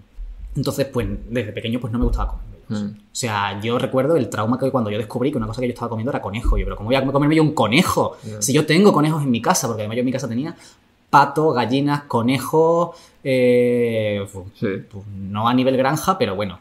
entonces, 0.56 0.86
pues, 0.88 1.08
desde 1.30 1.52
pequeño, 1.54 1.80
pues 1.80 1.92
no 1.94 2.00
me 2.00 2.06
gustaba 2.06 2.32
comer. 2.32 2.46
Mm. 2.70 2.92
O 2.98 3.00
sea, 3.12 3.60
yo 3.62 3.78
recuerdo 3.78 4.16
el 4.16 4.30
trauma 4.30 4.58
que 4.58 4.72
cuando 4.72 4.90
yo 4.90 4.98
descubrí 4.98 5.30
que 5.32 5.38
una 5.38 5.48
cosa 5.48 5.60
que 5.62 5.68
yo 5.68 5.74
estaba 5.74 5.90
comiendo 5.90 6.12
era 6.12 6.22
conejo. 6.22 6.58
Yo, 6.58 6.66
pero 6.66 6.76
¿cómo 6.78 6.88
voy 6.88 6.96
a 6.96 7.06
comerme 7.06 7.36
yo 7.36 7.44
un 7.44 7.54
conejo? 7.54 8.16
Si 8.40 8.54
yo 8.54 8.66
tengo 8.66 8.94
conejos 8.94 9.22
en 9.24 9.32
mi 9.32 9.42
casa, 9.42 9.68
porque 9.68 9.82
además 9.82 9.96
yo 9.98 10.00
en 10.02 10.06
mi 10.06 10.12
casa 10.14 10.28
tenía 10.30 10.56
pato, 11.10 11.52
gallinas, 11.52 12.04
conejos, 12.04 12.96
eh, 13.24 14.26
Sí. 14.56 14.68
pues, 14.90 15.06
no 15.08 15.48
a 15.50 15.54
nivel 15.54 15.76
granja, 15.78 16.18
pero 16.18 16.36
bueno. 16.36 16.60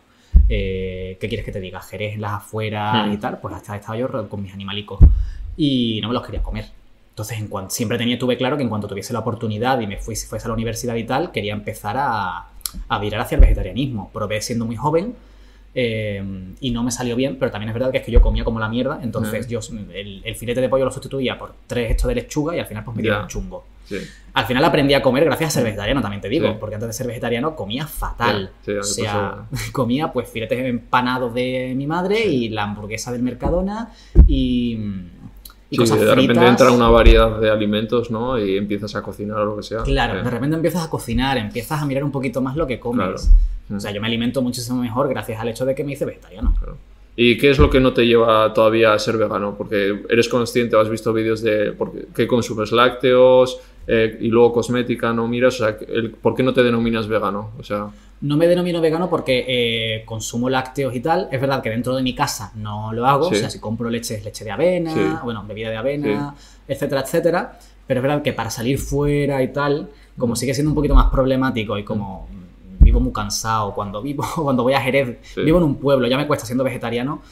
eh, 0.49 1.16
¿Qué 1.20 1.28
quieres 1.28 1.45
que 1.47 1.53
te 1.53 1.61
diga? 1.61 1.80
Jerez 1.80 2.14
en 2.14 2.22
las 2.22 2.32
afueras 2.32 3.07
Hmm. 3.09 3.12
y 3.12 3.16
tal, 3.18 3.38
pues 3.38 3.55
hasta 3.55 3.76
estaba 3.76 3.97
yo 3.97 4.28
con 4.28 4.43
mis 4.43 4.53
animalicos 4.53 4.99
y 5.57 6.01
no 6.03 6.09
me 6.09 6.14
los 6.14 6.24
quería 6.24 6.43
comer. 6.43 6.66
Entonces, 7.11 7.38
en 7.38 7.47
cuanto, 7.49 7.70
siempre 7.72 7.99
tenía, 7.99 8.18
tuve 8.18 8.36
claro 8.36 8.57
que 8.57 8.62
en 8.64 8.68
cuanto 8.68 8.88
tuviese 8.88 9.12
la 9.12 9.20
oportunidad 9.20 9.78
y 9.80 9.86
me 9.86 9.99
fui, 9.99 10.16
si 10.16 10.26
fuese 10.26 10.47
a 10.47 10.49
la 10.49 10.55
universidad 10.55 10.97
y 10.97 11.05
tal, 11.05 11.30
quería 11.30 11.53
empezar 11.53 11.97
a, 11.99 12.49
a 12.88 12.98
virar 12.98 13.20
hacia 13.20 13.36
el 13.36 13.40
vegetarianismo. 13.42 14.10
Probé 14.12 14.40
siendo 14.40 14.64
muy 14.66 14.76
joven 14.76 15.14
eh, 15.74 16.22
y 16.60 16.70
no 16.72 16.82
me 16.82 16.90
salió 16.90 17.14
bien, 17.16 17.36
pero 17.38 17.50
también 17.50 17.68
es 17.68 17.74
verdad 17.74 17.90
que 17.92 17.98
es 17.98 18.04
que 18.04 18.10
yo 18.12 18.20
comía 18.20 18.42
como 18.44 18.58
la 18.58 18.68
mierda, 18.68 18.98
entonces 19.02 19.46
yo 19.46 19.60
el, 19.94 20.20
el 20.24 20.34
filete 20.34 20.60
de 20.60 20.68
pollo 20.68 20.84
lo 20.84 20.90
sustituía 20.90 21.38
por 21.38 21.54
tres 21.66 21.90
estos 21.92 22.08
de 22.08 22.16
lechuga 22.16 22.56
y 22.56 22.58
al 22.58 22.66
final 22.66 22.82
pues 22.84 22.96
me 22.96 23.02
dieron 23.02 23.22
Ya. 23.22 23.28
chungo. 23.28 23.64
Sí. 23.84 23.96
Al 24.34 24.46
final 24.46 24.64
aprendí 24.64 24.94
a 24.94 25.02
comer 25.02 25.24
gracias 25.24 25.48
a 25.48 25.54
ser 25.54 25.64
vegetariano, 25.64 26.00
también 26.00 26.20
te 26.20 26.28
digo, 26.28 26.48
Sí. 26.48 26.54
porque 26.60 26.76
antes 26.76 26.88
de 26.88 26.92
ser 26.92 27.06
vegetariano 27.08 27.54
comía 27.56 27.86
fatal. 27.86 28.50
Sí, 28.64 28.72
o 28.72 28.82
sea, 28.84 29.44
comía 29.72 30.12
pues 30.12 30.28
filetes 30.28 30.58
empanados 30.64 31.34
de 31.34 31.72
mi 31.76 31.86
madre 31.88 32.24
y 32.24 32.48
la 32.50 32.64
hamburguesa 32.64 33.10
del 33.12 33.22
Mercadona 33.22 33.90
y, 34.28 34.76
y 35.70 35.76
Sí, 35.76 35.82
cosas 35.82 36.00
de 36.00 36.06
repente 36.06 36.34
fritas. 36.34 36.50
entra 36.50 36.72
una 36.72 36.88
variedad 36.88 37.38
de 37.40 37.48
alimentos, 37.50 38.10
¿no? 38.10 38.38
Y 38.38 38.56
empiezas 38.56 38.94
a 38.96 39.02
cocinar 39.02 39.38
o 39.38 39.44
lo 39.44 39.56
que 39.56 39.62
sea. 39.62 39.82
Claro, 39.84 40.18
Sí. 40.18 40.24
de 40.24 40.30
repente 40.30 40.56
empiezas 40.56 40.84
a 40.84 40.90
cocinar, 40.90 41.38
empiezas 41.38 41.80
a 41.80 41.86
mirar 41.86 42.02
un 42.04 42.10
poquito 42.12 42.40
más 42.42 42.56
lo 42.56 42.66
que 42.66 42.80
comes. 42.80 43.06
Claro. 43.68 43.76
O 43.76 43.80
sea, 43.80 43.92
yo 43.92 44.00
me 44.00 44.08
alimento 44.08 44.42
muchísimo 44.42 44.80
mejor 44.82 45.08
gracias 45.08 45.40
al 45.40 45.48
hecho 45.48 45.64
de 45.64 45.74
que 45.76 45.84
me 45.84 45.92
hice 45.92 46.04
vegetariano. 46.04 46.54
Claro. 46.58 46.76
¿Y 47.16 47.36
qué 47.38 47.50
es 47.50 47.58
lo 47.58 47.68
que 47.70 47.80
no 47.80 47.92
te 47.92 48.06
lleva 48.06 48.52
todavía 48.54 48.94
a 48.94 48.98
ser 48.98 49.16
vegano? 49.16 49.54
Porque 49.56 50.02
eres 50.08 50.28
consciente, 50.28 50.76
has 50.76 50.88
visto 50.88 51.12
vídeos 51.12 51.42
de 51.42 51.72
por 51.72 51.92
qué 52.14 52.26
consumes 52.26 52.72
lácteos 52.72 53.60
eh, 53.86 54.16
y 54.20 54.28
luego 54.28 54.52
cosmética, 54.52 55.12
no 55.12 55.28
miras, 55.28 55.60
o 55.60 55.64
sea, 55.66 55.76
el- 55.88 56.10
¿por 56.10 56.34
qué 56.34 56.42
no 56.42 56.52
te 56.52 56.62
denominas 56.62 57.06
vegano? 57.08 57.50
O 57.58 57.62
sea, 57.62 57.88
No 58.22 58.36
me 58.36 58.46
denomino 58.46 58.80
vegano 58.82 59.08
porque 59.08 59.44
eh, 59.48 60.04
consumo 60.04 60.50
lácteos 60.50 60.94
y 60.94 61.00
tal. 61.00 61.28
Es 61.32 61.40
verdad 61.40 61.62
que 61.62 61.70
dentro 61.70 61.96
de 61.96 62.02
mi 62.02 62.14
casa 62.14 62.52
no 62.54 62.92
lo 62.92 63.06
hago. 63.06 63.28
Sí. 63.30 63.36
O 63.36 63.38
sea, 63.38 63.48
si 63.50 63.58
compro 63.58 63.88
leche 63.88 64.14
es 64.16 64.24
leche 64.24 64.44
de 64.44 64.50
avena, 64.50 64.92
Sí. 64.92 65.00
bueno, 65.24 65.42
bebida 65.46 65.70
de 65.70 65.76
avena, 65.78 66.34
etcétera, 66.68 67.00
etcétera. 67.00 67.58
Pero 67.86 68.00
es 68.00 68.02
verdad 68.02 68.22
que 68.22 68.32
para 68.34 68.50
salir 68.50 68.78
fuera 68.78 69.42
y 69.42 69.48
tal, 69.52 69.88
como 70.18 70.36
sigue 70.36 70.52
siendo 70.54 70.70
un 70.70 70.74
poquito 70.74 70.94
más 70.94 71.10
problemático 71.10 71.78
y 71.78 71.82
como 71.84 72.28
mm, 72.30 72.84
vivo 72.84 73.00
muy 73.00 73.12
cansado, 73.12 73.74
cuando 73.74 74.02
vivo, 74.02 74.22
cuando 74.36 74.62
voy 74.64 74.74
a 74.74 74.80
Jerez, 74.80 75.18
vivo 75.36 75.58
en 75.58 75.64
un 75.64 75.76
pueblo, 75.76 76.06
ya 76.06 76.16
me 76.18 76.26
cuesta 76.26 76.44
siendo 76.46 76.62
vegetariano, 76.62 77.22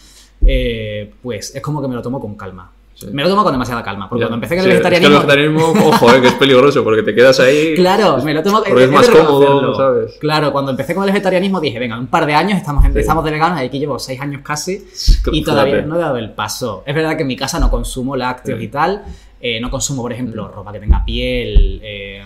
eh, 0.45 1.13
pues 1.23 1.55
es 1.55 1.61
como 1.63 1.83
que 1.83 1.89
me 1.89 1.95
lo 1.95 2.03
tomo 2.03 2.19
con 2.19 2.35
calma. 2.35 2.73
Sí. 3.01 3.07
Me 3.13 3.23
lo 3.23 3.29
tomo 3.29 3.45
con 3.45 3.53
demasiada 3.53 3.81
calma, 3.85 4.09
porque 4.09 4.23
ya. 4.23 4.27
cuando 4.29 4.45
empecé 4.45 4.57
con 4.57 4.65
Sí, 4.65 4.71
el 4.71 4.77
es 4.79 4.83
que 4.83 4.89
vegetarianismo... 4.91 5.21
el 5.21 5.27
vegetarianismo, 5.71 5.89
ojo, 5.89 6.15
eh, 6.17 6.21
que 6.21 6.27
es 6.27 6.35
peligroso 6.35 6.83
porque 6.83 7.03
te 7.05 7.15
quedas 7.15 7.39
ahí. 7.39 7.75
Claro, 7.77 8.19
me 8.25 8.35
lo 8.35 8.43
tomo 8.43 8.59
Porque 8.59 8.73
es 8.85 8.91
de 8.91 8.97
más 8.97 9.09
cómodo. 9.09 9.75
¿sabes? 9.77 10.17
Claro, 10.19 10.51
cuando 10.51 10.73
empecé 10.73 10.97
con 10.97 11.05
el 11.05 11.11
vegetarianismo 11.11 11.61
dije, 11.61 11.79
venga, 11.79 11.97
un 11.97 12.09
par 12.09 12.27
de 12.27 12.35
años 12.35 12.59
estamos, 12.59 12.85
Sí. 12.85 12.91
estamos 12.99 13.25
de 13.25 13.31
veganos, 13.31 13.61
aquí 13.61 13.79
llevo 13.79 14.01
seis 14.01 14.21
años 14.21 14.43
casi 14.45 14.73
y 14.73 14.79
Fíjate. 14.81 15.43
todavía 15.45 15.83
no 15.83 15.95
he 15.95 15.99
dado 16.01 16.17
el 16.17 16.31
paso. 16.33 16.83
Es 16.85 16.93
verdad 16.95 17.15
que 17.15 17.23
en 17.23 17.29
mi 17.29 17.37
casa 17.37 17.61
no 17.61 17.71
consumo 17.71 18.17
lácteos 18.17 18.59
Sí. 18.59 18.65
y 18.65 18.69
tal, 18.69 19.05
eh, 19.41 19.61
no 19.61 19.71
consumo, 19.71 20.03
por 20.03 20.13
ejemplo, 20.13 20.49
ropa 20.49 20.73
que 20.73 20.81
tenga 20.81 21.05
piel, 21.05 21.81
eh, 21.85 22.25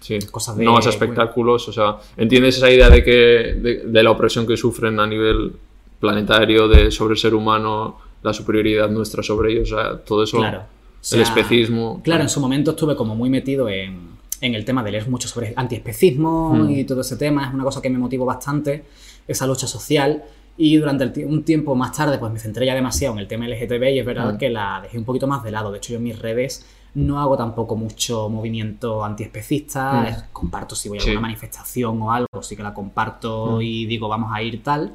Sí. 0.00 0.18
cosas 0.28 0.56
de- 0.56 0.64
no 0.64 0.76
a 0.76 0.80
espectáculos, 0.80 1.68
o 1.68 1.72
sea, 1.72 1.98
¿entiendes 2.16 2.56
esa 2.56 2.68
idea 2.68 2.90
de 2.90 3.04
que 3.04 3.10
de, 3.12 3.82
de 3.86 4.02
la 4.02 4.10
opresión 4.10 4.44
que 4.44 4.56
sufren 4.56 4.98
a 4.98 5.06
nivel 5.06 5.52
planetario 6.00 6.66
de 6.66 6.90
sobre 6.90 7.12
el 7.12 7.18
ser 7.18 7.34
humano, 7.34 7.98
la 8.22 8.32
superioridad 8.32 8.88
nuestra 8.90 9.22
sobre 9.22 9.52
ellos, 9.52 9.72
o 9.72 9.76
sea, 9.76 9.98
todo 9.98 10.22
eso, 10.24 10.38
claro. 10.38 10.58
O 10.60 11.02
sea, 11.02 11.16
el 11.16 11.22
especismo. 11.22 12.00
Claro, 12.04 12.22
en 12.22 12.28
su 12.28 12.40
momento 12.40 12.72
estuve 12.72 12.94
como 12.96 13.14
muy 13.16 13.30
metido 13.30 13.68
en, 13.68 14.10
en 14.42 14.54
el 14.54 14.64
tema 14.64 14.82
de 14.82 14.92
leer 14.92 15.08
mucho 15.08 15.28
sobre 15.28 15.54
antiespecismo 15.56 16.54
Mm. 16.54 16.70
y 16.70 16.84
todo 16.84 17.00
ese 17.00 17.16
tema. 17.16 17.46
Es 17.48 17.54
una 17.54 17.64
cosa 17.64 17.80
que 17.80 17.88
me 17.90 17.98
motivó 17.98 18.24
bastante, 18.26 18.84
esa 19.26 19.46
lucha 19.46 19.66
social. 19.66 20.22
Y 20.58 20.76
durante 20.76 21.04
el 21.04 21.24
un 21.26 21.42
tiempo 21.44 21.74
más 21.74 21.96
tarde, 21.96 22.18
pues 22.18 22.30
me 22.30 22.38
centré 22.38 22.66
ya 22.66 22.74
demasiado 22.74 23.14
en 23.14 23.20
el 23.20 23.28
tema 23.28 23.46
LGTB 23.48 23.94
y 23.94 23.98
es 24.00 24.04
verdad 24.04 24.34
Mm. 24.34 24.38
que 24.38 24.50
la 24.50 24.80
dejé 24.82 24.98
un 24.98 25.04
poquito 25.04 25.26
más 25.26 25.42
de 25.42 25.50
lado. 25.52 25.70
De 25.72 25.78
hecho, 25.78 25.92
yo 25.92 25.96
en 25.96 26.02
mis 26.04 26.18
redes 26.18 26.66
no 26.92 27.18
hago 27.20 27.36
tampoco 27.38 27.76
mucho 27.76 28.28
movimiento 28.28 29.02
antiespecista. 29.04 30.02
Mm. 30.02 30.06
Es- 30.06 30.24
Comparto 30.34 30.74
si 30.74 30.90
voy 30.90 30.98
a 30.98 31.00
Sí. 31.00 31.10
una 31.12 31.20
manifestación 31.20 32.02
o 32.02 32.12
algo, 32.12 32.42
sí 32.42 32.56
que 32.56 32.62
la 32.62 32.74
comparto 32.74 33.56
Mm. 33.56 33.62
y 33.62 33.86
digo 33.86 34.08
vamos 34.08 34.30
a 34.34 34.42
ir 34.42 34.62
tal. 34.62 34.94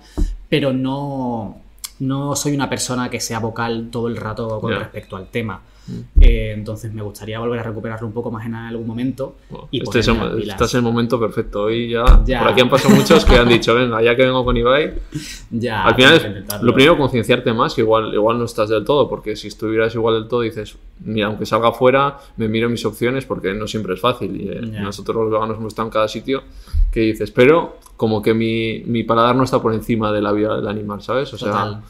Pero 0.49 0.71
no, 0.71 1.61
no 1.99 2.35
soy 2.35 2.53
una 2.53 2.69
persona 2.69 3.09
que 3.09 3.19
sea 3.19 3.39
vocal 3.39 3.89
todo 3.91 4.07
el 4.07 4.17
rato 4.17 4.59
con 4.59 4.73
respecto 4.73 5.15
al 5.15 5.27
tema. 5.27 5.61
Mm. 5.87 6.21
Eh, 6.21 6.51
entonces 6.53 6.91
me 6.93 7.01
gustaría 7.01 7.39
volver 7.39 7.59
a 7.59 7.63
recuperarlo 7.63 8.07
un 8.07 8.13
poco 8.13 8.31
más 8.31 8.45
en 8.45 8.55
algún 8.55 8.87
momento. 8.87 9.35
Bueno, 9.49 9.67
y 9.71 9.83
este 9.83 9.99
es 9.99 10.07
el, 10.07 10.49
estás 10.49 10.73
en 10.73 10.79
el 10.79 10.83
momento 10.83 11.19
perfecto. 11.19 11.63
Hoy 11.63 11.89
ya, 11.89 12.03
Ya. 12.25 12.39
por 12.39 12.49
aquí 12.49 12.61
han 12.61 12.69
pasado 12.69 12.95
muchos 12.95 13.23
que 13.25 13.35
han 13.35 13.47
dicho, 13.47 13.75
venga, 13.75 14.01
ya 14.01 14.15
que 14.15 14.23
vengo 14.23 14.43
con 14.43 14.57
Ibai, 14.57 14.93
Ya, 15.51 15.83
al 15.83 15.95
final 15.95 16.13
es 16.15 16.61
lo 16.61 16.73
primero 16.73 16.97
concienciarte 16.97 17.53
más, 17.53 17.73
que 17.75 17.81
igual, 17.81 18.13
igual 18.13 18.39
no 18.39 18.45
estás 18.45 18.69
del 18.69 18.83
todo, 18.83 19.07
porque 19.07 19.35
si 19.35 19.47
estuvieras 19.47 19.93
igual 19.95 20.15
del 20.15 20.27
todo 20.27 20.41
dices, 20.41 20.77
mira, 21.03 21.27
aunque 21.27 21.45
salga 21.45 21.71
fuera, 21.71 22.17
me 22.37 22.47
miro 22.47 22.69
mis 22.69 22.85
opciones 22.85 23.25
porque 23.25 23.53
no 23.53 23.67
siempre 23.67 23.93
es 23.93 24.01
fácil. 24.01 24.39
Y 24.41 24.49
eh, 24.49 24.61
nosotros 24.61 25.15
los 25.15 25.31
veganos 25.31 25.57
hemos 25.57 25.73
estado 25.73 25.87
en 25.87 25.93
cada 25.93 26.07
sitio 26.07 26.43
que 26.91 27.01
dices, 27.01 27.31
pero 27.31 27.77
como 27.97 28.21
que 28.21 28.33
mi, 28.33 28.83
mi 28.85 29.03
paladar 29.03 29.35
no 29.35 29.43
está 29.43 29.61
por 29.61 29.73
encima 29.73 30.11
de 30.11 30.21
la 30.21 30.31
vida 30.31 30.55
del 30.55 30.67
animal, 30.67 31.01
¿sabes? 31.01 31.33
O 31.33 31.37
sea, 31.37 31.51
Total. 31.51 31.81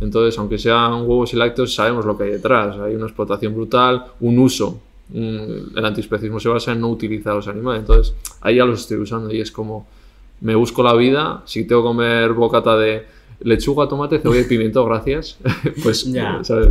Entonces, 0.00 0.38
aunque 0.38 0.58
sean 0.58 1.02
huevos 1.02 1.32
y 1.32 1.36
lácteos, 1.36 1.74
sabemos 1.74 2.04
lo 2.04 2.16
que 2.16 2.24
hay 2.24 2.30
detrás. 2.32 2.76
Hay 2.78 2.94
una 2.94 3.06
explotación 3.06 3.54
brutal, 3.54 4.04
un 4.20 4.38
uso. 4.38 4.80
El 5.12 5.84
antiespecismo 5.84 6.40
se 6.40 6.48
basa 6.48 6.72
en 6.72 6.80
no 6.80 6.88
utilizar 6.88 7.32
a 7.32 7.36
los 7.36 7.48
animales. 7.48 7.80
Entonces, 7.80 8.14
ahí 8.40 8.56
ya 8.56 8.64
los 8.64 8.80
estoy 8.80 8.98
usando 8.98 9.32
y 9.32 9.40
es 9.40 9.50
como, 9.50 9.86
me 10.40 10.54
busco 10.54 10.82
la 10.82 10.94
vida. 10.94 11.42
Si 11.46 11.64
tengo 11.64 11.82
que 11.82 11.88
comer 11.88 12.32
bocata 12.32 12.76
de 12.76 13.06
lechuga, 13.40 13.88
tomate, 13.88 14.18
cebolla 14.18 14.40
y 14.40 14.44
pimiento, 14.44 14.84
gracias. 14.84 15.38
pues, 15.82 16.04
Ya. 16.04 16.38
eh, 16.40 16.44
¿sabes? 16.44 16.68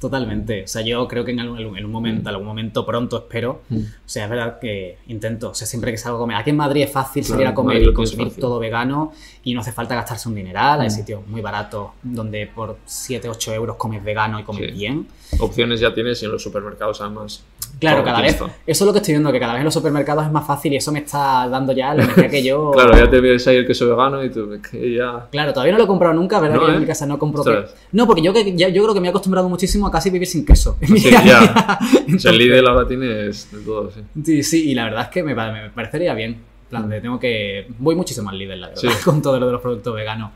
Totalmente. 0.00 0.64
O 0.64 0.68
sea, 0.68 0.82
yo 0.82 1.08
creo 1.08 1.24
que 1.24 1.30
en 1.32 1.40
algún, 1.40 1.76
en 1.78 1.84
un 1.84 1.90
momento, 1.90 2.28
algún 2.28 2.46
momento 2.46 2.84
pronto 2.84 3.16
espero. 3.16 3.62
Mm. 3.70 3.76
O 3.78 3.82
sea, 4.04 4.24
es 4.24 4.30
verdad 4.30 4.58
que 4.60 4.98
intento. 5.08 5.50
O 5.50 5.54
sea, 5.54 5.66
siempre 5.66 5.90
que 5.90 5.96
salgo 5.96 6.18
a 6.18 6.20
comer. 6.20 6.36
Aquí 6.36 6.50
en 6.50 6.56
Madrid 6.56 6.82
es 6.82 6.92
fácil 6.92 7.22
Claro, 7.22 7.34
salir 7.34 7.46
a 7.46 7.50
en 7.50 7.54
comer 7.56 7.76
Madrid 7.76 7.90
y 7.90 7.94
consumir 7.94 8.34
todo 8.36 8.58
vegano 8.58 9.12
y 9.42 9.54
no 9.54 9.60
hace 9.60 9.72
falta 9.72 9.94
gastarse 9.94 10.28
un 10.28 10.34
dineral. 10.34 10.80
Hay 10.82 10.88
Mm. 10.88 10.90
sitios 10.90 11.26
muy 11.26 11.40
baratos 11.40 11.90
donde 12.02 12.46
por 12.46 12.76
7, 12.84 13.28
8 13.28 13.54
euros 13.54 13.76
comes 13.76 14.04
vegano 14.04 14.38
y 14.38 14.42
comes 14.44 14.66
Sí. 14.66 14.72
bien. 14.72 15.08
Opciones 15.38 15.80
ya 15.80 15.94
tienes 15.94 16.22
y 16.22 16.26
en 16.26 16.32
los 16.32 16.42
supermercados, 16.42 17.00
además. 17.00 17.42
Claro, 17.78 18.02
cada 18.02 18.22
vez. 18.22 18.34
Eso 18.34 18.50
es 18.66 18.80
lo 18.80 18.92
que 18.92 18.98
estoy 19.00 19.12
viendo, 19.12 19.30
que 19.30 19.38
cada 19.38 19.52
vez 19.52 19.60
en 19.60 19.66
los 19.66 19.74
supermercados 19.74 20.24
es 20.24 20.32
más 20.32 20.46
fácil 20.46 20.72
y 20.72 20.76
eso 20.76 20.92
me 20.92 21.00
está 21.00 21.46
dando 21.48 21.72
ya 21.72 21.92
la 21.94 22.04
energía 22.04 22.28
que 22.30 22.42
yo. 22.42 22.70
Claro, 22.74 22.96
ya 22.96 23.10
te 23.10 23.20
ves 23.20 23.46
ahí 23.48 23.56
el 23.56 23.66
queso 23.66 23.86
vegano 23.88 24.24
y 24.24 24.30
tú, 24.30 24.48
que 24.70 24.94
ya. 24.94 25.26
Claro, 25.30 25.52
todavía 25.52 25.72
no 25.72 25.78
lo 25.78 25.84
he 25.84 25.86
comprado 25.86 26.14
nunca, 26.14 26.40
¿verdad? 26.40 26.56
No, 26.56 26.60
que 26.62 26.66
yo 26.68 26.72
en 26.72 26.78
¿eh? 26.78 26.80
mi 26.80 26.86
casa 26.86 27.06
no 27.06 27.18
compro 27.18 27.44
queso. 27.44 27.66
No, 27.92 28.06
porque 28.06 28.22
yo, 28.22 28.32
que- 28.32 28.56
ya- 28.56 28.68
yo 28.70 28.82
creo 28.82 28.94
que 28.94 29.00
me 29.00 29.08
he 29.08 29.10
acostumbrado 29.10 29.48
muchísimo 29.48 29.86
a 29.86 29.90
casi 29.90 30.08
vivir 30.10 30.26
sin 30.28 30.44
queso. 30.46 30.78
Sí, 30.86 31.10
ya. 31.10 31.20
sea, 31.24 31.78
el 31.98 31.98
Entonces- 32.06 32.32
Lidl 32.32 32.66
ahora 32.66 32.88
tienes 32.88 33.50
de 33.52 33.58
todo, 33.60 33.90
sí. 33.90 34.00
Sí, 34.24 34.42
sí, 34.42 34.70
y 34.70 34.74
la 34.74 34.84
verdad 34.84 35.02
es 35.02 35.08
que 35.08 35.22
me, 35.22 35.34
pa- 35.34 35.52
me 35.52 35.70
parecería 35.70 36.14
bien. 36.14 36.30
En 36.32 36.70
plan, 36.70 36.88
de 36.88 37.00
tengo 37.00 37.20
que. 37.20 37.68
Voy 37.78 37.94
muchísimo 37.94 38.28
al 38.30 38.38
Lidl, 38.38 38.60
la 38.60 38.68
verdad, 38.68 38.80
Sí. 38.80 38.88
con 39.04 39.20
todo 39.22 39.38
lo 39.38 39.46
de 39.46 39.52
los 39.52 39.60
productos 39.60 39.94
veganos. 39.94 40.30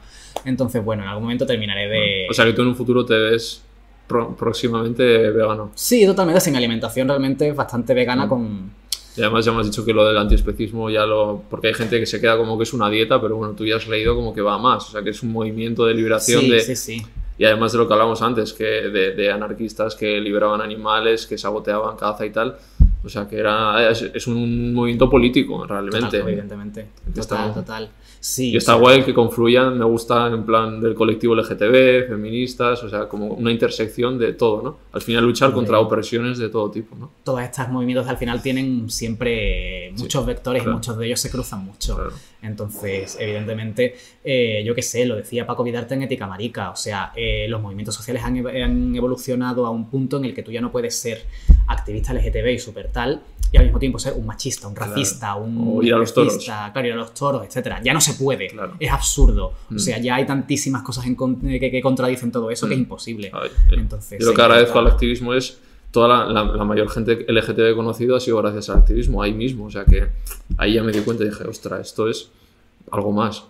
Entonces, 0.44 0.84
bueno, 0.84 1.02
en 1.02 1.08
algún 1.08 1.24
momento 1.24 1.44
terminaré 1.46 1.88
de. 1.88 2.26
O 2.30 2.34
sea, 2.34 2.44
que 2.44 2.52
tú 2.52 2.62
en 2.62 2.68
un 2.68 2.76
futuro 2.76 3.04
te 3.04 3.14
ves 3.14 3.62
pro- 4.10 4.34
próximamente 4.36 5.02
vegano. 5.30 5.70
sí, 5.74 6.04
totalmente. 6.04 6.50
Mi 6.50 6.56
alimentación 6.58 7.06
realmente 7.08 7.48
es 7.48 7.54
bastante 7.56 7.94
vegana 7.94 8.26
Mm. 8.26 8.28
con. 8.28 8.70
Y 9.16 9.22
además 9.22 9.44
ya 9.44 9.52
me 9.52 9.60
has 9.60 9.66
dicho 9.66 9.84
que 9.84 9.92
lo 9.92 10.06
del 10.06 10.16
antiespecismo 10.16 10.88
ya 10.88 11.04
lo... 11.04 11.42
Porque 11.50 11.66
hay 11.68 11.74
gente 11.74 11.98
que 11.98 12.06
se 12.06 12.20
queda 12.20 12.36
como 12.36 12.56
que 12.56 12.62
es 12.62 12.72
una 12.72 12.88
dieta, 12.88 13.20
pero 13.20 13.36
bueno, 13.36 13.54
tú 13.54 13.66
ya 13.66 13.76
has 13.76 13.86
leído 13.88 14.14
como 14.14 14.32
que 14.32 14.40
va 14.40 14.54
a 14.54 14.58
más. 14.58 14.88
O 14.88 14.92
sea, 14.92 15.02
que 15.02 15.10
es 15.10 15.22
un 15.24 15.32
movimiento 15.32 15.84
de 15.84 15.94
liberación 15.94 16.40
Sí, 16.42 16.48
de... 16.50 16.60
sí, 16.60 16.76
sí. 16.76 17.02
Y 17.40 17.44
además 17.46 17.72
de 17.72 17.78
lo 17.78 17.88
que 17.88 17.94
hablamos 17.94 18.20
antes, 18.20 18.52
que 18.52 18.64
de, 18.64 19.12
de 19.14 19.30
anarquistas 19.32 19.94
que 19.96 20.20
liberaban 20.20 20.60
animales, 20.60 21.26
que 21.26 21.38
saboteaban 21.38 21.96
caza 21.96 22.26
y 22.26 22.30
tal. 22.30 22.58
O 23.02 23.08
sea, 23.08 23.26
que 23.26 23.38
era... 23.38 23.88
Es, 23.90 24.02
es 24.02 24.26
un 24.26 24.74
movimiento 24.74 25.08
político, 25.08 25.66
realmente. 25.66 26.00
Total, 26.00 26.20
evidentemente. 26.28 26.86
Total, 27.14 27.20
está- 27.48 27.54
total. 27.54 27.90
Sí. 28.20 28.50
Y 28.50 28.56
está 28.58 28.72
sea, 28.72 28.80
guay 28.82 29.02
que 29.02 29.14
confluyan, 29.14 29.78
me 29.78 29.86
gusta 29.86 30.26
en 30.26 30.44
plan 30.44 30.78
del 30.78 30.94
colectivo 30.94 31.34
LGTB, 31.34 32.08
feministas, 32.08 32.84
o 32.84 32.90
sea, 32.90 33.08
como 33.08 33.28
una 33.28 33.50
intersección 33.50 34.18
de 34.18 34.34
todo, 34.34 34.60
¿no? 34.62 34.78
Al 34.92 35.00
final 35.00 35.24
luchar 35.24 35.52
contra 35.52 35.80
opresiones 35.80 36.36
de 36.36 36.50
todo 36.50 36.70
tipo, 36.70 36.94
¿no? 36.96 37.10
Todos 37.24 37.40
estos 37.40 37.70
movimientos 37.70 38.06
al 38.08 38.18
final 38.18 38.42
tienen 38.42 38.90
siempre 38.90 39.94
muchos 39.96 40.26
vectores 40.26 40.62
claro. 40.62 40.72
y 40.72 40.76
muchos 40.76 40.98
de 40.98 41.06
ellos 41.06 41.20
se 41.20 41.30
cruzan 41.30 41.64
mucho. 41.64 41.94
Claro. 41.94 42.12
Entonces, 42.42 43.16
evidentemente, 43.18 43.96
eh, 44.22 44.62
yo 44.66 44.74
qué 44.74 44.82
sé, 44.82 45.06
lo 45.06 45.16
decía 45.16 45.46
Paco 45.46 45.64
Vidarte 45.64 45.94
en 45.94 46.02
Ética 46.02 46.26
Marica, 46.26 46.70
o 46.72 46.76
sea, 46.76 47.12
eh, 47.16 47.29
los 47.48 47.60
movimientos 47.60 47.94
sociales 47.94 48.22
han, 48.24 48.36
ev- 48.36 48.64
han 48.64 48.94
evolucionado 48.94 49.66
a 49.66 49.70
un 49.70 49.88
punto 49.90 50.16
en 50.18 50.24
el 50.24 50.34
que 50.34 50.42
tú 50.42 50.50
ya 50.52 50.60
no 50.60 50.70
puedes 50.72 50.96
ser 50.98 51.24
activista 51.68 52.12
LGTB 52.12 52.48
y 52.54 52.58
super 52.58 52.88
tal, 52.92 53.22
y 53.52 53.56
al 53.56 53.64
mismo 53.64 53.78
tiempo 53.80 53.98
ser 53.98 54.12
un 54.14 54.26
machista, 54.26 54.68
un 54.68 54.74
Claro. 54.74 54.92
racista, 54.92 55.34
un 55.34 55.76
O 55.78 55.82
ir 55.82 55.92
a 55.94 55.98
los 55.98 56.14
toros. 56.14 56.38
claro, 56.44 56.86
ir 56.86 56.92
a 56.92 56.96
los 56.96 57.12
toros, 57.14 57.44
etcétera. 57.44 57.80
Ya 57.82 57.92
no 57.92 58.00
se 58.00 58.14
puede, 58.14 58.48
Claro. 58.48 58.74
es 58.78 58.90
absurdo. 58.92 59.52
Mm. 59.70 59.76
O 59.76 59.78
sea, 59.78 59.98
ya 59.98 60.14
hay 60.16 60.26
tantísimas 60.26 60.82
cosas 60.82 61.06
en 61.06 61.14
con- 61.16 61.40
que, 61.40 61.58
que 61.70 61.80
contradicen 61.82 62.30
todo 62.30 62.50
eso 62.50 62.66
que 62.68 62.74
es 62.74 62.78
Mm. 62.78 62.82
imposible. 62.82 63.30
Ay, 63.32 63.50
Entonces, 63.72 64.18
Yo 64.20 64.26
lo 64.26 64.34
que 64.34 64.42
agradezco 64.42 64.78
al 64.78 64.86
activismo 64.86 65.34
es 65.34 65.58
toda 65.90 66.06
la, 66.06 66.26
la- 66.32 66.56
la 66.56 66.64
mayor 66.64 66.88
gente 66.90 67.26
LGTB 67.28 67.74
conocido 67.74 68.14
ha 68.14 68.20
sido 68.20 68.36
gracias 68.40 68.70
al 68.70 68.78
activismo, 68.78 69.20
ahí 69.22 69.32
mismo. 69.34 69.64
O 69.64 69.70
sea 69.70 69.84
que 69.84 70.06
ahí 70.56 70.74
ya 70.74 70.84
me 70.84 70.92
di 70.92 71.00
cuenta 71.00 71.24
y 71.24 71.28
dije, 71.30 71.42
ostras, 71.48 71.80
esto 71.88 72.08
es 72.08 72.30
algo 72.92 73.10
más. 73.10 73.42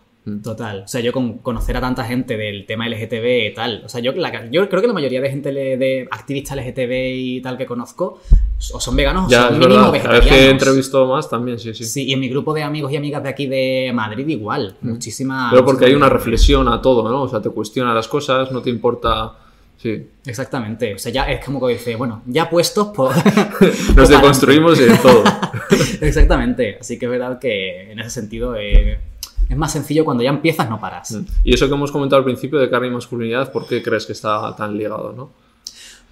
Total. 0.42 0.82
O 0.84 0.88
sea, 0.88 1.00
yo 1.00 1.12
con 1.12 1.38
conocer 1.38 1.76
a 1.76 1.80
tanta 1.80 2.04
gente 2.04 2.36
del 2.36 2.66
tema 2.66 2.86
LGTB 2.86 3.46
y 3.50 3.54
tal. 3.54 3.82
O 3.84 3.88
sea, 3.88 4.00
yo, 4.00 4.12
la- 4.12 4.48
yo 4.50 4.68
creo 4.68 4.82
que 4.82 4.86
la 4.86 4.92
mayoría 4.92 5.20
de 5.20 5.30
gente 5.30 5.50
le- 5.50 5.76
de 5.78 6.06
activistas 6.10 6.56
LGTB 6.58 6.92
y 7.14 7.40
tal 7.40 7.56
que 7.56 7.64
conozco 7.66 8.20
o 8.74 8.78
son 8.80 8.96
veganos 8.96 9.26
o 9.26 9.30
Ya, 9.30 9.44
son 9.48 9.54
es 9.54 9.58
mínimo 9.60 9.90
verdad. 9.90 10.02
Cada 10.02 10.14
vez 10.14 10.20
que 10.24 10.30
vegetarianos. 10.30 10.62
entrevisto 10.62 11.06
más 11.06 11.28
también, 11.30 11.58
sí, 11.58 11.72
sí. 11.74 11.84
Sí, 11.84 12.04
y 12.04 12.12
en 12.12 12.20
mi 12.20 12.28
grupo 12.28 12.52
de 12.52 12.62
amigos 12.62 12.92
y 12.92 12.96
amigas 12.96 13.22
de 13.22 13.28
aquí 13.30 13.46
de 13.46 13.90
Madrid 13.94 14.28
igual. 14.28 14.76
Muchísimas. 14.82 15.46
Mm. 15.48 15.50
Pero 15.54 15.64
porque 15.64 15.86
hay 15.86 15.94
una 15.94 16.08
reflexión 16.10 16.68
a 16.68 16.82
todo, 16.82 17.08
¿no? 17.08 17.22
O 17.22 17.28
sea, 17.28 17.40
te 17.40 17.48
cuestiona 17.50 17.94
las 17.94 18.06
cosas, 18.06 18.52
no 18.52 18.60
te 18.60 18.70
importa... 18.70 19.32
Sí. 19.78 20.06
Exactamente. 20.26 20.94
O 20.94 20.98
sea, 20.98 21.10
ya 21.10 21.22
es 21.24 21.42
como 21.42 21.66
que 21.66 21.72
dice, 21.72 21.96
bueno, 21.96 22.20
ya 22.26 22.50
puestos, 22.50 22.88
pues. 22.94 23.16
Nos 23.96 24.10
deconstruimos 24.10 24.78
en 24.78 24.98
todo. 24.98 25.24
Exactamente. 26.02 26.76
Así 26.78 26.98
que 26.98 27.06
es 27.06 27.10
verdad 27.10 27.38
que 27.38 27.90
en 27.92 27.98
ese 27.98 28.10
sentido 28.10 28.54
eh, 28.56 28.98
es 29.50 29.56
más 29.56 29.72
sencillo 29.72 30.04
cuando 30.04 30.22
ya 30.22 30.30
empiezas, 30.30 30.70
no 30.70 30.78
paras. 30.78 31.18
Y 31.42 31.52
eso 31.52 31.68
que 31.68 31.74
hemos 31.74 31.90
comentado 31.90 32.18
al 32.18 32.24
principio 32.24 32.60
de 32.60 32.70
carne 32.70 32.86
y 32.86 32.90
masculinidad, 32.90 33.50
¿por 33.50 33.66
qué 33.66 33.82
crees 33.82 34.06
que 34.06 34.12
está 34.12 34.54
tan 34.54 34.78
ligado, 34.78 35.12
no? 35.12 35.30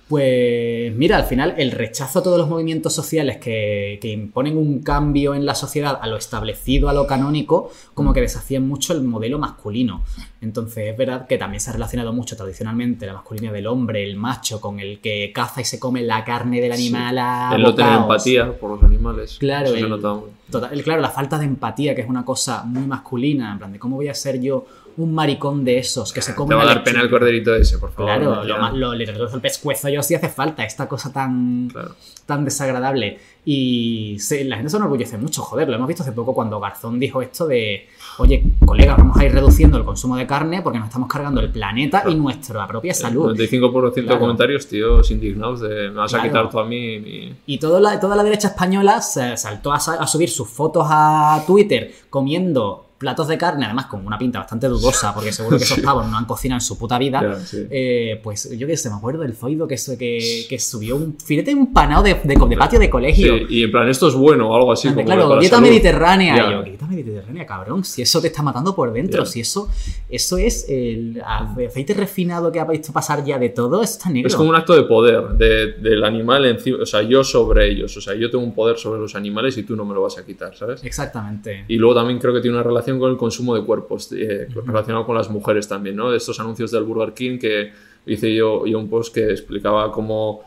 Pues 0.08 0.92
mira, 0.96 1.18
al 1.18 1.24
final 1.24 1.54
el 1.58 1.70
rechazo 1.70 2.18
a 2.18 2.22
todos 2.22 2.38
los 2.38 2.48
movimientos 2.48 2.94
sociales 2.94 3.36
que, 3.36 3.98
que 4.00 4.10
imponen 4.10 4.56
un 4.56 4.80
cambio 4.80 5.34
en 5.34 5.44
la 5.44 5.54
sociedad 5.54 5.98
a 6.00 6.06
lo 6.06 6.16
establecido, 6.16 6.88
a 6.88 6.94
lo 6.94 7.06
canónico, 7.06 7.70
como 7.92 8.14
que 8.14 8.22
desafían 8.22 8.66
mucho 8.66 8.94
el 8.94 9.02
modelo 9.02 9.38
masculino. 9.38 10.02
Entonces 10.40 10.90
es 10.90 10.96
verdad 10.96 11.26
que 11.26 11.36
también 11.36 11.60
se 11.60 11.70
ha 11.70 11.74
relacionado 11.74 12.12
mucho 12.14 12.36
tradicionalmente 12.36 13.06
la 13.06 13.12
masculinidad 13.12 13.52
del 13.52 13.66
hombre, 13.66 14.02
el 14.02 14.16
macho, 14.16 14.62
con 14.62 14.80
el 14.80 14.98
que 15.00 15.30
caza 15.32 15.60
y 15.60 15.64
se 15.64 15.78
come 15.78 16.02
la 16.02 16.24
carne 16.24 16.60
del 16.60 16.72
animal 16.72 17.18
a 17.18 17.52
El 17.54 17.62
no 17.62 17.74
tener 17.74 17.92
empatía 17.92 18.50
por 18.58 18.70
los 18.70 18.82
animales. 18.82 19.36
Claro, 19.38 19.74
Eso 19.74 19.94
el-. 19.94 20.37
Total- 20.50 20.82
claro, 20.82 21.00
la 21.02 21.10
falta 21.10 21.38
de 21.38 21.44
empatía, 21.44 21.94
que 21.94 22.00
es 22.00 22.08
una 22.08 22.24
cosa 22.24 22.64
muy 22.64 22.86
masculina, 22.86 23.52
en 23.52 23.58
plan 23.58 23.72
de 23.72 23.78
cómo 23.78 23.96
voy 23.96 24.08
a 24.08 24.14
ser 24.14 24.40
yo 24.40 24.64
un 24.98 25.14
maricón 25.14 25.64
de 25.64 25.78
esos 25.78 26.12
que 26.12 26.20
se 26.20 26.34
come 26.34 26.50
Te 26.50 26.54
va 26.56 26.62
a 26.62 26.66
dar 26.66 26.84
pena 26.84 27.00
el 27.00 27.08
corderito 27.10 27.54
ese, 27.54 27.78
por 27.78 27.92
favor. 27.92 28.12
Claro, 28.12 28.44
lo, 28.44 28.70
lo, 28.76 28.94
le 28.94 29.06
retuerzo 29.06 29.36
el 29.36 29.42
pescuezo 29.42 29.88
yo 29.88 30.02
sí 30.02 30.14
hace 30.14 30.28
falta, 30.28 30.64
esta 30.64 30.86
cosa 30.88 31.12
tan, 31.12 31.68
Claro. 31.72 31.94
tan 32.26 32.44
desagradable. 32.44 33.18
Y 33.44 34.16
se- 34.18 34.44
la 34.44 34.56
gente 34.56 34.70
se 34.70 34.76
enorgullece 34.76 35.16
mucho, 35.16 35.40
joder, 35.42 35.68
lo 35.68 35.76
hemos 35.76 35.88
visto 35.88 36.02
hace 36.02 36.12
poco 36.12 36.34
cuando 36.34 36.60
Garzón 36.60 36.98
dijo 37.00 37.22
esto 37.22 37.46
de, 37.46 37.88
oye, 38.18 38.42
colega, 38.64 38.94
vamos 38.96 39.16
a 39.16 39.24
ir 39.24 39.32
reduciendo 39.32 39.78
el 39.78 39.84
consumo 39.84 40.16
de 40.16 40.26
carne 40.26 40.60
porque 40.62 40.78
nos 40.78 40.88
estamos 40.88 41.08
cargando 41.08 41.40
el 41.40 41.50
planeta 41.50 42.02
y 42.08 42.14
nuestra 42.14 42.66
propia 42.66 42.92
salud. 42.92 43.30
El 43.30 43.36
95% 43.38 43.94
de 43.94 44.02
Claro. 44.02 44.20
comentarios, 44.20 44.66
tíos, 44.66 45.10
indignados 45.10 45.60
de 45.60 45.88
me 45.90 45.96
vas 45.96 46.12
a 46.12 46.22
quitar 46.22 46.50
tú 46.50 46.58
a 46.58 46.64
mí 46.66 46.98
mi... 46.98 47.34
Y 47.46 47.58
toda 47.58 47.80
la, 47.80 47.98
toda 47.98 48.16
la 48.16 48.22
derecha 48.24 48.48
española 48.48 49.00
se 49.00 49.36
saltó 49.36 49.72
a, 49.72 49.80
sa- 49.80 49.94
a 49.94 50.06
subir 50.06 50.28
sus 50.28 50.48
fotos 50.48 50.86
a 50.90 51.42
Twitter 51.46 51.92
comiendo 52.10 52.84
platos 52.98 53.28
de 53.28 53.38
carne, 53.38 53.64
además 53.64 53.86
con 53.86 54.04
una 54.06 54.18
pinta 54.18 54.40
bastante 54.40 54.66
dudosa, 54.68 55.14
porque 55.14 55.32
seguro 55.32 55.56
que 55.56 55.64
esos 55.64 55.78
pavos 55.80 56.06
no 56.08 56.16
han 56.18 56.24
cocinado 56.24 56.56
en 56.56 56.60
su 56.60 56.76
puta 56.76 56.98
vida. 56.98 57.38
Sí. 57.44 57.66
Eh, 57.70 58.20
pues 58.22 58.50
yo 58.58 58.66
qué 58.66 58.76
sé, 58.76 58.90
me 58.90 58.96
acuerdo 58.96 59.22
del 59.22 59.34
Zoido 59.34 59.66
que, 59.68 59.76
que, 59.98 60.46
que 60.48 60.58
subió 60.58 60.96
un 60.96 61.16
filete 61.18 61.50
empanado 61.52 62.02
de, 62.02 62.14
de, 62.24 62.34
de 62.34 62.56
patio 62.56 62.78
de 62.78 62.90
colegio. 62.90 63.38
Sí, 63.38 63.44
y 63.50 63.62
en 63.64 63.70
plan, 63.70 63.88
esto 63.88 64.08
es 64.08 64.14
bueno 64.14 64.50
o 64.50 64.56
algo 64.56 64.72
así. 64.72 64.88
Como 64.88 65.04
claro, 65.04 65.38
dieta 65.38 65.56
salud. 65.56 65.68
mediterránea. 65.70 66.36
Ya. 66.36 66.48
Y 66.48 66.52
yo, 66.52 66.64
¿qué 66.64 66.70
dieta 66.70 66.86
mediterránea, 66.86 67.46
cabrón? 67.46 67.84
Si 67.84 68.02
eso 68.02 68.20
te 68.20 68.26
está 68.28 68.42
matando 68.42 68.74
por 68.74 68.92
dentro, 68.92 69.24
si 69.26 69.40
eso, 69.40 69.68
eso 70.08 70.36
es 70.38 70.66
el 70.68 71.22
aceite 71.24 71.94
refinado 71.94 72.50
que 72.50 72.60
ha 72.60 72.64
visto 72.64 72.92
pasar 72.92 73.24
ya 73.24 73.38
de 73.38 73.50
todo, 73.50 73.82
está 73.82 74.10
negro. 74.10 74.28
Es 74.28 74.34
como 74.36 74.50
un 74.50 74.56
acto 74.56 74.74
de 74.74 74.82
poder 74.84 75.28
de- 75.30 75.72
del 75.74 76.02
animal 76.04 76.44
encima, 76.46 76.78
o 76.82 76.86
sea, 76.86 77.02
yo 77.02 77.22
sobre 77.22 77.68
ellos, 77.70 77.96
o 77.96 78.00
sea, 78.00 78.14
yo 78.14 78.30
tengo 78.30 78.42
un 78.44 78.54
poder 78.54 78.76
sobre 78.78 79.00
los 79.00 79.14
animales 79.14 79.56
y 79.58 79.62
tú 79.62 79.76
no 79.76 79.84
me 79.84 79.94
lo 79.94 80.02
vas 80.02 80.18
a 80.18 80.24
quitar, 80.24 80.56
¿sabes? 80.56 80.82
Exactamente. 80.84 81.64
Y 81.68 81.76
luego 81.76 81.94
también 81.94 82.18
creo 82.18 82.32
que 82.34 82.40
tiene 82.40 82.56
una 82.56 82.62
relación 82.64 82.87
con 82.96 83.10
el 83.10 83.16
consumo 83.16 83.56
de 83.56 83.64
cuerpos, 83.64 84.10
eh, 84.12 84.46
relacionado 84.64 85.04
con 85.04 85.16
las 85.16 85.28
mujeres 85.28 85.66
también, 85.66 85.96
¿no? 85.96 86.10
De 86.12 86.16
estos 86.16 86.38
anuncios 86.38 86.70
del 86.70 86.84
Burger 86.84 87.12
King 87.12 87.38
que 87.38 87.72
hice 88.06 88.32
yo, 88.34 88.64
yo 88.66 88.78
un 88.78 88.88
post 88.88 89.12
que 89.12 89.30
explicaba 89.30 89.90
cómo 89.90 90.42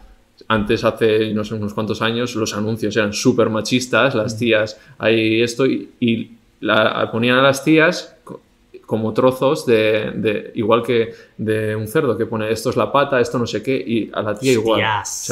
antes, 0.47 0.83
hace 0.83 1.33
no 1.33 1.43
sé, 1.43 1.53
unos 1.55 1.73
cuantos 1.73 2.01
años, 2.01 2.33
los 2.35 2.55
anuncios 2.55 2.95
eran 2.97 3.13
súper 3.13 3.49
machistas, 3.49 4.15
las 4.15 4.37
tías, 4.37 4.79
hay 4.97 5.41
esto, 5.43 5.67
y, 5.67 5.89
y 5.99 6.31
la, 6.61 7.09
ponían 7.11 7.37
a 7.37 7.43
las 7.43 7.63
tías 7.63 8.15
co- 8.23 8.39
como 8.87 9.13
trozos 9.13 9.65
de, 9.67 10.11
de- 10.15 10.51
igual 10.55 10.81
que 10.81 11.13
de 11.37 11.75
un 11.75 11.87
cerdo, 11.87 12.17
que 12.17 12.25
pone 12.25 12.51
esto 12.51 12.71
es 12.71 12.75
la 12.75 12.91
pata, 12.91 13.19
esto 13.21 13.37
no 13.37 13.45
sé 13.45 13.61
qué, 13.61 13.75
y 13.77 14.09
a 14.13 14.21
la 14.23 14.33
tía 14.35 14.53
igual. 14.53 14.79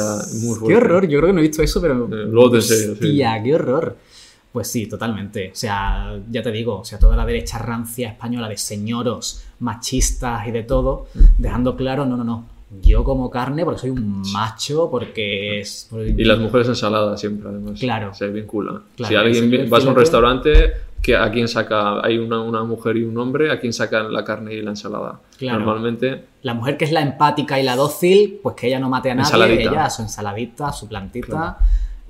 O 0.00 0.04
sea, 0.04 0.38
muy 0.48 0.58
qué 0.68 0.76
horror, 0.76 1.08
yo 1.08 1.18
creo 1.18 1.26
que 1.28 1.32
no 1.32 1.38
he 1.40 1.42
visto 1.48 1.62
eso, 1.62 1.80
pero. 1.80 2.04
Eh, 2.04 2.26
te 2.50 2.56
enseño, 2.58 2.94
sí. 2.94 3.16
Hostia, 3.16 3.42
qué 3.42 3.54
horror. 3.54 3.96
Pues 4.52 4.70
sí, 4.70 4.86
totalmente. 4.86 5.50
O 5.52 5.56
sea, 5.56 6.18
ya 6.28 6.42
te 6.42 6.50
digo, 6.50 6.80
o 6.80 6.84
sea, 6.84 6.98
toda 6.98 7.16
la 7.16 7.24
derecha 7.24 7.58
rancia 7.58 8.08
española 8.08 8.48
de 8.48 8.56
señoros 8.56 9.44
machistas 9.60 10.46
y 10.48 10.50
de 10.50 10.64
todo, 10.64 11.06
dejando 11.38 11.76
claro, 11.76 12.04
no, 12.06 12.16
no, 12.16 12.24
no. 12.24 12.44
Yo 12.82 13.02
como 13.02 13.30
carne 13.30 13.64
porque 13.64 13.80
soy 13.80 13.90
un 13.90 14.22
macho, 14.32 14.88
porque 14.90 15.60
es. 15.60 15.88
Y 15.92 16.24
las 16.24 16.38
mujeres 16.38 16.68
ensaladas 16.68 17.20
siempre, 17.20 17.48
además. 17.48 17.80
Claro. 17.80 18.14
Se 18.14 18.28
vincula. 18.28 18.82
Claro, 18.96 19.08
si 19.08 19.16
alguien 19.16 19.52
el 19.52 19.68
vas 19.68 19.84
a 19.84 19.88
un 19.88 19.96
restaurante, 19.96 20.72
que 21.02 21.16
¿a 21.16 21.30
quién 21.32 21.48
saca? 21.48 22.04
Hay 22.04 22.18
una, 22.18 22.40
una 22.40 22.62
mujer 22.62 22.96
y 22.96 23.02
un 23.02 23.18
hombre, 23.18 23.50
¿a 23.50 23.58
quién 23.58 23.72
sacan 23.72 24.12
la 24.12 24.24
carne 24.24 24.54
y 24.54 24.62
la 24.62 24.70
ensalada? 24.70 25.20
Claro. 25.36 25.60
Normalmente, 25.60 26.26
La 26.42 26.54
mujer 26.54 26.76
que 26.76 26.84
es 26.84 26.92
la 26.92 27.00
empática 27.00 27.58
y 27.58 27.64
la 27.64 27.74
dócil, 27.74 28.38
pues 28.42 28.54
que 28.54 28.68
ella 28.68 28.78
no 28.78 28.88
mate 28.88 29.10
a 29.10 29.14
nadie, 29.14 29.26
Ensaladita. 29.26 29.70
ella 29.70 29.90
su 29.90 30.02
ensaladita, 30.02 30.72
su 30.72 30.86
plantita, 30.88 31.58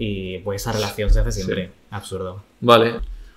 y 0.02 0.38
pues 0.38 0.62
esa 0.62 0.72
relación 0.72 1.10
se 1.10 1.20
hace 1.20 1.30
siempre. 1.30 1.70
Absurdo. 1.90 2.42
vale. 2.62 2.94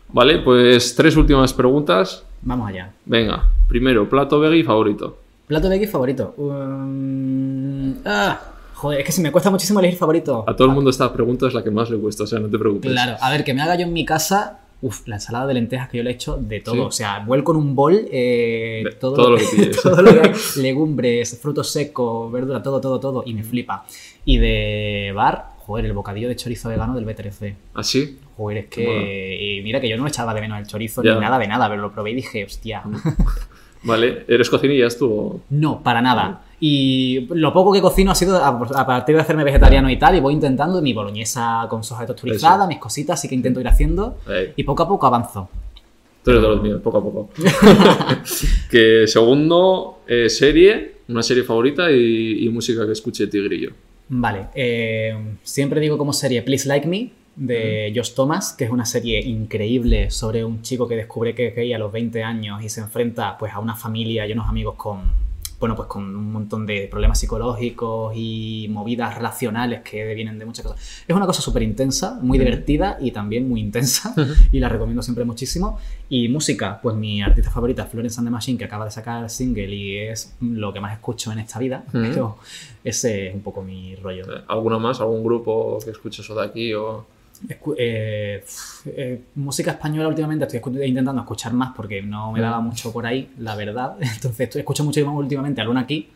Vale, 0.07 0.39
pues 0.39 0.95
tres 0.95 1.18
últimas 1.18 1.53
preguntas. 1.53 2.24
Vamos 2.41 2.70
allá. 2.70 2.93
Venga, 3.05 3.49
primero, 3.68 4.07
plato 4.07 4.39
veggie 4.39 4.64
favorito. 4.64 5.18
Plato 5.47 5.68
veggie 5.68 5.88
favorito. 5.88 6.34
Um, 6.38 7.95
ah, 8.05 8.39
joder, 8.76 8.99
es 8.99 9.05
que 9.05 9.11
se 9.11 9.22
me 9.22 9.32
cuesta 9.32 9.49
muchísimo 9.49 9.80
elegir 9.80 9.97
favorito. 9.97 10.45
A 10.47 10.55
todo 10.55 10.68
el 10.70 10.74
mundo 10.74 10.89
esta 10.89 11.11
pregunta 11.11 11.47
es 11.47 11.53
la 11.53 11.64
que 11.64 11.72
más 11.72 11.89
le 11.89 11.97
cuesta, 11.97 12.24
o 12.24 12.28
sea, 12.28 12.39
no 12.39 12.47
te 12.47 12.57
preocupes. 12.57 12.91
Claro, 12.91 13.18
a 13.20 13.32
ver, 13.32 13.43
que 13.43 13.53
me 13.53 13.61
haga 13.61 13.76
yo 13.76 13.86
en 13.86 13.91
mi 13.91 14.05
casa. 14.05 14.59
Uf, 14.82 15.07
la 15.07 15.16
ensalada 15.16 15.47
de 15.47 15.55
lentejas 15.55 15.89
que 15.89 15.97
yo 15.97 16.03
le 16.03 16.11
he 16.11 16.14
hecho 16.14 16.38
de 16.38 16.59
todo. 16.59 16.76
Sí. 16.76 16.82
O 16.82 16.91
sea, 16.91 17.20
vuelco 17.26 17.53
en 17.53 17.57
un 17.57 17.76
bol 17.76 18.05
eh, 18.11 18.84
todo 18.99 19.32
lo 19.32 19.38
que 19.38 19.45
pilles. 19.45 19.82
todo 19.84 20.01
lo 20.01 20.14
que 20.14 20.20
hay. 20.20 20.34
Legumbres, 20.57 21.39
frutos 21.41 21.72
secos, 21.72 22.32
verdura, 22.32 22.61
todo, 22.61 22.80
todo, 22.80 22.99
todo. 22.99 23.24
Y 23.26 23.34
me 23.34 23.43
flipa. 23.43 23.86
Y 24.26 24.38
de 24.38 25.11
bar, 25.16 25.53
joder, 25.66 25.86
el 25.86 25.93
bocadillo 25.93 26.28
de 26.28 26.36
chorizo 26.36 26.70
vegano 26.70 26.95
del 26.95 27.05
B13. 27.05 27.55
¿Así? 27.74 28.20
Joder, 28.38 28.57
es 28.59 28.66
que. 28.68 29.57
Y 29.59 29.61
mira 29.64 29.80
que 29.82 29.89
yo 29.89 29.97
no 29.97 30.05
echaba 30.07 30.34
de 30.34 30.41
menos 30.41 30.59
el 30.59 30.68
chorizo 30.68 31.01
Ya. 31.03 31.16
ni 31.16 31.22
nada 31.22 31.39
de 31.39 31.47
nada, 31.47 31.68
pero 31.70 31.82
lo 31.82 31.91
probé 31.91 32.11
y 32.11 32.16
dije, 32.16 32.43
hostia. 32.45 32.84
Vale, 33.86 34.24
¿eres 34.30 34.49
cocinillas 34.49 34.97
tú? 34.97 35.41
No, 35.49 35.84
para 35.84 36.01
nada. 36.01 36.43
Y 36.59 37.28
lo 37.36 37.51
poco 37.51 37.74
que 37.74 37.82
cocino 37.82 38.11
ha 38.11 38.16
sido 38.16 38.38
a, 38.38 38.47
a 38.47 38.86
partir 38.88 39.16
de 39.16 39.22
hacerme 39.22 39.43
vegetariano 39.43 39.89
y 39.89 39.97
tal, 39.97 40.16
y 40.16 40.22
voy 40.22 40.34
intentando 40.34 40.82
mi 40.82 40.93
boloñesa 40.93 41.66
con 41.70 41.84
soja 41.84 42.05
texturizada, 42.05 42.66
mis 42.66 42.78
cositas, 42.78 43.20
sí 43.20 43.28
que 43.28 43.36
intento 43.36 43.59
ir 43.59 43.68
haciendo, 43.68 44.20
Ahí. 44.26 44.53
y 44.55 44.64
poco 44.64 44.84
a 44.84 44.88
poco 44.88 45.05
avanzo. 45.07 45.49
Tú 46.24 46.32
eres 46.32 46.41
de 46.41 46.47
los 46.47 46.61
míos, 46.61 46.80
poco 46.82 46.99
a 46.99 47.03
poco. 47.03 47.30
que 48.72 49.05
segundo, 49.07 49.99
eh, 50.07 50.30
serie, 50.30 50.95
una 51.09 51.22
serie 51.22 51.43
favorita 51.43 51.91
y, 51.91 52.45
y 52.45 52.49
música 52.49 52.86
que 52.86 52.93
escuche 52.93 53.28
Tigrillo. 53.28 53.72
Vale, 54.16 54.49
eh, 54.53 55.18
siempre 55.41 55.80
digo 55.80 55.97
como 55.97 56.14
serie 56.14 56.43
Please 56.43 56.68
Like 56.68 56.88
Me 56.88 57.09
de 57.36 57.91
Josh 57.95 58.14
Thomas, 58.14 58.53
que 58.53 58.66
es 58.66 58.70
una 58.70 58.86
serie 58.86 59.20
increíble 59.22 60.11
sobre 60.11 60.45
un 60.45 60.61
chico 60.61 60.88
que 60.88 60.95
descubre 60.95 61.34
que 61.34 61.47
es 61.47 61.55
gay 61.55 61.74
a 61.74 61.80
los 61.80 61.91
20 61.91 62.24
años 62.24 62.64
y 62.64 62.70
se 62.70 62.82
enfrenta 62.82 63.36
pues 63.39 63.53
a 63.53 63.59
una 63.59 63.76
familia 63.76 64.28
y 64.28 64.34
unos 64.34 64.47
amigos 64.47 64.76
con 64.76 65.01
bueno, 65.64 65.78
pues 65.78 65.88
con 65.88 66.14
un 66.14 66.34
montón 66.34 66.66
de 66.66 66.89
problemas 66.91 67.18
psicológicos 67.18 68.11
y 68.18 68.68
movidas 68.70 69.16
relacionales 69.16 69.80
que 69.80 70.14
vienen 70.14 70.38
de 70.38 70.43
muchas 70.43 70.66
cosas. 70.66 71.05
Es 71.07 71.16
una 71.16 71.26
cosa 71.26 71.41
súper 71.41 71.64
intensa, 71.64 72.20
muy 72.22 72.38
divertida 72.38 72.97
y 72.99 73.11
también 73.11 73.47
muy 73.47 73.61
intensa 73.61 74.14
y 74.51 74.59
la 74.59 74.68
recomiendo 74.68 75.01
siempre 75.01 75.24
muchísimo. 75.24 75.80
Y 76.09 76.28
música, 76.28 76.82
pues 76.82 76.97
mi 76.97 77.22
artista 77.22 77.49
favorita, 77.49 77.86
Florence 77.86 78.20
and 78.20 78.28
the 78.28 78.32
Machine, 78.32 78.57
que 78.57 78.66
acaba 78.66 78.84
de 78.84 78.91
sacar 78.91 79.30
single 79.30 79.74
y 79.74 79.99
es 79.99 80.36
lo 80.41 80.74
que 80.74 80.82
más 80.82 80.91
escucho 80.91 81.32
en 81.32 81.39
esta 81.39 81.59
vida, 81.59 81.86
pero 81.93 82.39
ese 82.84 83.30
es 83.30 83.34
un 83.34 83.39
poco 83.39 83.61
mi 83.64 83.95
rollo. 83.95 84.26
¿Alguna 84.49 84.80
más? 84.80 84.99
¿Algún 84.99 85.24
grupo 85.24 85.80
que 85.82 85.91
escuches 85.91 86.30
o 86.30 86.36
de 86.36 86.45
aquí? 86.45 86.74
O... 86.74 87.05
Eh, 87.77 88.43
eh, 88.85 89.21
música 89.35 89.71
española 89.71 90.07
últimamente 90.07 90.45
estoy 90.45 90.59
escu- 90.61 90.87
intentando 90.87 91.21
escuchar 91.21 91.53
más 91.53 91.73
porque 91.75 92.01
no 92.01 92.31
me 92.31 92.39
daba 92.39 92.59
mucho 92.61 92.91
por 92.93 93.05
ahí, 93.05 93.29
la 93.39 93.55
verdad. 93.55 93.95
Entonces 94.01 94.39
estoy, 94.39 94.59
escucho 94.61 94.83
mucho 94.83 95.05
más 95.05 95.15
últimamente 95.15 95.59
a 95.61 95.65
Luna 95.65 95.81
aquí, 95.81 96.09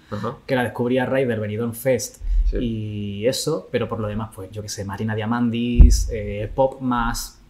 que 0.46 0.56
la 0.56 0.64
descubrí 0.64 0.98
a 0.98 1.06
raíz 1.06 1.28
del 1.28 1.40
Benidorm 1.40 1.74
Fest 1.74 2.18
Sí. 2.50 2.58
y 2.62 3.28
eso, 3.28 3.68
pero 3.70 3.90
por 3.90 4.00
lo 4.00 4.08
demás, 4.08 4.30
pues 4.34 4.50
yo 4.52 4.62
que 4.62 4.70
sé, 4.70 4.86
Marina 4.86 5.14
Diamandis, 5.14 6.08
eh, 6.14 6.50
pop 6.56 6.80
más, 6.80 7.42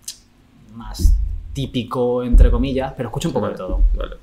más 0.73 1.15
típico, 1.53 2.23
entre 2.23 2.49
comillas, 2.49 2.93
pero 2.97 3.09
escucho 3.09 3.27
un 3.27 3.33
poco 3.35 3.47
de 3.49 3.55
todo. 3.55 3.83
Vale. 3.93 4.15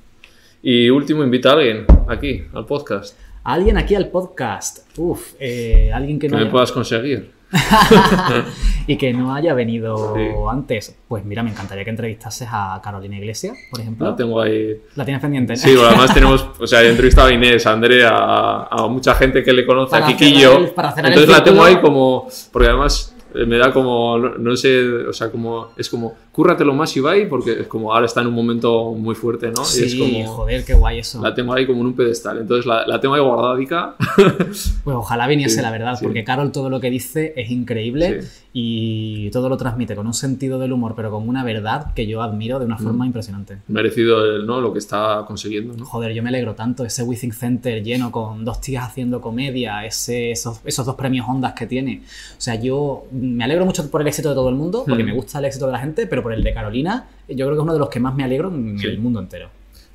Y 0.64 0.90
último, 0.90 1.22
invita 1.22 1.50
a 1.50 1.52
alguien 1.52 1.86
aquí, 2.08 2.42
al 2.52 2.66
podcast, 2.66 3.16
Alguien 3.44 3.76
aquí 3.76 3.94
al 3.94 4.08
podcast, 4.08 4.80
uff, 4.98 5.34
eh, 5.38 5.92
alguien 5.92 6.18
que 6.18 6.26
que 6.26 6.30
no 6.32 6.38
me 6.38 6.42
haya- 6.44 6.50
puedas 6.50 6.72
conseguir. 6.72 7.30
y 8.86 8.96
que 8.96 9.12
no 9.12 9.34
haya 9.34 9.54
venido 9.54 10.14
Sí. 10.14 10.22
antes. 10.50 10.96
Pues 11.08 11.24
mira, 11.24 11.42
me 11.42 11.50
encantaría 11.50 11.84
que 11.84 11.90
entrevistases 11.90 12.48
a 12.50 12.80
Carolina 12.82 13.16
Iglesias, 13.16 13.56
por 13.70 13.80
ejemplo. 13.80 14.10
La 14.10 14.16
tengo 14.16 14.40
ahí. 14.40 14.76
La 14.96 15.04
tienes 15.04 15.20
pendiente. 15.22 15.56
Sí, 15.56 15.72
bueno, 15.74 15.88
además 15.90 16.12
tenemos, 16.14 16.46
o 16.58 16.66
sea, 16.66 16.82
he 16.82 16.88
entrevistado 16.90 17.28
a 17.28 17.32
Inés, 17.32 17.66
a 17.66 17.72
Andrea, 17.72 18.10
a, 18.10 18.68
a 18.70 18.88
mucha 18.88 19.14
gente 19.14 19.42
que 19.42 19.52
le 19.52 19.64
conoce, 19.64 19.90
Para 19.90 20.06
a 20.06 20.08
Kikillo. 20.08 20.58
el- 20.58 20.70
para 20.70 20.90
el 20.90 21.06
Entonces 21.06 21.28
la 21.28 21.42
tengo 21.44 21.62
ahí 21.64 21.76
como, 21.80 22.28
porque 22.52 22.68
además 22.68 23.13
me 23.46 23.58
da 23.58 23.72
como, 23.72 24.18
no, 24.18 24.56
sé, 24.56 24.84
o 24.86 25.12
sea, 25.12 25.30
como, 25.30 25.68
es 25.76 25.88
como, 25.88 26.14
cúrratelo 26.32 26.72
más 26.74 26.96
Ibai, 26.96 27.28
porque 27.28 27.60
es 27.62 27.66
como 27.66 27.92
ahora 27.92 28.06
está 28.06 28.20
en 28.20 28.28
un 28.28 28.34
momento 28.34 28.92
muy 28.92 29.14
fuerte, 29.14 29.50
¿no? 29.50 29.64
Sí, 29.64 29.82
y 29.82 29.86
es 29.86 29.94
como, 29.96 30.26
joder, 30.36 30.64
qué 30.64 30.74
guay 30.74 30.98
eso. 31.00 31.20
la 31.22 31.34
tengo 31.34 31.52
ahí 31.52 31.66
como 31.66 31.80
en 31.80 31.86
un 31.86 31.94
pedestal. 31.96 32.38
Entonces 32.38 32.66
la, 32.66 32.86
la 32.86 33.00
tengo 33.00 33.14
ahí 33.14 33.20
guardadica. 33.22 33.94
Pues 34.16 34.72
ojalá 34.84 35.26
viniese 35.26 35.56
Sí, 35.56 35.62
la 35.62 35.70
verdad, 35.70 35.96
sí. 35.98 36.04
porque 36.04 36.24
Carol 36.24 36.50
todo 36.52 36.70
lo 36.70 36.80
que 36.80 36.90
dice 36.90 37.32
es 37.36 37.50
increíble 37.50 38.22
Sí. 38.22 38.28
y 38.52 39.30
todo 39.30 39.48
lo 39.48 39.56
transmite 39.56 39.94
con 39.96 40.06
un 40.06 40.14
sentido 40.14 40.58
del 40.58 40.72
humor, 40.72 40.94
pero 40.96 41.10
con 41.10 41.28
una 41.28 41.42
verdad 41.44 41.92
que 41.94 42.06
yo 42.06 42.22
admiro 42.22 42.58
de 42.58 42.66
una 42.66 42.76
Mm. 42.76 42.82
forma 42.82 43.06
impresionante. 43.06 43.58
Merecido 43.68 44.24
el, 44.24 44.46
¿no? 44.46 44.60
lo 44.60 44.72
que 44.72 44.78
está 44.78 45.24
consiguiendo, 45.26 45.74
¿no? 45.76 45.84
Joder, 45.84 46.12
yo 46.12 46.22
me 46.22 46.28
alegro 46.28 46.54
tanto. 46.54 46.84
Ese 46.84 47.02
Withing 47.02 47.32
Center 47.32 47.82
lleno 47.82 48.10
con 48.12 48.44
dos 48.44 48.60
tías 48.60 48.84
haciendo 48.84 49.20
comedia, 49.20 49.84
ese, 49.86 50.30
esos, 50.32 50.60
esos 50.64 50.86
dos 50.86 50.94
premios 50.96 51.26
Ondas 51.28 51.52
que 51.54 51.66
tiene. 51.66 52.02
O 52.36 52.40
sea, 52.40 52.54
yo 52.56 53.04
me 53.24 53.44
alegro 53.44 53.64
mucho 53.64 53.90
por 53.90 54.00
el 54.00 54.06
éxito 54.06 54.28
de 54.30 54.34
todo 54.34 54.48
el 54.48 54.54
mundo, 54.54 54.84
porque 54.86 55.02
Hmm. 55.02 55.06
me 55.06 55.12
gusta 55.14 55.38
el 55.38 55.46
éxito 55.46 55.66
de 55.66 55.72
la 55.72 55.78
gente, 55.78 56.06
pero 56.06 56.22
por 56.22 56.32
el 56.32 56.42
de 56.42 56.52
Carolina, 56.54 57.06
yo 57.28 57.34
creo 57.46 57.50
que 57.50 57.54
es 57.54 57.62
uno 57.62 57.72
de 57.72 57.78
los 57.78 57.88
que 57.88 58.00
más 58.00 58.14
me 58.14 58.24
alegro 58.24 58.48
en 58.54 58.78
Sí. 58.78 58.86
el 58.86 58.98
mundo 58.98 59.20
entero. 59.20 59.48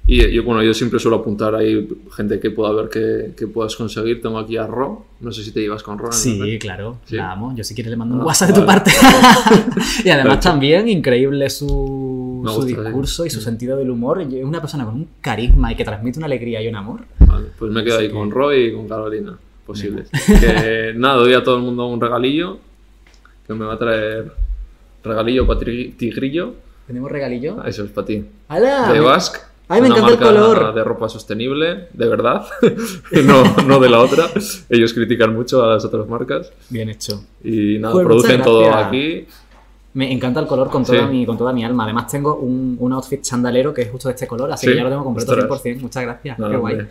Y 0.07 0.31
yo, 0.33 0.43
bueno, 0.43 0.63
yo 0.63 0.73
siempre 0.73 0.99
suelo 0.99 1.17
apuntar 1.17 1.53
ahí 1.53 1.87
gente 2.15 2.39
que 2.39 2.49
pueda 2.49 2.71
ver 2.73 2.89
que, 2.89 3.33
que 3.37 3.45
puedas 3.45 3.75
conseguir. 3.75 4.19
Tengo 4.23 4.39
aquí 4.39 4.57
a 4.57 4.65
Ro. 4.65 5.05
No 5.21 5.31
sé 5.31 5.43
si 5.43 5.51
te 5.51 5.59
llevas 5.61 5.83
con 5.83 5.99
Ro. 5.99 6.07
en 6.07 6.13
Sí, 6.13 6.57
claro, 6.59 6.97
Sí. 7.05 7.15
la 7.15 7.31
amo. 7.33 7.53
Yo 7.55 7.63
si 7.63 7.75
quieres 7.75 7.91
le 7.91 7.95
mando 7.97 8.15
un 8.15 8.21
Ah, 8.21 8.25
WhatsApp 8.25 8.47
de 8.49 8.53
tu 8.59 8.65
parte. 8.65 8.89
y 10.03 10.09
además 10.09 10.39
también 10.39 10.89
increíble 10.89 11.47
su, 11.51 12.43
su 12.51 12.63
discurso 12.65 13.23
y 13.25 13.29
su 13.29 13.39
sentido 13.39 13.77
del 13.77 13.91
humor. 13.91 14.21
Es 14.21 14.43
una 14.43 14.59
persona 14.59 14.83
con 14.83 14.95
un 14.95 15.07
carisma 15.21 15.71
y 15.71 15.75
que 15.75 15.83
transmite 15.85 16.17
una 16.17 16.25
alegría 16.25 16.59
y 16.63 16.67
un 16.67 16.75
amor. 16.75 17.01
Vale, 17.19 17.45
pues 17.59 17.71
me 17.71 17.83
quedo 17.83 17.95
Así 17.95 18.05
ahí 18.05 18.09
que- 18.09 18.15
con 18.15 18.31
Roy 18.31 18.57
y 18.67 18.73
con 18.73 18.87
Carolina, 18.87 19.37
posibles. 19.67 20.09
Que 20.25 20.93
nada, 20.95 21.17
doy 21.17 21.33
a 21.35 21.43
todo 21.43 21.57
el 21.57 21.61
mundo 21.61 21.85
un 21.85 22.01
regalillo 22.01 22.57
que 23.49 23.55
me 23.55 23.65
va 23.65 23.73
a 23.73 23.77
traer 23.79 24.31
regalillo 25.03 25.47
para 25.47 25.59
Tigrillo. 25.59 26.53
¿Tenemos 26.85 27.11
regalillo? 27.11 27.57
Ah, 27.59 27.67
Eso 27.67 27.83
es 27.83 27.89
para 27.89 28.05
ti. 28.05 28.23
¡Hala! 28.47 28.93
De 28.93 28.99
Basque. 28.99 29.39
Ay, 29.67 29.81
me 29.81 29.87
encanta 29.87 30.11
el 30.11 30.17
color. 30.19 30.73
de 30.73 30.83
ropa 30.83 31.09
sostenible, 31.09 31.87
de 31.93 32.07
verdad, 32.07 32.45
no, 33.25 33.43
no 33.65 33.79
de 33.79 33.89
la 33.89 33.99
otra. 34.01 34.27
Ellos 34.69 34.93
critican 34.93 35.33
mucho 35.35 35.63
a 35.63 35.73
las 35.73 35.85
otras 35.85 36.07
marcas 36.07 36.51
Bien 36.69 36.89
hecho. 36.89 37.23
y 37.43 37.77
nada, 37.79 37.93
producen 38.03 38.41
todo 38.43 38.71
aquí. 38.73 39.25
Me 39.95 40.11
encanta 40.11 40.39
el 40.39 40.45
color 40.47 40.69
con 40.69 40.85
toda, 40.85 41.07
Sí. 41.07 41.13
mi, 41.13 41.25
con 41.25 41.37
toda 41.37 41.51
mi 41.53 41.65
alma. 41.65 41.83
Además 41.85 42.07
tengo 42.07 42.35
un, 42.35 42.77
un 42.79 42.93
outfit 42.93 43.21
chandalero 43.21 43.73
que 43.73 43.81
es 43.83 43.89
justo 43.91 44.09
de 44.09 44.13
este 44.13 44.27
color, 44.27 44.51
así 44.51 44.67
Sí, 44.67 44.71
que 44.73 44.77
ya 44.77 44.83
lo 44.83 44.89
tengo 44.89 45.03
completo 45.03 45.31
ostras. 45.33 45.63
100%. 45.63 45.81
Muchas 45.81 46.03
gracias. 46.03 46.37
Qué 46.37 46.57
guay. 46.57 46.87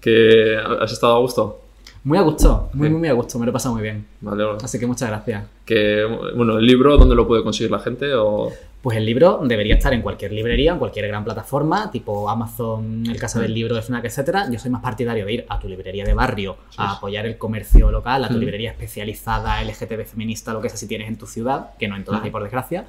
que 0.00 0.56
has 0.80 0.92
estado 0.92 1.14
a 1.16 1.18
gusto. 1.20 1.60
Muy 2.04 2.16
a 2.18 2.22
gusto, 2.22 2.70
muy, 2.72 2.86
Sí. 2.88 2.90
muy, 2.92 3.00
muy 3.00 3.08
a 3.08 3.12
gusto. 3.12 3.38
Me 3.38 3.46
lo 3.46 3.50
he 3.50 3.52
pasado 3.52 3.74
muy 3.74 3.82
bien. 3.82 4.06
Vale, 4.20 4.44
bueno. 4.44 4.58
Así 4.62 4.78
que 4.78 4.86
muchas 4.86 5.08
gracias. 5.08 5.44
Que, 5.64 6.04
bueno, 6.34 6.58
el 6.58 6.64
libro, 6.66 6.96
¿dónde 6.96 7.14
lo 7.14 7.26
puede 7.26 7.42
conseguir 7.42 7.70
la 7.70 7.80
gente? 7.80 8.14
O... 8.14 8.50
Pues 8.80 8.96
el 8.96 9.04
libro 9.04 9.40
debería 9.44 9.74
estar 9.74 9.92
en 9.92 10.02
cualquier 10.02 10.32
librería, 10.32 10.72
en 10.72 10.78
cualquier 10.78 11.08
gran 11.08 11.24
plataforma, 11.24 11.90
tipo 11.90 12.30
Amazon, 12.30 13.02
el 13.06 13.18
Casa 13.18 13.40
del 13.40 13.52
Libro 13.52 13.74
de 13.74 13.82
FNAC, 13.82 14.04
etcétera. 14.04 14.46
Yo 14.50 14.58
soy 14.58 14.70
más 14.70 14.80
partidario 14.82 15.26
de 15.26 15.32
ir 15.32 15.44
a 15.48 15.58
tu 15.58 15.68
librería 15.68 16.04
de 16.04 16.14
barrio 16.14 16.56
Sí, 16.70 16.76
a 16.78 16.92
apoyar 16.92 17.26
el 17.26 17.36
comercio 17.36 17.90
local, 17.90 18.24
a 18.24 18.28
tu 18.28 18.38
librería 18.38 18.70
especializada, 18.70 19.62
LGTB 19.64 20.04
feminista, 20.06 20.52
lo 20.52 20.60
que 20.62 20.68
sea 20.68 20.78
si 20.78 20.86
tienes 20.86 21.08
en 21.08 21.18
tu 21.18 21.26
ciudad, 21.26 21.70
que 21.78 21.88
no 21.88 21.96
en 21.96 22.04
todas 22.04 22.22
hay 22.22 22.30
por 22.30 22.42
desgracia. 22.44 22.86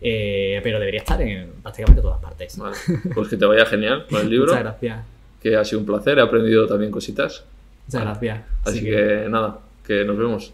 Eh, 0.00 0.60
pero 0.62 0.78
debería 0.78 1.00
estar 1.00 1.20
en 1.22 1.52
prácticamente 1.62 2.02
todas 2.02 2.18
partes. 2.20 2.56
Vale. 2.58 2.76
Pues 3.14 3.28
que 3.28 3.36
te 3.36 3.44
vaya 3.46 3.64
genial 3.66 4.06
con 4.10 4.20
el 4.20 4.30
libro, 4.30 4.46
Muchas 4.48 4.62
gracias. 4.62 5.04
que 5.40 5.56
ha 5.56 5.64
sido 5.64 5.80
un 5.80 5.86
placer, 5.86 6.18
he 6.18 6.22
aprendido 6.22 6.66
también 6.66 6.90
cositas. 6.90 7.44
Muchas 7.86 8.02
gracias. 8.02 8.40
Así 8.64 8.82
que 8.82 9.26
nada, 9.28 9.58
que 9.84 10.04
nos 10.04 10.16
vemos. 10.16 10.52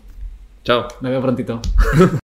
Chao. 0.65 0.87
me 1.01 1.11
veo 1.11 1.21
prontito. 1.21 1.61